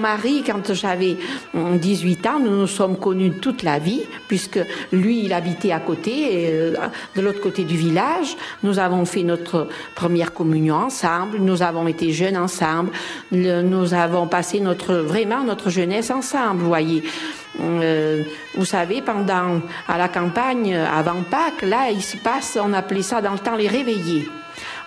Mari, 0.01 0.43
quand 0.45 0.73
j'avais 0.73 1.17
18 1.53 2.27
ans, 2.27 2.39
nous 2.39 2.51
nous 2.51 2.67
sommes 2.67 2.97
connus 2.97 3.31
toute 3.41 3.63
la 3.63 3.79
vie, 3.79 4.01
puisque 4.27 4.59
lui, 4.91 5.23
il 5.23 5.33
habitait 5.33 5.71
à 5.71 5.79
côté, 5.79 6.49
euh, 6.51 6.73
de 7.15 7.21
l'autre 7.21 7.39
côté 7.39 7.63
du 7.63 7.77
village. 7.77 8.35
Nous 8.63 8.79
avons 8.79 9.05
fait 9.05 9.23
notre 9.23 9.69
première 9.95 10.33
communion 10.33 10.75
ensemble, 10.75 11.37
nous 11.39 11.61
avons 11.61 11.87
été 11.87 12.11
jeunes 12.11 12.37
ensemble, 12.37 12.91
nous 13.31 13.93
avons 13.93 14.27
passé 14.27 14.59
notre, 14.59 14.95
vraiment 14.95 15.43
notre 15.43 15.69
jeunesse 15.69 16.11
ensemble, 16.11 16.61
vous 16.61 16.67
voyez. 16.67 17.03
Euh, 17.59 18.23
vous 18.55 18.65
savez, 18.65 19.01
pendant, 19.01 19.61
à 19.87 19.97
la 19.97 20.07
campagne, 20.07 20.75
avant 20.75 21.21
Pâques, 21.29 21.61
là, 21.63 21.91
il 21.91 22.01
se 22.01 22.17
passe, 22.17 22.57
on 22.61 22.73
appelait 22.73 23.01
ça 23.01 23.21
dans 23.21 23.33
le 23.33 23.39
temps 23.39 23.55
les 23.55 23.67
réveillés. 23.67 24.27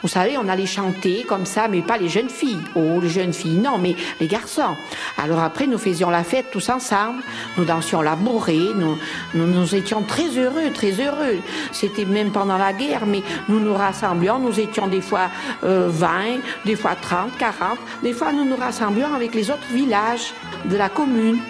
Vous 0.05 0.11
savez, 0.11 0.36
on 0.36 0.46
allait 0.50 0.66
chanter 0.66 1.24
comme 1.26 1.46
ça, 1.46 1.66
mais 1.66 1.80
pas 1.80 1.96
les 1.96 2.11
jeunes 2.11 2.28
filles. 2.28 2.61
Oh, 2.74 3.00
les 3.00 3.09
jeunes 3.09 3.32
filles, 3.32 3.57
non, 3.57 3.78
mais 3.78 3.96
les 4.20 4.26
garçons. 4.26 4.76
Alors 5.16 5.38
après, 5.38 5.66
nous 5.66 5.78
faisions 5.78 6.11
la 6.11 6.22
fête 6.22 6.50
tous 6.52 6.68
ensemble. 6.68 7.22
Nous 7.57 7.64
dansions 7.64 8.02
la 8.02 8.14
bourrée. 8.14 8.68
Nous, 8.76 8.98
nous, 9.32 9.74
étions 9.74 10.02
très 10.02 10.28
heureux, 10.36 10.70
très 10.74 10.90
heureux. 11.00 11.38
C'était 11.72 12.05
même 12.05 12.32
pendant 12.32 12.59
la 12.59 12.74
guerre, 12.74 13.07
mais 13.07 13.22
nous 13.48 13.61
nous 13.61 13.72
rassemblions. 13.72 14.38
Nous 14.38 14.61
étions 14.61 14.88
des 14.88 15.00
fois 15.00 15.30
20, 15.62 15.66
euh, 15.66 16.38
des 16.66 16.76
fois 16.76 16.96
30, 17.00 17.38
40. 17.38 17.78
Des 18.02 18.12
fois, 18.12 18.30
nous 18.30 18.44
nous 18.44 18.57
rassemblions 18.57 19.14
avec 19.14 19.34
les 19.34 19.50
autres 19.50 19.72
villages 19.72 20.34
de 20.66 20.76
la 20.76 20.90
commune 20.90 21.40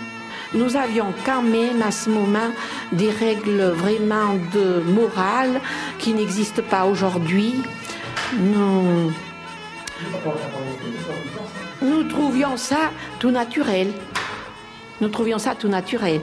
nous 0.52 0.76
avions 0.76 1.12
quand 1.26 1.42
même 1.42 1.82
à 1.82 1.90
ce 1.90 2.08
moment 2.08 2.52
des 2.92 3.10
règles 3.10 3.70
vraiment 3.70 4.36
de 4.52 4.84
morale 4.86 5.60
qui 5.98 6.14
n'existent 6.14 6.62
pas 6.70 6.84
aujourd'hui. 6.84 7.56
Nous, 8.32 9.12
nous 11.82 12.04
trouvions 12.04 12.56
ça 12.56 12.90
tout 13.18 13.30
naturel. 13.30 13.92
Nous 15.00 15.08
trouvions 15.08 15.38
ça 15.38 15.54
tout 15.54 15.68
naturel. 15.68 16.20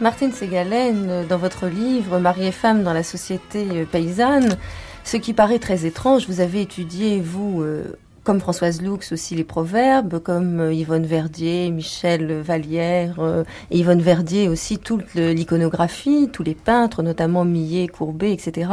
Martine 0.00 0.32
Ségalen, 0.32 1.26
dans 1.28 1.38
votre 1.38 1.66
livre 1.66 2.18
Marie 2.18 2.46
et 2.46 2.52
femme 2.52 2.82
dans 2.82 2.92
la 2.92 3.02
société 3.02 3.86
paysanne, 3.90 4.56
ce 5.04 5.16
qui 5.16 5.32
paraît 5.32 5.58
très 5.58 5.84
étrange, 5.84 6.26
vous 6.28 6.40
avez 6.40 6.62
étudié, 6.62 7.20
vous, 7.20 7.62
euh, 7.62 7.98
comme 8.24 8.40
Françoise 8.40 8.80
Lux 8.82 9.12
aussi 9.12 9.34
les 9.34 9.44
proverbes, 9.44 10.20
comme 10.20 10.60
euh, 10.60 10.72
Yvonne 10.72 11.06
Verdier, 11.06 11.70
Michel 11.70 12.32
Vallière 12.40 13.16
euh, 13.18 13.44
Yvonne 13.70 14.00
Verdier 14.00 14.48
aussi 14.48 14.78
toute 14.78 15.14
l'iconographie, 15.14 16.28
tous 16.32 16.42
les 16.42 16.54
peintres, 16.54 17.02
notamment 17.02 17.44
Millet, 17.44 17.88
Courbet, 17.88 18.32
etc. 18.32 18.70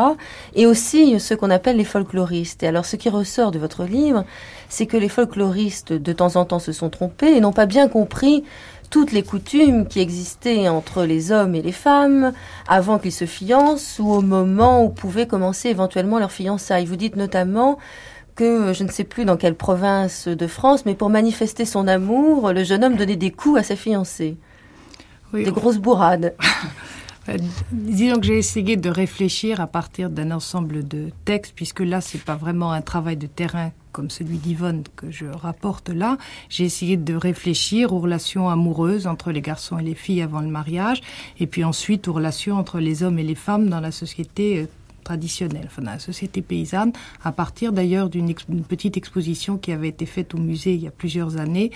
Et 0.55 0.65
aussi 0.65 1.19
ceux 1.19 1.35
qu'on 1.35 1.49
appelle 1.49 1.77
les 1.77 1.83
folkloristes. 1.83 2.63
Et 2.63 2.67
alors 2.67 2.85
ce 2.85 2.95
qui 2.95 3.09
ressort 3.09 3.51
de 3.51 3.59
votre 3.59 3.85
livre, 3.85 4.23
c'est 4.69 4.85
que 4.85 4.97
les 4.97 5.09
folkloristes 5.09 5.93
de 5.93 6.13
temps 6.13 6.35
en 6.35 6.45
temps 6.45 6.59
se 6.59 6.71
sont 6.71 6.89
trompés 6.89 7.35
et 7.35 7.39
n'ont 7.39 7.53
pas 7.53 7.65
bien 7.65 7.87
compris 7.87 8.43
toutes 8.89 9.11
les 9.11 9.23
coutumes 9.23 9.87
qui 9.87 9.99
existaient 9.99 10.67
entre 10.67 11.03
les 11.03 11.31
hommes 11.31 11.55
et 11.55 11.61
les 11.61 11.71
femmes 11.71 12.33
avant 12.67 12.97
qu'ils 12.97 13.11
se 13.11 13.25
fiancent 13.25 13.99
ou 13.99 14.11
au 14.11 14.21
moment 14.21 14.83
où 14.83 14.89
pouvaient 14.89 15.27
commencer 15.27 15.69
éventuellement 15.69 16.19
leur 16.19 16.31
fiançailles. 16.31 16.85
Vous 16.85 16.95
dites 16.95 17.15
notamment 17.15 17.77
que 18.35 18.73
je 18.73 18.83
ne 18.83 18.89
sais 18.89 19.03
plus 19.03 19.25
dans 19.25 19.37
quelle 19.37 19.55
province 19.55 20.27
de 20.27 20.47
France, 20.47 20.85
mais 20.85 20.95
pour 20.95 21.09
manifester 21.09 21.65
son 21.65 21.87
amour, 21.87 22.51
le 22.51 22.63
jeune 22.63 22.83
homme 22.83 22.95
donnait 22.95 23.15
des 23.15 23.31
coups 23.31 23.59
à 23.59 23.63
sa 23.63 23.75
fiancée. 23.75 24.37
des 25.33 25.51
grosses 25.51 25.77
bourrades. 25.77 26.35
Euh, 27.27 27.37
disons 27.71 28.15
que 28.15 28.25
j'ai 28.25 28.37
essayé 28.37 28.77
de 28.77 28.89
réfléchir 28.89 29.59
à 29.59 29.67
partir 29.67 30.09
d'un 30.09 30.31
ensemble 30.31 30.87
de 30.87 31.09
textes, 31.25 31.53
puisque 31.55 31.81
là, 31.81 32.01
c'est 32.01 32.23
pas 32.23 32.35
vraiment 32.35 32.71
un 32.71 32.81
travail 32.81 33.17
de 33.17 33.27
terrain 33.27 33.71
comme 33.91 34.09
celui 34.09 34.37
d'Yvonne 34.37 34.83
que 34.95 35.11
je 35.11 35.25
rapporte 35.25 35.89
là. 35.89 36.17
J'ai 36.47 36.63
essayé 36.63 36.95
de 36.95 37.15
réfléchir 37.15 37.91
aux 37.91 37.99
relations 37.99 38.49
amoureuses 38.49 39.07
entre 39.07 39.31
les 39.31 39.41
garçons 39.41 39.79
et 39.79 39.83
les 39.83 39.95
filles 39.95 40.21
avant 40.21 40.41
le 40.41 40.47
mariage, 40.47 41.01
et 41.39 41.47
puis 41.47 41.63
ensuite 41.63 42.07
aux 42.07 42.13
relations 42.13 42.55
entre 42.55 42.79
les 42.79 43.03
hommes 43.03 43.19
et 43.19 43.23
les 43.23 43.35
femmes 43.35 43.69
dans 43.69 43.79
la 43.81 43.91
société 43.91 44.59
euh, 44.59 44.65
traditionnelle, 45.09 45.65
enfin, 45.65 45.81
la 45.81 45.97
société 45.97 46.43
paysanne, 46.43 46.91
à 47.23 47.31
partir 47.31 47.73
d'ailleurs 47.73 48.11
d'une 48.11 48.31
petite 48.63 48.95
exposition 48.95 49.57
qui 49.57 49.71
avait 49.71 49.87
été 49.87 50.05
faite 50.05 50.35
au 50.35 50.37
musée 50.37 50.75
il 50.75 50.81
y 50.81 50.87
a 50.87 50.91
plusieurs 50.91 51.37
années 51.37 51.71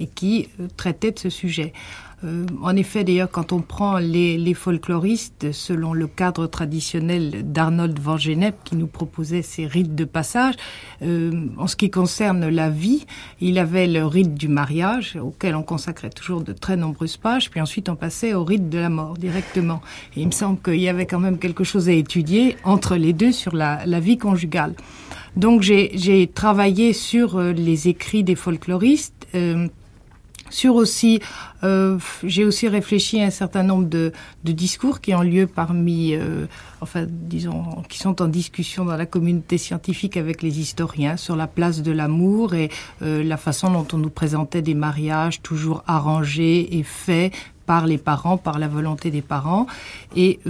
et 0.00 0.06
qui 0.06 0.48
euh, 0.58 0.68
traitait 0.74 1.12
de 1.12 1.18
ce 1.18 1.28
sujet. 1.28 1.74
Euh, 2.24 2.46
en 2.62 2.74
effet, 2.74 3.04
d'ailleurs, 3.04 3.30
quand 3.30 3.52
on 3.52 3.60
prend 3.60 3.98
les, 3.98 4.54
folkloristes, 4.54 5.52
selon 5.52 5.92
le 5.92 6.06
cadre 6.06 6.46
traditionnel 6.46 7.52
d'Arnold 7.52 7.98
van 7.98 8.16
Gennep, 8.16 8.56
qui 8.64 8.76
nous 8.76 8.86
proposait 8.86 9.42
ces 9.42 9.66
rites 9.66 9.94
de 9.94 10.04
passage, 10.04 10.54
euh, 11.02 11.46
en 11.56 11.66
ce 11.66 11.76
qui 11.76 11.90
concerne 11.90 12.48
la 12.48 12.70
vie, 12.70 13.06
il 13.40 13.58
avait 13.58 13.86
le 13.86 14.04
rite 14.04 14.34
du 14.34 14.48
mariage, 14.48 15.16
auquel 15.22 15.54
on 15.54 15.62
consacrait 15.62 16.10
toujours 16.10 16.42
de 16.42 16.52
très 16.52 16.76
nombreuses 16.76 17.16
pages, 17.16 17.50
puis 17.50 17.60
ensuite 17.60 17.88
on 17.88 17.96
passait 17.96 18.34
au 18.34 18.44
rite 18.44 18.68
de 18.68 18.78
la 18.78 18.88
mort 18.88 19.16
directement. 19.16 19.80
Il 20.16 20.26
me 20.26 20.32
semble 20.32 20.60
qu'il 20.60 20.80
y 20.80 20.88
avait 20.88 21.06
quand 21.06 21.20
même 21.20 21.38
quelque 21.38 21.62
chose 21.62 21.88
à 21.88 21.92
étudier 21.92 22.56
entre 22.64 22.96
les 22.96 23.12
deux 23.12 23.32
sur 23.32 23.54
la, 23.54 23.84
vie 24.00 24.18
conjugale. 24.18 24.74
Donc 25.36 25.62
j'ai 25.62 26.30
travaillé 26.34 26.92
sur 26.92 27.36
euh, 27.36 27.52
les 27.52 27.88
écrits 27.88 28.24
des 28.24 28.34
folkloristes. 28.34 29.26
Sur 30.50 30.74
aussi, 30.74 31.20
euh, 31.64 31.98
j'ai 32.24 32.44
aussi 32.44 32.68
réfléchi 32.68 33.20
à 33.20 33.26
un 33.26 33.30
certain 33.30 33.62
nombre 33.62 33.88
de, 33.88 34.12
de 34.44 34.52
discours 34.52 35.00
qui 35.00 35.14
ont 35.14 35.22
lieu 35.22 35.46
parmi, 35.46 36.14
euh, 36.14 36.46
enfin, 36.80 37.06
disons, 37.08 37.82
qui 37.88 37.98
sont 37.98 38.22
en 38.22 38.28
discussion 38.28 38.84
dans 38.84 38.96
la 38.96 39.06
communauté 39.06 39.58
scientifique 39.58 40.16
avec 40.16 40.42
les 40.42 40.60
historiens 40.60 41.16
sur 41.16 41.36
la 41.36 41.46
place 41.46 41.82
de 41.82 41.92
l'amour 41.92 42.54
et 42.54 42.70
euh, 43.02 43.22
la 43.22 43.36
façon 43.36 43.70
dont 43.70 43.86
on 43.92 43.98
nous 43.98 44.10
présentait 44.10 44.62
des 44.62 44.74
mariages 44.74 45.42
toujours 45.42 45.82
arrangés 45.86 46.78
et 46.78 46.82
faits 46.82 47.32
par 47.66 47.86
les 47.86 47.98
parents, 47.98 48.38
par 48.38 48.58
la 48.58 48.68
volonté 48.68 49.10
des 49.10 49.20
parents. 49.20 49.66
Et 50.16 50.40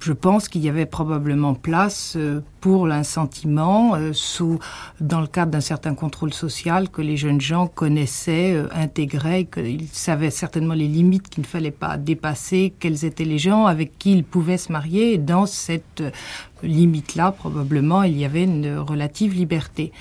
je 0.00 0.12
pense 0.12 0.48
qu'il 0.48 0.62
y 0.62 0.68
avait 0.68 0.84
probablement 0.84 1.54
place 1.54 2.18
euh, 2.60 2.70
pour 2.70 2.86
l'assentiment 2.86 3.94
euh, 3.94 4.12
sous 4.12 4.58
dans 5.00 5.20
le 5.20 5.26
cadre 5.26 5.52
d'un 5.52 5.60
certain 5.60 5.94
contrôle 5.94 6.32
social 6.32 6.88
que 6.88 7.02
les 7.02 7.16
jeunes 7.16 7.40
gens 7.40 7.66
connaissaient, 7.66 8.52
euh, 8.54 8.68
intégraient, 8.72 9.44
qu'ils 9.44 9.88
savaient 9.88 10.30
certainement 10.30 10.74
les 10.74 10.88
limites 10.88 11.28
qu'il 11.28 11.42
ne 11.42 11.46
fallait 11.46 11.70
pas 11.70 11.96
dépasser, 11.96 12.72
quels 12.78 13.04
étaient 13.04 13.24
les 13.24 13.38
gens 13.38 13.66
avec 13.66 13.98
qui 13.98 14.12
ils 14.12 14.24
pouvaient 14.24 14.58
se 14.58 14.72
marier. 14.72 15.14
Et 15.14 15.18
dans 15.18 15.46
cette 15.46 16.02
limite-là, 16.62 17.32
probablement, 17.32 18.02
il 18.02 18.18
y 18.18 18.24
avait 18.24 18.44
une 18.44 18.78
relative 18.78 19.34
liberté. 19.34 19.92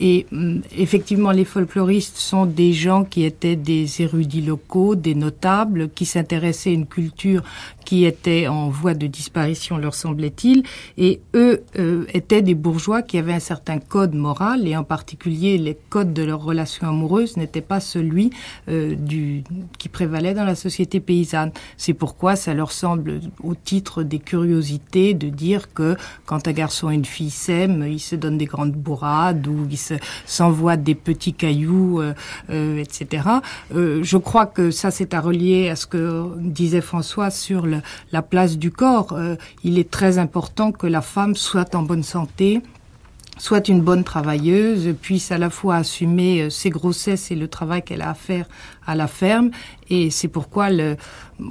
Et 0.00 0.26
hum, 0.32 0.62
effectivement, 0.76 1.30
les 1.30 1.44
folkloristes 1.44 2.16
sont 2.16 2.46
des 2.46 2.72
gens 2.72 3.04
qui 3.04 3.24
étaient 3.24 3.56
des 3.56 4.02
érudits 4.02 4.42
locaux, 4.42 4.94
des 4.94 5.14
notables, 5.14 5.90
qui 5.90 6.06
s'intéressaient 6.06 6.70
à 6.70 6.74
une 6.74 6.86
culture 6.86 7.42
qui 7.84 8.04
était 8.04 8.46
en 8.46 8.68
voie 8.68 8.94
de 8.94 9.06
disparition, 9.06 9.76
leur 9.76 9.94
semblait-il, 9.94 10.62
et 10.96 11.20
eux 11.34 11.62
euh, 11.78 12.01
étaient 12.12 12.42
des 12.42 12.54
bourgeois 12.54 13.02
qui 13.02 13.18
avaient 13.18 13.32
un 13.32 13.40
certain 13.40 13.78
code 13.78 14.14
moral, 14.14 14.66
et 14.66 14.76
en 14.76 14.84
particulier 14.84 15.58
les 15.58 15.76
codes 15.90 16.12
de 16.12 16.22
leur 16.22 16.42
relation 16.42 16.88
amoureuse 16.88 17.36
n'étaient 17.36 17.60
pas 17.60 17.80
celui 17.80 18.30
euh, 18.68 18.94
du, 18.94 19.44
qui 19.78 19.88
prévalait 19.88 20.34
dans 20.34 20.44
la 20.44 20.54
société 20.54 21.00
paysanne. 21.00 21.52
C'est 21.76 21.94
pourquoi 21.94 22.36
ça 22.36 22.54
leur 22.54 22.72
semble, 22.72 23.20
au 23.42 23.54
titre 23.54 24.02
des 24.02 24.18
curiosités, 24.18 25.14
de 25.14 25.28
dire 25.28 25.72
que 25.72 25.96
quand 26.26 26.48
un 26.48 26.52
garçon 26.52 26.90
et 26.90 26.94
une 26.94 27.04
fille 27.04 27.30
s'aiment, 27.30 27.84
ils 27.86 28.00
se 28.00 28.16
donnent 28.16 28.38
des 28.38 28.46
grandes 28.46 28.72
bourrades 28.72 29.46
ou 29.46 29.66
ils 29.70 29.98
s'envoient 30.26 30.76
des 30.76 30.94
petits 30.94 31.32
cailloux, 31.32 32.00
euh, 32.00 32.14
euh, 32.50 32.78
etc. 32.78 33.24
Je 33.70 34.16
crois 34.16 34.46
que 34.46 34.70
ça, 34.70 34.90
c'est 34.90 35.14
à 35.14 35.20
relier 35.20 35.68
à 35.68 35.76
ce 35.76 35.86
que 35.86 36.28
disait 36.38 36.80
François 36.80 37.30
sur 37.30 37.66
la 37.66 38.22
place 38.22 38.58
du 38.58 38.70
corps. 38.70 39.16
Il 39.64 39.78
est 39.78 39.90
très 39.90 40.18
important 40.18 40.72
que 40.72 40.86
la 40.86 41.02
femme 41.02 41.34
soit 41.34 41.74
en 41.74 41.82
santé 42.00 42.62
soit 43.38 43.68
une 43.68 43.80
bonne 43.80 44.04
travailleuse, 44.04 44.94
puisse 45.00 45.32
à 45.32 45.38
la 45.38 45.50
fois 45.50 45.76
assumer 45.76 46.42
euh, 46.42 46.50
ses 46.50 46.70
grossesses 46.70 47.30
et 47.30 47.34
le 47.34 47.48
travail 47.48 47.82
qu'elle 47.82 48.02
a 48.02 48.10
à 48.10 48.14
faire 48.14 48.46
à 48.86 48.94
la 48.94 49.06
ferme. 49.06 49.50
Et 49.90 50.10
c'est 50.10 50.28
pourquoi, 50.28 50.70
le, 50.70 50.96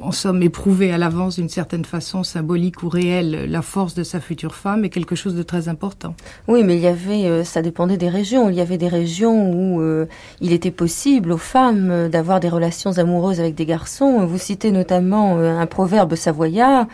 en 0.02 0.12
somme, 0.12 0.42
éprouver 0.42 0.92
à 0.92 0.98
l'avance 0.98 1.36
d'une 1.36 1.50
certaine 1.50 1.86
façon 1.86 2.24
symbolique 2.24 2.84
ou 2.84 2.90
réelle 2.90 3.50
la 3.50 3.62
force 3.62 3.94
de 3.94 4.04
sa 4.04 4.20
future 4.20 4.56
femme 4.56 4.84
est 4.86 4.90
quelque 4.90 5.16
chose 5.16 5.36
de 5.36 5.44
très 5.44 5.68
important. 5.68 6.16
Oui, 6.48 6.64
mais 6.64 6.76
il 6.76 6.82
y 6.82 6.88
avait, 6.88 7.26
euh, 7.26 7.44
ça 7.44 7.62
dépendait 7.62 7.98
des 7.98 8.10
régions. 8.10 8.50
Il 8.50 8.56
y 8.56 8.62
avait 8.62 8.78
des 8.78 8.88
régions 8.88 9.52
où 9.52 9.82
euh, 9.82 10.08
il 10.40 10.54
était 10.54 10.72
possible 10.72 11.32
aux 11.32 11.38
femmes 11.38 11.90
euh, 11.92 12.10
d'avoir 12.10 12.40
des 12.40 12.50
relations 12.50 12.98
amoureuses 12.98 13.40
avec 13.40 13.56
des 13.56 13.66
garçons. 13.66 14.26
Vous 14.26 14.38
citez 14.38 14.72
notamment 14.72 15.38
un 15.38 15.66
proverbe 15.68 16.16
savoyard 16.16 16.88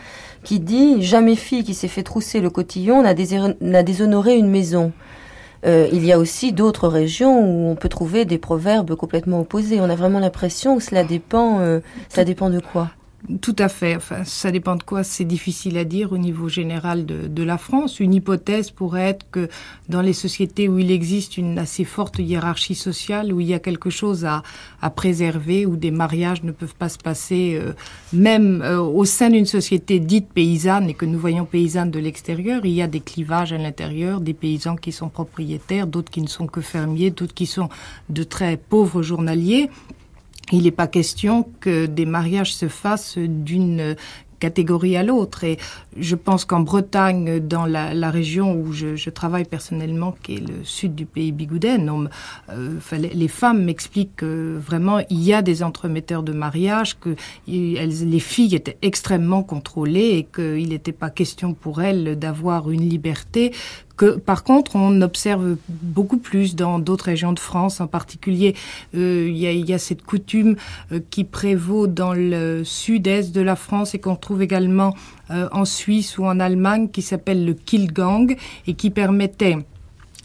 qui 0.44 0.60
dit 0.60 1.02
Jamais 1.02 1.36
fille 1.36 1.64
qui 1.64 1.74
s'est 1.74 1.88
fait 1.88 2.02
trousser 2.02 2.40
le 2.40 2.50
cotillon 2.50 3.02
n'a 3.02 3.82
déshonoré 3.82 4.36
une 4.36 4.50
maison. 4.50 4.92
Euh, 5.66 5.88
il 5.92 6.04
y 6.04 6.12
a 6.12 6.18
aussi 6.18 6.52
d'autres 6.52 6.88
régions 6.88 7.40
où 7.40 7.70
on 7.70 7.74
peut 7.74 7.88
trouver 7.88 8.24
des 8.24 8.38
proverbes 8.38 8.94
complètement 8.94 9.40
opposés. 9.40 9.80
On 9.80 9.90
a 9.90 9.96
vraiment 9.96 10.20
l'impression 10.20 10.76
que 10.76 10.82
cela 10.82 11.04
dépend, 11.04 11.60
euh, 11.60 11.80
ça 12.08 12.24
dépend 12.24 12.50
de 12.50 12.60
quoi? 12.60 12.90
Tout 13.40 13.56
à 13.58 13.68
fait. 13.68 13.96
Enfin, 13.96 14.24
ça 14.24 14.52
dépend 14.52 14.76
de 14.76 14.82
quoi. 14.84 15.02
C'est 15.02 15.24
difficile 15.24 15.76
à 15.76 15.84
dire 15.84 16.12
au 16.12 16.18
niveau 16.18 16.48
général 16.48 17.04
de, 17.04 17.42
la 17.42 17.58
France. 17.58 17.98
Une 18.00 18.14
hypothèse 18.14 18.70
pourrait 18.70 19.08
être 19.08 19.26
que 19.30 19.48
dans 19.88 20.02
les 20.02 20.12
sociétés 20.12 20.68
où 20.68 20.78
il 20.78 20.90
existe 20.90 21.36
une 21.36 21.58
assez 21.58 21.84
forte 21.84 22.18
hiérarchie 22.18 22.74
sociale, 22.74 23.32
où 23.32 23.40
il 23.40 23.48
y 23.48 23.54
a 23.54 23.58
quelque 23.58 23.90
chose 23.90 24.24
à, 24.24 24.42
à 24.80 24.90
préserver, 24.90 25.66
où 25.66 25.76
des 25.76 25.90
mariages 25.90 26.42
ne 26.42 26.52
peuvent 26.52 26.74
pas 26.74 26.88
se 26.88 26.98
passer, 26.98 27.58
euh, 27.60 27.72
même 28.12 28.62
euh, 28.62 28.80
au 28.80 29.04
sein 29.04 29.30
d'une 29.30 29.46
société 29.46 29.98
dite 29.98 30.28
paysanne 30.28 30.88
et 30.88 30.94
que 30.94 31.06
nous 31.06 31.18
voyons 31.18 31.44
paysanne 31.44 31.90
de 31.90 31.98
l'extérieur, 31.98 32.64
il 32.64 32.72
y 32.72 32.82
a 32.82 32.86
des 32.86 33.00
clivages 33.00 33.52
à 33.52 33.58
l'intérieur, 33.58 34.20
des 34.20 34.34
paysans 34.34 34.76
qui 34.76 34.92
sont 34.92 35.08
propriétaires, 35.08 35.86
d'autres 35.86 36.10
qui 36.10 36.22
ne 36.22 36.28
sont 36.28 36.46
que 36.46 36.60
fermiers, 36.60 37.10
d'autres 37.10 37.34
qui 37.34 37.46
sont 37.46 37.68
de 38.08 38.22
très 38.22 38.56
pauvres 38.56 39.02
journaliers 39.02 39.70
il 40.52 40.62
n'est 40.62 40.70
pas 40.70 40.86
question 40.86 41.46
que 41.60 41.86
des 41.86 42.06
mariages 42.06 42.54
se 42.54 42.68
fassent 42.68 43.18
d'une 43.18 43.96
catégorie 44.38 44.96
à 44.96 45.02
l'autre. 45.02 45.44
Et 45.44 45.58
je 45.96 46.14
pense 46.14 46.44
qu'en 46.44 46.60
Bretagne, 46.60 47.40
dans 47.40 47.66
la, 47.66 48.10
région 48.10 48.54
où 48.54 48.72
je, 48.72 49.10
travaille 49.10 49.44
personnellement, 49.44 50.14
qui 50.22 50.36
est 50.36 50.40
le 50.40 50.64
sud 50.64 50.94
du 50.94 51.06
pays 51.06 51.32
bigouden, 51.32 52.08
euh, 52.50 52.78
les 52.98 53.28
femmes 53.28 53.64
m'expliquent 53.64 54.16
que 54.16 54.58
vraiment 54.58 55.00
il 55.10 55.22
y 55.22 55.34
a 55.34 55.42
des 55.42 55.62
entremetteurs 55.62 56.22
de 56.22 56.32
mariage, 56.32 56.98
que 56.98 57.16
les 57.46 58.20
filles 58.20 58.54
étaient 58.54 58.78
extrêmement 58.82 59.42
contrôlées 59.42 60.18
et 60.18 60.24
qu'il 60.24 60.68
n'était 60.68 60.92
pas 60.92 61.10
question 61.10 61.54
pour 61.54 61.82
elles 61.82 62.18
d'avoir 62.18 62.70
une 62.70 62.88
liberté 62.88 63.52
par 64.04 64.44
contre 64.44 64.76
on 64.76 65.00
observe 65.02 65.56
beaucoup 65.68 66.18
plus 66.18 66.56
dans 66.56 66.78
d'autres 66.78 67.06
régions 67.06 67.32
de 67.32 67.38
France 67.38 67.80
en 67.80 67.86
particulier. 67.86 68.54
Euh, 68.94 69.26
il, 69.28 69.36
y 69.36 69.46
a, 69.46 69.52
il 69.52 69.68
y 69.68 69.74
a 69.74 69.78
cette 69.78 70.02
coutume 70.02 70.56
euh, 70.92 71.00
qui 71.10 71.24
prévaut 71.24 71.86
dans 71.86 72.14
le 72.14 72.62
sud-est 72.64 73.32
de 73.34 73.40
la 73.40 73.56
France 73.56 73.94
et 73.94 73.98
qu'on 73.98 74.16
trouve 74.16 74.42
également 74.42 74.94
euh, 75.30 75.48
en 75.52 75.64
Suisse 75.64 76.18
ou 76.18 76.24
en 76.24 76.40
Allemagne 76.40 76.88
qui 76.88 77.02
s'appelle 77.02 77.44
le 77.44 77.54
Killgang 77.54 78.36
et 78.66 78.74
qui 78.74 78.90
permettait 78.90 79.58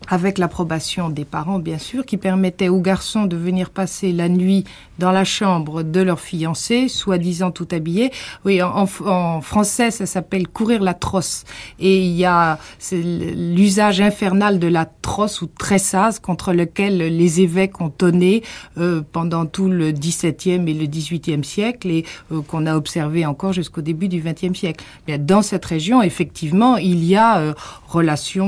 avec 0.09 0.37
l'approbation 0.37 1.09
des 1.09 1.25
parents, 1.25 1.59
bien 1.59 1.77
sûr, 1.77 2.05
qui 2.05 2.17
permettait 2.17 2.69
aux 2.69 2.81
garçons 2.81 3.25
de 3.25 3.35
venir 3.35 3.69
passer 3.69 4.11
la 4.11 4.29
nuit 4.29 4.65
dans 4.99 5.11
la 5.11 5.23
chambre 5.23 5.83
de 5.83 6.01
leur 6.01 6.19
fiancé, 6.19 6.87
soi-disant 6.87 7.51
tout 7.51 7.67
habillé. 7.71 8.11
Oui, 8.45 8.61
en, 8.61 8.85
français, 8.85 9.91
ça 9.91 10.05
s'appelle 10.05 10.47
courir 10.47 10.81
la 10.81 10.93
trosse. 10.93 11.45
Et 11.79 11.99
il 11.99 12.11
y 12.11 12.25
a 12.25 12.59
l'usage 12.91 14.01
infernal 14.01 14.59
de 14.59 14.67
la 14.67 14.85
trosse 14.85 15.41
ou 15.41 15.47
tressase 15.47 16.19
contre 16.19 16.53
lequel 16.53 16.97
les 16.97 17.41
évêques 17.41 17.81
ont 17.81 17.89
tonné 17.89 18.43
euh, 18.77 19.01
pendant 19.11 19.45
tout 19.45 19.67
le 19.67 19.91
XVIIe 19.91 20.69
et 20.69 20.73
le 20.73 20.85
XVIIIe 20.85 21.43
siècle 21.43 21.89
et 21.89 22.05
euh, 22.31 22.41
qu'on 22.41 22.65
a 22.65 22.75
observé 22.75 23.25
encore 23.25 23.53
jusqu'au 23.53 23.81
début 23.81 24.07
du 24.07 24.21
XXe 24.21 24.57
siècle. 24.57 24.83
Bien, 25.07 25.17
dans 25.17 25.41
cette 25.41 25.65
région, 25.65 26.01
effectivement, 26.01 26.77
il 26.77 27.03
y 27.03 27.15
a 27.15 27.37
euh, 27.39 27.53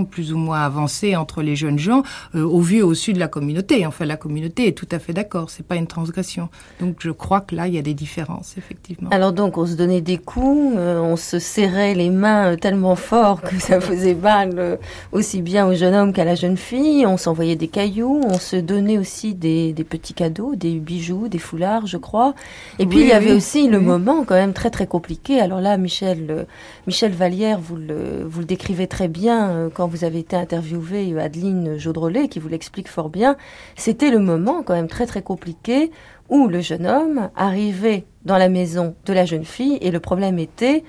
plus 0.09 0.33
ou 0.33 0.37
moins 0.37 0.61
avancées 0.61 1.15
entre 1.15 1.41
les 1.45 1.55
jeunes 1.55 1.79
gens 1.79 2.03
euh, 2.35 2.43
au 2.43 2.59
vu 2.59 2.77
et 2.77 2.83
au 2.83 2.93
su 2.93 3.13
de 3.13 3.19
la 3.19 3.27
communauté. 3.27 3.85
Enfin, 3.85 4.05
la 4.05 4.17
communauté 4.17 4.67
est 4.67 4.73
tout 4.73 4.87
à 4.91 4.99
fait 4.99 5.13
d'accord. 5.13 5.49
C'est 5.49 5.65
pas 5.65 5.75
une 5.75 5.87
transgression. 5.87 6.49
Donc, 6.79 6.97
je 6.99 7.11
crois 7.11 7.41
que 7.41 7.55
là, 7.55 7.67
il 7.67 7.75
y 7.75 7.77
a 7.77 7.81
des 7.81 7.93
différences, 7.93 8.55
effectivement. 8.57 9.09
Alors 9.11 9.31
donc, 9.33 9.57
on 9.57 9.65
se 9.65 9.75
donnait 9.75 10.01
des 10.01 10.17
coups, 10.17 10.75
euh, 10.77 10.99
on 10.99 11.15
se 11.15 11.39
serrait 11.39 11.93
les 11.93 12.09
mains 12.09 12.53
euh, 12.53 12.55
tellement 12.55 12.95
fort 12.95 13.41
que 13.41 13.59
ça 13.59 13.79
faisait 13.79 14.15
mal 14.15 14.51
euh, 14.57 14.77
aussi 15.11 15.41
bien 15.41 15.67
au 15.67 15.73
jeune 15.73 15.93
homme 15.93 16.13
qu'à 16.13 16.25
la 16.25 16.35
jeune 16.35 16.57
fille. 16.57 17.05
On 17.05 17.17
s'envoyait 17.17 17.55
des 17.55 17.67
cailloux, 17.67 18.21
on 18.25 18.39
se 18.39 18.55
donnait 18.55 18.97
aussi 18.97 19.33
des, 19.33 19.73
des, 19.73 19.83
petits 19.83 20.13
cadeaux, 20.13 20.55
des 20.55 20.79
bijoux, 20.79 21.27
des 21.27 21.39
foulards, 21.39 21.87
je 21.87 21.97
crois. 21.97 22.33
Et 22.79 22.85
puis 22.85 22.99
oui, 22.99 23.03
il 23.05 23.09
y 23.09 23.13
avait 23.13 23.31
oui, 23.31 23.37
aussi 23.37 23.63
oui. 23.63 23.69
le 23.69 23.79
moment 23.79 24.23
quand 24.25 24.35
même 24.35 24.53
très 24.53 24.69
très 24.69 24.87
compliqué. 24.87 25.39
Alors 25.39 25.61
là, 25.61 25.77
Michel, 25.77 26.45
Michel 26.87 27.13
Vallière, 27.13 27.59
vous 27.59 27.77
le, 27.77 28.29
décrivez 28.45 28.85
très 28.85 29.07
bien 29.07 29.49
euh, 29.49 29.69
quand 29.73 29.87
vous 29.87 30.03
avez 30.03 30.19
été 30.19 30.35
interviewé 30.35 31.13
euh, 31.13 31.19
Adeline 31.19 31.77
Jaudrelet, 31.79 32.27
qui 32.27 32.37
vous 32.37 32.47
l'explique 32.47 32.87
fort 32.87 33.09
bien. 33.09 33.37
C'était 33.75 34.11
le 34.11 34.19
moment 34.19 34.61
quand 34.61 34.75
même 34.75 34.87
très 34.87 35.07
très 35.07 35.23
compliqué 35.23 35.91
où 36.29 36.47
le 36.47 36.61
jeune 36.61 36.85
homme 36.85 37.31
arrivait 37.35 38.05
dans 38.23 38.37
la 38.37 38.49
maison 38.49 38.95
de 39.05 39.13
la 39.13 39.25
jeune 39.25 39.45
fille 39.45 39.79
et 39.81 39.89
le 39.89 39.99
problème 39.99 40.37
était 40.37 40.83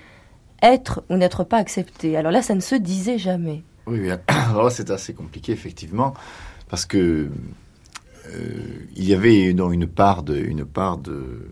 être 0.62 1.03
ou 1.09 1.16
n'être 1.16 1.44
pas 1.44 1.57
accepté. 1.57 2.16
Alors 2.18 2.32
là, 2.32 2.42
ça 2.42 2.55
ne 2.55 2.61
se 2.61 2.74
disait 2.74 3.18
jamais. 3.18 3.62
Oui, 3.86 4.11
alors 4.51 4.70
c'est 4.70 4.90
assez 4.90 5.14
compliqué, 5.14 5.53
effectivement, 5.53 6.12
parce 6.68 6.84
que 6.84 7.30
il 8.97 9.05
y 9.05 9.14
avait 9.14 9.44
une 9.44 9.86
part 9.86 10.24
de, 10.24 10.36
une 10.36 10.64
part 10.64 10.99
de, 10.99 11.49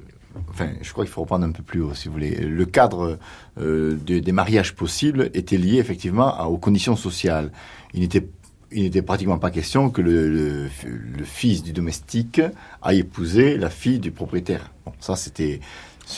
enfin, 0.50 0.70
je 0.80 0.92
crois 0.92 1.04
qu'il 1.04 1.12
faut 1.12 1.22
reprendre 1.22 1.46
un 1.46 1.52
peu 1.52 1.62
plus 1.62 1.80
haut, 1.80 1.94
si 1.94 2.08
vous 2.08 2.14
voulez. 2.14 2.36
Le 2.36 2.64
cadre 2.64 3.18
euh, 3.60 3.94
des 3.94 4.32
mariages 4.32 4.74
possibles 4.74 5.30
était 5.34 5.56
lié 5.56 5.78
effectivement 5.78 6.44
aux 6.46 6.58
conditions 6.58 6.96
sociales. 6.96 7.52
Il 7.92 8.00
n'était 8.00 9.02
pratiquement 9.02 9.38
pas 9.38 9.50
question 9.50 9.90
que 9.90 10.02
le, 10.02 10.28
le, 10.28 10.68
le, 10.84 11.24
fils 11.24 11.62
du 11.62 11.72
domestique 11.72 12.40
aille 12.82 13.00
épouser 13.00 13.56
la 13.56 13.70
fille 13.70 13.98
du 13.98 14.10
propriétaire. 14.10 14.72
Bon, 14.84 14.92
ça 15.00 15.16
c'était 15.16 15.60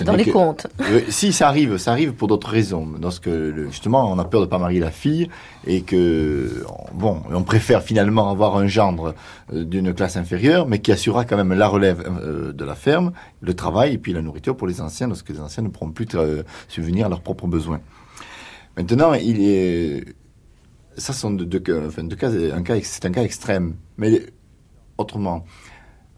dans 0.05 0.15
les 0.15 0.31
comptes. 0.31 0.67
Euh, 0.81 1.01
si 1.09 1.33
ça 1.33 1.49
arrive, 1.49 1.77
ça 1.79 1.93
arrive 1.93 2.13
pour 2.13 2.29
d'autres 2.29 2.49
raisons. 2.49 2.89
Lorsque 3.01 3.31
justement 3.71 4.11
on 4.11 4.19
a 4.19 4.25
peur 4.25 4.41
de 4.41 4.47
pas 4.47 4.59
marier 4.59 4.81
la 4.81 4.91
fille 4.91 5.29
et 5.67 5.83
que 5.83 6.65
bon, 6.95 7.23
on 7.31 7.43
préfère 7.43 7.83
finalement 7.83 8.31
avoir 8.31 8.57
un 8.57 8.67
gendre 8.67 9.15
euh, 9.53 9.65
d'une 9.65 9.95
classe 9.95 10.17
inférieure, 10.17 10.67
mais 10.67 10.81
qui 10.81 10.93
assurera 10.93 11.25
quand 11.25 11.37
même 11.37 11.53
la 11.53 11.69
relève 11.69 12.05
euh, 12.07 12.53
de 12.53 12.65
la 12.65 12.75
ferme, 12.75 13.13
le 13.41 13.55
travail 13.55 13.95
et 13.95 13.99
puis 13.99 14.13
la 14.13 14.23
nourriture 14.23 14.57
pour 14.57 14.67
les 14.67 14.81
anciens, 14.81 15.09
lorsque 15.09 15.31
les 15.31 15.41
anciens 15.41 15.63
ne 15.63 15.69
pourront 15.69 15.91
plus 15.91 16.09
subvenir 16.69 17.07
à 17.07 17.09
leurs 17.09 17.23
propres 17.23 17.47
besoins. 17.47 17.81
Maintenant, 18.77 19.15
il 19.15 19.41
est 19.41 20.05
ça 20.99 21.13
sont 21.13 21.31
deux, 21.31 21.63
enfin, 21.87 22.05
deux 22.05 22.17
cas, 22.17 22.31
un 22.31 22.63
cas, 22.63 22.77
c'est 22.83 23.05
un 23.05 23.11
cas 23.11 23.23
extrême, 23.23 23.77
mais 23.99 24.23
autrement 24.99 25.45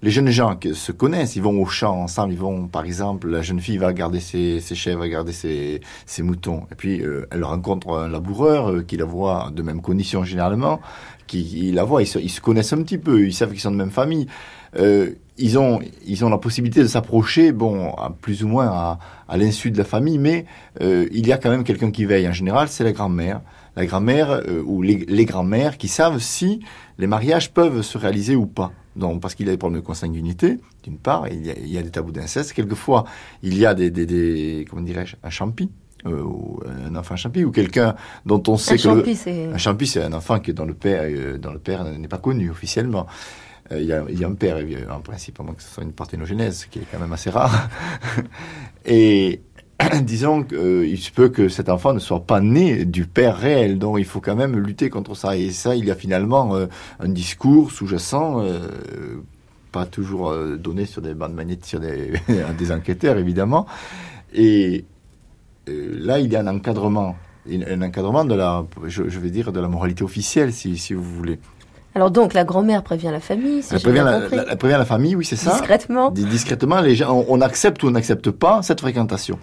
les 0.03 0.11
jeunes 0.11 0.30
gens 0.30 0.55
qui 0.55 0.74
se 0.74 0.92
connaissent, 0.92 1.34
ils 1.36 1.42
vont 1.42 1.61
au 1.61 1.66
champ 1.66 2.03
ensemble, 2.03 2.32
ils 2.32 2.38
vont, 2.38 2.68
par 2.68 2.84
exemple, 2.84 3.28
la 3.28 3.42
jeune 3.42 3.61
fille 3.61 3.78
va 3.78 3.92
garder 3.92 4.20
ses, 4.20 4.61
ses 4.61 4.74
chèvres, 4.74 5.01
va 5.01 5.09
garder 5.09 5.32
ses, 5.32 5.80
ses, 6.07 6.22
moutons, 6.22 6.64
et 6.70 6.74
puis 6.76 7.01
euh, 7.01 7.26
elle 7.30 7.42
rencontre 7.44 7.90
un 7.90 8.09
laboureur 8.09 8.70
euh, 8.70 8.82
qui 8.82 8.96
la 8.96 9.05
voit 9.05 9.51
de 9.53 9.62
même 9.62 9.80
condition 9.80 10.22
généralement, 10.22 10.80
qui 11.26 11.72
la 11.72 11.84
voit, 11.84 12.03
ils 12.03 12.07
se, 12.07 12.18
ils 12.18 12.30
se, 12.30 12.40
connaissent 12.40 12.72
un 12.72 12.82
petit 12.82 12.99
peu, 12.99 13.26
ils 13.26 13.34
savent 13.34 13.51
qu'ils 13.51 13.61
sont 13.61 13.72
de 13.72 13.76
même 13.76 13.90
famille. 13.90 14.28
Euh, 14.78 15.11
ils 15.36 15.59
ont, 15.59 15.80
ils 16.07 16.24
ont 16.24 16.30
la 16.30 16.38
possibilité 16.38 16.80
de 16.80 16.86
s'approcher, 16.86 17.53
bon, 17.53 17.92
à 17.92 18.11
plus 18.11 18.44
ou 18.44 18.49
moins 18.49 18.66
à, 18.66 18.99
à 19.28 19.36
l'insu 19.36 19.70
de 19.70 19.78
la 19.78 19.84
famille, 19.84 20.18
mais 20.18 20.46
euh, 20.80 21.07
il 21.12 21.26
y 21.26 21.32
a 21.32 21.38
quand 21.38 21.51
même 21.51 21.64
quelqu'un 21.64 21.90
qui 21.90 22.05
veille. 22.05 22.28
En 22.28 22.32
général, 22.32 22.68
c'est 22.68 22.84
la 22.84 22.92
grand-mère, 22.92 23.40
la 23.76 23.86
grand-mère 23.86 24.42
ou 24.64 24.82
les, 24.82 25.05
les 25.09 25.24
grands-mères 25.24 25.78
qui 25.78 25.88
savent 25.88 26.18
si 26.18 26.61
les 26.99 27.07
mariages 27.07 27.53
peuvent 27.53 27.82
se 27.82 27.99
réaliser 27.99 28.34
ou 28.34 28.46
pas. 28.46 28.72
Donc, 28.99 29.22
parce 29.22 29.34
qu'il 29.34 29.46
y 29.46 29.49
a 29.49 29.53
des 29.53 29.59
problèmes 29.59 29.80
de 29.80 29.86
consanguinité, 29.86 30.59
d'une 30.82 30.99
part, 30.99 31.28
il 31.28 31.46
y, 31.46 31.51
a, 31.51 31.55
il 31.57 31.68
y 31.68 31.78
a 31.78 31.82
des 31.82 31.90
tabous 31.90 32.12
d'inceste. 32.12 32.53
Quelquefois, 32.53 33.05
il 33.42 33.57
y 33.57 33.64
a 33.64 33.74
des, 33.74 33.90
des, 33.90 34.07
des 34.07 34.66
comment 34.68 34.82
dirais-je, 34.82 35.16
un 35.22 35.30
champi, 35.30 35.70
euh, 36.07 36.22
ou 36.22 36.61
un 36.66 36.94
enfant 36.96 37.16
champi, 37.16 37.44
ou 37.44 37.51
quelqu'un 37.51 37.94
dont 38.26 38.42
on 38.49 38.57
sait 38.57 38.74
un 38.74 38.76
que 38.76 38.82
champi, 38.82 39.16
c'est... 39.16 39.46
un 39.46 39.59
champi, 39.59 39.86
c'est 39.86 40.03
un 40.03 40.12
enfant 40.12 40.40
qui, 40.40 40.53
dont 40.53 40.64
le 40.64 40.74
père, 40.74 41.03
euh, 41.05 41.38
dont 41.38 41.53
le 41.53 41.59
père 41.59 41.84
n'est 41.84 42.09
pas 42.09 42.18
connu 42.18 42.51
officiellement. 42.51 43.07
Euh, 43.70 43.80
il, 43.80 43.86
y 43.86 43.92
a, 43.92 44.05
il 44.09 44.18
y, 44.18 44.24
a, 44.24 44.28
un 44.28 44.34
père, 44.34 44.59
en 44.90 45.01
principe, 45.01 45.38
à 45.40 45.42
moins 45.42 45.55
que 45.55 45.62
ce 45.62 45.68
soit 45.68 45.84
une 45.84 45.92
parthénogenèse, 45.92 46.66
qui 46.70 46.80
est 46.80 46.86
quand 46.90 46.99
même 46.99 47.12
assez 47.12 47.30
rare. 47.30 47.68
et 48.84 49.42
disons 50.03 50.43
qu'il 50.43 50.59
euh, 50.59 50.97
se 50.97 51.11
peut 51.11 51.28
que 51.28 51.49
cet 51.49 51.68
enfant 51.68 51.93
ne 51.93 51.99
soit 51.99 52.24
pas 52.24 52.41
né 52.41 52.84
du 52.84 53.07
père 53.07 53.36
réel, 53.36 53.78
donc 53.78 53.97
il 53.99 54.05
faut 54.05 54.20
quand 54.20 54.36
même 54.36 54.59
lutter 54.59 54.91
contre 54.91 55.14
ça. 55.14 55.36
Et 55.36 55.51
ça, 55.51 55.74
il 55.74 55.84
y 55.84 55.91
a 55.91 55.95
finalement 55.95 56.57
euh, 56.57 56.66
un 57.01 57.09
discours 57.09 57.70
sous-jacent, 57.70 58.41
euh, 58.43 58.68
pas 59.72 59.86
toujours 59.86 60.30
euh, 60.30 60.57
donné 60.57 60.86
sur 60.86 61.03
des 61.03 61.14
bandes 61.14 61.34
magnétiques, 61.34 61.66
sur 61.66 61.80
des, 61.80 62.12
des 62.59 62.72
enquêteurs 62.72 63.18
évidemment. 63.18 63.66
Et 64.34 64.84
là, 65.66 66.18
il 66.18 66.32
y 66.32 66.36
a 66.36 66.41
un 66.41 66.47
encadrement, 66.47 67.16
un 67.51 67.82
encadrement 67.82 68.24
de 68.24 68.34
la, 68.34 68.64
je, 68.86 69.09
je 69.09 69.18
vais 69.18 69.30
dire, 69.30 69.53
de 69.53 69.61
la 69.61 69.68
moralité 69.68 70.05
officielle, 70.05 70.53
si, 70.53 70.76
si 70.78 70.95
vous 70.95 71.03
voulez. 71.03 71.39
Alors 71.95 72.11
donc 72.11 72.34
la 72.34 72.45
grand-mère 72.45 72.82
prévient 72.82 73.11
la 73.11 73.20
famille. 73.20 73.62
Si 73.62 73.74
elle, 73.74 73.80
prévient 73.80 74.05
la, 74.05 74.20
la, 74.20 74.53
elle 74.53 74.59
prévient 74.59 74.76
la 74.78 74.84
famille, 74.84 75.16
oui, 75.16 75.24
c'est 75.24 75.36
ça. 75.36 75.53
Discrètement. 75.53 76.11
Discrètement, 76.11 76.80
les 76.80 76.95
gens, 76.95 77.12
on, 77.12 77.26
on 77.28 77.41
accepte 77.41 77.82
ou 77.82 77.89
on 77.89 77.91
n'accepte 77.91 78.30
pas 78.30 78.62
cette 78.62 78.80
fréquentation. 78.80 79.39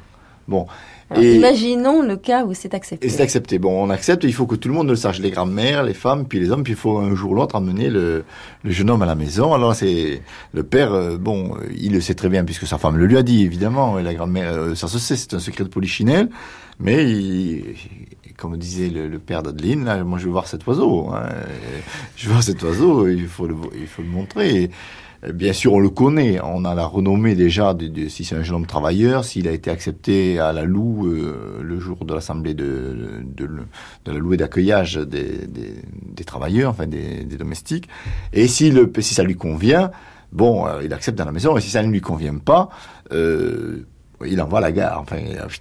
Bon. 0.47 0.67
Alors, 1.09 1.23
et 1.23 1.35
imaginons 1.35 2.01
le 2.01 2.17
cas 2.17 2.45
où 2.45 2.53
c'est 2.53 2.73
accepté. 2.73 3.05
Et 3.05 3.09
c'est 3.09 3.21
accepté. 3.21 3.59
Bon, 3.59 3.83
on 3.83 3.89
accepte, 3.89 4.23
il 4.23 4.33
faut 4.33 4.47
que 4.47 4.55
tout 4.55 4.69
le 4.69 4.73
monde 4.73 4.89
le 4.89 4.95
sache, 4.95 5.19
les 5.19 5.29
grands-mères, 5.29 5.83
les 5.83 5.93
femmes, 5.93 6.25
puis 6.25 6.39
les 6.39 6.49
hommes, 6.49 6.63
puis 6.63 6.73
il 6.73 6.77
faut 6.77 6.97
un 6.97 7.13
jour 7.15 7.31
ou 7.31 7.35
l'autre 7.35 7.55
amener 7.55 7.89
le, 7.89 8.25
le, 8.63 8.71
jeune 8.71 8.89
homme 8.89 9.01
à 9.03 9.05
la 9.05 9.15
maison. 9.15 9.53
Alors 9.53 9.75
c'est 9.75 10.21
le 10.53 10.63
père, 10.63 10.93
euh, 10.93 11.17
bon, 11.17 11.55
il 11.77 11.93
le 11.93 12.01
sait 12.01 12.15
très 12.15 12.29
bien 12.29 12.43
puisque 12.43 12.65
sa 12.65 12.77
femme 12.77 12.97
le 12.97 13.05
lui 13.05 13.17
a 13.17 13.23
dit, 13.23 13.43
évidemment, 13.43 13.99
et 13.99 14.03
la 14.03 14.13
grand-mère, 14.13 14.51
euh, 14.51 14.75
ça 14.75 14.87
se 14.87 14.97
sait, 14.97 15.15
c'est 15.15 15.35
un 15.35 15.39
secret 15.39 15.63
de 15.63 15.69
polichinelle, 15.69 16.29
mais 16.79 17.03
il, 17.03 17.75
comme 18.37 18.57
disait 18.57 18.89
le, 18.89 19.07
le 19.07 19.19
père 19.19 19.43
d'Adeline, 19.43 19.85
là, 19.85 20.03
moi 20.03 20.17
je 20.17 20.25
veux 20.25 20.31
voir 20.31 20.47
cet 20.47 20.65
oiseau, 20.65 21.09
hein, 21.11 21.29
je 22.15 22.25
veux 22.25 22.31
voir 22.31 22.43
cet 22.43 22.63
oiseau, 22.63 23.07
il 23.07 23.27
faut 23.27 23.47
le, 23.47 23.55
il 23.79 23.87
faut 23.87 24.01
le 24.01 24.09
montrer. 24.09 24.63
Et, 24.63 24.69
Bien 25.33 25.53
sûr, 25.53 25.73
on 25.73 25.79
le 25.79 25.89
connaît. 25.89 26.39
On 26.43 26.65
a 26.65 26.75
la 26.75 26.85
renommée 26.85 27.35
déjà 27.35 27.73
de, 27.73 27.87
de 27.87 28.07
si 28.09 28.23
c'est 28.23 28.35
un 28.35 28.43
jeune 28.43 28.57
homme 28.57 28.65
travailleur, 28.67 29.25
s'il 29.25 29.47
a 29.47 29.51
été 29.51 29.71
accepté 29.71 30.39
à 30.39 30.53
la 30.53 30.63
Loue 30.63 31.07
euh, 31.07 31.61
le 31.63 31.79
jour 31.79 32.05
de 32.05 32.13
l'assemblée 32.13 32.53
de, 32.53 33.23
de, 33.23 33.47
de, 33.47 34.11
la 34.11 34.19
Loue 34.19 34.33
et 34.33 34.37
d'accueillage 34.37 34.95
des, 34.95 35.47
des, 35.47 35.73
des, 36.01 36.23
travailleurs, 36.23 36.71
enfin 36.71 36.85
des, 36.85 37.23
des 37.23 37.37
domestiques. 37.37 37.87
Et 38.33 38.47
si, 38.47 38.69
le, 38.69 38.91
si 38.99 39.15
ça 39.15 39.23
lui 39.23 39.35
convient, 39.35 39.91
bon, 40.31 40.67
euh, 40.67 40.81
il 40.83 40.93
accepte 40.93 41.17
dans 41.17 41.25
la 41.25 41.31
maison. 41.31 41.57
Et 41.57 41.61
si 41.61 41.69
ça 41.69 41.81
ne 41.81 41.91
lui 41.91 42.01
convient 42.01 42.37
pas, 42.37 42.69
euh, 43.11 43.87
il 44.25 44.41
envoie 44.41 44.59
la 44.59 44.71
gare, 44.71 44.99
enfin, 45.01 45.17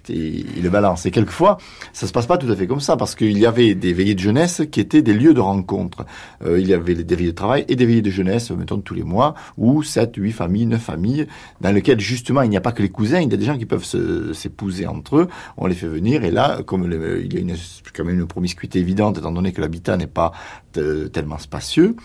il 0.09 0.63
le 0.63 0.69
balance. 0.69 1.05
Et 1.05 1.11
quelquefois, 1.11 1.57
ça 1.93 2.07
se 2.07 2.11
passe 2.11 2.25
pas 2.25 2.37
tout 2.37 2.49
à 2.51 2.55
fait 2.55 2.67
comme 2.67 2.79
ça, 2.79 2.97
parce 2.97 3.15
qu'il 3.15 3.37
y 3.37 3.45
avait 3.45 3.75
des 3.75 3.93
veillées 3.93 4.15
de 4.15 4.19
jeunesse 4.19 4.63
qui 4.71 4.79
étaient 4.79 5.01
des 5.01 5.13
lieux 5.13 5.33
de 5.33 5.39
rencontre. 5.39 6.05
Euh, 6.43 6.59
il 6.59 6.67
y 6.67 6.73
avait 6.73 6.95
des 6.95 7.15
veillées 7.15 7.31
de 7.31 7.35
travail 7.35 7.65
et 7.67 7.75
des 7.75 7.85
veillées 7.85 8.01
de 8.01 8.09
jeunesse, 8.09 8.51
mettons, 8.51 8.79
tous 8.79 8.93
les 8.93 9.03
mois, 9.03 9.35
ou 9.57 9.83
sept, 9.83 10.15
huit 10.15 10.31
familles, 10.31 10.65
neuf 10.65 10.83
familles, 10.83 11.27
dans 11.61 11.71
lesquelles, 11.71 11.99
justement, 11.99 12.41
il 12.41 12.49
n'y 12.49 12.57
a 12.57 12.61
pas 12.61 12.71
que 12.71 12.81
les 12.81 12.89
cousins, 12.89 13.19
il 13.19 13.31
y 13.31 13.33
a 13.33 13.37
des 13.37 13.45
gens 13.45 13.57
qui 13.57 13.65
peuvent 13.65 13.85
s'épouser 14.33 14.87
entre 14.87 15.17
eux, 15.17 15.27
on 15.57 15.67
les 15.67 15.75
fait 15.75 15.87
venir, 15.87 16.23
et 16.23 16.31
là, 16.31 16.61
comme 16.65 16.83
il 16.85 17.33
y 17.33 17.51
a 17.51 17.55
quand 17.93 18.03
même 18.03 18.19
une 18.19 18.27
promiscuité 18.27 18.79
évidente, 18.79 19.17
étant 19.17 19.31
donné 19.31 19.51
que 19.51 19.61
l'habitat 19.61 19.97
n'est 19.97 20.07
pas 20.07 20.31
tellement 20.71 21.37
spacieux, 21.37 21.95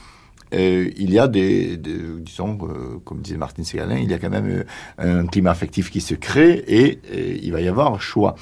euh, 0.55 0.91
il 0.97 1.13
y 1.13 1.19
a 1.19 1.29
des, 1.29 1.77
disons, 1.77 2.59
euh, 2.63 2.99
comme 3.05 3.21
disait 3.21 3.37
Martine 3.37 3.65
Ségalin, 3.65 3.99
il 3.99 4.11
y 4.11 4.15
a 4.15 4.19
quand 4.19 4.31
même 4.31 4.65
euh, 5.01 5.23
un 5.23 5.27
climat 5.27 5.51
affectif 5.51 5.91
qui 5.91 6.01
se 6.01 6.15
crée 6.15 6.65
et, 6.67 7.01
il 7.43 7.53
va 7.53 7.61
y 7.61 7.69
avoir 7.69 7.93
un 7.95 7.99
choix. 7.99 8.35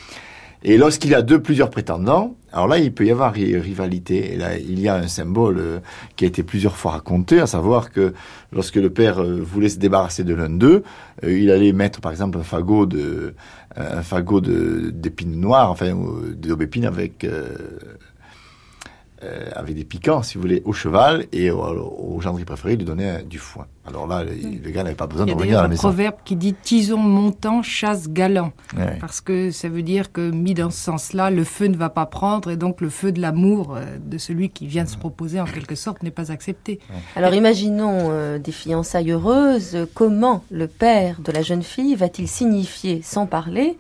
Et 0.65 0.77
lorsqu'il 0.77 1.11
y 1.11 1.15
a 1.15 1.23
deux, 1.23 1.41
plusieurs 1.41 1.71
prétendants, 1.71 2.35
alors 2.53 2.67
là, 2.67 2.79
il 2.79 2.93
peut 2.93 3.07
y 3.07 3.13
avoir 3.13 3.33
rivalité. 3.33 4.33
Et 4.33 4.37
là, 4.37 4.59
il 4.59 4.81
y 4.81 4.89
a 4.89 4.97
un 4.97 5.07
symbole 5.07 5.83
qui 6.17 6.25
a 6.25 6.29
été 6.29 6.43
plusieurs 6.43 6.77
fois 6.77 6.93
raconté, 6.93 7.39
à 7.39 7.47
savoir 7.47 7.93
que 7.93 8.13
lorsque 8.53 8.75
le 8.75 8.91
père 8.91 9.23
voulait 9.23 9.69
se 9.69 9.79
débarrasser 9.79 10.25
de 10.25 10.35
l'un 10.35 10.51
d'eux, 10.51 10.83
il 11.23 11.53
allait 11.53 11.73
mettre, 11.73 12.01
par 12.01 12.11
exemple, 12.11 12.39
un 12.39 12.43
fagot 12.43 12.87
de, 12.87 13.35
un 13.77 14.03
fagot 14.03 14.41
d'épines 14.41 15.39
noires, 15.41 15.71
enfin, 15.71 15.97
d'aubépines 16.35 16.87
avec, 16.87 17.25
euh, 19.23 19.29
euh, 19.29 19.51
avec 19.55 19.75
des 19.75 19.85
piquants, 19.85 20.23
si 20.23 20.37
vous 20.37 20.43
voulez, 20.43 20.63
au 20.65 20.73
cheval 20.73 21.27
et 21.33 21.51
au, 21.51 21.59
au 21.61 22.21
gendre 22.21 22.43
préféré, 22.45 22.77
lui 22.77 22.85
donnait 22.85 23.23
du 23.23 23.39
foin. 23.39 23.67
Alors 23.87 24.07
là, 24.07 24.23
le, 24.23 24.33
le 24.33 24.71
gars 24.71 24.83
n'avait 24.83 24.95
pas 24.95 25.07
besoin 25.07 25.27
de 25.27 25.33
revenir 25.33 25.59
à 25.59 25.63
la 25.63 25.69
maison. 25.69 25.81
Il 25.81 25.85
y 25.85 25.87
a 25.87 25.89
un 25.89 25.93
proverbe 25.93 26.17
qui 26.25 26.37
dit 26.37 26.55
tison 26.55 26.99
montant, 26.99 27.63
chasse 27.63 28.09
galant. 28.09 28.53
Parce 29.01 29.21
que 29.21 29.51
ça 29.51 29.69
veut 29.69 29.83
dire 29.83 30.13
que, 30.13 30.31
mis 30.31 30.55
dans 30.55 30.71
ce 30.71 30.79
sens-là, 30.79 31.31
le 31.31 31.45
feu 31.45 31.67
ne 31.67 31.77
va 31.77 31.89
pas 31.89 32.07
prendre 32.07 32.51
et 32.51 32.57
donc 32.57 32.81
le 32.81 32.91
feu 32.91 33.13
de 33.13 33.21
l'amour 33.21 33.77
euh, 33.77 33.97
de 33.99 34.19
celui 34.19 34.51
qui 34.51 34.67
vient 34.67 34.85
de 34.85 34.89
se 34.89 34.99
proposer, 34.99 35.41
en 35.41 35.47
quelque 35.47 35.75
sorte, 35.75 36.03
n'est 36.03 36.11
pas 36.11 36.31
accepté. 36.31 36.81
Alors 37.17 37.35
imaginons 37.35 38.09
euh, 38.11 38.39
des 38.39 38.53
fiançailles 38.53 39.11
heureuses. 39.11 39.87
Comment 39.95 40.45
le 40.51 40.67
père 40.67 41.21
de 41.21 41.33
la 41.33 41.43
jeune 41.43 41.63
fille 41.63 41.95
va-t-il 41.95 42.29
signifier, 42.29 43.01
sans 43.03 43.27
parler, 43.27 43.79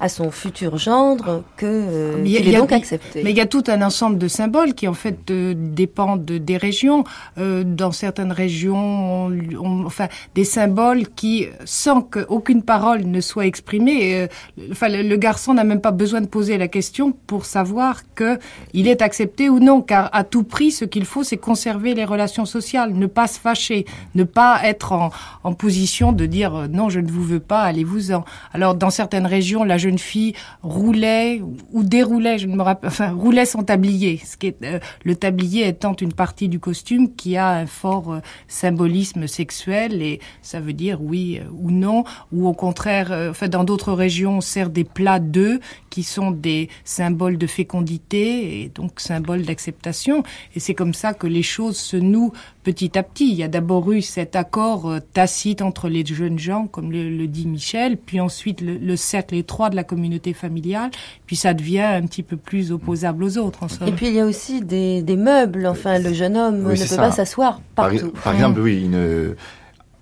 à 0.00 0.08
son 0.08 0.30
futur 0.30 0.78
gendre 0.78 1.42
que 1.56 1.66
euh, 1.66 2.22
il 2.24 2.48
est 2.48 2.56
donc 2.56 2.72
accepté. 2.72 3.22
Mais 3.24 3.30
il 3.30 3.36
y 3.36 3.40
a 3.40 3.46
tout 3.46 3.64
un 3.66 3.82
ensemble 3.82 4.18
de 4.18 4.28
symboles 4.28 4.74
qui 4.74 4.86
en 4.86 4.94
fait 4.94 5.30
euh, 5.30 5.54
dépendent 5.56 6.24
de, 6.24 6.38
des 6.38 6.56
régions. 6.56 7.04
Euh, 7.38 7.64
dans 7.64 7.92
certaines 7.92 8.32
régions, 8.32 8.76
on, 8.76 9.32
on, 9.60 9.86
enfin 9.86 10.08
des 10.34 10.44
symboles 10.44 11.08
qui, 11.08 11.46
sans 11.64 12.00
qu'aucune 12.02 12.62
parole 12.62 13.04
ne 13.04 13.20
soit 13.20 13.46
exprimée, 13.46 14.14
euh, 14.14 14.26
enfin 14.70 14.88
le, 14.88 15.02
le 15.02 15.16
garçon 15.16 15.54
n'a 15.54 15.64
même 15.64 15.80
pas 15.80 15.90
besoin 15.90 16.20
de 16.20 16.26
poser 16.26 16.58
la 16.58 16.68
question 16.68 17.12
pour 17.26 17.44
savoir 17.44 18.02
que 18.14 18.38
il 18.72 18.86
est 18.86 19.02
accepté 19.02 19.48
ou 19.48 19.58
non, 19.58 19.80
car 19.80 20.10
à 20.12 20.22
tout 20.24 20.44
prix, 20.44 20.70
ce 20.70 20.84
qu'il 20.84 21.04
faut, 21.04 21.24
c'est 21.24 21.36
conserver 21.38 21.94
les 21.94 22.04
relations 22.04 22.44
sociales, 22.44 22.94
ne 22.94 23.06
pas 23.06 23.26
se 23.26 23.40
fâcher, 23.40 23.84
ne 24.14 24.24
pas 24.24 24.60
être 24.64 24.92
en, 24.92 25.10
en 25.44 25.54
position 25.54 26.12
de 26.12 26.26
dire 26.26 26.68
non, 26.70 26.88
je 26.88 27.00
ne 27.00 27.10
vous 27.10 27.24
veux 27.24 27.40
pas, 27.40 27.62
allez-vous-en. 27.62 28.24
Alors 28.52 28.74
dans 28.74 28.90
certaines 28.90 29.26
régions, 29.26 29.64
la 29.64 29.78
jeune 29.88 29.98
fille 29.98 30.34
roulait 30.62 31.40
ou 31.72 31.82
déroulait, 31.82 32.38
je 32.38 32.46
ne 32.46 32.56
me 32.56 32.62
rappelle, 32.62 32.88
enfin 32.88 33.12
roulait 33.12 33.46
son 33.46 33.62
tablier. 33.62 34.20
Ce 34.24 34.36
qui 34.36 34.48
est, 34.48 34.56
euh, 34.64 34.78
le 35.04 35.16
tablier 35.16 35.66
étant 35.66 35.94
une 35.94 36.12
partie 36.12 36.48
du 36.48 36.60
costume 36.60 37.14
qui 37.14 37.36
a 37.36 37.50
un 37.50 37.66
fort 37.66 38.12
euh, 38.12 38.20
symbolisme 38.48 39.26
sexuel 39.26 40.02
et 40.02 40.20
ça 40.42 40.60
veut 40.60 40.72
dire 40.74 41.02
oui 41.02 41.40
ou 41.52 41.70
non, 41.70 42.04
ou 42.32 42.46
au 42.46 42.52
contraire, 42.52 43.12
enfin 43.30 43.48
dans 43.48 43.64
d'autres 43.64 43.92
régions 43.92 44.38
on 44.38 44.40
sert 44.40 44.70
des 44.70 44.84
plats 44.84 45.20
d'œufs 45.20 45.60
qui 45.98 46.04
sont 46.04 46.30
des 46.30 46.68
symboles 46.84 47.38
de 47.38 47.48
fécondité 47.48 48.62
et 48.62 48.68
donc 48.68 49.00
symboles 49.00 49.42
d'acceptation. 49.42 50.22
Et 50.54 50.60
c'est 50.60 50.74
comme 50.74 50.94
ça 50.94 51.12
que 51.12 51.26
les 51.26 51.42
choses 51.42 51.76
se 51.76 51.96
nouent 51.96 52.30
petit 52.62 52.96
à 52.96 53.02
petit. 53.02 53.28
Il 53.28 53.34
y 53.34 53.42
a 53.42 53.48
d'abord 53.48 53.90
eu 53.90 54.00
cet 54.00 54.36
accord 54.36 54.88
euh, 54.88 55.00
tacite 55.12 55.60
entre 55.60 55.88
les 55.88 56.06
jeunes 56.06 56.38
gens, 56.38 56.68
comme 56.68 56.92
le, 56.92 57.26
dit 57.26 57.48
Michel, 57.48 57.96
puis 57.96 58.20
ensuite 58.20 58.60
le, 58.60 58.94
cercle 58.94 59.34
étroit 59.34 59.70
de 59.70 59.74
la 59.74 59.82
communauté 59.82 60.34
familiale, 60.34 60.92
puis 61.26 61.34
ça 61.34 61.52
devient 61.52 61.80
un 61.80 62.06
petit 62.06 62.22
peu 62.22 62.36
plus 62.36 62.70
opposable 62.70 63.24
aux 63.24 63.36
autres. 63.36 63.66
Et 63.84 63.90
puis 63.90 64.06
il 64.06 64.14
y 64.14 64.20
a 64.20 64.24
aussi 64.24 64.60
des, 64.60 65.02
meubles. 65.16 65.66
Enfin, 65.66 65.98
le 65.98 66.14
jeune 66.14 66.36
homme 66.36 66.62
ne 66.62 66.76
peut 66.76 66.96
pas 66.96 67.10
s'asseoir 67.10 67.60
partout. 67.74 68.12
Par, 68.22 68.34
exemple, 68.34 68.60
oui, 68.60 68.84
une, 68.84 69.34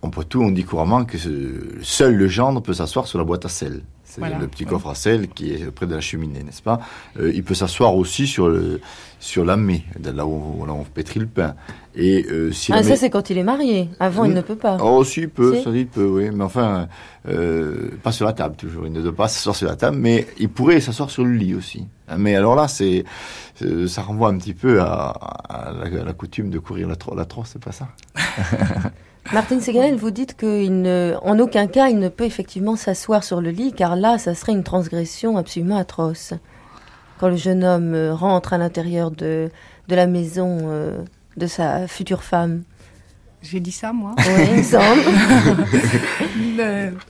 on 0.02 0.10
peut 0.10 0.24
tout, 0.24 0.42
on 0.42 0.50
dit 0.50 0.64
couramment 0.64 1.06
que 1.06 1.16
seul 1.80 2.16
le 2.16 2.28
gendre 2.28 2.60
peut 2.60 2.74
s'asseoir 2.74 3.06
sur 3.06 3.18
la 3.18 3.24
boîte 3.24 3.46
à 3.46 3.48
sel. 3.48 3.80
C'est 4.18 4.38
le 4.38 4.48
petit 4.48 4.64
coffre 4.64 4.88
à 4.88 4.94
sel 4.94 5.28
qui 5.28 5.52
est 5.52 5.70
près 5.70 5.86
de 5.86 5.94
la 5.94 6.00
cheminée, 6.00 6.42
n'est-ce 6.42 6.62
pas? 6.62 6.80
Euh, 7.18 7.32
Il 7.34 7.44
peut 7.44 7.54
s'asseoir 7.54 7.94
aussi 7.94 8.26
sur 8.26 8.48
le 8.48 8.80
sur 9.18 9.44
la 9.44 9.56
là 9.56 10.26
où, 10.26 10.64
là 10.66 10.72
où 10.72 10.76
on 10.76 10.84
pétrit 10.84 11.20
le 11.20 11.26
pain. 11.26 11.54
Et 11.94 12.26
euh, 12.30 12.52
si 12.52 12.72
ah, 12.72 12.82
ça 12.82 12.96
c'est 12.96 13.10
quand 13.10 13.30
il 13.30 13.38
est 13.38 13.42
marié. 13.42 13.88
Avant, 13.98 14.24
il 14.24 14.34
ne 14.34 14.42
peut 14.42 14.56
pas. 14.56 14.76
Oh, 14.80 15.02
si, 15.04 15.20
il 15.20 15.30
peut, 15.30 15.60
ça 15.62 15.70
dit, 15.70 15.80
il 15.80 15.86
peut, 15.86 16.04
oui. 16.04 16.30
Mais 16.30 16.44
enfin, 16.44 16.88
euh, 17.28 17.90
pas 18.02 18.12
sur 18.12 18.26
la 18.26 18.34
table 18.34 18.56
toujours. 18.56 18.86
Il 18.86 18.92
ne 18.92 19.00
doit 19.00 19.14
pas 19.14 19.28
s'asseoir 19.28 19.56
sur 19.56 19.68
la 19.68 19.76
table, 19.76 19.96
mais 19.96 20.26
il 20.38 20.50
pourrait 20.50 20.80
s'asseoir 20.80 21.10
sur 21.10 21.24
le 21.24 21.32
lit 21.32 21.54
aussi. 21.54 21.86
Mais 22.16 22.36
alors 22.36 22.54
là, 22.54 22.68
c'est, 22.68 23.04
ça 23.86 24.02
renvoie 24.02 24.28
un 24.28 24.38
petit 24.38 24.54
peu 24.54 24.80
à, 24.80 25.14
la, 25.92 26.12
coutume 26.12 26.50
de 26.50 26.58
courir 26.58 26.88
la, 26.88 26.96
la 27.16 27.24
trosse, 27.24 27.50
c'est 27.54 27.64
pas 27.64 27.72
ça? 27.72 27.88
Martine 29.32 29.60
Ségalène, 29.60 29.96
vous 29.96 30.12
dites 30.12 30.36
qu'en 30.38 31.38
aucun 31.38 31.66
cas 31.66 31.88
il 31.88 31.98
ne 31.98 32.08
peut 32.08 32.24
effectivement 32.24 32.76
s'asseoir 32.76 33.24
sur 33.24 33.40
le 33.40 33.50
lit, 33.50 33.72
car 33.72 33.96
là, 33.96 34.18
ça 34.18 34.34
serait 34.34 34.52
une 34.52 34.62
transgression 34.62 35.36
absolument 35.36 35.76
atroce. 35.76 36.32
Quand 37.18 37.28
le 37.28 37.36
jeune 37.36 37.64
homme 37.64 37.94
euh, 37.94 38.14
rentre 38.14 38.52
à 38.52 38.58
l'intérieur 38.58 39.10
de, 39.10 39.50
de 39.88 39.94
la 39.94 40.06
maison 40.06 40.58
euh, 40.62 40.98
de 41.36 41.46
sa 41.46 41.88
future 41.88 42.22
femme. 42.22 42.62
J'ai 43.42 43.60
dit 43.60 43.72
ça, 43.72 43.92
moi 43.92 44.14
Oui, 44.18 44.24
il 44.50 44.56
me 44.56 44.62
semble. 44.62 45.02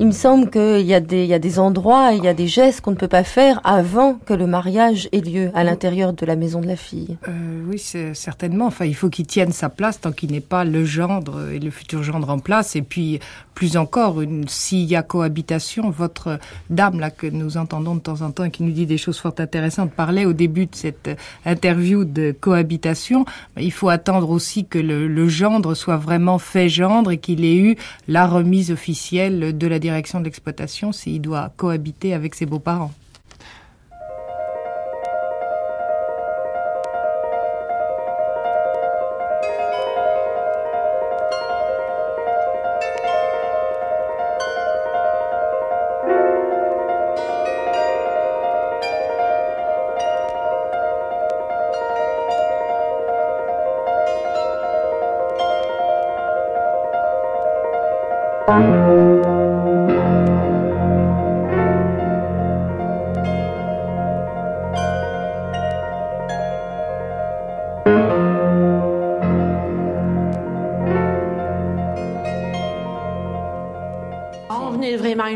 Il 0.00 0.06
me 0.06 0.12
semble 0.12 0.50
qu'il 0.50 0.80
y, 0.80 0.92
a 0.92 0.98
des, 0.98 1.24
y 1.24 1.34
a 1.34 1.38
des 1.38 1.60
endroits, 1.60 2.14
il 2.14 2.24
y 2.24 2.26
a 2.26 2.34
des 2.34 2.48
gestes 2.48 2.80
qu'on 2.80 2.90
ne 2.90 2.96
peut 2.96 3.06
pas 3.06 3.22
faire 3.22 3.60
avant 3.62 4.14
que 4.14 4.34
le 4.34 4.44
mariage 4.44 5.08
ait 5.12 5.20
lieu 5.20 5.52
à 5.54 5.62
l'intérieur 5.62 6.12
de 6.12 6.26
la 6.26 6.34
maison 6.34 6.60
de 6.60 6.66
la 6.66 6.74
fille. 6.74 7.16
Euh, 7.28 7.62
oui, 7.68 7.78
certainement. 7.78 8.66
Enfin, 8.66 8.86
il 8.86 8.96
faut 8.96 9.08
qu'il 9.08 9.28
tienne 9.28 9.52
sa 9.52 9.68
place 9.68 10.00
tant 10.00 10.10
qu'il 10.10 10.32
n'est 10.32 10.40
pas 10.40 10.64
le 10.64 10.84
gendre 10.84 11.48
et 11.52 11.60
le 11.60 11.70
futur 11.70 12.02
gendre 12.02 12.28
en 12.30 12.40
place. 12.40 12.74
Et 12.74 12.82
puis, 12.82 13.20
plus 13.54 13.76
encore, 13.76 14.20
s'il 14.48 14.84
y 14.84 14.96
a 14.96 15.04
cohabitation, 15.04 15.90
votre 15.90 16.40
dame 16.70 16.98
là 16.98 17.10
que 17.10 17.28
nous 17.28 17.56
entendons 17.56 17.94
de 17.94 18.00
temps 18.00 18.22
en 18.22 18.32
temps 18.32 18.42
et 18.42 18.50
qui 18.50 18.64
nous 18.64 18.72
dit 18.72 18.86
des 18.86 18.98
choses 18.98 19.18
fort 19.18 19.34
intéressantes 19.38 19.92
parlait 19.92 20.24
au 20.24 20.32
début 20.32 20.66
de 20.66 20.74
cette 20.74 21.08
interview 21.46 22.04
de 22.04 22.34
cohabitation. 22.38 23.24
Il 23.56 23.72
faut 23.72 23.90
attendre 23.90 24.30
aussi 24.30 24.64
que 24.64 24.80
le, 24.80 25.06
le 25.06 25.28
gendre 25.28 25.63
soit 25.72 25.96
vraiment 25.96 26.38
fait 26.38 26.68
gendre 26.68 27.10
et 27.10 27.16
qu'il 27.16 27.46
ait 27.46 27.56
eu 27.56 27.76
la 28.08 28.26
remise 28.26 28.70
officielle 28.70 29.56
de 29.56 29.66
la 29.66 29.78
direction 29.78 30.20
de 30.20 30.24
l'exploitation 30.24 30.92
s'il 30.92 31.22
doit 31.22 31.52
cohabiter 31.56 32.12
avec 32.12 32.34
ses 32.34 32.44
beaux-parents. 32.44 32.92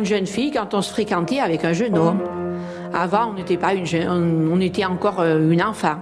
Jeune 0.09 0.27
fille 0.27 0.51
quand 0.51 0.75
on 0.75 0.83
se 0.83 0.91
fréquentait 0.91 1.41
avec 1.41 1.65
un 1.65 1.73
jeune 1.73 1.97
homme. 1.97 2.21
Avant, 2.95 3.31
on 3.31 3.35
n'était 3.35 3.59
pas 3.59 3.75
une 3.75 3.87
jeune, 3.87 4.51
on 4.51 4.61
était 4.61 4.87
encore 4.87 5.21
euh, 5.21 5.51
une 5.51 5.63
enfant. 5.63 5.97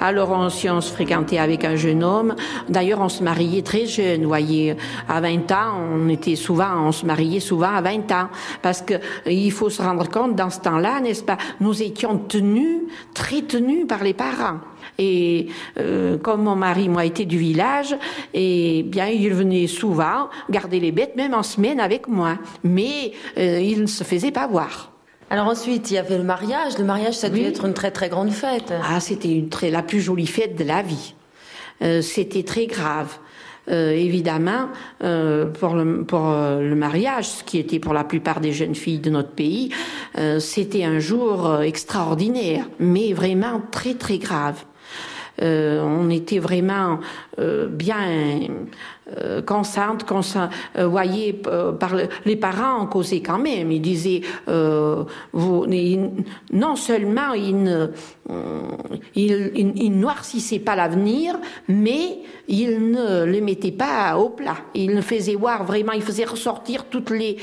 Alors, 0.00 0.50
si 0.50 0.68
on 0.70 0.80
se 0.80 0.92
fréquentait 0.92 1.38
avec 1.38 1.64
un 1.64 1.76
jeune 1.76 2.04
homme, 2.04 2.34
d'ailleurs, 2.68 3.00
on 3.00 3.08
se 3.08 3.22
mariait 3.22 3.62
très 3.62 3.86
jeune, 3.86 4.24
voyez. 4.24 4.76
À 5.08 5.20
20 5.20 5.50
ans, 5.52 5.74
on 5.94 6.08
était 6.08 6.36
souvent, 6.36 6.86
on 6.86 6.92
se 6.92 7.04
mariait 7.04 7.40
souvent 7.40 7.74
à 7.74 7.80
20 7.80 8.12
ans. 8.12 8.28
Parce 8.62 8.82
que, 8.82 8.94
il 9.26 9.52
faut 9.52 9.70
se 9.70 9.82
rendre 9.82 10.08
compte, 10.08 10.36
dans 10.36 10.50
ce 10.50 10.60
temps-là, 10.60 11.00
n'est-ce 11.00 11.24
pas, 11.24 11.38
nous 11.60 11.82
étions 11.82 12.18
tenus, 12.18 12.82
très 13.14 13.42
tenus 13.42 13.86
par 13.86 14.04
les 14.04 14.14
parents. 14.14 14.58
Et 14.98 15.48
euh, 15.78 16.18
comme 16.18 16.42
mon 16.42 16.56
mari, 16.56 16.88
moi, 16.88 17.04
était 17.04 17.24
du 17.24 17.38
village, 17.38 17.96
et 18.34 18.84
bien, 18.84 19.06
il 19.06 19.32
venait 19.32 19.66
souvent 19.66 20.28
garder 20.50 20.80
les 20.80 20.92
bêtes, 20.92 21.16
même 21.16 21.34
en 21.34 21.42
semaine 21.42 21.80
avec 21.80 22.08
moi. 22.08 22.38
Mais 22.64 23.12
euh, 23.36 23.60
il 23.60 23.82
ne 23.82 23.86
se 23.86 24.04
faisait 24.04 24.32
pas 24.32 24.46
voir. 24.46 24.92
Alors 25.30 25.46
ensuite, 25.48 25.90
il 25.90 25.94
y 25.94 25.98
avait 25.98 26.16
le 26.16 26.24
mariage. 26.24 26.78
Le 26.78 26.84
mariage, 26.84 27.14
ça 27.14 27.28
devait 27.28 27.44
être 27.44 27.66
une 27.66 27.74
très 27.74 27.90
très 27.90 28.08
grande 28.08 28.30
fête. 28.30 28.72
Ah, 28.82 29.00
c'était 29.00 29.32
une 29.32 29.50
très, 29.50 29.70
la 29.70 29.82
plus 29.82 30.00
jolie 30.00 30.26
fête 30.26 30.56
de 30.56 30.64
la 30.64 30.82
vie. 30.82 31.14
Euh, 31.82 32.00
c'était 32.00 32.42
très 32.42 32.66
grave. 32.66 33.18
Euh, 33.70 33.90
évidemment, 33.90 34.70
euh, 35.04 35.44
pour, 35.44 35.74
le, 35.74 36.02
pour 36.04 36.30
euh, 36.30 36.62
le 36.62 36.74
mariage, 36.74 37.26
ce 37.26 37.44
qui 37.44 37.58
était 37.58 37.78
pour 37.78 37.92
la 37.92 38.04
plupart 38.04 38.40
des 38.40 38.52
jeunes 38.52 38.74
filles 38.74 39.00
de 39.00 39.10
notre 39.10 39.32
pays, 39.32 39.70
euh, 40.16 40.40
c'était 40.40 40.84
un 40.84 40.98
jour 40.98 41.60
extraordinaire, 41.60 42.64
mais 42.78 43.12
vraiment 43.12 43.60
très 43.70 43.92
très 43.92 44.16
grave. 44.16 44.64
Euh, 45.40 45.80
on 45.82 46.10
était 46.10 46.40
vraiment 46.40 46.94
euh, 46.94 46.96
bien 47.68 48.48
euh, 49.16 49.40
consciente, 49.40 50.04
euh, 50.76 50.86
voyez, 50.86 51.32
par 51.32 51.96
les 52.26 52.36
parents 52.36 52.82
ont 52.82 52.86
causé 52.86 53.22
quand 53.22 53.38
même. 53.38 53.72
Ils 53.72 53.80
disaient, 53.80 54.20
non 54.46 55.06
seulement 56.76 57.32
ils 57.32 57.62
ne 57.62 57.88
noircissaient 59.88 60.58
pas 60.58 60.76
l'avenir, 60.76 61.38
mais 61.68 62.18
ils 62.48 62.90
ne 62.90 63.24
le 63.24 63.40
mettaient 63.40 63.72
pas 63.72 64.18
au 64.18 64.28
plat. 64.28 64.58
Ils 64.74 64.94
ne 64.94 65.00
faisaient 65.00 65.36
voir 65.36 65.64
vraiment, 65.64 65.92
ils 65.92 66.02
faisaient 66.02 66.24
ressortir 66.24 66.84
toutes 66.84 67.10
les 67.10 67.38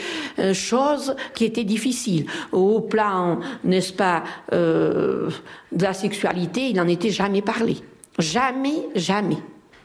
choses 0.53 1.15
qui 1.33 1.45
étaient 1.45 1.63
difficiles. 1.63 2.27
Au 2.51 2.81
plan, 2.81 3.39
n'est-ce 3.63 3.93
pas, 3.93 4.21
de 4.51 5.31
la 5.71 5.93
sexualité, 5.93 6.69
il 6.69 6.75
n'en 6.75 6.87
était 6.87 7.09
jamais 7.09 7.41
parlé. 7.41 7.77
Jamais, 8.19 8.87
jamais. 8.93 9.37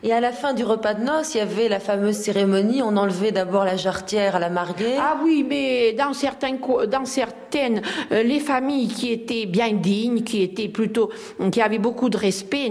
Et 0.03 0.14
à 0.14 0.20
la 0.20 0.32
fin 0.32 0.55
du 0.55 0.64
repas 0.64 0.94
de 0.94 1.05
noces, 1.05 1.34
il 1.34 1.38
y 1.38 1.40
avait 1.42 1.68
la 1.68 1.78
fameuse 1.78 2.16
cérémonie. 2.16 2.80
On 2.80 2.96
enlevait 2.96 3.32
d'abord 3.32 3.66
la 3.66 3.76
jarretière 3.76 4.36
à 4.36 4.38
la 4.38 4.48
mariée. 4.48 4.96
Ah 4.98 5.18
oui, 5.22 5.44
mais 5.46 5.92
dans 5.92 6.14
certains, 6.14 6.57
dans 6.90 7.05
certaines, 7.05 7.82
euh, 8.11 8.22
les 8.22 8.40
familles 8.40 8.88
qui 8.88 9.12
étaient 9.12 9.44
bien 9.44 9.72
dignes, 9.72 10.22
qui 10.22 10.42
étaient 10.42 10.68
plutôt, 10.68 11.11
qui 11.53 11.61
avaient 11.61 11.78
beaucoup 11.78 12.09
de 12.09 12.16
respect, 12.16 12.70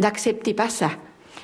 n'acceptaient 0.00 0.54
pas 0.54 0.68
ça. 0.68 0.90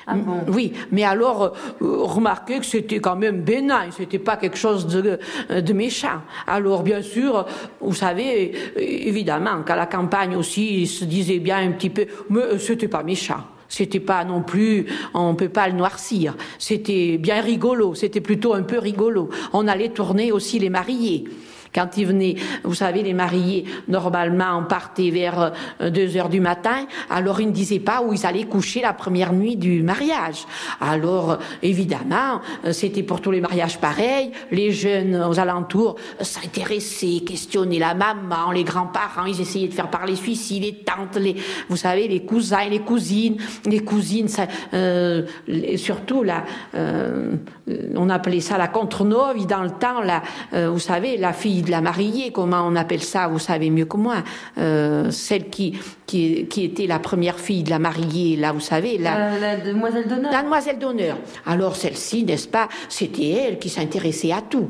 Ah 0.05 0.15
bon? 0.15 0.41
Oui, 0.53 0.73
mais 0.91 1.03
alors 1.03 1.43
euh, 1.43 1.51
remarquez 1.81 2.59
que 2.59 2.65
c'était 2.65 2.99
quand 2.99 3.15
même 3.15 3.41
bénin, 3.41 3.89
c'était 3.95 4.19
pas 4.19 4.35
quelque 4.35 4.57
chose 4.57 4.85
de, 4.85 5.17
de 5.49 5.73
méchant. 5.73 6.21
Alors 6.45 6.83
bien 6.83 7.01
sûr, 7.01 7.45
vous 7.79 7.95
savez, 7.95 8.53
évidemment 8.75 9.63
qu'à 9.63 9.77
la 9.77 9.87
campagne 9.87 10.35
aussi, 10.35 10.81
il 10.81 10.87
se 10.87 11.05
disait 11.05 11.39
bien 11.39 11.57
un 11.57 11.71
petit 11.71 11.89
peu, 11.89 12.05
mais 12.29 12.41
euh, 12.41 12.59
c'était 12.59 12.89
pas 12.89 13.01
méchant. 13.01 13.41
C'était 13.69 13.99
pas 13.99 14.23
non 14.23 14.41
plus, 14.41 14.85
on 15.13 15.35
peut 15.35 15.49
pas 15.49 15.67
le 15.67 15.73
noircir. 15.75 16.35
C'était 16.59 17.17
bien 17.17 17.41
rigolo, 17.41 17.95
c'était 17.95 18.21
plutôt 18.21 18.53
un 18.53 18.63
peu 18.63 18.77
rigolo. 18.77 19.29
On 19.53 19.67
allait 19.67 19.89
tourner 19.89 20.31
aussi 20.31 20.59
les 20.59 20.69
mariés 20.69 21.25
Quand 21.75 21.97
ils 21.97 22.07
venaient, 22.07 22.35
vous 22.63 22.73
savez, 22.73 23.03
les 23.03 23.13
mariés, 23.13 23.65
normalement, 23.89 24.59
on 24.59 24.63
partait 24.63 25.09
vers 25.09 25.51
2 25.81 26.15
heures 26.15 26.29
du 26.29 26.39
matin, 26.39 26.87
alors 27.09 27.41
ils 27.41 27.47
ne 27.47 27.51
disaient 27.51 27.79
pas 27.79 28.01
où 28.01 28.13
ils 28.13 28.25
allaient 28.25 28.45
coucher 28.45 28.81
la 28.81 28.93
première 28.93 29.33
nuit 29.33 29.57
du 29.57 29.83
mariage. 29.83 30.45
Alors, 30.79 31.37
évidemment, 31.61 32.39
c'était 32.71 33.03
pour 33.03 33.19
tous 33.19 33.31
les 33.31 33.41
mariages 33.41 33.77
pareils, 33.79 34.31
les 34.51 34.71
jeunes 34.71 35.21
aux 35.29 35.39
alentours 35.39 35.97
s'intéressaient, 36.21 37.21
questionnaient 37.25 37.79
la 37.79 37.93
maman, 37.93 38.51
les 38.51 38.63
grands-parents, 38.63 39.25
ils 39.25 39.41
essayaient 39.41 39.67
de 39.67 39.73
faire 39.73 39.89
parler 39.89 40.15
celui-ci, 40.15 40.59
les 40.59 40.75
tantes, 40.75 41.17
les, 41.17 41.35
vous 41.69 41.77
savez, 41.77 42.07
les 42.07 42.23
cousins, 42.23 42.69
les 42.69 42.79
cousines, 42.79 43.37
les 43.65 43.79
cousines, 43.79 44.27
ça, 44.27 44.47
euh, 44.73 45.23
surtout 45.75 46.23
là, 46.23 46.45
euh, 46.75 47.35
on 47.95 48.09
appelait 48.09 48.39
ça 48.39 48.57
la 48.57 48.67
contre-novi 48.67 49.45
dans 49.45 49.63
le 49.63 49.71
temps, 49.71 50.01
la, 50.01 50.21
euh, 50.53 50.69
vous 50.69 50.79
savez, 50.79 51.17
la 51.17 51.33
fille 51.33 51.63
de 51.65 51.71
la 51.71 51.81
mariée, 51.81 52.31
comment 52.31 52.65
on 52.65 52.75
appelle 52.75 53.03
ça, 53.03 53.27
vous 53.27 53.39
savez 53.39 53.69
mieux 53.69 53.85
que 53.85 53.97
moi, 53.97 54.17
euh, 54.57 55.11
celle 55.11 55.49
qui, 55.49 55.77
qui, 56.05 56.45
qui, 56.47 56.63
était 56.63 56.87
la 56.87 56.99
première 56.99 57.39
fille 57.39 57.63
de 57.63 57.69
la 57.69 57.79
mariée, 57.79 58.37
là, 58.37 58.53
vous 58.53 58.61
savez, 58.61 58.97
la, 58.97 59.37
la 59.37 59.57
demoiselle 59.57 60.07
d'honneur. 60.07 60.31
La 60.31 60.43
demoiselle 60.43 60.79
d'honneur. 60.79 61.17
Alors 61.45 61.75
celle-ci, 61.75 62.23
n'est-ce 62.23 62.47
pas, 62.47 62.69
c'était 62.87 63.29
elle 63.29 63.59
qui 63.59 63.69
s'intéressait 63.69 64.31
à 64.31 64.41
tout. 64.41 64.69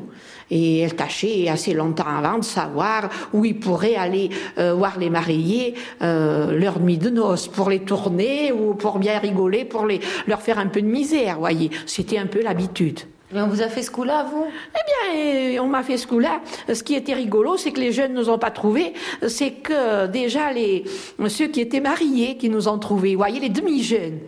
Et 0.52 0.80
elle 0.80 0.96
tâchait 0.96 1.50
assez 1.50 1.74
longtemps 1.74 2.06
avant 2.06 2.38
de 2.38 2.44
savoir 2.44 3.10
où 3.34 3.46
ils 3.46 3.60
pourraient 3.60 3.96
aller 3.96 4.30
euh, 4.60 4.74
voir 4.74 5.00
les 5.00 5.10
mariés 5.10 5.74
euh, 6.04 6.52
leur 6.52 6.80
nuit 6.80 6.98
de 6.98 7.10
noces 7.10 7.48
pour 7.48 7.70
les 7.70 7.80
tourner 7.80 8.52
ou 8.52 8.76
pour 8.76 9.00
bien 9.00 9.18
rigoler, 9.18 9.66
pour 9.66 9.86
les, 9.86 10.00
leur 10.28 10.42
faire 10.42 10.60
un 10.60 10.68
peu 10.68 10.82
de 10.82 10.88
misère, 10.88 11.40
voyez. 11.40 11.72
C'était 11.88 12.20
un 12.20 12.28
peu 12.28 12.42
l'habitude. 12.42 13.00
Et 13.36 13.42
on 13.42 13.48
vous 13.48 13.62
a 13.62 13.68
fait 13.68 13.82
ce 13.82 13.92
coup-là, 13.92 14.26
vous? 14.32 14.46
Eh 14.48 15.52
bien, 15.52 15.62
on 15.62 15.68
m'a 15.68 15.84
fait 15.84 15.98
ce 15.98 16.08
coup-là. 16.08 16.40
Ce 16.74 16.82
qui 16.84 16.96
était 16.96 17.14
rigolo, 17.14 17.58
c'est 17.58 17.72
que 17.72 17.82
les 17.82 17.92
jeunes 17.92 18.14
ne 18.14 18.20
nous 18.20 18.30
ont 18.30 18.38
pas 18.38 18.52
trouvés. 18.52 18.94
C'est 19.28 19.52
que 19.52 20.08
déjà 20.08 20.54
les 20.54 20.86
ceux 21.28 21.48
qui 21.48 21.60
étaient 21.60 21.82
mariés 21.82 22.38
qui 22.38 22.50
nous 22.50 22.70
ont 22.70 22.80
trouvés. 22.80 23.12
Vous 23.12 23.20
voyez, 23.20 23.42
les 23.42 23.50
demi-jeunes. 23.50 24.20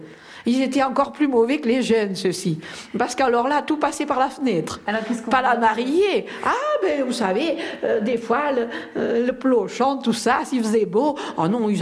Ils 0.48 0.62
étaient 0.64 0.82
encore 0.82 1.12
plus 1.12 1.28
mauvais 1.28 1.58
que 1.60 1.68
les 1.68 1.82
jeunes, 1.82 2.16
ceux-ci. 2.16 2.60
Parce 2.98 3.16
qu'alors 3.16 3.48
là, 3.48 3.62
tout 3.62 3.78
passait 3.78 4.06
par 4.06 4.18
la 4.18 4.30
fenêtre. 4.30 4.80
Alors, 4.88 5.02
Pas 5.30 5.42
la 5.42 5.58
mariée. 5.58 6.26
Ah, 6.44 6.52
ben, 6.82 7.04
vous 7.04 7.12
savez, 7.12 7.58
euh, 7.84 8.00
des 8.00 8.18
fois, 8.18 8.54
le, 8.54 8.68
euh, 8.96 9.28
le 9.28 9.34
plochon, 9.34 9.98
tout 9.98 10.14
ça, 10.14 10.40
s'il 10.46 10.64
faisait 10.64 10.86
beau. 10.86 11.18
Oh 11.38 11.48
non, 11.50 11.70
ils 11.70 11.80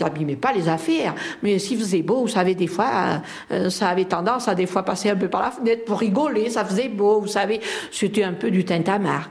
n'abîmaient 0.00 0.36
pas 0.36 0.52
les 0.52 0.68
affaires. 0.68 1.14
Mais 1.42 1.60
s'il 1.60 1.78
faisait 1.78 2.02
beau, 2.02 2.22
vous 2.22 2.28
savez, 2.28 2.56
des 2.56 2.66
fois, 2.66 3.22
euh, 3.52 3.70
ça 3.70 3.88
avait 3.88 4.04
tendance 4.06 4.48
à 4.48 4.56
des 4.56 4.66
fois 4.66 4.82
passer 4.82 5.10
un 5.10 5.16
peu 5.16 5.28
par 5.28 5.42
la 5.42 5.50
fenêtre 5.52 5.84
pour 5.84 6.00
rigoler. 6.00 6.50
Ça 6.50 6.64
faisait 6.64 6.88
beau, 6.88 7.20
vous 7.20 7.28
savez. 7.28 7.60
C'était 7.92 8.24
un 8.24 8.32
peu 8.32 8.50
du 8.50 8.64
tintamarre. 8.64 9.30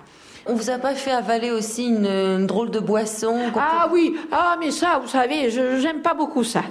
On 0.50 0.54
vous 0.54 0.70
a 0.70 0.78
pas 0.78 0.96
fait 0.96 1.12
avaler 1.12 1.52
aussi 1.52 1.88
une, 1.88 2.06
une 2.06 2.48
drôle 2.48 2.72
de 2.72 2.80
boisson 2.80 3.36
Ah 3.58 3.90
oui, 3.92 4.16
ah 4.32 4.56
mais 4.60 4.72
ça, 4.72 5.00
vous 5.02 5.10
savez, 5.10 5.50
je 5.50 5.80
j'aime 5.80 6.02
pas 6.02 6.14
beaucoup 6.14 6.44
ça. 6.44 6.62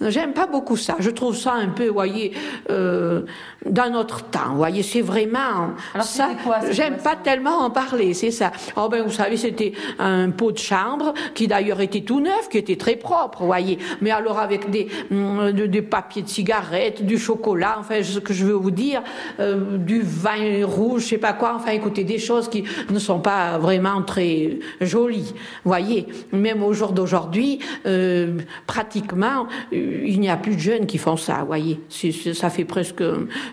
J'aime 0.00 0.32
pas 0.32 0.46
beaucoup 0.46 0.76
ça. 0.76 0.96
Je 0.98 1.10
trouve 1.10 1.36
ça 1.36 1.52
un 1.52 1.68
peu, 1.68 1.88
voyez, 1.88 2.32
euh, 2.70 3.22
d'un 3.64 3.94
autre 3.94 4.22
temps. 4.24 4.54
Voyez, 4.54 4.82
c'est 4.82 5.02
vraiment 5.02 5.74
Alors, 5.92 6.06
ça. 6.06 6.30
J'aime 6.70 6.96
pas 6.96 7.14
tellement 7.14 7.58
en 7.58 7.70
parler, 7.70 8.14
c'est 8.14 8.30
ça. 8.30 8.52
Oh 8.76 8.88
ben, 8.88 9.02
vous 9.02 9.12
savez, 9.12 9.36
c'était 9.36 9.72
un 9.98 10.30
pot 10.30 10.52
de 10.52 10.58
chambre 10.58 11.12
qui 11.34 11.46
d'ailleurs 11.46 11.82
était 11.82 12.02
tout 12.02 12.20
neuf, 12.20 12.48
qui 12.50 12.56
était 12.58 12.76
très 12.76 12.96
propre, 12.96 13.44
voyez. 13.44 13.78
Mais 14.00 14.10
alors 14.12 14.38
avec 14.38 14.70
des 14.70 14.88
des, 15.10 15.68
des 15.68 15.82
papiers 15.82 16.22
de 16.22 16.28
cigarettes, 16.28 17.04
du 17.04 17.18
chocolat, 17.18 17.76
enfin, 17.80 18.02
ce 18.02 18.18
que 18.18 18.32
je 18.32 18.46
veux 18.46 18.54
vous 18.54 18.70
dire, 18.70 19.02
euh, 19.40 19.76
du 19.76 20.00
vin 20.00 20.64
rouge, 20.64 21.02
je 21.02 21.08
sais 21.08 21.18
pas 21.18 21.34
quoi. 21.34 21.54
Enfin, 21.56 21.72
écoutez, 21.72 22.04
des 22.04 22.18
choses 22.18 22.48
qui 22.48 22.64
ne 22.90 22.98
sont 22.98 23.20
pas 23.26 23.58
vraiment 23.58 24.02
très 24.02 24.60
jolies, 24.80 25.34
voyez. 25.64 26.06
Même 26.30 26.62
au 26.62 26.72
jour 26.72 26.92
d'aujourd'hui, 26.92 27.58
euh, 27.84 28.38
pratiquement, 28.68 29.48
il 29.72 30.20
n'y 30.20 30.30
a 30.30 30.36
plus 30.36 30.54
de 30.54 30.60
jeunes 30.60 30.86
qui 30.86 30.96
font 30.96 31.16
ça, 31.16 31.42
voyez. 31.44 31.80
C 31.88 32.12
ça 32.12 32.50
fait 32.50 32.64
presque 32.64 33.02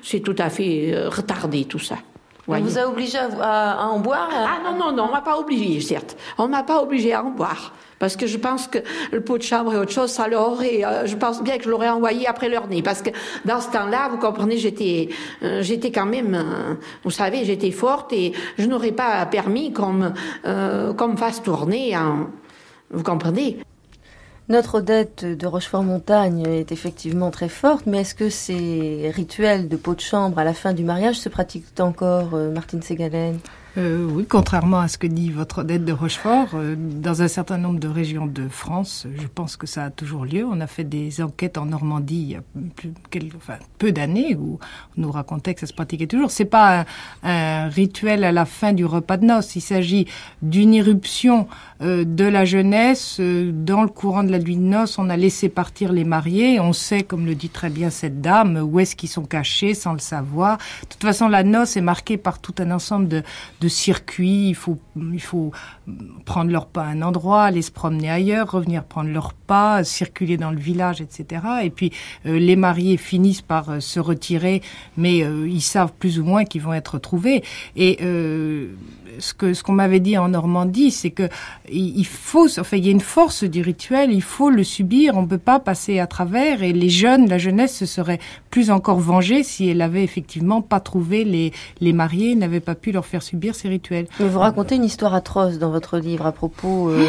c'est 0.03 0.19
tout 0.19 0.35
à 0.37 0.49
fait 0.51 0.93
euh, 0.93 1.09
retardé 1.09 1.65
tout 1.65 1.79
ça. 1.79 1.95
On 2.47 2.59
vous 2.59 2.77
a 2.77 2.85
obligé 2.87 3.17
à, 3.17 3.29
à, 3.41 3.83
à 3.83 3.85
en 3.87 3.99
boire 3.99 4.29
Ah 4.31 4.59
non, 4.63 4.77
non, 4.77 4.91
non, 4.95 5.05
on 5.09 5.11
m'a 5.11 5.21
pas 5.21 5.39
obligé, 5.39 5.79
certes. 5.81 6.15
On 6.37 6.47
m'a 6.47 6.61
pas 6.61 6.79
obligé 6.83 7.13
à 7.13 7.23
en 7.23 7.31
boire. 7.31 7.73
Parce 7.99 8.15
que 8.15 8.27
je 8.27 8.37
pense 8.37 8.67
que 8.67 8.79
le 9.11 9.21
pot 9.21 9.37
de 9.37 9.43
chambre 9.43 9.73
et 9.73 9.77
autre 9.77 9.91
chose, 9.91 10.11
ça 10.11 10.27
leur 10.27 10.51
aurait, 10.51 10.83
euh, 10.85 11.05
je 11.05 11.15
pense 11.15 11.41
bien 11.43 11.57
que 11.57 11.63
je 11.63 11.69
l'aurais 11.69 11.89
envoyé 11.89 12.27
après 12.27 12.49
leur 12.49 12.67
nez. 12.67 12.81
Parce 12.81 13.01
que 13.01 13.09
dans 13.45 13.61
ce 13.61 13.69
temps-là, 13.71 14.09
vous 14.09 14.17
comprenez, 14.17 14.57
j'étais, 14.57 15.09
euh, 15.43 15.61
j'étais 15.61 15.91
quand 15.91 16.05
même, 16.05 16.35
euh, 16.35 16.75
vous 17.03 17.11
savez, 17.11 17.45
j'étais 17.45 17.71
forte 17.71 18.13
et 18.13 18.33
je 18.57 18.65
n'aurais 18.65 18.91
pas 18.91 19.25
permis 19.25 19.73
qu'on 19.73 19.93
me, 19.93 20.93
qu'on 20.93 21.07
me 21.09 21.17
fasse 21.17 21.41
tourner 21.41 21.95
vous 22.93 23.03
comprenez? 23.03 23.57
Notre 24.49 24.79
Odette 24.79 25.25
de 25.25 25.47
Rochefort-Montagne 25.47 26.45
est 26.45 26.71
effectivement 26.71 27.31
très 27.31 27.49
forte, 27.49 27.85
mais 27.85 28.01
est-ce 28.01 28.13
que 28.13 28.29
ces 28.29 29.09
rituels 29.13 29.69
de 29.69 29.77
pot 29.77 29.95
de 29.95 30.01
chambre 30.01 30.37
à 30.37 30.43
la 30.43 30.53
fin 30.53 30.73
du 30.73 30.83
mariage 30.83 31.15
se 31.19 31.29
pratiquent 31.29 31.79
encore, 31.79 32.33
euh, 32.33 32.51
Martine 32.51 32.81
Ségalen? 32.81 33.39
Euh, 33.75 34.05
oui, 34.07 34.27
contrairement 34.29 34.81
à 34.81 34.87
ce 34.87 34.99
que 34.99 35.07
dit 35.07 35.31
votre 35.31 35.61
Odette 35.61 35.83
de 35.83 35.93
Rochefort, 35.93 36.49
euh, 36.53 36.75
dans 36.77 37.23
un 37.23 37.27
certain 37.27 37.57
nombre 37.57 37.79
de 37.79 37.87
régions 37.87 38.27
de 38.27 38.47
France, 38.47 39.07
je 39.19 39.25
pense 39.25 39.57
que 39.57 39.65
ça 39.65 39.85
a 39.85 39.89
toujours 39.89 40.25
lieu. 40.25 40.45
On 40.45 40.61
a 40.61 40.67
fait 40.67 40.83
des 40.83 41.23
enquêtes 41.23 41.57
en 41.57 41.65
Normandie 41.65 42.21
il 42.21 42.31
y 42.33 42.35
a 42.35 42.43
plus, 42.75 42.93
enfin, 43.35 43.55
peu 43.79 43.91
d'années 43.91 44.35
où 44.35 44.59
on 44.95 45.01
nous 45.01 45.11
racontait 45.11 45.55
que 45.55 45.59
ça 45.59 45.65
se 45.65 45.73
pratiquait 45.73 46.05
toujours. 46.05 46.29
C'est 46.29 46.45
pas 46.45 46.85
un, 47.23 47.67
rituel 47.67 48.23
à 48.23 48.31
la 48.31 48.45
fin 48.45 48.73
du 48.73 48.85
repas 48.85 49.17
de 49.17 49.25
noces. 49.25 49.55
Il 49.55 49.61
s'agit 49.61 50.05
d'une 50.43 50.75
irruption 50.75 51.47
euh, 51.81 52.03
de 52.05 52.25
la 52.25 52.45
jeunesse. 52.45 53.17
Euh, 53.19 53.51
dans 53.51 53.81
le 53.81 53.89
courant 53.89 54.23
de 54.23 54.31
la 54.31 54.37
nuit 54.37 54.57
de 54.57 54.61
noces, 54.61 54.99
on 54.99 55.09
a 55.09 55.17
laissé 55.17 55.49
partir 55.49 55.91
les 55.91 56.03
mariés. 56.03 56.59
On 56.59 56.73
sait, 56.73 57.01
comme 57.01 57.25
le 57.25 57.33
dit 57.33 57.49
très 57.49 57.71
bien 57.71 57.89
cette 57.89 58.21
dame, 58.21 58.57
où 58.57 58.79
est-ce 58.79 58.95
qu'ils 58.95 59.09
sont 59.09 59.25
cachés 59.25 59.73
sans 59.73 59.93
le 59.93 59.99
savoir. 59.99 60.59
De 60.83 60.87
toute 60.89 61.01
façon, 61.01 61.27
la 61.27 61.43
noce 61.43 61.75
est 61.75 61.81
marquée 61.81 62.17
par 62.17 62.37
tout 62.37 62.53
un 62.59 62.69
ensemble 62.69 63.07
de 63.07 63.23
circuits, 63.67 64.49
il 64.49 64.55
faut, 64.55 64.77
il 64.95 65.21
faut 65.21 65.51
prendre 66.25 66.51
leur 66.51 66.67
pas 66.67 66.83
à 66.83 66.87
un 66.87 67.01
endroit, 67.01 67.43
aller 67.43 67.61
se 67.61 67.71
promener 67.71 68.09
ailleurs, 68.09 68.51
revenir 68.51 68.83
prendre 68.83 69.09
leur 69.09 69.33
pas, 69.33 69.83
circuler 69.83 70.37
dans 70.37 70.51
le 70.51 70.57
village, 70.57 71.01
etc. 71.01 71.41
Et 71.63 71.69
puis 71.69 71.91
euh, 72.25 72.39
les 72.39 72.55
mariés 72.55 72.97
finissent 72.97 73.41
par 73.41 73.69
euh, 73.69 73.79
se 73.79 73.99
retirer, 73.99 74.61
mais 74.97 75.23
euh, 75.23 75.47
ils 75.47 75.61
savent 75.61 75.93
plus 75.97 76.19
ou 76.19 76.23
moins 76.23 76.45
qu'ils 76.45 76.61
vont 76.61 76.73
être 76.73 76.95
retrouvés. 76.95 77.43
Et 77.75 77.99
ce 79.19 79.33
que 79.33 79.53
ce 79.53 79.63
qu'on 79.63 79.73
m'avait 79.73 79.99
dit 79.99 80.17
en 80.17 80.29
Normandie, 80.29 80.89
c'est 80.89 81.11
que 81.11 81.29
il 81.71 82.05
faut, 82.05 82.47
enfin, 82.59 82.77
il 82.77 82.85
y 82.85 82.87
a 82.87 82.91
une 82.91 82.99
force 82.99 83.43
du 83.43 83.61
rituel, 83.61 84.11
il 84.11 84.23
faut 84.23 84.49
le 84.49 84.63
subir, 84.63 85.15
on 85.17 85.27
peut 85.27 85.37
pas 85.37 85.59
passer 85.59 85.99
à 85.99 86.07
travers. 86.07 86.63
Et 86.63 86.73
les 86.73 86.89
jeunes, 86.89 87.29
la 87.29 87.37
jeunesse 87.37 87.77
se 87.77 87.85
serait 87.85 88.19
plus 88.49 88.71
encore 88.71 88.99
vengée 88.99 89.43
si 89.43 89.69
elle 89.69 89.81
avait 89.81 90.03
effectivement 90.03 90.61
pas 90.61 90.79
trouvé 90.79 91.23
les 91.23 91.51
les 91.79 91.93
mariés, 91.93 92.35
n'avait 92.35 92.59
pas 92.59 92.75
pu 92.75 92.91
leur 92.91 93.05
faire 93.05 93.21
subir 93.21 93.53
ces 93.53 93.69
rituels. 93.69 94.07
Mais 94.19 94.27
vous 94.27 94.39
racontez 94.39 94.75
une 94.75 94.85
histoire 94.85 95.13
atroce 95.13 95.59
dans 95.59 95.72
votre 95.73 95.97
livre 95.97 96.25
à 96.25 96.31
propos 96.31 96.89
euh, 96.89 97.05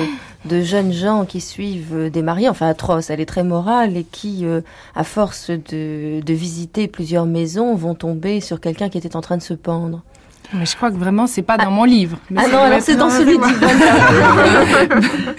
de 0.47 0.61
jeunes 0.63 0.93
gens 0.93 1.25
qui 1.25 1.41
suivent 1.41 2.11
des 2.11 2.23
mariés, 2.23 2.49
enfin 2.49 2.69
atroce, 2.69 3.11
elle 3.11 3.21
est 3.21 3.27
très 3.27 3.45
morale 3.45 3.97
et 3.97 4.03
qui, 4.05 4.45
euh, 4.45 4.63
à 4.97 5.05
force 5.05 5.51
de, 5.51 6.21
de 6.21 6.35
visiter 6.35 6.89
plusieurs 6.89 7.27
maisons, 7.27 7.77
vont 7.77 7.95
tomber 7.95 8.41
sur 8.41 8.61
quelqu'un 8.61 8.89
qui 8.89 8.99
était 8.99 9.15
en 9.15 9.21
train 9.21 9.37
de 9.37 9.43
se 9.43 9.55
pendre. 9.55 10.03
Mais 10.53 10.67
je 10.67 10.77
crois 10.77 10.91
que 10.91 10.97
vraiment, 10.97 11.27
c'est 11.27 11.43
pas 11.43 11.57
dans 11.57 11.69
ah. 11.69 11.71
mon 11.71 11.85
livre. 11.85 12.19
Mais 12.31 12.43
ah 12.45 12.49
non, 12.49 12.59
alors 12.59 12.81
c'est 12.81 12.97
dans 12.97 13.11
celui 13.11 13.39
d'Yvonne. 13.39 13.81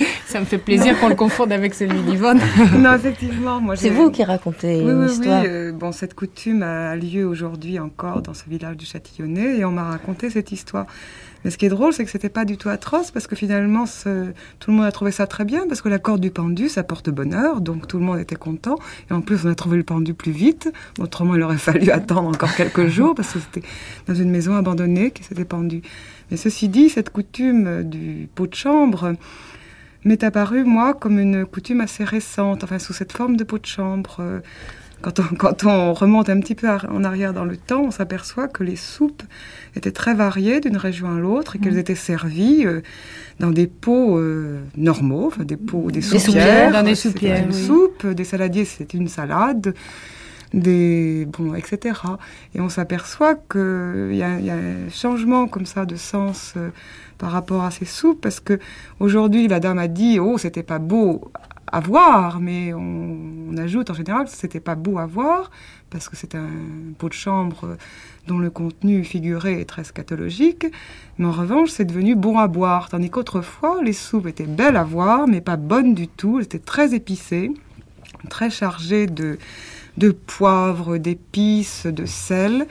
Ça 0.25 0.39
me 0.39 0.45
fait 0.45 0.57
plaisir 0.57 0.99
qu'on 0.99 1.09
le 1.09 1.15
confonde 1.15 1.51
avec 1.51 1.73
celui 1.73 1.99
d'Yvonne. 2.01 2.39
non, 2.77 2.93
effectivement. 2.93 3.61
moi 3.61 3.75
C'est 3.75 3.89
vous 3.89 4.09
qui 4.09 4.23
racontez 4.23 4.81
oui, 4.83 4.91
une 4.91 5.03
oui, 5.03 5.11
histoire. 5.11 5.41
Oui, 5.41 5.47
euh, 5.49 5.71
bon, 5.71 5.91
cette 5.91 6.15
coutume 6.15 6.63
a 6.63 6.95
lieu 6.95 7.25
aujourd'hui 7.25 7.79
encore 7.79 8.21
dans 8.21 8.33
ce 8.33 8.49
village 8.49 8.77
du 8.77 8.85
Châtillonnais 8.85 9.59
et 9.59 9.65
on 9.65 9.71
m'a 9.71 9.83
raconté 9.83 10.29
cette 10.29 10.51
histoire. 10.51 10.85
Mais 11.45 11.51
ce 11.51 11.59
qui 11.59 11.67
est 11.67 11.69
drôle, 11.69 11.93
c'est 11.93 12.03
que 12.03 12.09
c'était 12.09 12.27
pas 12.27 12.43
du 12.43 12.57
tout 12.57 12.69
atroce 12.69 13.11
parce 13.11 13.27
que 13.27 13.35
finalement, 13.35 13.85
tout 13.85 14.71
le 14.71 14.75
monde 14.75 14.85
a 14.85 14.91
trouvé 14.91 15.11
ça 15.11 15.27
très 15.27 15.45
bien 15.45 15.67
parce 15.67 15.79
que 15.83 15.89
la 15.89 15.99
corde 15.99 16.19
du 16.19 16.31
pendu, 16.31 16.69
ça 16.69 16.83
porte 16.83 17.11
bonheur, 17.11 17.61
donc 17.61 17.87
tout 17.87 17.99
le 17.99 18.03
monde 18.03 18.19
était 18.19 18.35
content. 18.35 18.77
Et 19.11 19.13
en 19.13 19.21
plus, 19.21 19.45
on 19.45 19.49
a 19.49 19.55
trouvé 19.55 19.77
le 19.77 19.83
pendu 19.83 20.15
plus 20.15 20.31
vite. 20.31 20.73
Autrement, 20.99 21.35
il 21.35 21.43
aurait 21.43 21.57
fallu 21.57 21.91
attendre 21.91 22.29
encore 22.29 22.55
quelques 22.55 22.87
jours 22.87 23.13
parce 23.13 23.31
que 23.31 23.39
c'était 23.39 23.65
dans 24.07 24.15
une 24.15 24.31
maison 24.31 24.55
abandonnée 24.55 25.11
qui 25.11 25.23
s'était 25.23 25.45
pendu. 25.45 25.83
Mais 26.31 26.37
ceci 26.37 26.67
dit, 26.67 26.89
cette 26.89 27.11
coutume 27.11 27.83
du 27.83 28.27
pot 28.33 28.47
de 28.47 28.55
chambre 28.55 29.13
m'est 30.03 30.23
apparue, 30.23 30.63
moi, 30.63 30.95
comme 30.95 31.19
une 31.19 31.45
coutume 31.45 31.81
assez 31.81 32.03
récente, 32.03 32.63
enfin, 32.63 32.79
sous 32.79 32.93
cette 32.93 33.11
forme 33.11 33.37
de 33.37 33.43
pot 33.43 33.59
de 33.59 33.67
chambre. 33.67 34.41
Quand 35.05 35.19
on, 35.19 35.35
quand 35.35 35.65
on, 35.65 35.93
remonte 35.93 36.29
un 36.29 36.39
petit 36.39 36.55
peu 36.55 36.67
en 36.67 37.03
arrière 37.03 37.31
dans 37.31 37.45
le 37.45 37.57
temps, 37.57 37.83
on 37.83 37.91
s'aperçoit 37.91 38.47
que 38.47 38.63
les 38.63 38.75
soupes 38.75 39.21
étaient 39.75 39.91
très 39.91 40.15
variées 40.15 40.61
d'une 40.61 40.77
région 40.77 41.15
à 41.15 41.19
l'autre 41.19 41.55
et 41.55 41.59
qu'elles 41.59 41.75
mmh. 41.75 41.77
étaient 41.77 41.93
servies 41.93 42.65
euh, 42.65 42.81
dans 43.39 43.51
des 43.51 43.67
pots 43.67 44.17
euh, 44.17 44.61
normaux, 44.75 45.27
enfin 45.27 45.43
des 45.43 45.57
pots, 45.57 45.91
des, 45.91 45.99
des 45.99 46.01
soupières, 46.01 46.21
soupières 46.21 46.71
dans 46.71 46.81
des 46.81 46.95
soupières, 46.95 47.43
une 47.43 47.53
oui. 47.53 47.65
soupe, 47.67 48.07
des 48.07 48.23
saladiers, 48.23 48.65
c'était 48.65 48.97
une 48.97 49.07
salade. 49.07 49.75
des 50.55 51.27
bon, 51.37 51.53
etc. 51.53 51.99
Et 52.55 52.59
on 52.59 52.69
s'aperçoit 52.69 53.35
qu'il 53.35 54.13
y, 54.13 54.17
y, 54.17 54.23
a 54.23 54.55
un 54.55 54.89
changement 54.89 55.47
comme 55.47 55.67
ça 55.67 55.85
de 55.85 55.97
sens 55.97 56.53
euh, 56.57 56.69
par 57.19 57.29
rapport 57.31 57.63
à 57.63 57.69
ces 57.69 57.85
soupes, 57.85 58.21
parce 58.21 58.39
que 58.39 58.57
aujourd'hui 58.99 59.47
la 59.47 59.59
dame 59.59 59.77
a 59.77 59.87
dit 59.87 60.19
oh 60.19 60.39
c'était 60.39 60.63
pas 60.63 60.79
beau 60.79 61.29
voir, 61.79 62.39
mais 62.39 62.73
on, 62.73 63.17
on 63.51 63.57
ajoute 63.57 63.89
en 63.89 63.93
général 63.93 64.25
que 64.25 64.31
c'était 64.31 64.59
pas 64.59 64.75
beau 64.75 64.97
à 64.97 65.05
voir 65.05 65.51
parce 65.89 66.09
que 66.09 66.15
c'est 66.15 66.35
un 66.35 66.49
pot 66.97 67.09
de 67.09 67.13
chambre 67.13 67.77
dont 68.27 68.37
le 68.37 68.49
contenu 68.49 69.03
figuré 69.03 69.61
est 69.61 69.65
très 69.65 69.83
scatologique, 69.83 70.65
mais 71.17 71.25
en 71.25 71.31
revanche 71.31 71.69
c'est 71.69 71.85
devenu 71.85 72.15
bon 72.15 72.37
à 72.37 72.47
boire, 72.47 72.89
tandis 72.89 73.09
qu'autrefois 73.09 73.81
les 73.83 73.93
soupes 73.93 74.27
étaient 74.27 74.45
belles 74.45 74.77
à 74.77 74.83
voir, 74.83 75.27
mais 75.27 75.41
pas 75.41 75.57
bonnes 75.57 75.93
du 75.93 76.07
tout, 76.07 76.39
elles 76.39 76.45
étaient 76.45 76.59
très 76.59 76.93
épicées, 76.93 77.51
très 78.29 78.49
chargées 78.49 79.07
de 79.07 79.37
de 79.97 80.11
poivre, 80.11 80.97
d'épices, 80.97 81.85
de 81.85 82.05
sel, 82.05 82.67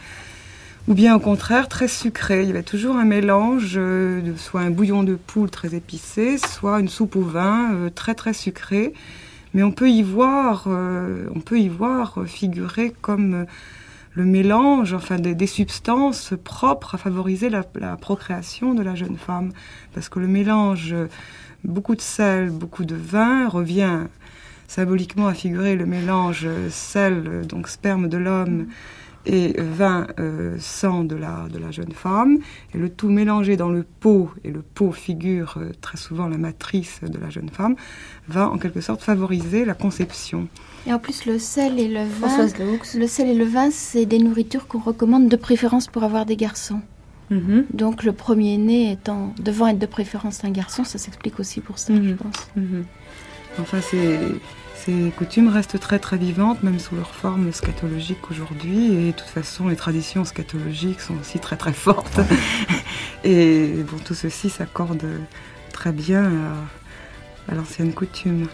ou 0.86 0.94
bien 0.94 1.16
au 1.16 1.20
contraire 1.20 1.69
très 1.69 1.89
sucré. 1.89 2.43
Il 2.43 2.48
y 2.48 2.51
avait 2.51 2.62
toujours 2.62 2.97
un 2.97 3.05
mélange 3.05 3.74
euh, 3.77 4.20
soit 4.36 4.61
un 4.61 4.70
bouillon 4.70 5.02
de 5.02 5.15
poule 5.15 5.51
très 5.51 5.74
épicé, 5.74 6.36
soit 6.39 6.81
une 6.81 6.89
soupe 6.89 7.16
au 7.16 7.23
vin 7.23 7.74
euh, 7.74 7.90
très 7.90 8.15
très 8.15 8.35
sucrée. 8.35 8.93
Mais 9.55 9.62
on 9.62 9.70
peut 9.70 9.89
y 9.89 10.02
voir, 10.02 10.65
euh, 10.66 11.28
figurer 12.27 12.93
comme 13.01 13.47
le 14.12 14.24
mélange, 14.24 14.93
enfin 14.94 15.19
des, 15.19 15.47
substances 15.47 16.35
propres 16.43 16.97
à 16.97 16.98
favoriser 16.98 17.51
la, 17.51 17.62
procréation 17.97 18.74
de 18.74 18.82
la 18.82 18.94
jeune 18.94 19.16
femme, 19.16 19.52
parce 19.93 20.09
que 20.09 20.19
le 20.19 20.27
mélange 20.27 20.94
beaucoup 21.62 21.94
de 21.94 22.01
sel, 22.01 22.51
beaucoup 22.51 22.85
de 22.85 22.97
vin 22.97 23.48
revient 23.48 24.01
symboliquement 24.66 25.28
à 25.28 25.35
figurer 25.35 25.77
le 25.77 25.86
mélange 25.86 26.48
sel, 26.70 27.47
donc 27.47 27.69
sperme 27.69 28.09
de 28.09 28.19
l'homme, 28.19 28.66
et 29.26 29.55
vin 29.59 30.06
euh, 30.18 30.56
sang 30.59 31.05
de 31.05 31.16
la, 31.16 31.46
de 31.52 31.59
la 31.59 31.70
jeune 31.70 31.92
femme, 31.92 32.38
et 32.74 32.78
le 32.78 32.88
tout 32.88 33.09
mélangé 33.09 33.56
dans 33.56 33.70
le 33.70 33.84
pot, 34.01 34.30
et 34.44 34.51
le 34.51 34.62
pot 34.62 34.92
figure 34.92 35.55
euh, 35.56 35.70
très 35.80 35.96
souvent 35.96 36.28
la 36.28 36.38
matrice 36.38 37.01
de 37.02 37.18
la 37.18 37.30
jeune 37.30 37.48
femme, 37.48 37.76
va 38.28 38.48
en 38.48 38.59
quelque 38.59 38.80
sorte 38.80 39.02
favoriser 39.02 39.64
la 39.64 39.74
conception. 39.74 40.48
Et 40.86 40.92
en 40.92 40.98
plus, 40.98 41.24
le 41.24 41.38
sel 41.38 41.78
et 41.78 41.88
le 41.88 42.05
vin, 42.05 42.46
le 42.98 43.06
sel 43.06 43.28
et 43.28 43.34
le 43.34 43.44
vin, 43.44 43.70
c'est 43.70 44.05
des 44.05 44.18
nourritures 44.18 44.66
qu'on 44.66 44.80
recommande 44.80 45.28
de 45.28 45.36
préférence 45.36 45.86
pour 45.86 46.05
avoir 46.05 46.26
des 46.26 46.36
garçons. 46.36 46.80
Mm 47.30 47.38
-hmm. 47.38 47.64
Donc 47.72 48.05
le 48.05 48.12
premier-né 48.12 48.92
étant 48.92 49.32
devant 49.48 49.66
être 49.68 49.78
de 49.78 49.86
préférence 49.86 50.44
un 50.44 50.51
garçon, 50.51 50.84
ça 50.84 50.98
s'explique 50.98 51.40
aussi 51.40 51.60
pour 51.66 51.78
ça, 51.78 51.92
mm 51.92 51.98
-hmm. 51.98 52.09
je 52.10 52.14
pense. 52.22 52.40
Mm 52.56 52.62
-hmm. 52.62 52.84
Enfin, 53.62 53.80
c'est 53.90 54.18
ces 54.85 55.12
coutumes 55.16 55.48
restent 55.48 55.81
très 55.81 55.98
très 55.98 56.19
vivantes, 56.19 56.62
même 56.62 56.78
sous 56.78 56.94
leur 56.94 57.15
forme 57.15 57.52
scatologique 57.52 58.31
aujourd'hui. 58.31 58.93
Et 58.93 59.06
de 59.12 59.16
toute 59.16 59.28
façon, 59.28 59.69
les 59.69 59.77
traditions 59.77 60.24
scatologiques 60.24 61.01
sont 61.01 61.19
aussi 61.19 61.39
très 61.39 61.56
très 61.56 61.73
fortes. 61.73 62.20
et 63.24 63.82
bon, 63.90 63.97
tout 64.05 64.15
ceci 64.15 64.51
s'accorde 64.51 65.06
très 65.73 65.93
bien 65.93 66.24
à, 66.27 67.52
à 67.52 67.55
l'ancienne 67.55 67.94
coutume. 67.94 68.47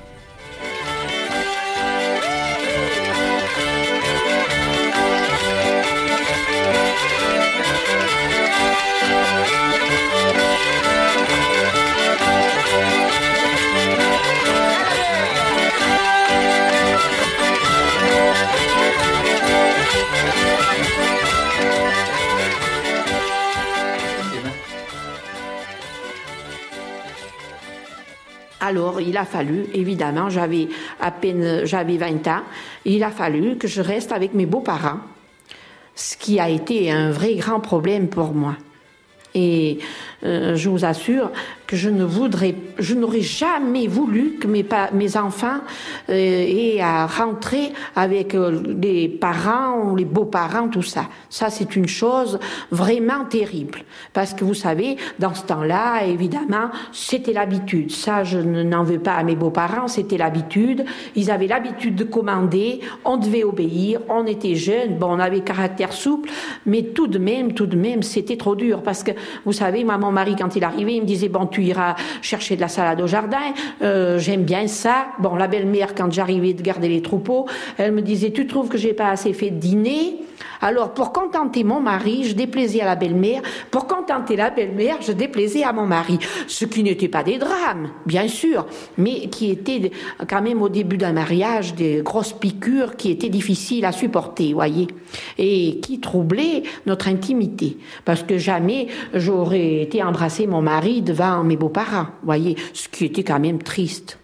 Alors, 28.70 29.01
il 29.01 29.16
a 29.16 29.24
fallu, 29.24 29.66
évidemment, 29.74 30.30
j'avais 30.30 30.68
à 31.01 31.10
peine, 31.10 31.62
j'avais 31.64 31.97
20 31.97 32.28
ans, 32.28 32.42
il 32.84 33.02
a 33.02 33.10
fallu 33.10 33.56
que 33.56 33.66
je 33.66 33.82
reste 33.82 34.12
avec 34.12 34.32
mes 34.32 34.47
beaux-parents, 34.47 35.01
ce 35.97 36.16
qui 36.16 36.38
a 36.38 36.48
été 36.48 36.88
un 36.92 37.10
vrai 37.10 37.34
grand 37.34 37.59
problème 37.59 38.06
pour 38.06 38.32
moi. 38.32 38.55
Et 39.34 39.78
euh, 40.22 40.55
je 40.55 40.68
vous 40.68 40.84
assure 40.84 41.30
que 41.66 41.76
je 41.76 41.88
ne 41.88 42.05
voudrais, 42.05 42.55
je 42.78 42.94
n'aurais 42.94 43.20
jamais 43.20 43.86
voulu 43.86 44.38
que 44.40 44.47
mes, 44.47 45.16
enfants 45.16 45.60
euh, 46.09 46.12
aient 46.12 46.80
à 46.80 47.06
rentrer 47.06 47.72
avec 47.97 48.34
euh, 48.34 48.60
les 48.80 49.09
parents, 49.09 49.94
les 49.94 50.05
beaux-parents, 50.05 50.68
tout 50.68 50.82
ça. 50.82 51.06
Ça, 51.28 51.48
c'est 51.48 51.76
une 51.76 51.88
chose 51.88 52.38
vraiment 52.70 53.24
terrible. 53.24 53.84
Parce 54.12 54.34
que 54.34 54.44
vous 54.44 54.55
savez, 54.55 54.97
dans 55.18 55.32
ce 55.32 55.44
temps-là, 55.44 56.05
évidemment, 56.05 56.70
c'était 56.92 57.32
l'habitude. 57.32 57.90
Ça, 57.90 58.24
je 58.24 58.38
n'en 58.38 58.82
veux 58.82 58.98
pas 58.98 59.14
à 59.14 59.22
mes 59.22 59.36
beaux-parents, 59.36 59.88
c'était 59.88 60.18
l'habitude. 60.18 60.84
Ils 61.14 61.30
avaient 61.30 61.47
l'habitude 61.47 61.94
de 61.94 62.05
commander, 62.05 62.80
on 63.05 63.16
devait 63.16 63.44
obéir, 63.44 64.01
on 64.09 64.26
était 64.26 64.55
jeunes, 64.56 64.98
bon, 64.98 65.14
on 65.14 65.18
avait 65.18 65.40
caractère 65.40 65.92
souple, 65.92 66.30
mais 66.66 66.82
tout 66.82 67.06
de 67.06 67.18
même, 67.18 67.55
tout 67.55 67.66
de 67.66 67.76
même, 67.76 68.02
c'était 68.02 68.36
trop 68.36 68.56
dur. 68.56 68.82
Parce 68.82 69.02
que, 69.02 69.12
vous 69.44 69.52
savez, 69.52 69.84
moi, 69.84 70.09
mon 70.10 70.14
mari, 70.14 70.34
quand 70.36 70.56
il 70.56 70.64
arrivait, 70.64 70.94
il 70.96 71.02
me 71.02 71.06
disait, 71.06 71.28
bon, 71.28 71.46
tu 71.46 71.62
iras 71.62 71.94
chercher 72.20 72.56
de 72.56 72.60
la 72.60 72.68
salade 72.68 73.00
au 73.00 73.06
jardin, 73.06 73.54
euh, 73.80 74.18
j'aime 74.18 74.42
bien 74.42 74.66
ça. 74.66 75.06
Bon, 75.20 75.36
la 75.36 75.46
belle-mère, 75.46 75.94
quand 75.94 76.12
j'arrivais 76.12 76.52
de 76.52 76.62
garder 76.62 76.88
les 76.88 77.00
troupeaux, 77.00 77.46
elle 77.78 77.92
me 77.92 78.02
disait, 78.02 78.32
tu 78.32 78.48
trouves 78.48 78.68
que 78.68 78.76
j'ai 78.76 78.92
pas 78.92 79.08
assez 79.08 79.32
fait 79.32 79.50
de 79.50 79.58
dîner? 79.58 80.16
Alors, 80.62 80.92
pour 80.92 81.12
contenter 81.12 81.64
mon 81.64 81.80
mari, 81.80 82.24
je 82.24 82.34
déplaisais 82.34 82.82
à 82.82 82.84
la 82.84 82.96
belle-mère. 82.96 83.40
Pour 83.70 83.86
contenter 83.86 84.36
la 84.36 84.50
belle-mère, 84.50 84.98
je 85.00 85.12
déplaisais 85.12 85.62
à 85.62 85.72
mon 85.72 85.86
mari. 85.86 86.18
Ce 86.48 86.66
qui 86.66 86.82
n'était 86.82 87.08
pas 87.08 87.22
des 87.22 87.38
drames, 87.38 87.90
bien 88.04 88.28
sûr, 88.28 88.66
mais 88.98 89.28
qui 89.28 89.50
étaient 89.50 89.90
quand 90.28 90.42
même 90.42 90.60
au 90.60 90.68
début 90.68 90.98
d'un 90.98 91.12
mariage 91.12 91.74
des 91.74 92.02
grosses 92.02 92.34
piqûres 92.34 92.96
qui 92.96 93.10
étaient 93.10 93.30
difficiles 93.30 93.86
à 93.86 93.92
supporter, 93.92 94.52
voyez, 94.52 94.88
et 95.38 95.80
qui 95.80 95.98
troublaient 95.98 96.62
notre 96.84 97.08
intimité. 97.08 97.78
Parce 98.04 98.22
que 98.22 98.36
jamais 98.36 98.88
j'aurais 99.14 99.82
été 99.82 100.02
embrasser 100.02 100.46
mon 100.46 100.60
mari 100.60 101.00
devant 101.00 101.42
mes 101.42 101.56
beaux-parents, 101.56 102.08
voyez, 102.22 102.56
ce 102.74 102.88
qui 102.88 103.06
était 103.06 103.24
quand 103.24 103.40
même 103.40 103.62
triste. 103.62 104.18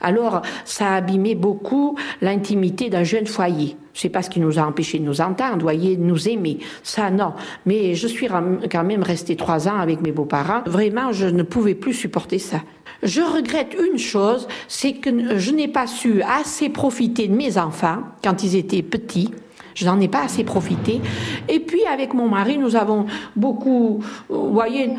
Alors, 0.00 0.42
ça 0.64 0.88
a 0.88 0.96
abîmé 0.96 1.34
beaucoup 1.34 1.98
l'intimité 2.20 2.90
d'un 2.90 3.04
jeune 3.04 3.26
foyer. 3.26 3.76
C'est 3.96 4.10
pas 4.10 4.22
ce 4.22 4.28
qui 4.28 4.40
nous 4.40 4.58
a 4.58 4.62
empêché 4.62 4.98
de 4.98 5.04
nous 5.04 5.22
entendre, 5.22 5.62
voyez, 5.62 5.96
de 5.96 6.02
nous 6.02 6.28
aimer. 6.28 6.58
Ça, 6.82 7.10
non. 7.10 7.32
Mais 7.64 7.94
je 7.94 8.06
suis 8.06 8.28
quand 8.28 8.84
même 8.84 9.02
restée 9.02 9.36
trois 9.36 9.68
ans 9.68 9.78
avec 9.78 10.02
mes 10.02 10.12
beaux-parents. 10.12 10.62
Vraiment, 10.66 11.12
je 11.12 11.26
ne 11.26 11.42
pouvais 11.42 11.74
plus 11.74 11.94
supporter 11.94 12.38
ça. 12.38 12.60
Je 13.02 13.22
regrette 13.22 13.74
une 13.74 13.98
chose, 13.98 14.48
c'est 14.68 14.94
que 14.94 15.38
je 15.38 15.50
n'ai 15.50 15.68
pas 15.68 15.86
su 15.86 16.22
assez 16.22 16.68
profiter 16.68 17.26
de 17.26 17.34
mes 17.34 17.56
enfants 17.56 18.02
quand 18.22 18.42
ils 18.42 18.56
étaient 18.56 18.82
petits. 18.82 19.30
Je 19.74 19.84
n'en 19.84 20.00
ai 20.00 20.08
pas 20.08 20.24
assez 20.24 20.44
profité. 20.44 21.00
Et 21.48 21.60
puis 21.60 21.84
avec 21.84 22.14
mon 22.14 22.28
mari, 22.28 22.56
nous 22.56 22.76
avons 22.76 23.06
beaucoup, 23.34 24.02
voyez, 24.28 24.90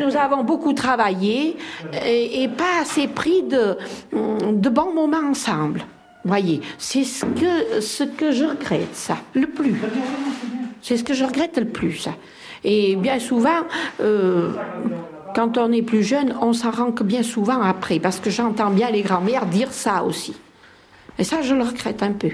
nous 0.00 0.16
avons 0.16 0.42
beaucoup 0.42 0.72
travaillé 0.72 1.56
et, 2.06 2.48
pas 2.48 2.80
assez 2.80 3.08
pris 3.08 3.42
de 3.42 3.76
bons 4.70 4.94
moments 4.94 5.28
ensemble. 5.30 5.84
Voyez, 6.24 6.60
c'est 6.78 7.04
ce 7.04 7.24
que, 7.24 7.80
ce 7.80 8.04
que 8.04 8.30
je 8.30 8.44
regrette, 8.44 8.94
ça, 8.94 9.18
le 9.34 9.46
plus. 9.46 9.74
C'est 10.80 10.96
ce 10.96 11.04
que 11.04 11.14
je 11.14 11.24
regrette 11.24 11.58
le 11.58 11.66
plus. 11.66 12.08
Et 12.64 12.96
bien 12.96 13.18
souvent, 13.18 13.66
euh, 14.00 14.52
quand 15.34 15.58
on 15.58 15.72
est 15.72 15.82
plus 15.82 16.04
jeune, 16.04 16.34
on 16.40 16.52
s'en 16.52 16.70
rend 16.70 16.90
bien 16.90 17.22
souvent 17.22 17.60
après, 17.60 17.98
parce 17.98 18.20
que 18.20 18.30
j'entends 18.30 18.70
bien 18.70 18.90
les 18.90 19.02
grands-mères 19.02 19.46
dire 19.46 19.72
ça 19.72 20.04
aussi. 20.04 20.34
Et 21.18 21.24
ça, 21.24 21.42
je 21.42 21.54
le 21.54 21.62
regrette 21.62 22.02
un 22.02 22.12
peu. 22.12 22.30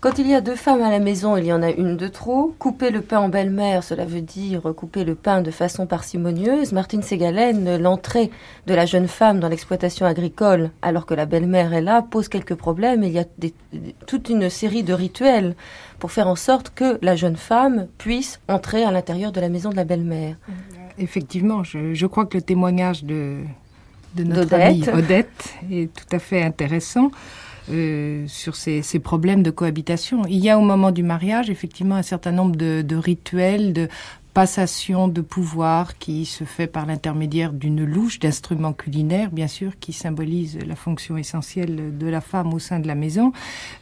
Quand 0.00 0.18
il 0.18 0.26
y 0.26 0.34
a 0.34 0.40
deux 0.40 0.56
femmes 0.56 0.80
à 0.80 0.88
la 0.88 0.98
maison, 0.98 1.36
il 1.36 1.44
y 1.44 1.52
en 1.52 1.62
a 1.62 1.68
une 1.68 1.98
de 1.98 2.08
trop. 2.08 2.54
Couper 2.58 2.90
le 2.90 3.02
pain 3.02 3.18
en 3.18 3.28
belle-mère, 3.28 3.84
cela 3.84 4.06
veut 4.06 4.22
dire 4.22 4.62
couper 4.74 5.04
le 5.04 5.14
pain 5.14 5.42
de 5.42 5.50
façon 5.50 5.86
parcimonieuse. 5.86 6.72
Martine 6.72 7.02
Ségalen, 7.02 7.76
l'entrée 7.76 8.30
de 8.66 8.72
la 8.72 8.86
jeune 8.86 9.08
femme 9.08 9.40
dans 9.40 9.48
l'exploitation 9.48 10.06
agricole, 10.06 10.70
alors 10.80 11.04
que 11.04 11.12
la 11.12 11.26
belle-mère 11.26 11.74
est 11.74 11.82
là, 11.82 12.00
pose 12.00 12.28
quelques 12.28 12.54
problèmes. 12.54 13.02
Il 13.02 13.12
y 13.12 13.18
a 13.18 13.26
des, 13.36 13.52
toute 14.06 14.30
une 14.30 14.48
série 14.48 14.84
de 14.84 14.94
rituels 14.94 15.54
pour 15.98 16.12
faire 16.12 16.28
en 16.28 16.36
sorte 16.36 16.70
que 16.74 16.98
la 17.02 17.14
jeune 17.14 17.36
femme 17.36 17.86
puisse 17.98 18.40
entrer 18.48 18.84
à 18.84 18.90
l'intérieur 18.90 19.32
de 19.32 19.40
la 19.42 19.50
maison 19.50 19.68
de 19.68 19.76
la 19.76 19.84
belle-mère. 19.84 20.36
Effectivement, 20.96 21.62
je, 21.62 21.92
je, 21.92 22.06
crois 22.06 22.24
que 22.24 22.38
le 22.38 22.42
témoignage 22.42 23.04
de, 23.04 23.42
de 24.14 24.24
notre 24.24 24.54
amie 24.54 24.88
Odette 24.88 25.56
est 25.70 25.92
tout 25.92 26.16
à 26.16 26.18
fait 26.18 26.42
intéressant. 26.42 27.10
Euh, 27.70 28.24
sur 28.26 28.56
ces, 28.56 28.82
ces, 28.82 28.98
problèmes 28.98 29.42
de 29.42 29.50
cohabitation. 29.50 30.22
Il 30.28 30.38
y 30.38 30.50
a 30.50 30.58
au 30.58 30.62
moment 30.62 30.90
du 30.90 31.02
mariage 31.02 31.50
effectivement 31.50 31.94
un 31.94 32.02
certain 32.02 32.32
nombre 32.32 32.56
de, 32.56 32.82
de 32.82 32.96
rituels, 32.96 33.72
de 33.72 33.88
passation 34.32 35.08
de 35.08 35.20
pouvoir 35.20 35.98
qui 35.98 36.24
se 36.24 36.44
fait 36.44 36.66
par 36.66 36.86
l'intermédiaire 36.86 37.52
d'une 37.52 37.84
louche 37.84 38.18
d'instruments 38.18 38.72
culinaires, 38.72 39.30
bien 39.30 39.48
sûr, 39.48 39.78
qui 39.78 39.92
symbolise 39.92 40.58
la 40.66 40.76
fonction 40.76 41.16
essentielle 41.16 41.98
de 41.98 42.06
la 42.06 42.20
femme 42.20 42.54
au 42.54 42.58
sein 42.58 42.78
de 42.78 42.86
la 42.86 42.94
maison, 42.94 43.32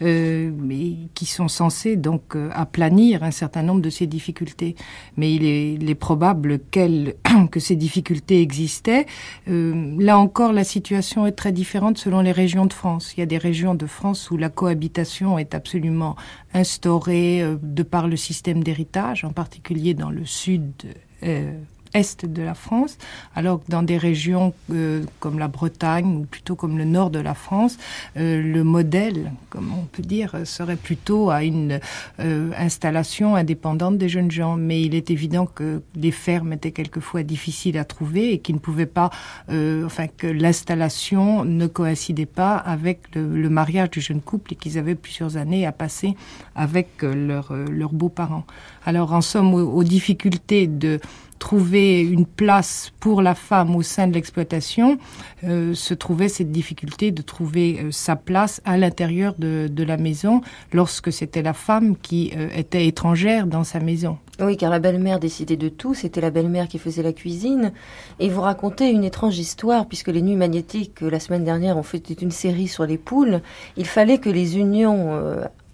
euh, 0.03 0.51
mais 0.57 0.97
qui 1.15 1.27
sont 1.27 1.49
censés 1.49 1.97
donc 1.97 2.35
euh, 2.35 2.51
aplanir 2.55 3.23
un 3.23 3.31
certain 3.31 3.62
nombre 3.62 3.83
de 3.83 3.91
ces 3.91 4.07
difficultés. 4.07 4.75
Mais 5.16 5.35
il 5.35 5.45
est, 5.45 5.75
il 5.75 5.91
est 5.91 5.95
probable 5.95 6.61
qu'elle, 6.70 7.15
que 7.51 7.61
ces 7.61 7.77
difficultés 7.77 8.41
existaient. 8.41 9.07
Euh, 9.49 9.97
là 9.99 10.19
encore, 10.19 10.53
la 10.53 10.65
situation 10.65 11.27
est 11.27 11.33
très 11.33 11.53
différente 11.53 11.99
selon 11.99 12.20
les 12.20 12.33
régions 12.33 12.66
de 12.66 12.73
France. 12.73 13.15
Il 13.16 13.20
y 13.20 13.23
a 13.23 13.27
des 13.27 13.39
régions 13.39 13.75
de 13.75 13.87
France 13.87 14.31
où 14.31 14.37
la 14.37 14.49
cohabitation 14.49 15.39
est 15.39 15.55
absolument 15.55 16.16
instaurée 16.55 17.43
euh, 17.43 17.57
de 17.62 17.83
par 17.83 18.09
le 18.09 18.16
système 18.16 18.62
d'héritage, 18.65 19.25
en 19.25 19.33
particulier 19.33 19.95
dans 19.95 20.11
le 20.11 20.25
sud 20.39 20.94
euh, 21.23 21.52
est 21.94 22.24
de 22.24 22.43
la 22.43 22.55
France, 22.55 22.98
alors 23.35 23.65
que 23.65 23.70
dans 23.70 23.82
des 23.82 23.98
régions 23.98 24.55
euh, 24.73 25.05
comme 25.20 25.39
la 25.39 25.48
Bretagne 25.48 26.19
ou 26.19 26.24
plutôt 26.24 26.56
comme 26.56 26.78
le 26.78 26.85
nord 26.85 27.10
de 27.10 27.19
la 27.19 27.35
France, 27.35 27.78
euh, 28.16 28.43
le 28.43 28.65
modèle, 28.65 29.32
comme 29.51 29.73
on 29.73 29.85
peut 29.85 30.02
dire, 30.02 30.35
serait 30.44 30.77
plutôt 30.77 31.31
à 31.31 31.44
une 31.44 31.81
euh, 32.20 32.51
installation 32.56 33.36
indépendante 33.36 33.98
des 33.98 34.09
jeunes 34.09 34.31
gens. 34.31 34.56
Mais 34.56 34.82
il 34.82 34.94
est 34.94 35.10
évident 35.10 35.47
que 35.47 35.82
les 35.94 36.10
fermes 36.10 36.52
étaient 36.52 36.73
quelquefois 36.73 37.23
difficiles 37.23 37.78
à 37.78 37.85
trouver 37.85 38.32
et 38.32 38.39
qu'ils 38.39 38.56
ne 38.56 38.60
pouvaient 38.60 38.86
pas, 38.86 39.10
euh, 39.51 39.85
enfin 39.85 40.06
que 40.09 40.27
l'installation 40.27 41.44
ne 41.44 41.66
coïncidait 41.66 42.27
pas 42.27 42.56
avec 42.56 43.15
le, 43.15 43.48
mariage 43.48 43.90
du 43.90 44.01
jeune 44.01 44.20
couple 44.20 44.52
et 44.52 44.56
qu'ils 44.56 44.78
avaient 44.78 44.94
plusieurs 44.94 45.36
années 45.36 45.66
à 45.66 45.73
passer 45.73 46.15
avec 46.55 47.02
euh, 47.02 47.15
leurs 47.15 47.52
leurs 47.52 47.93
beaux-parents. 47.93 48.44
Alors 48.85 49.12
en 49.12 49.20
somme, 49.20 49.55
aux 49.55 49.85
difficultés 49.85 50.66
de 50.66 51.01
trouver 51.39 52.01
une 52.01 52.27
place 52.27 52.93
pour 53.01 53.23
la 53.23 53.35
femme 53.35 53.74
au 53.77 53.82
sein 53.82 54.06
de 54.06 54.15
l'exploitation, 54.15 54.98
euh, 55.44 55.74
se 55.74 55.94
trouvait 55.94 56.28
cette 56.28 56.52
difficulté 56.52 57.10
de 57.10 57.23
trouver 57.23 57.81
euh, 57.81 57.90
sa 57.90 58.16
place 58.16 58.60
à 58.65 58.77
l'intérieur 58.77 59.35
de, 59.39 59.69
de, 59.70 59.85
la 59.85 59.97
maison 59.97 60.40
lorsque 60.73 61.12
c'était 61.12 61.43
la 61.43 61.52
femme 61.52 61.97
qui 61.97 62.32
euh, 62.36 62.48
était 62.55 62.86
étrangère 62.86 63.47
dans 63.47 63.65
sa 63.65 63.81
maison. 63.81 64.19
Oui, 64.40 64.56
car 64.56 64.70
la 64.70 64.78
belle-mère 64.78 65.19
décidait 65.19 65.56
de 65.56 65.69
tout, 65.69 65.94
c'était 65.94 66.20
la 66.20 66.31
belle-mère 66.31 66.69
qui 66.69 66.78
faisait 66.78 67.02
la 67.02 67.12
cuisine. 67.12 67.73
Et 68.20 68.28
vous 68.28 68.40
racontez 68.40 68.90
une 68.90 69.05
étrange 69.05 69.39
histoire, 69.39 69.86
puisque 69.86 70.09
les 70.09 70.23
Nuits 70.23 70.36
magnétiques, 70.36 71.01
la 71.01 71.19
semaine 71.19 71.44
dernière, 71.44 71.77
ont 71.77 71.82
fait 71.82 72.10
une 72.20 72.31
série 72.31 72.69
sur 72.69 72.86
les 72.86 72.98
poules. 72.98 73.40
Il 73.77 73.86
fallait 73.86 74.19
que 74.19 74.31
les 74.31 74.56
unions 74.56 75.20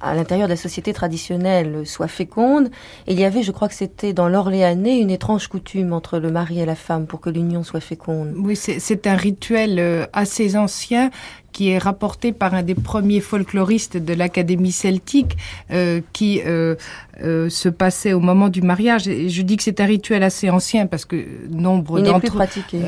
à 0.05 0.15
l'intérieur 0.15 0.49
de 0.49 0.53
la 0.53 0.57
société 0.57 0.93
traditionnelle 0.93 1.87
soit 1.87 2.09
féconde. 2.09 2.71
Il 3.07 3.19
y 3.19 3.25
avait, 3.25 3.43
je 3.43 3.53
crois 3.53 3.69
que 3.69 3.75
c'était 3.75 4.13
dans 4.13 4.29
l'Orléanais, 4.29 4.99
une 4.99 5.11
étrange 5.11 5.49
coutume 5.49 5.93
entre 5.93 6.19
le 6.19 6.31
mari 6.31 6.61
et 6.61 6.67
la 6.67 6.75
femme 6.75 7.07
pour 7.07 7.21
que 7.21 7.31
l'union 7.31 7.63
soit 7.63 7.81
féconde. 7.81 8.35
Oui, 8.37 8.57
c'est 8.57 9.07
un 9.07 9.17
rituel 9.17 9.79
euh, 9.79 10.07
assez 10.13 10.57
ancien 10.57 11.11
qui 11.55 11.71
est 11.71 11.79
rapporté 11.79 12.33
par 12.33 12.53
un 12.53 12.63
des 12.63 12.75
premiers 12.75 13.21
folkloristes 13.21 13.97
de 13.97 14.13
l'Académie 14.13 14.73
celtique, 14.73 15.37
euh, 15.71 16.01
qui 16.13 16.43
euh, 16.45 16.75
euh, 17.23 17.49
se 17.49 17.69
passait 17.69 18.13
au 18.13 18.19
moment 18.19 18.49
du 18.49 18.61
mariage. 18.61 19.07
Et 19.07 19.29
je 19.29 19.43
dis 19.43 19.57
que 19.57 19.63
c'est 19.63 19.81
un 19.81 19.85
rituel 19.85 20.25
assez 20.25 20.51
ancien 20.51 20.87
parce 20.87 21.05
que 21.05 21.25
nombre 21.49 22.01
d'entre 22.01 22.37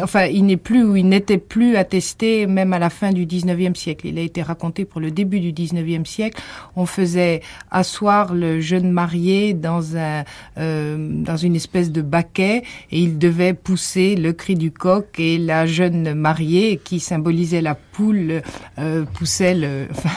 enfin, 0.03 0.25
il 0.25 0.47
n'est 0.47 0.57
plus 0.57 0.83
ou 0.83 0.97
il 0.97 1.09
n'était 1.09 1.39
plus 1.39 1.77
attesté 1.77 2.47
même 2.47 2.73
à 2.73 2.81
la 2.81 2.91
fin 2.91 3.13
du 3.13 3.25
19e 3.25 3.77
siècle. 3.77 4.09
Il 4.09 4.19
a 4.19 4.23
été 4.23 4.43
raconté 4.43 4.85
pour 4.85 5.01
le 5.01 5.13
début 5.13 5.39
du 5.39 5.53
19e 5.53 6.05
siècle. 6.05 6.43
On 6.75 6.87
faisait 6.87 7.41
asseoir 7.71 8.35
le 8.35 8.61
jeune 8.61 8.91
marié 8.91 9.55
dans 9.55 9.97
un 9.97 10.25
euh, 10.59 10.97
dans 10.99 11.37
une 11.37 11.55
espèce 11.55 11.93
de 11.93 12.03
baquet 12.03 12.63
et 12.91 12.99
il 12.99 13.19
devait 13.19 13.55
pousser 13.55 14.17
le 14.17 14.33
cri 14.33 14.57
du 14.57 14.73
coq 14.73 15.07
et 15.19 15.39
la 15.39 15.67
jeune 15.67 16.15
mariée 16.15 16.81
qui 16.83 16.99
symbolisait 16.99 17.61
la 17.61 17.77
poule 17.97 18.43
euh, 18.79 19.05
poussait 19.15 19.55
le, 19.55 19.89
enfin, 19.91 20.11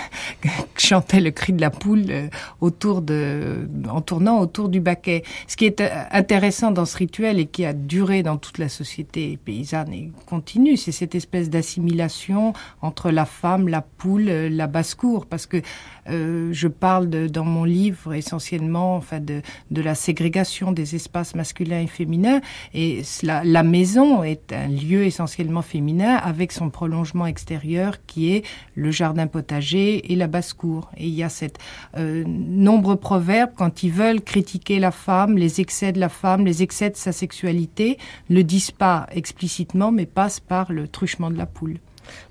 chantait 0.77 1.21
le 1.21 1.31
cri 1.31 1.53
de 1.53 1.61
la 1.61 1.69
poule 1.69 2.05
euh, 2.09 2.27
autour 2.59 3.01
de, 3.01 3.69
en 3.89 4.01
tournant 4.01 4.39
autour 4.39 4.67
du 4.67 4.81
baquet. 4.81 5.23
Ce 5.47 5.55
qui 5.55 5.65
est 5.65 5.79
euh, 5.79 5.87
intéressant 6.11 6.71
dans 6.71 6.85
ce 6.85 6.97
rituel 6.97 7.39
et 7.39 7.45
qui 7.45 7.63
a 7.65 7.71
duré 7.71 8.21
dans 8.21 8.37
toute 8.37 8.57
la 8.57 8.67
société 8.67 9.37
paysanne 9.43 9.93
et 9.93 10.11
continue, 10.25 10.75
c'est 10.75 10.91
cette 10.91 11.15
espèce 11.15 11.49
d'assimilation 11.49 12.53
entre 12.81 13.11
la 13.11 13.25
femme, 13.25 13.69
la 13.69 13.81
poule, 13.81 14.25
la 14.25 14.67
basse-cour, 14.67 15.25
parce 15.25 15.45
que 15.45 15.61
euh, 16.09 16.49
je 16.51 16.67
parle 16.67 17.09
de, 17.09 17.27
dans 17.27 17.45
mon 17.45 17.63
livre 17.63 18.13
essentiellement 18.13 18.95
enfin 18.95 19.19
de, 19.19 19.41
de 19.71 19.81
la 19.81 19.95
ségrégation 19.95 20.71
des 20.71 20.95
espaces 20.95 21.35
masculins 21.35 21.81
et 21.81 21.87
féminins 21.87 22.41
et 22.73 23.01
la, 23.23 23.43
la 23.43 23.63
maison 23.63 24.23
est 24.23 24.53
un 24.53 24.67
lieu 24.67 25.03
essentiellement 25.03 25.61
féminin 25.61 26.15
avec 26.15 26.51
son 26.51 26.69
prolongement 26.69 27.25
extérieur 27.25 27.95
qui 28.05 28.33
est 28.33 28.45
le 28.75 28.91
jardin 28.91 29.27
potager 29.27 30.11
et 30.11 30.15
la 30.15 30.27
basse-cour. 30.27 30.89
Et 30.97 31.07
il 31.07 31.13
y 31.13 31.23
a 31.23 31.29
cette 31.29 31.59
euh, 31.97 32.23
nombreux 32.27 32.95
proverbes 32.95 33.51
quand 33.55 33.83
ils 33.83 33.91
veulent 33.91 34.21
critiquer 34.21 34.79
la 34.79 34.91
femme, 34.91 35.37
les 35.37 35.61
excès 35.61 35.91
de 35.91 35.99
la 35.99 36.09
femme, 36.09 36.45
les 36.45 36.63
excès 36.63 36.89
de 36.89 36.97
sa 36.97 37.11
sexualité, 37.11 37.97
ne 38.29 38.41
disent 38.41 38.71
pas 38.71 39.07
explicitement 39.11 39.91
mais 39.91 40.05
passent 40.05 40.39
par 40.39 40.71
le 40.71 40.87
truchement 40.87 41.29
de 41.29 41.37
la 41.37 41.45
poule. 41.45 41.79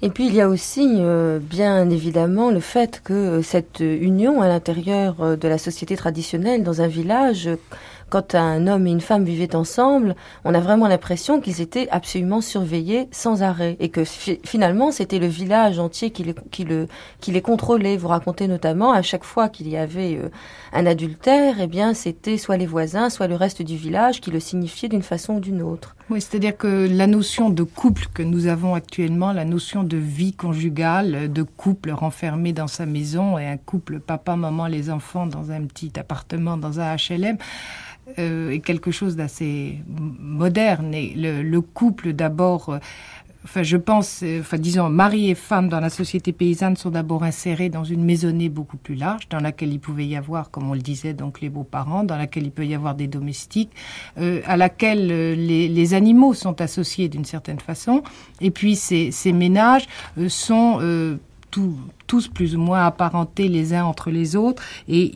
Et 0.03 0.11
puis 0.11 0.27
il 0.27 0.35
y 0.35 0.41
a 0.41 0.49
aussi 0.49 0.87
euh, 0.99 1.39
bien 1.41 1.91
évidemment 1.91 2.51
le 2.51 2.61
fait 2.61 3.01
que 3.03 3.13
euh, 3.13 3.43
cette 3.43 3.81
union 3.81 4.41
à 4.41 4.49
l'intérieur 4.49 5.17
euh, 5.21 5.37
de 5.37 5.49
la 5.49 5.59
société 5.59 5.97
traditionnelle 5.97 6.63
dans 6.63 6.81
un 6.81 6.87
village, 6.87 7.49
quand 8.11 8.35
un 8.35 8.67
homme 8.67 8.87
et 8.87 8.91
une 8.91 9.01
femme 9.01 9.25
vivaient 9.25 9.55
ensemble, 9.55 10.17
on 10.45 10.55
a 10.55 10.61
vraiment 10.61 10.89
l'impression 10.89 11.41
qu'ils 11.41 11.61
étaient 11.61 11.89
absolument 11.91 12.41
surveillés 12.41 13.09
sans 13.11 13.43
arrêt 13.43 13.77
et 13.81 13.91
que 13.91 14.05
fi 14.05 14.41
finalement 14.45 14.91
c'était 14.93 15.19
le 15.19 15.27
village 15.27 15.79
entier 15.79 16.11
qui 16.11 16.25
les, 16.25 16.35
qui, 16.51 16.67
qui 17.21 17.33
les 17.33 17.43
contrôlait. 17.43 17.97
Vous 17.97 18.09
racontez 18.09 18.49
notamment 18.49 18.93
à 18.93 19.03
chaque 19.03 19.25
fois 19.25 19.49
qu'il 19.49 19.69
y 19.69 19.77
avait 19.77 20.17
euh, 20.17 20.29
un 20.73 20.87
adultère, 20.87 21.57
eh 21.61 21.67
bien 21.67 21.95
c'était 21.95 22.37
soit 22.37 22.57
les 22.57 22.67
voisins, 22.67 23.11
soit 23.11 23.27
le 23.27 23.35
reste 23.35 23.63
du 23.63 23.77
village 23.77 24.21
qui 24.21 24.31
le 24.31 24.41
signifiait 24.41 24.89
d'une 24.89 25.03
façon 25.03 25.35
ou 25.35 25.41
d'une 25.41 25.63
autre. 25.63 25.97
Oui, 26.11 26.21
c'est-à-dire 26.21 26.57
que 26.57 26.89
la 26.91 27.07
notion 27.07 27.51
de 27.51 27.63
couple 27.63 28.07
que 28.15 28.23
nous 28.23 28.47
avons 28.47 28.75
actuellement, 28.75 29.33
la 29.33 29.45
notion 29.45 29.85
de 29.85 29.97
vie 29.97 30.33
conjugale, 30.33 31.31
de 31.31 31.43
couple 31.43 31.91
renfermé 31.91 32.53
dans 32.53 32.67
sa 32.67 32.87
maison 32.87 33.39
et 33.39 33.47
un 33.47 33.59
couple 33.59 34.01
papa, 34.01 34.37
maman, 34.37 34.67
les 34.67 34.91
enfants 34.91 35.27
dans 35.27 35.51
un 35.51 35.63
petit 35.63 35.93
appartement, 35.99 36.57
dans 36.57 36.81
un 36.81 36.97
HLM, 36.97 37.37
euh, 38.19 38.51
est 38.51 38.61
quelque 38.61 38.91
chose 38.91 39.17
d'assez 39.17 39.81
moderne. 40.19 40.95
Et 40.95 41.13
le, 41.15 41.43
le 41.43 41.61
couple, 41.61 42.15
d'abord, 42.15 42.71
euh, 42.71 42.79
enfin, 43.49 43.63
je 43.63 43.77
pense, 43.79 44.21
euh, 44.23 44.41
enfin, 44.41 44.59
disons, 44.59 44.91
mari 44.91 45.31
et 45.31 45.35
femme 45.35 45.69
dans 45.69 45.81
la 45.81 45.89
société 45.89 46.33
paysanne 46.33 46.77
sont 46.77 46.91
d'abord 46.91 47.25
insérés 47.25 47.71
dans 47.71 47.85
une 47.85 48.05
maisonnée 48.05 48.51
beaucoup 48.51 48.77
plus 48.77 48.95
large, 48.95 49.29
dans 49.31 49.41
laquelle 49.41 49.73
il 49.73 49.81
pouvait 49.81 50.07
y 50.07 50.17
avoir, 50.17 50.51
comme 50.51 50.69
on 50.71 50.75
le 50.75 50.81
disait, 50.81 51.15
donc 51.15 51.41
les 51.41 51.49
beaux-parents, 51.49 52.05
dans 52.05 52.17
laquelle 52.17 52.45
il 52.45 52.51
peut 52.51 52.67
y 52.67 52.75
avoir 52.75 52.95
des 52.95 53.07
domestiques, 53.07 53.71
euh, 54.19 54.43
à 54.47 54.57
laquelle 54.57 55.09
euh, 55.11 55.35
les, 55.35 55.95
animaux 55.95 56.35
sont 56.35 56.61
associés 56.61 57.09
d'une 57.09 57.25
certaine 57.25 57.61
façon. 57.61 58.03
Et 58.43 58.51
puis, 58.51 58.77
ces, 58.77 59.11
ces 59.11 59.33
ménages 59.33 59.87
sont 60.29 60.81
tous 62.07 62.29
plus 62.29 62.55
ou 62.55 62.61
moins 62.61 62.85
apparentés 62.85 63.49
les 63.49 63.73
uns 63.73 63.85
entre 63.85 64.11
les 64.11 64.37
autres 64.37 64.63
et 64.87 65.15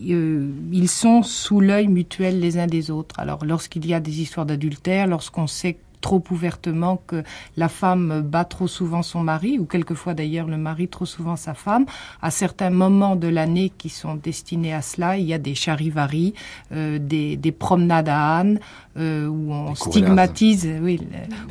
ils 0.73 0.89
sont 0.89 1.23
sous 1.23 1.61
l'œil 1.61 1.89
mutuel 1.89 2.41
les 2.41 2.57
uns 2.57 2.67
des 2.67 2.91
autres. 2.91 3.15
Alors 3.19 3.45
lorsqu'il 3.45 3.87
y 3.87 3.93
a 3.93 4.01
des 4.01 4.23
histoires 4.23 4.47
d'adultère, 4.47 5.07
lorsqu'on 5.09 5.47
sait 5.47 5.77
trop 6.03 6.23
ouvertement 6.31 7.01
que 7.07 7.23
la 7.57 7.71
femme 7.71 8.21
bat 8.21 8.45
trop 8.45 8.69
souvent 8.69 9.03
son 9.03 9.21
mari 9.21 9.59
ou 9.59 9.65
quelquefois 9.65 10.13
d'ailleurs 10.13 10.49
le 10.49 10.59
mari 10.59 10.89
trop 10.89 11.07
souvent 11.07 11.37
sa 11.37 11.55
femme. 11.55 11.87
À 12.21 12.31
certains 12.31 12.69
moments 12.69 13.17
de 13.17 13.29
l'année 13.29 13.73
qui 13.79 13.89
sont 13.89 14.17
destinés 14.17 14.75
à 14.75 14.83
cela 14.83 15.17
il 15.17 15.25
y 15.25 15.33
a 15.33 15.39
des 15.39 15.55
charivaries 15.55 16.35
euh, 16.73 16.99
des, 16.99 17.39
des 17.39 17.53
promenades 17.53 18.11
à 18.11 18.41
âne 18.41 18.61
euh, 18.99 19.27
où 19.27 19.53
on 19.53 19.75
stigmatise 19.75 20.69
oui 20.83 21.01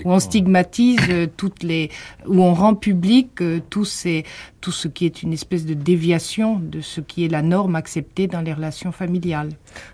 où 0.05 0.11
on 0.11 0.19
stigmatise 0.19 0.99
euh, 1.09 1.27
toutes 1.35 1.63
les 1.63 1.89
où 2.27 2.41
on 2.41 2.53
rend 2.53 2.75
public 2.75 3.41
euh, 3.41 3.59
tous 3.69 3.85
ces 3.85 4.25
tout 4.59 4.71
ce 4.71 4.87
qui 4.87 5.07
est 5.07 5.23
une 5.23 5.33
espèce 5.33 5.65
de 5.65 5.73
déviation 5.73 6.59
de 6.59 6.81
ce 6.81 7.01
qui 7.01 7.25
est 7.25 7.27
la 7.27 7.41
norme 7.41 7.75
acceptée 7.75 8.27
dans 8.27 8.41
les 8.41 8.53
relations 8.53 8.91
familiales. 8.91 9.49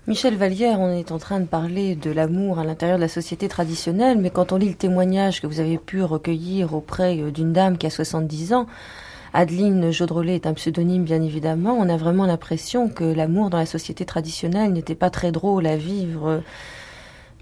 Michel 0.08 0.36
Vallière 0.36 0.80
on 0.82 0.92
est 0.92 1.12
en 1.12 1.20
train 1.20 1.40
de 1.40 1.46
parler 1.46 1.96
de 1.96 2.12
l'amour 2.12 2.60
à 2.60 2.66
l'intérieur 2.66 2.98
de 2.98 3.04
la 3.04 3.08
société 3.08 3.48
traditionnelle 3.48 4.18
mais 4.18 4.30
quand 4.30 4.52
on 4.52 4.58
lit 4.58 4.70
le 4.70 4.76
témoignage 4.76 5.42
que 5.42 5.48
vous 5.48 5.62
avez 5.62 5.78
pu 5.78 6.04
recueillir 6.04 6.74
auprès 6.74 7.18
euh, 7.20 7.32
d'une 7.32 7.54
dame 7.54 7.78
qui 7.78 7.88
a 7.88 7.90
70 7.90 8.54
ans 8.54 8.68
Adeline 9.34 9.92
Jodrolet 9.92 10.36
est 10.36 10.48
un 10.48 10.54
pseudonyme 10.54 11.04
bien 11.04 11.22
évidemment 11.22 11.78
on 11.80 11.88
a 11.88 11.96
vraiment 11.96 12.26
l'impression 12.26 12.90
que 12.90 13.06
l'amour 13.06 13.50
dans 13.50 13.58
la 13.58 13.66
société 13.66 14.04
traditionnelle 14.04 14.74
n'était 14.74 14.96
pas 14.96 15.10
très 15.10 15.32
drôle 15.32 15.66
à 15.66 15.78
vivre 15.78 16.28
euh, 16.28 16.40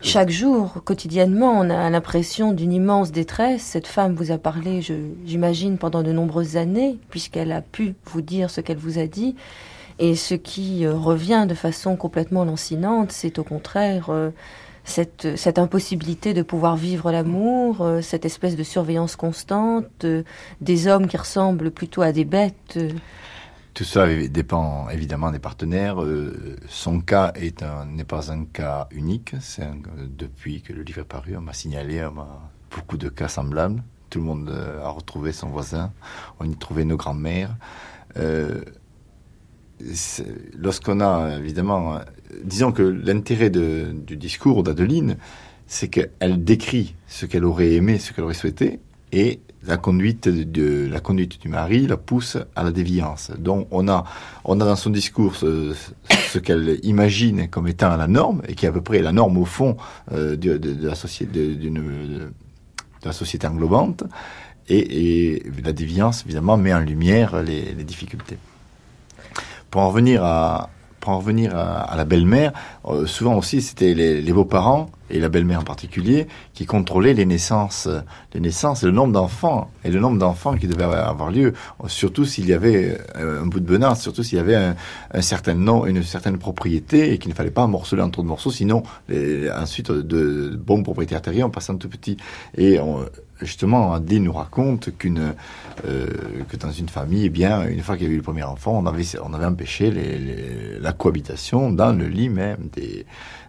chaque 0.05 0.29
jour, 0.29 0.83
quotidiennement, 0.85 1.51
on 1.59 1.69
a 1.69 1.89
l'impression 1.89 2.51
d'une 2.51 2.71
immense 2.71 3.11
détresse. 3.11 3.63
Cette 3.63 3.87
femme 3.87 4.13
vous 4.13 4.31
a 4.31 4.37
parlé, 4.37 4.81
j'imagine, 5.25 5.79
pendant 5.79 6.03
de 6.03 6.11
nombreuses 6.11 6.57
années, 6.57 6.99
puisqu'elle 7.09 7.51
a 7.51 7.61
pu 7.61 7.95
vous 8.05 8.21
dire 8.21 8.51
ce 8.51 8.61
qu'elle 8.61 8.77
vous 8.77 8.99
a 8.99 9.07
dit. 9.07 9.35
Et 9.97 10.15
ce 10.15 10.35
qui 10.35 10.85
euh, 10.85 10.93
revient 10.93 11.45
de 11.49 11.55
façon 11.55 11.95
complètement 11.95 12.45
lancinante, 12.45 13.11
c'est 13.11 13.39
au 13.39 13.43
contraire 13.43 14.09
euh, 14.09 14.29
cette, 14.85 15.35
cette 15.35 15.57
impossibilité 15.57 16.33
de 16.33 16.43
pouvoir 16.43 16.75
vivre 16.75 17.11
l'amour, 17.11 17.81
euh, 17.81 18.01
cette 18.01 18.25
espèce 18.25 18.55
de 18.55 18.63
surveillance 18.63 19.15
constante, 19.15 20.05
euh, 20.05 20.23
des 20.61 20.87
hommes 20.87 21.07
qui 21.07 21.17
ressemblent 21.17 21.71
plutôt 21.71 22.03
à 22.03 22.11
des 22.11 22.25
bêtes. 22.25 22.77
Tout 23.75 23.83
ça 23.83 24.07
dépend 24.07 24.89
évidemment 24.89 25.31
des 25.31 25.39
partenaires. 25.39 25.97
son 26.69 27.01
cas 27.01 27.33
n'est 27.89 28.05
pas 28.05 28.31
un 28.31 28.45
cas 28.45 28.87
unique. 28.89 29.35
C'est 29.41 29.67
depuis 30.17 30.61
que 30.61 30.71
le 30.71 30.81
livre 30.81 31.01
est 31.01 31.03
paru, 31.03 31.35
on 31.35 31.41
m'a 31.41 31.51
signalé 31.51 32.07
beaucoup 32.73 32.95
de 32.97 33.09
cas 33.09 33.27
semblables. 33.27 33.83
Tout 34.09 34.19
le 34.19 34.25
monde 34.25 34.49
a 34.81 34.87
retrouvé 34.87 35.33
son 35.33 35.49
voisin. 35.49 35.91
On 36.39 36.49
y 36.49 36.55
trouvait 36.55 36.85
nos 36.85 36.95
grands-mères. 36.95 37.53
Lorsqu'on 40.57 41.01
a 41.01 41.37
évidemment 41.37 41.99
disons 42.43 42.71
que 42.71 42.81
l'intérêt 42.81 43.49
du 43.49 44.15
discours 44.15 44.63
d'Adeline, 44.63 45.17
c'est 45.67 45.89
qu'elle 45.89 46.43
décrit 46.43 46.95
ce 47.07 47.25
qu'elle 47.25 47.43
aurait 47.43 47.73
aimé, 47.73 47.99
ce 47.99 48.13
qu'elle 48.13 48.23
aurait 48.23 48.35
souhaité, 48.35 48.79
et 49.11 49.39
la 49.67 49.77
conduite 49.77 50.27
de 50.27 50.87
la 50.91 50.99
conduite 50.99 51.41
du 51.41 51.47
mari 51.47 51.87
la 51.87 51.97
pousse 51.97 52.37
à 52.55 52.63
la 52.63 52.71
déviance. 52.71 53.31
Donc 53.37 53.67
on 53.71 53.87
a 53.87 54.03
on 54.43 54.59
a 54.61 54.65
dans 54.65 54.75
son 54.75 54.89
discours 54.89 55.35
ce, 55.35 55.73
qu'elle 56.39 56.79
imagine 56.83 57.47
comme 57.49 57.67
étant 57.67 57.95
la 57.95 58.07
norme 58.07 58.41
et 58.47 58.55
qui 58.55 58.65
est 58.65 58.69
à 58.69 58.71
peu 58.71 58.81
près 58.81 59.01
la 59.01 59.11
norme 59.11 59.37
au 59.37 59.45
fond 59.45 59.77
euh, 60.11 60.35
de, 60.35 60.59
la 60.85 60.95
société 60.95 61.55
de 61.55 62.31
la 63.03 63.13
société 63.13 63.47
englobante 63.47 64.03
et, 64.67 65.43
la 65.63 65.73
déviance 65.73 66.23
évidemment 66.25 66.57
met 66.57 66.73
en 66.73 66.79
lumière 66.79 67.41
les, 67.41 67.73
les 67.73 67.83
difficultés. 67.83 68.37
Pour 69.71 69.81
en 69.81 69.89
revenir 69.89 70.23
à, 70.23 70.69
pour 71.05 71.13
en 71.13 71.19
revenir 71.19 71.55
à, 71.55 71.95
la 71.95 72.03
belle-mère, 72.03 72.51
euh, 72.85 73.05
souvent 73.05 73.35
aussi 73.35 73.61
c'était 73.61 73.93
les, 73.93 74.33
beaux-parents 74.33 74.89
et 75.11 75.19
la 75.19 75.29
belle-mère 75.29 75.59
en 75.59 75.63
particulier 75.63 76.25
qui 76.55 76.65
contrôlaient 76.65 77.13
les 77.13 77.27
naissances, 77.27 77.87
les 78.33 78.39
naissances 78.39 78.81
et 78.81 78.87
le 78.87 78.91
nombre 78.91 79.13
d'enfants 79.13 79.69
et 79.83 79.91
le 79.91 79.99
nombre 79.99 80.17
d'enfants 80.17 80.57
qui 80.57 80.67
devaient 80.67 80.83
avoir 80.83 81.29
lieu. 81.29 81.53
Surtout 81.85 82.25
s'il 82.25 82.47
y 82.47 82.53
avait 82.53 82.97
euh, 83.17 83.43
un 83.43 83.45
bout 83.45 83.59
de 83.59 83.65
benace, 83.65 84.01
surtout 84.01 84.23
s'il 84.23 84.39
y 84.39 84.41
avait 84.41 84.55
un, 84.55 85.21
certain 85.21 85.53
nom, 85.53 85.85
une 85.85 86.01
certaine 86.01 86.39
propriété 86.39 87.13
et 87.13 87.19
qu'il 87.19 87.29
ne 87.29 87.35
fallait 87.35 87.51
pas 87.51 87.67
morceler 87.67 88.01
en 88.01 88.09
trop 88.09 88.23
de 88.23 88.27
morceaux, 88.27 88.51
sinon 88.51 88.81
ensuite 89.55 89.91
de, 89.91 90.55
bons 90.57 90.81
propriétaires 90.81 91.21
terriers 91.21 91.43
en 91.43 91.51
passant 91.51 91.77
tout 91.77 91.89
petit. 91.89 92.17
Et 92.57 92.79
justement, 93.41 93.91
Andy 93.91 94.19
nous 94.19 94.33
raconte 94.33 94.95
qu'une 94.97 95.33
euh, 95.85 96.07
que 96.47 96.57
dans 96.57 96.71
une 96.71 96.89
famille, 96.89 97.25
eh 97.25 97.29
bien, 97.29 97.67
une 97.67 97.81
fois 97.81 97.95
qu'il 97.95 98.03
y 98.03 98.07
avait 98.07 98.15
eu 98.15 98.19
le 98.19 98.23
premier 98.23 98.43
enfant, 98.43 98.77
on 98.77 98.85
avait 98.85 99.03
on 99.23 99.33
avait 99.33 99.45
empêché 99.45 99.91
la 100.79 100.93
cohabitation 100.93 101.71
dans 101.71 101.93
le 101.93 102.07
lit 102.07 102.29
même 102.29 102.69
des 102.73 103.05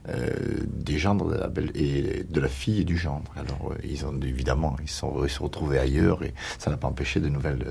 euh, 0.09 0.31
des 0.67 0.99
gendres 0.99 1.29
de 1.29 1.37
la 1.37 1.49
belle 1.49 1.71
et 1.75 2.25
de 2.29 2.41
la 2.41 2.49
fille 2.49 2.81
et 2.81 2.85
du 2.85 2.97
gendre. 2.97 3.33
Alors 3.37 3.73
euh, 3.73 3.77
ils 3.85 4.07
ont 4.07 4.15
évidemment 4.23 4.77
ils 4.83 4.89
sont 4.89 5.25
ils 5.25 5.31
se 5.31 5.43
retrouvés 5.43 5.79
ailleurs 5.79 6.23
et 6.23 6.33
ça 6.59 6.71
n'a 6.71 6.77
pas 6.77 6.89
empêché 6.89 7.21
de 7.21 7.29
nouvelles 7.29 7.67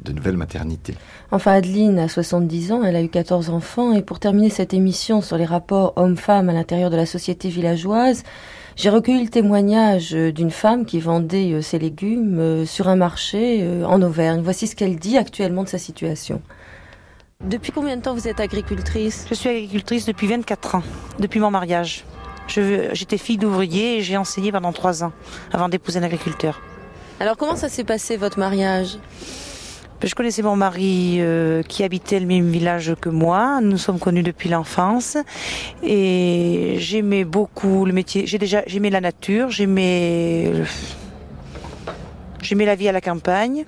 de 0.00 0.12
nouvelles 0.12 0.36
maternités. 0.36 0.94
Enfin, 1.30 1.52
Adeline 1.52 1.98
a 1.98 2.08
70 2.08 2.72
ans, 2.72 2.82
elle 2.84 2.96
a 2.96 3.02
eu 3.02 3.08
14 3.08 3.50
enfants 3.50 3.92
et 3.92 4.02
pour 4.02 4.20
terminer 4.20 4.50
cette 4.50 4.74
émission 4.74 5.22
sur 5.22 5.38
les 5.38 5.44
rapports 5.44 5.94
hommes-femmes 5.96 6.48
à 6.48 6.52
l'intérieur 6.52 6.90
de 6.90 6.96
la 6.96 7.06
société 7.06 7.48
villageoise, 7.48 8.22
j'ai 8.76 8.90
recueilli 8.90 9.24
le 9.24 9.30
témoignage 9.30 10.14
euh, 10.14 10.32
d'une 10.32 10.50
femme 10.50 10.84
qui 10.84 11.00
vendait 11.00 11.52
euh, 11.52 11.62
ses 11.62 11.78
légumes 11.78 12.38
euh, 12.38 12.66
sur 12.66 12.88
un 12.88 12.96
marché 12.96 13.66
en 13.86 14.02
Auvergne. 14.02 14.42
Voici 14.42 14.66
ce 14.66 14.76
qu'elle 14.76 14.96
dit 14.96 15.16
actuellement 15.16 15.64
de 15.64 15.68
sa 15.68 15.78
situation. 15.78 16.42
Depuis 17.42 17.72
combien 17.72 17.96
de 17.96 18.02
temps 18.02 18.14
vous 18.14 18.28
êtes 18.28 18.38
agricultrice? 18.38 19.26
Je 19.30 19.34
suis 19.34 19.48
agricultrice 19.48 20.04
depuis 20.04 20.26
24 20.26 20.74
ans, 20.76 20.82
depuis 21.18 21.40
mon 21.40 21.50
mariage. 21.50 22.04
J'étais 22.48 23.18
fille 23.18 23.38
d'ouvrier 23.38 23.98
et 23.98 24.02
j'ai 24.02 24.16
enseigné 24.16 24.52
pendant 24.52 24.72
3 24.72 25.04
ans 25.04 25.12
avant 25.52 25.68
d'épouser 25.68 25.98
un 25.98 26.02
agriculteur. 26.02 26.60
Alors 27.18 27.36
comment 27.36 27.56
ça 27.56 27.68
s'est 27.68 27.84
passé 27.84 28.16
votre 28.16 28.38
mariage? 28.38 28.98
Je 30.02 30.14
connaissais 30.14 30.42
mon 30.42 30.56
mari 30.56 31.16
euh, 31.18 31.62
qui 31.62 31.82
habitait 31.82 32.20
le 32.20 32.26
même 32.26 32.50
village 32.50 32.94
que 33.00 33.08
moi. 33.08 33.60
Nous 33.62 33.78
sommes 33.78 33.98
connus 33.98 34.22
depuis 34.22 34.48
l'enfance 34.48 35.16
et 35.82 36.76
j'aimais 36.78 37.24
beaucoup 37.24 37.84
le 37.84 37.92
métier. 37.92 38.26
J'ai 38.26 38.38
déjà 38.38 38.62
j'aimais 38.66 38.90
la 38.90 39.00
nature, 39.00 39.50
j'aimais 39.50 40.52
j'aimais 42.42 42.66
la 42.66 42.74
vie 42.74 42.88
à 42.88 42.92
la 42.92 43.00
campagne, 43.00 43.64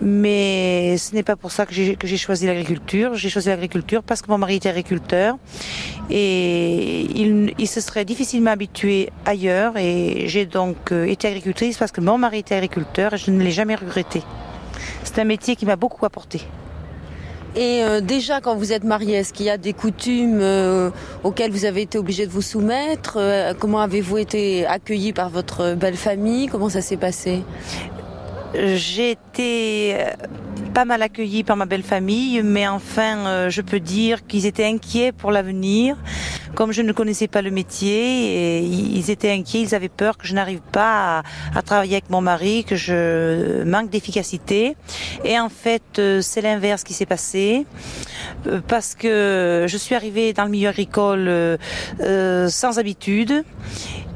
mais 0.00 0.96
ce 0.96 1.14
n'est 1.14 1.22
pas 1.22 1.36
pour 1.36 1.50
ça 1.50 1.66
que 1.66 1.74
j'ai 1.74 2.16
choisi 2.16 2.46
l'agriculture. 2.46 3.14
J'ai 3.14 3.28
choisi 3.28 3.48
l'agriculture 3.48 4.02
parce 4.02 4.22
que 4.22 4.30
mon 4.30 4.38
mari 4.38 4.56
était 4.56 4.68
agriculteur 4.68 5.36
et 6.08 7.00
il, 7.14 7.52
il 7.58 7.68
se 7.68 7.80
serait 7.80 8.04
difficilement 8.04 8.52
habitué 8.52 9.10
ailleurs 9.26 9.76
et 9.76 10.24
j'ai 10.28 10.46
donc 10.46 10.92
euh, 10.92 11.04
été 11.04 11.26
agricultrice 11.26 11.78
parce 11.78 11.92
que 11.92 12.00
mon 12.00 12.18
mari 12.18 12.38
était 12.38 12.54
agriculteur 12.54 13.14
et 13.14 13.18
je 13.18 13.30
ne 13.30 13.42
l'ai 13.42 13.50
jamais 13.50 13.74
regretté. 13.74 14.22
C'est 15.04 15.18
un 15.18 15.24
métier 15.24 15.56
qui 15.56 15.66
m'a 15.66 15.76
beaucoup 15.76 16.04
apporté. 16.04 16.42
Et 17.56 17.84
euh, 17.84 18.00
déjà, 18.00 18.40
quand 18.40 18.56
vous 18.56 18.72
êtes 18.72 18.82
marié, 18.82 19.14
est-ce 19.14 19.32
qu'il 19.32 19.46
y 19.46 19.50
a 19.50 19.58
des 19.58 19.72
coutumes 19.72 20.40
euh, 20.40 20.90
auxquelles 21.22 21.52
vous 21.52 21.66
avez 21.66 21.82
été 21.82 21.98
obligé 21.98 22.26
de 22.26 22.32
vous 22.32 22.42
soumettre? 22.42 23.14
Euh, 23.16 23.54
Comment 23.56 23.80
avez-vous 23.80 24.18
été 24.18 24.66
accueilli 24.66 25.12
par 25.12 25.30
votre 25.30 25.74
belle 25.74 25.96
famille? 25.96 26.48
Comment 26.48 26.68
ça 26.68 26.80
s'est 26.80 26.96
passé? 26.96 27.44
J'ai 28.54 29.12
été 29.12 29.96
pas 30.72 30.84
mal 30.84 31.02
accueilli 31.02 31.44
par 31.44 31.56
ma 31.56 31.66
belle 31.66 31.82
famille, 31.82 32.42
mais 32.42 32.66
enfin, 32.68 33.48
je 33.48 33.60
peux 33.60 33.80
dire 33.80 34.26
qu'ils 34.26 34.46
étaient 34.46 34.64
inquiets 34.64 35.12
pour 35.12 35.30
l'avenir 35.30 35.96
comme 36.54 36.72
je 36.72 36.82
ne 36.82 36.92
connaissais 36.92 37.28
pas 37.28 37.42
le 37.42 37.50
métier, 37.50 38.58
et 38.58 38.60
ils 38.60 39.10
étaient 39.10 39.30
inquiets, 39.30 39.60
ils 39.60 39.74
avaient 39.74 39.88
peur 39.88 40.16
que 40.16 40.26
je 40.26 40.34
n'arrive 40.34 40.60
pas 40.72 41.22
à, 41.54 41.62
travailler 41.62 41.96
avec 41.96 42.10
mon 42.10 42.20
mari, 42.20 42.64
que 42.64 42.76
je 42.76 43.64
manque 43.64 43.90
d'efficacité. 43.90 44.76
Et 45.24 45.38
en 45.38 45.48
fait, 45.48 45.98
euh, 45.98 46.20
c'est 46.22 46.40
l'inverse 46.40 46.84
qui 46.84 46.94
s'est 46.94 47.06
passé, 47.06 47.66
euh, 48.46 48.60
parce 48.66 48.94
que 48.94 49.66
je 49.68 49.76
suis 49.76 49.94
arrivée 49.94 50.32
dans 50.32 50.44
le 50.44 50.50
milieu 50.50 50.68
agricole 50.68 51.26
euh, 51.28 52.48
sans 52.48 52.78
habitude, 52.78 53.44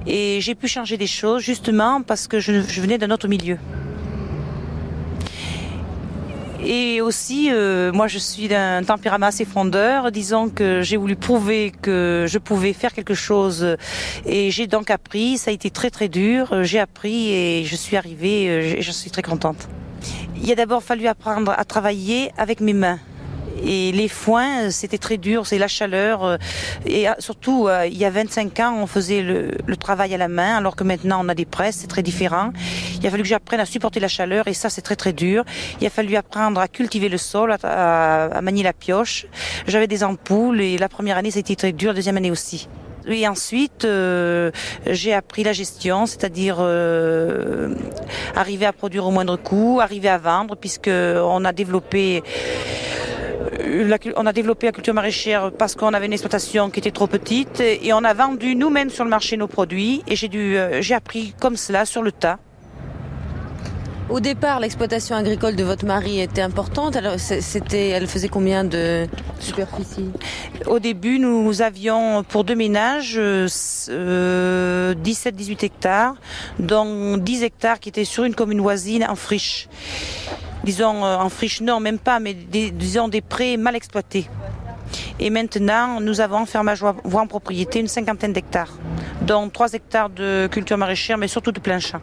et 0.07 0.41
j'ai 0.41 0.55
pu 0.55 0.69
changer 0.69 0.97
des 0.97 1.07
choses 1.07 1.43
justement 1.43 2.03
parce 2.03 2.29
que 2.29 2.41
je 2.41 2.81
venais 2.81 2.99
d'un 2.99 3.11
autre 3.11 3.29
milieu. 3.29 3.59
Et 6.65 7.01
aussi, 7.01 7.51
euh, 7.53 7.93
moi, 7.93 8.09
je 8.09 8.19
suis 8.19 8.49
d'un 8.49 8.83
tempérament 8.83 9.27
assez 9.27 9.45
frondeur. 9.45 10.11
Disons 10.11 10.49
que 10.49 10.83
j'ai 10.83 10.97
voulu 10.97 11.15
prouver 11.15 11.73
que 11.83 12.27
je 12.29 12.39
pouvais 12.39 12.73
faire 12.73 12.93
quelque 12.93 13.15
chose. 13.15 13.77
Et 14.27 14.51
j'ai 14.51 14.67
donc 14.67 14.91
appris. 14.91 15.39
Ça 15.39 15.51
a 15.51 15.55
été 15.55 15.71
très, 15.71 15.91
très 15.91 16.09
dur. 16.09 16.65
J'ai 16.65 16.81
appris 16.81 17.33
et 17.33 17.65
je 17.65 17.77
suis 17.77 17.97
arrivée. 17.97 18.49
Euh, 18.49 18.77
je 18.81 18.91
suis 18.91 19.11
très 19.11 19.23
contente. 19.23 19.69
Il 20.43 20.51
a 20.51 20.55
d'abord 20.55 20.83
fallu 20.83 21.07
apprendre 21.07 21.53
à 21.57 21.65
travailler 21.65 22.33
avec 22.37 22.61
mes 22.61 22.73
mains. 22.73 22.99
Et 23.63 23.93
les 23.93 24.09
foins, 24.09 24.67
euh, 24.67 24.71
c'était 24.71 24.99
très 24.99 25.17
dur, 25.17 25.47
c'est 25.47 25.59
la 25.59 25.69
chaleur. 25.69 26.25
Euh, 26.25 26.37
et 26.87 27.09
euh, 27.09 27.13
surtout, 27.19 27.69
il 27.87 27.97
y 27.97 28.05
a 28.05 28.11
25 28.11 28.61
ans, 28.61 28.77
on 28.81 28.87
faisait 28.87 29.23
le, 29.23 29.77
travail 29.77 30.13
à 30.13 30.19
la 30.19 30.29
main, 30.29 30.57
alors 30.57 30.75
que 30.75 30.83
maintenant 30.83 31.21
on 31.25 31.29
a 31.29 31.35
des 31.35 31.45
presses, 31.45 31.77
c'est 31.77 31.87
très 31.87 32.03
différent. 32.03 32.53
Il 33.01 33.07
a 33.07 33.11
fallu 33.11 33.23
que 33.23 33.29
j'apprenne 33.29 33.61
à 33.61 33.65
supporter 33.65 34.01
la 34.01 34.09
chaleur, 34.09 34.49
et 34.49 34.55
ça 34.55 34.71
c'est 34.71 34.83
très 34.83 34.97
très 34.97 35.13
dur. 35.13 35.45
Il 35.81 35.87
a 35.87 35.91
fallu 35.91 36.17
apprendre 36.17 36.61
à 36.61 36.67
cultiver 36.67 37.09
le 37.09 37.19
sol, 37.19 37.55
à, 37.63 38.41
manier 38.43 38.65
la 38.65 38.73
pioche. 38.73 39.27
J'avais 39.67 39.87
des 39.87 40.03
ampoules, 40.03 40.61
et 40.61 40.79
la 40.79 40.89
première 40.89 41.17
année 41.17 41.31
c'était 41.31 41.55
très 41.55 41.73
dur, 41.73 41.91
la 41.91 41.95
deuxième 41.95 42.17
année 42.17 42.31
aussi. 42.31 42.69
Et 43.07 43.27
ensuite, 43.27 43.87
j'ai 44.87 45.15
appris 45.15 45.45
la 45.45 45.53
gestion, 45.53 46.05
c'est-à-dire 46.05 46.61
arriver 48.35 48.67
à 48.67 48.73
produire 48.73 49.07
au 49.07 49.11
moindre 49.11 49.37
coût, 49.37 49.79
arriver 49.81 50.09
à 50.09 50.19
vendre, 50.19 50.57
puisque 50.57 50.91
on 50.91 51.45
a 51.45 51.53
développé 51.53 52.23
on 54.17 54.27
a 54.27 54.33
développé 54.33 54.67
la 54.67 54.73
culture 54.73 54.95
maraîchère 54.95 55.53
parce 55.53 55.75
qu'on 55.75 55.95
avait 55.95 56.07
une 56.07 56.13
exploitation 56.13 56.71
qui 56.71 56.81
était 56.81 56.91
trop 56.91 57.07
petite 57.07 57.61
et 57.61 57.93
on 57.93 58.05
a 58.05 58.15
vendu 58.15 58.55
nous-mêmes 58.55 58.91
sur 58.91 59.05
le 59.05 59.11
marché 59.11 59.37
nos 59.37 59.49
produits 59.49 60.03
et 60.07 60.17
j'ai 60.17 60.29
dû, 60.29 60.57
euh, 60.57 60.81
j'ai 60.81 60.95
appris 60.95 61.35
comme 61.41 61.57
cela 61.57 61.85
sur 61.85 62.03
le 62.03 62.13
tas. 62.13 62.39
Au 64.11 64.21
départ, 64.21 64.59
l'exploitation 64.59 65.17
agricole 65.17 65.55
de 65.55 65.65
votre 65.65 65.85
mari 65.85 66.21
était 66.21 66.41
importante. 66.41 66.97
Alors, 66.97 67.19
c'était, 67.19 67.89
elle 67.89 68.07
faisait 68.07 68.29
combien 68.29 68.65
de 68.65 69.07
superficie 69.39 70.09
Au 70.65 70.79
début, 70.79 71.19
nous 71.19 71.61
avions 71.61 72.25
pour 72.25 72.45
deux 72.45 72.55
ménages 72.55 73.19
17-18 73.19 73.91
euh, 73.91 74.95
hectares, 75.61 76.15
dont 76.59 77.19
10 77.19 77.43
hectares 77.43 77.81
qui 77.81 77.91
étaient 77.91 78.07
sur 78.07 78.25
une 78.25 78.35
commune 78.35 78.63
voisine 78.63 79.05
en 79.07 79.15
friche 79.15 79.69
disons 80.69 81.03
euh, 81.03 81.17
en 81.17 81.31
friche, 81.31 81.63
non, 81.63 81.81
même 81.81 81.99
pas, 81.99 82.21
mais 82.21 82.35
disons 82.35 83.09
des 83.09 83.23
prés 83.23 83.57
mal 83.57 83.75
exploités. 83.75 84.29
Et 85.19 85.31
maintenant, 85.31 85.99
nous 85.99 86.21
avons 86.21 86.45
fermage 86.45 86.81
voie 87.05 87.23
en 87.23 87.27
propriété 87.27 87.81
une 87.81 87.89
cinquantaine 87.89 88.35
d'hectares, 88.35 88.75
dont 89.23 89.49
3 89.49 89.73
hectares 89.73 90.11
de 90.11 90.47
culture 90.51 90.77
maraîchère, 90.77 91.17
mais 91.17 91.29
surtout 91.29 91.53
de 91.53 91.61
plein 91.61 91.79
champ. 91.79 92.03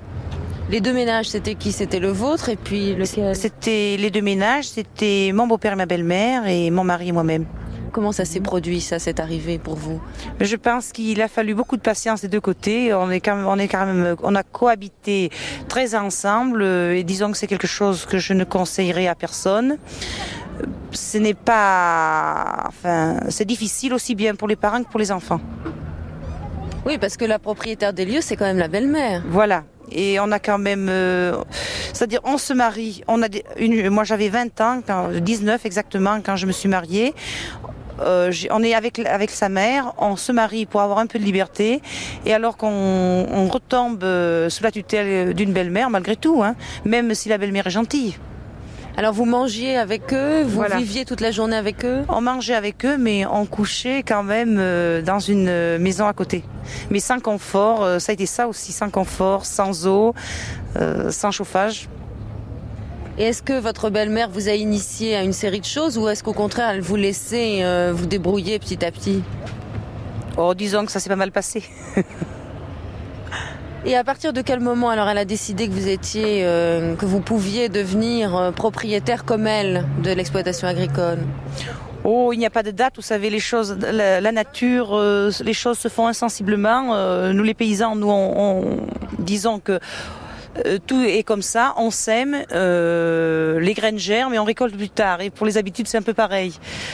Les 0.72 0.82
deux 0.82 0.94
ménages, 0.94 1.28
c'était 1.28 1.54
qui? 1.54 1.72
C'était 1.72 2.00
le 2.00 2.10
vôtre 2.10 2.50
et 2.50 2.56
puis 2.56 2.96
C'était 3.34 3.98
les 4.00 4.10
deux 4.10 4.22
ménages, 4.22 4.66
c'était 4.66 5.32
mon 5.32 5.46
beau-père 5.46 5.74
et 5.74 5.76
ma 5.84 5.86
belle-mère 5.86 6.48
et 6.48 6.72
mon 6.72 6.84
mari 6.84 7.10
et 7.10 7.12
moi-même. 7.12 7.46
Comment 7.96 8.12
ça 8.12 8.26
s'est 8.26 8.42
produit, 8.42 8.82
ça, 8.82 9.00
cette 9.00 9.22
arrivée 9.22 9.58
pour 9.58 9.76
vous 9.76 10.02
Je 10.42 10.58
pense 10.58 10.92
qu'il 10.92 11.22
a 11.22 11.30
fallu 11.30 11.56
beaucoup 11.56 11.78
de 11.78 11.82
patience 11.82 12.20
des 12.20 12.28
deux 12.28 12.42
côtés. 12.42 12.94
On 12.94 13.10
est 13.10 13.22
quand 13.22 13.38
même, 13.38 13.48
on 13.48 13.58
est 13.58 13.70
quand 13.70 13.86
même, 13.86 14.18
on 14.22 14.36
a 14.36 14.44
cohabité 14.44 15.30
très 15.70 15.96
ensemble 15.96 16.62
et 16.62 17.06
disons 17.06 17.32
que 17.32 17.38
c'est 17.38 17.48
quelque 17.48 17.68
chose 17.68 18.06
que 18.06 18.18
je 18.18 18.34
ne 18.34 18.44
conseillerais 18.44 19.08
à 19.08 19.16
personne 19.16 19.78
ce 20.92 21.18
n'est 21.18 21.34
pas, 21.34 22.64
enfin, 22.68 23.18
c'est 23.28 23.44
difficile 23.44 23.94
aussi 23.94 24.16
bien 24.16 24.36
pour 24.36 24.48
les 24.48 24.56
parents 24.56 24.82
que 24.82 24.90
pour 24.90 25.00
les 25.00 25.12
enfants. 25.12 25.42
Oui, 26.86 26.98
parce 26.98 27.18
que 27.18 27.26
la 27.26 27.40
propriétaire 27.40 27.92
des 27.92 28.06
lieux, 28.06 28.22
c'est 28.22 28.38
quand 28.38 28.46
même 28.46 28.60
la 28.60 28.70
belle-mère. 28.70 29.22
Voilà. 29.28 29.66
Et 29.92 30.18
on 30.22 30.32
a 30.32 30.40
quand 30.40 30.58
même, 30.58 30.88
euh, 30.90 31.36
c'est-à-dire 31.94 32.22
on 32.24 32.38
se 32.38 32.54
marie. 32.54 33.04
On 33.08 33.22
a 33.22 33.28
une, 33.58 33.90
moi 33.90 34.06
j'avais 34.06 34.30
20 34.30 34.62
ans, 34.62 34.82
19 35.14 35.66
exactement 35.66 36.22
quand 36.26 36.38
je 36.38 36.46
me 36.46 36.54
suis 36.54 36.70
mariée. 36.70 37.14
Euh, 38.02 38.32
on 38.52 38.64
est 38.64 38.74
avec 38.74 39.00
avec 39.00 39.30
sa 39.30 39.50
mère, 39.50 39.94
on 39.98 40.16
se 40.16 40.32
marie 40.32 40.66
pour 40.66 40.82
avoir 40.82 41.00
un 41.00 41.08
peu 41.08 41.20
de 41.20 41.24
liberté, 41.24 41.82
et 42.26 42.34
alors 42.34 42.58
qu'on 42.58 43.48
retombe 43.48 44.04
euh, 44.04 44.50
sous 44.50 44.64
la 44.64 44.72
tutelle 44.72 45.34
d'une 45.34 45.54
belle-mère, 45.54 45.90
malgré 45.90 46.16
tout, 46.16 46.44
hein, 46.44 46.56
même 46.84 47.14
si 47.14 47.30
la 47.30 47.38
belle-mère 47.38 47.68
est 47.68 47.72
gentille. 47.72 48.18
Alors 48.98 49.14
vous 49.14 49.26
mangiez 49.26 49.78
avec 49.78 50.14
eux, 50.14 50.44
vous 50.44 50.64
viviez 50.78 51.04
toute 51.04 51.20
la 51.20 51.32
journée 51.32 51.58
avec 51.58 51.84
eux? 51.84 52.04
On 52.08 52.22
mangeait 52.22 52.54
avec 52.54 52.86
eux, 52.86 52.98
mais 52.98 53.26
on 53.26 53.46
couchait 53.46 54.04
quand 54.04 54.24
même 54.24 54.56
euh, 54.58 55.02
dans 55.02 55.20
une 55.20 55.78
maison 55.78 56.08
à 56.08 56.14
côté. 56.14 56.44
Mais 56.90 57.00
sans 57.00 57.20
confort, 57.20 58.00
ça 58.00 58.12
a 58.12 58.14
été 58.14 58.26
ça 58.26 58.48
aussi, 58.48 58.72
sans 58.72 58.90
confort, 58.90 59.46
sans 59.46 59.86
eau, 59.86 60.14
sans 61.10 61.32
chauffage. 61.32 61.90
Et 63.18 63.24
est-ce 63.24 63.42
que 63.42 63.58
votre 63.60 63.90
belle-mère 63.90 64.30
vous 64.30 64.50
a 64.50 64.54
initié 64.54 65.16
à 65.16 65.24
une 65.24 65.34
série 65.34 65.62
de 65.62 65.66
choses 65.66 65.98
ou 65.98 66.08
est-ce 66.10 66.24
qu'au 66.24 66.34
contraire 66.34 66.70
elle 66.72 66.82
vous 66.82 66.98
laissait 66.98 67.92
vous 67.92 68.06
débrouiller 68.06 68.60
petit 68.60 68.84
à 68.84 68.92
petit? 68.92 69.24
Oh, 70.38 70.54
disons 70.54 70.86
que 70.86 70.92
ça 70.92 71.00
s'est 71.00 71.10
pas 71.10 71.16
mal 71.16 71.32
passé. 71.32 71.64
Et 73.86 73.96
à 73.96 74.04
partir 74.04 74.34
de 74.34 74.42
quel 74.42 74.60
moment 74.62 74.90
alors 74.90 75.08
elle 75.08 75.20
a 75.20 75.26
décidé 75.26 75.68
que 75.68 75.74
vous 75.74 75.88
étiez, 75.88 76.42
euh, 76.44 76.96
que 76.96 77.06
vous 77.06 77.20
pouviez 77.20 77.70
devenir 77.70 78.36
euh, 78.36 78.52
propriétaire 78.52 79.26
comme 79.26 79.46
elle 79.46 79.86
de 80.04 80.12
l'exploitation 80.12 80.68
agricole? 80.68 81.20
Oh, 82.04 82.34
il 82.34 82.40
n'y 82.40 82.48
a 82.48 82.50
pas 82.50 82.64
de 82.64 82.72
date. 82.72 82.94
Vous 82.96 83.04
savez, 83.04 83.30
les 83.30 83.40
choses, 83.40 83.78
la, 83.80 84.32
nature, 84.32 84.96
euh, 84.96 85.30
les 85.44 85.54
choses 85.54 85.78
se 85.78 85.88
font 85.88 86.08
insensiblement. 86.08 86.96
nous, 87.32 87.44
les 87.44 87.54
paysans, 87.54 87.96
nous, 87.96 88.10
on 88.10 88.78
disons 89.20 89.60
que 89.60 89.80
euh, 90.66 90.78
tout 90.86 91.02
est 91.02 91.24
comme 91.24 91.42
ça, 91.42 91.74
on 91.78 91.92
sème, 91.92 92.44
euh, 92.52 93.60
les 93.60 93.74
graines 93.74 94.00
germent 94.00 94.34
et 94.34 94.40
on 94.40 94.44
récolte 94.44 94.76
plus 94.76 94.90
tard. 94.90 95.22
Et 95.22 95.30
pour 95.30 95.46
les 95.46 95.58
habitudes, 95.58 95.88
c'est 95.88 95.98
un 95.98 96.02
peu 96.02 96.14
pareil. 96.14 96.54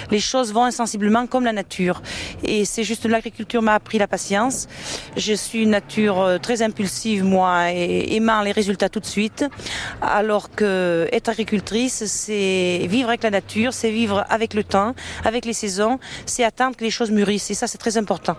Les 0.10 0.20
choses 0.20 0.54
vont 0.54 0.64
insensiblement 0.64 1.28
comme 1.28 1.44
la 1.44 1.54
nature. 1.54 2.02
Et 2.44 2.66
c'est 2.66 2.84
juste 2.84 3.06
l'agriculture 3.06 3.62
m'a 3.62 3.76
appris 3.76 3.98
la 3.98 4.08
patience. 4.08 4.68
Je 5.18 5.34
suis 5.34 5.64
une 5.64 5.72
nature 5.72 6.20
euh, 6.20 6.38
très 6.38 6.62
impulsive, 6.62 7.24
moi, 7.24 7.72
et 7.72 8.16
aimant 8.16 8.42
les 8.42 8.52
résultats 8.52 8.90
tout 8.90 9.00
de 9.00 9.06
suite. 9.06 9.46
Alors 10.02 10.52
que 10.52 11.08
être 11.12 11.30
agricultrice, 11.30 12.06
c'est 12.06 12.88
vivre 12.88 13.10
avec 13.10 13.24
la 13.24 13.30
nature, 13.30 13.74
c'est 13.74 13.92
vivre 13.92 14.26
avec 14.30 14.54
le 14.54 14.64
temps, 14.64 14.96
avec 15.24 15.46
les 15.46 15.54
saisons, 15.54 16.00
c'est 16.26 16.44
attendre 16.44 16.76
que 16.76 16.84
les 16.84 16.92
choses 16.92 17.12
mûrissent. 17.12 17.52
Et 17.52 17.56
ça, 17.56 17.68
c'est 17.68 17.78
très 17.78 17.98
important. 17.98 18.36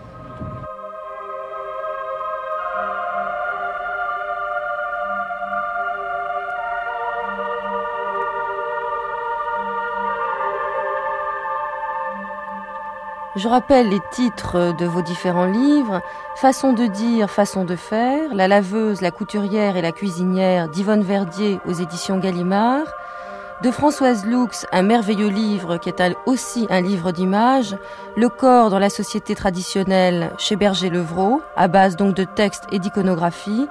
Je 13.35 13.47
rappelle 13.47 13.89
les 13.89 13.99
titres 14.11 14.75
de 14.77 14.85
vos 14.85 15.01
différents 15.01 15.47
livres. 15.47 16.01
Façon 16.35 16.71
de 16.71 16.85
dire, 16.85 17.31
façon 17.31 17.65
de 17.65 17.75
faire. 17.75 18.31
La 18.35 18.47
laveuse, 18.47 19.01
la 19.01 19.09
couturière 19.09 19.75
et 19.75 19.81
la 19.81 19.91
cuisinière 19.91 20.69
d'Yvonne 20.69 21.01
Verdier 21.01 21.59
aux 21.65 21.73
éditions 21.73 22.19
Gallimard. 22.19 22.85
De 23.63 23.71
Françoise 23.71 24.23
Lux, 24.27 24.67
un 24.71 24.83
merveilleux 24.83 25.29
livre 25.29 25.77
qui 25.77 25.89
est 25.89 26.15
aussi 26.27 26.67
un 26.69 26.81
livre 26.81 27.11
d'images. 27.11 27.75
Le 28.15 28.29
corps 28.29 28.69
dans 28.69 28.77
la 28.77 28.91
société 28.91 29.33
traditionnelle 29.33 30.31
chez 30.37 30.55
Berger-Levrault, 30.55 31.41
à 31.55 31.67
base 31.67 31.95
donc 31.95 32.13
de 32.13 32.25
textes 32.25 32.65
et 32.71 32.77
d'iconographie. 32.77 33.67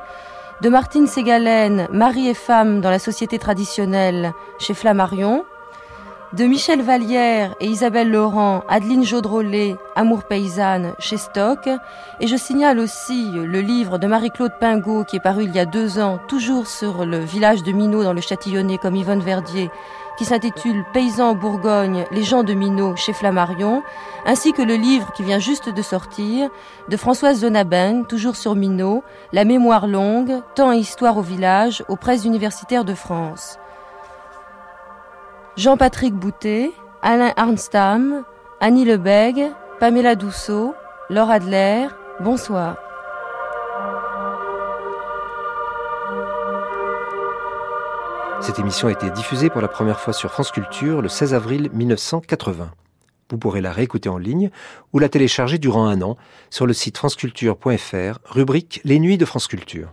De 0.60 0.70
Martine 0.70 1.06
Ségalen, 1.06 1.86
Marie 1.92 2.28
et 2.28 2.34
femme 2.34 2.80
dans 2.80 2.90
la 2.90 2.98
société 2.98 3.38
traditionnelle 3.38 4.32
chez 4.58 4.74
Flammarion 4.74 5.44
de 6.32 6.44
Michel 6.46 6.80
Vallière 6.80 7.54
et 7.60 7.66
Isabelle 7.66 8.10
Laurent, 8.10 8.62
Adeline 8.68 9.04
Jaudrolet, 9.04 9.76
Amour 9.96 10.24
paysanne 10.24 10.94
chez 10.98 11.18
Stock. 11.18 11.68
Et 12.20 12.26
je 12.26 12.36
signale 12.36 12.78
aussi 12.78 13.30
le 13.32 13.60
livre 13.60 13.98
de 13.98 14.06
Marie-Claude 14.06 14.52
Pingot 14.58 15.04
qui 15.04 15.16
est 15.16 15.20
paru 15.20 15.44
il 15.44 15.54
y 15.54 15.58
a 15.58 15.66
deux 15.66 15.98
ans, 15.98 16.18
toujours 16.28 16.66
sur 16.66 17.04
le 17.04 17.18
village 17.18 17.62
de 17.62 17.72
Minot 17.72 18.02
dans 18.02 18.14
le 18.14 18.22
Châtillonnais 18.22 18.78
comme 18.78 18.96
Yvonne 18.96 19.20
Verdier, 19.20 19.70
qui 20.16 20.24
s'intitule 20.24 20.84
Paysans 20.94 21.34
Bourgogne, 21.34 22.04
les 22.10 22.22
gens 22.22 22.44
de 22.44 22.54
Minot 22.54 22.96
chez 22.96 23.12
Flammarion, 23.12 23.82
ainsi 24.24 24.52
que 24.52 24.62
le 24.62 24.74
livre 24.74 25.12
qui 25.12 25.24
vient 25.24 25.38
juste 25.38 25.68
de 25.68 25.82
sortir 25.82 26.48
de 26.88 26.96
Françoise 26.96 27.40
Zonabin, 27.40 28.04
toujours 28.04 28.36
sur 28.36 28.54
Minot, 28.54 29.04
La 29.34 29.44
mémoire 29.44 29.86
longue, 29.86 30.40
temps 30.54 30.72
et 30.72 30.78
histoire 30.78 31.18
au 31.18 31.22
village, 31.22 31.84
aux 31.88 31.96
presses 31.96 32.24
universitaires 32.24 32.84
de 32.86 32.94
France. 32.94 33.58
Jean-Patrick 35.56 36.14
Boutet, 36.14 36.70
Alain 37.02 37.32
Arnstam, 37.36 38.24
Annie 38.60 38.86
Lebeg, 38.86 39.50
Pamela 39.80 40.14
Dousseau, 40.14 40.74
Laure 41.10 41.30
Adler, 41.30 41.88
bonsoir. 42.20 42.76
Cette 48.40 48.58
émission 48.58 48.88
a 48.88 48.92
été 48.92 49.10
diffusée 49.10 49.50
pour 49.50 49.60
la 49.60 49.68
première 49.68 50.00
fois 50.00 50.14
sur 50.14 50.32
France 50.32 50.50
Culture 50.50 51.02
le 51.02 51.10
16 51.10 51.34
avril 51.34 51.68
1980. 51.74 52.70
Vous 53.30 53.38
pourrez 53.38 53.60
la 53.60 53.72
réécouter 53.72 54.08
en 54.08 54.18
ligne 54.18 54.50
ou 54.94 54.98
la 54.98 55.10
télécharger 55.10 55.58
durant 55.58 55.86
un 55.86 56.00
an 56.00 56.16
sur 56.48 56.66
le 56.66 56.72
site 56.72 56.96
franceculture.fr, 56.96 58.18
rubrique 58.24 58.80
Les 58.84 58.98
Nuits 58.98 59.18
de 59.18 59.26
France 59.26 59.48
Culture. 59.48 59.92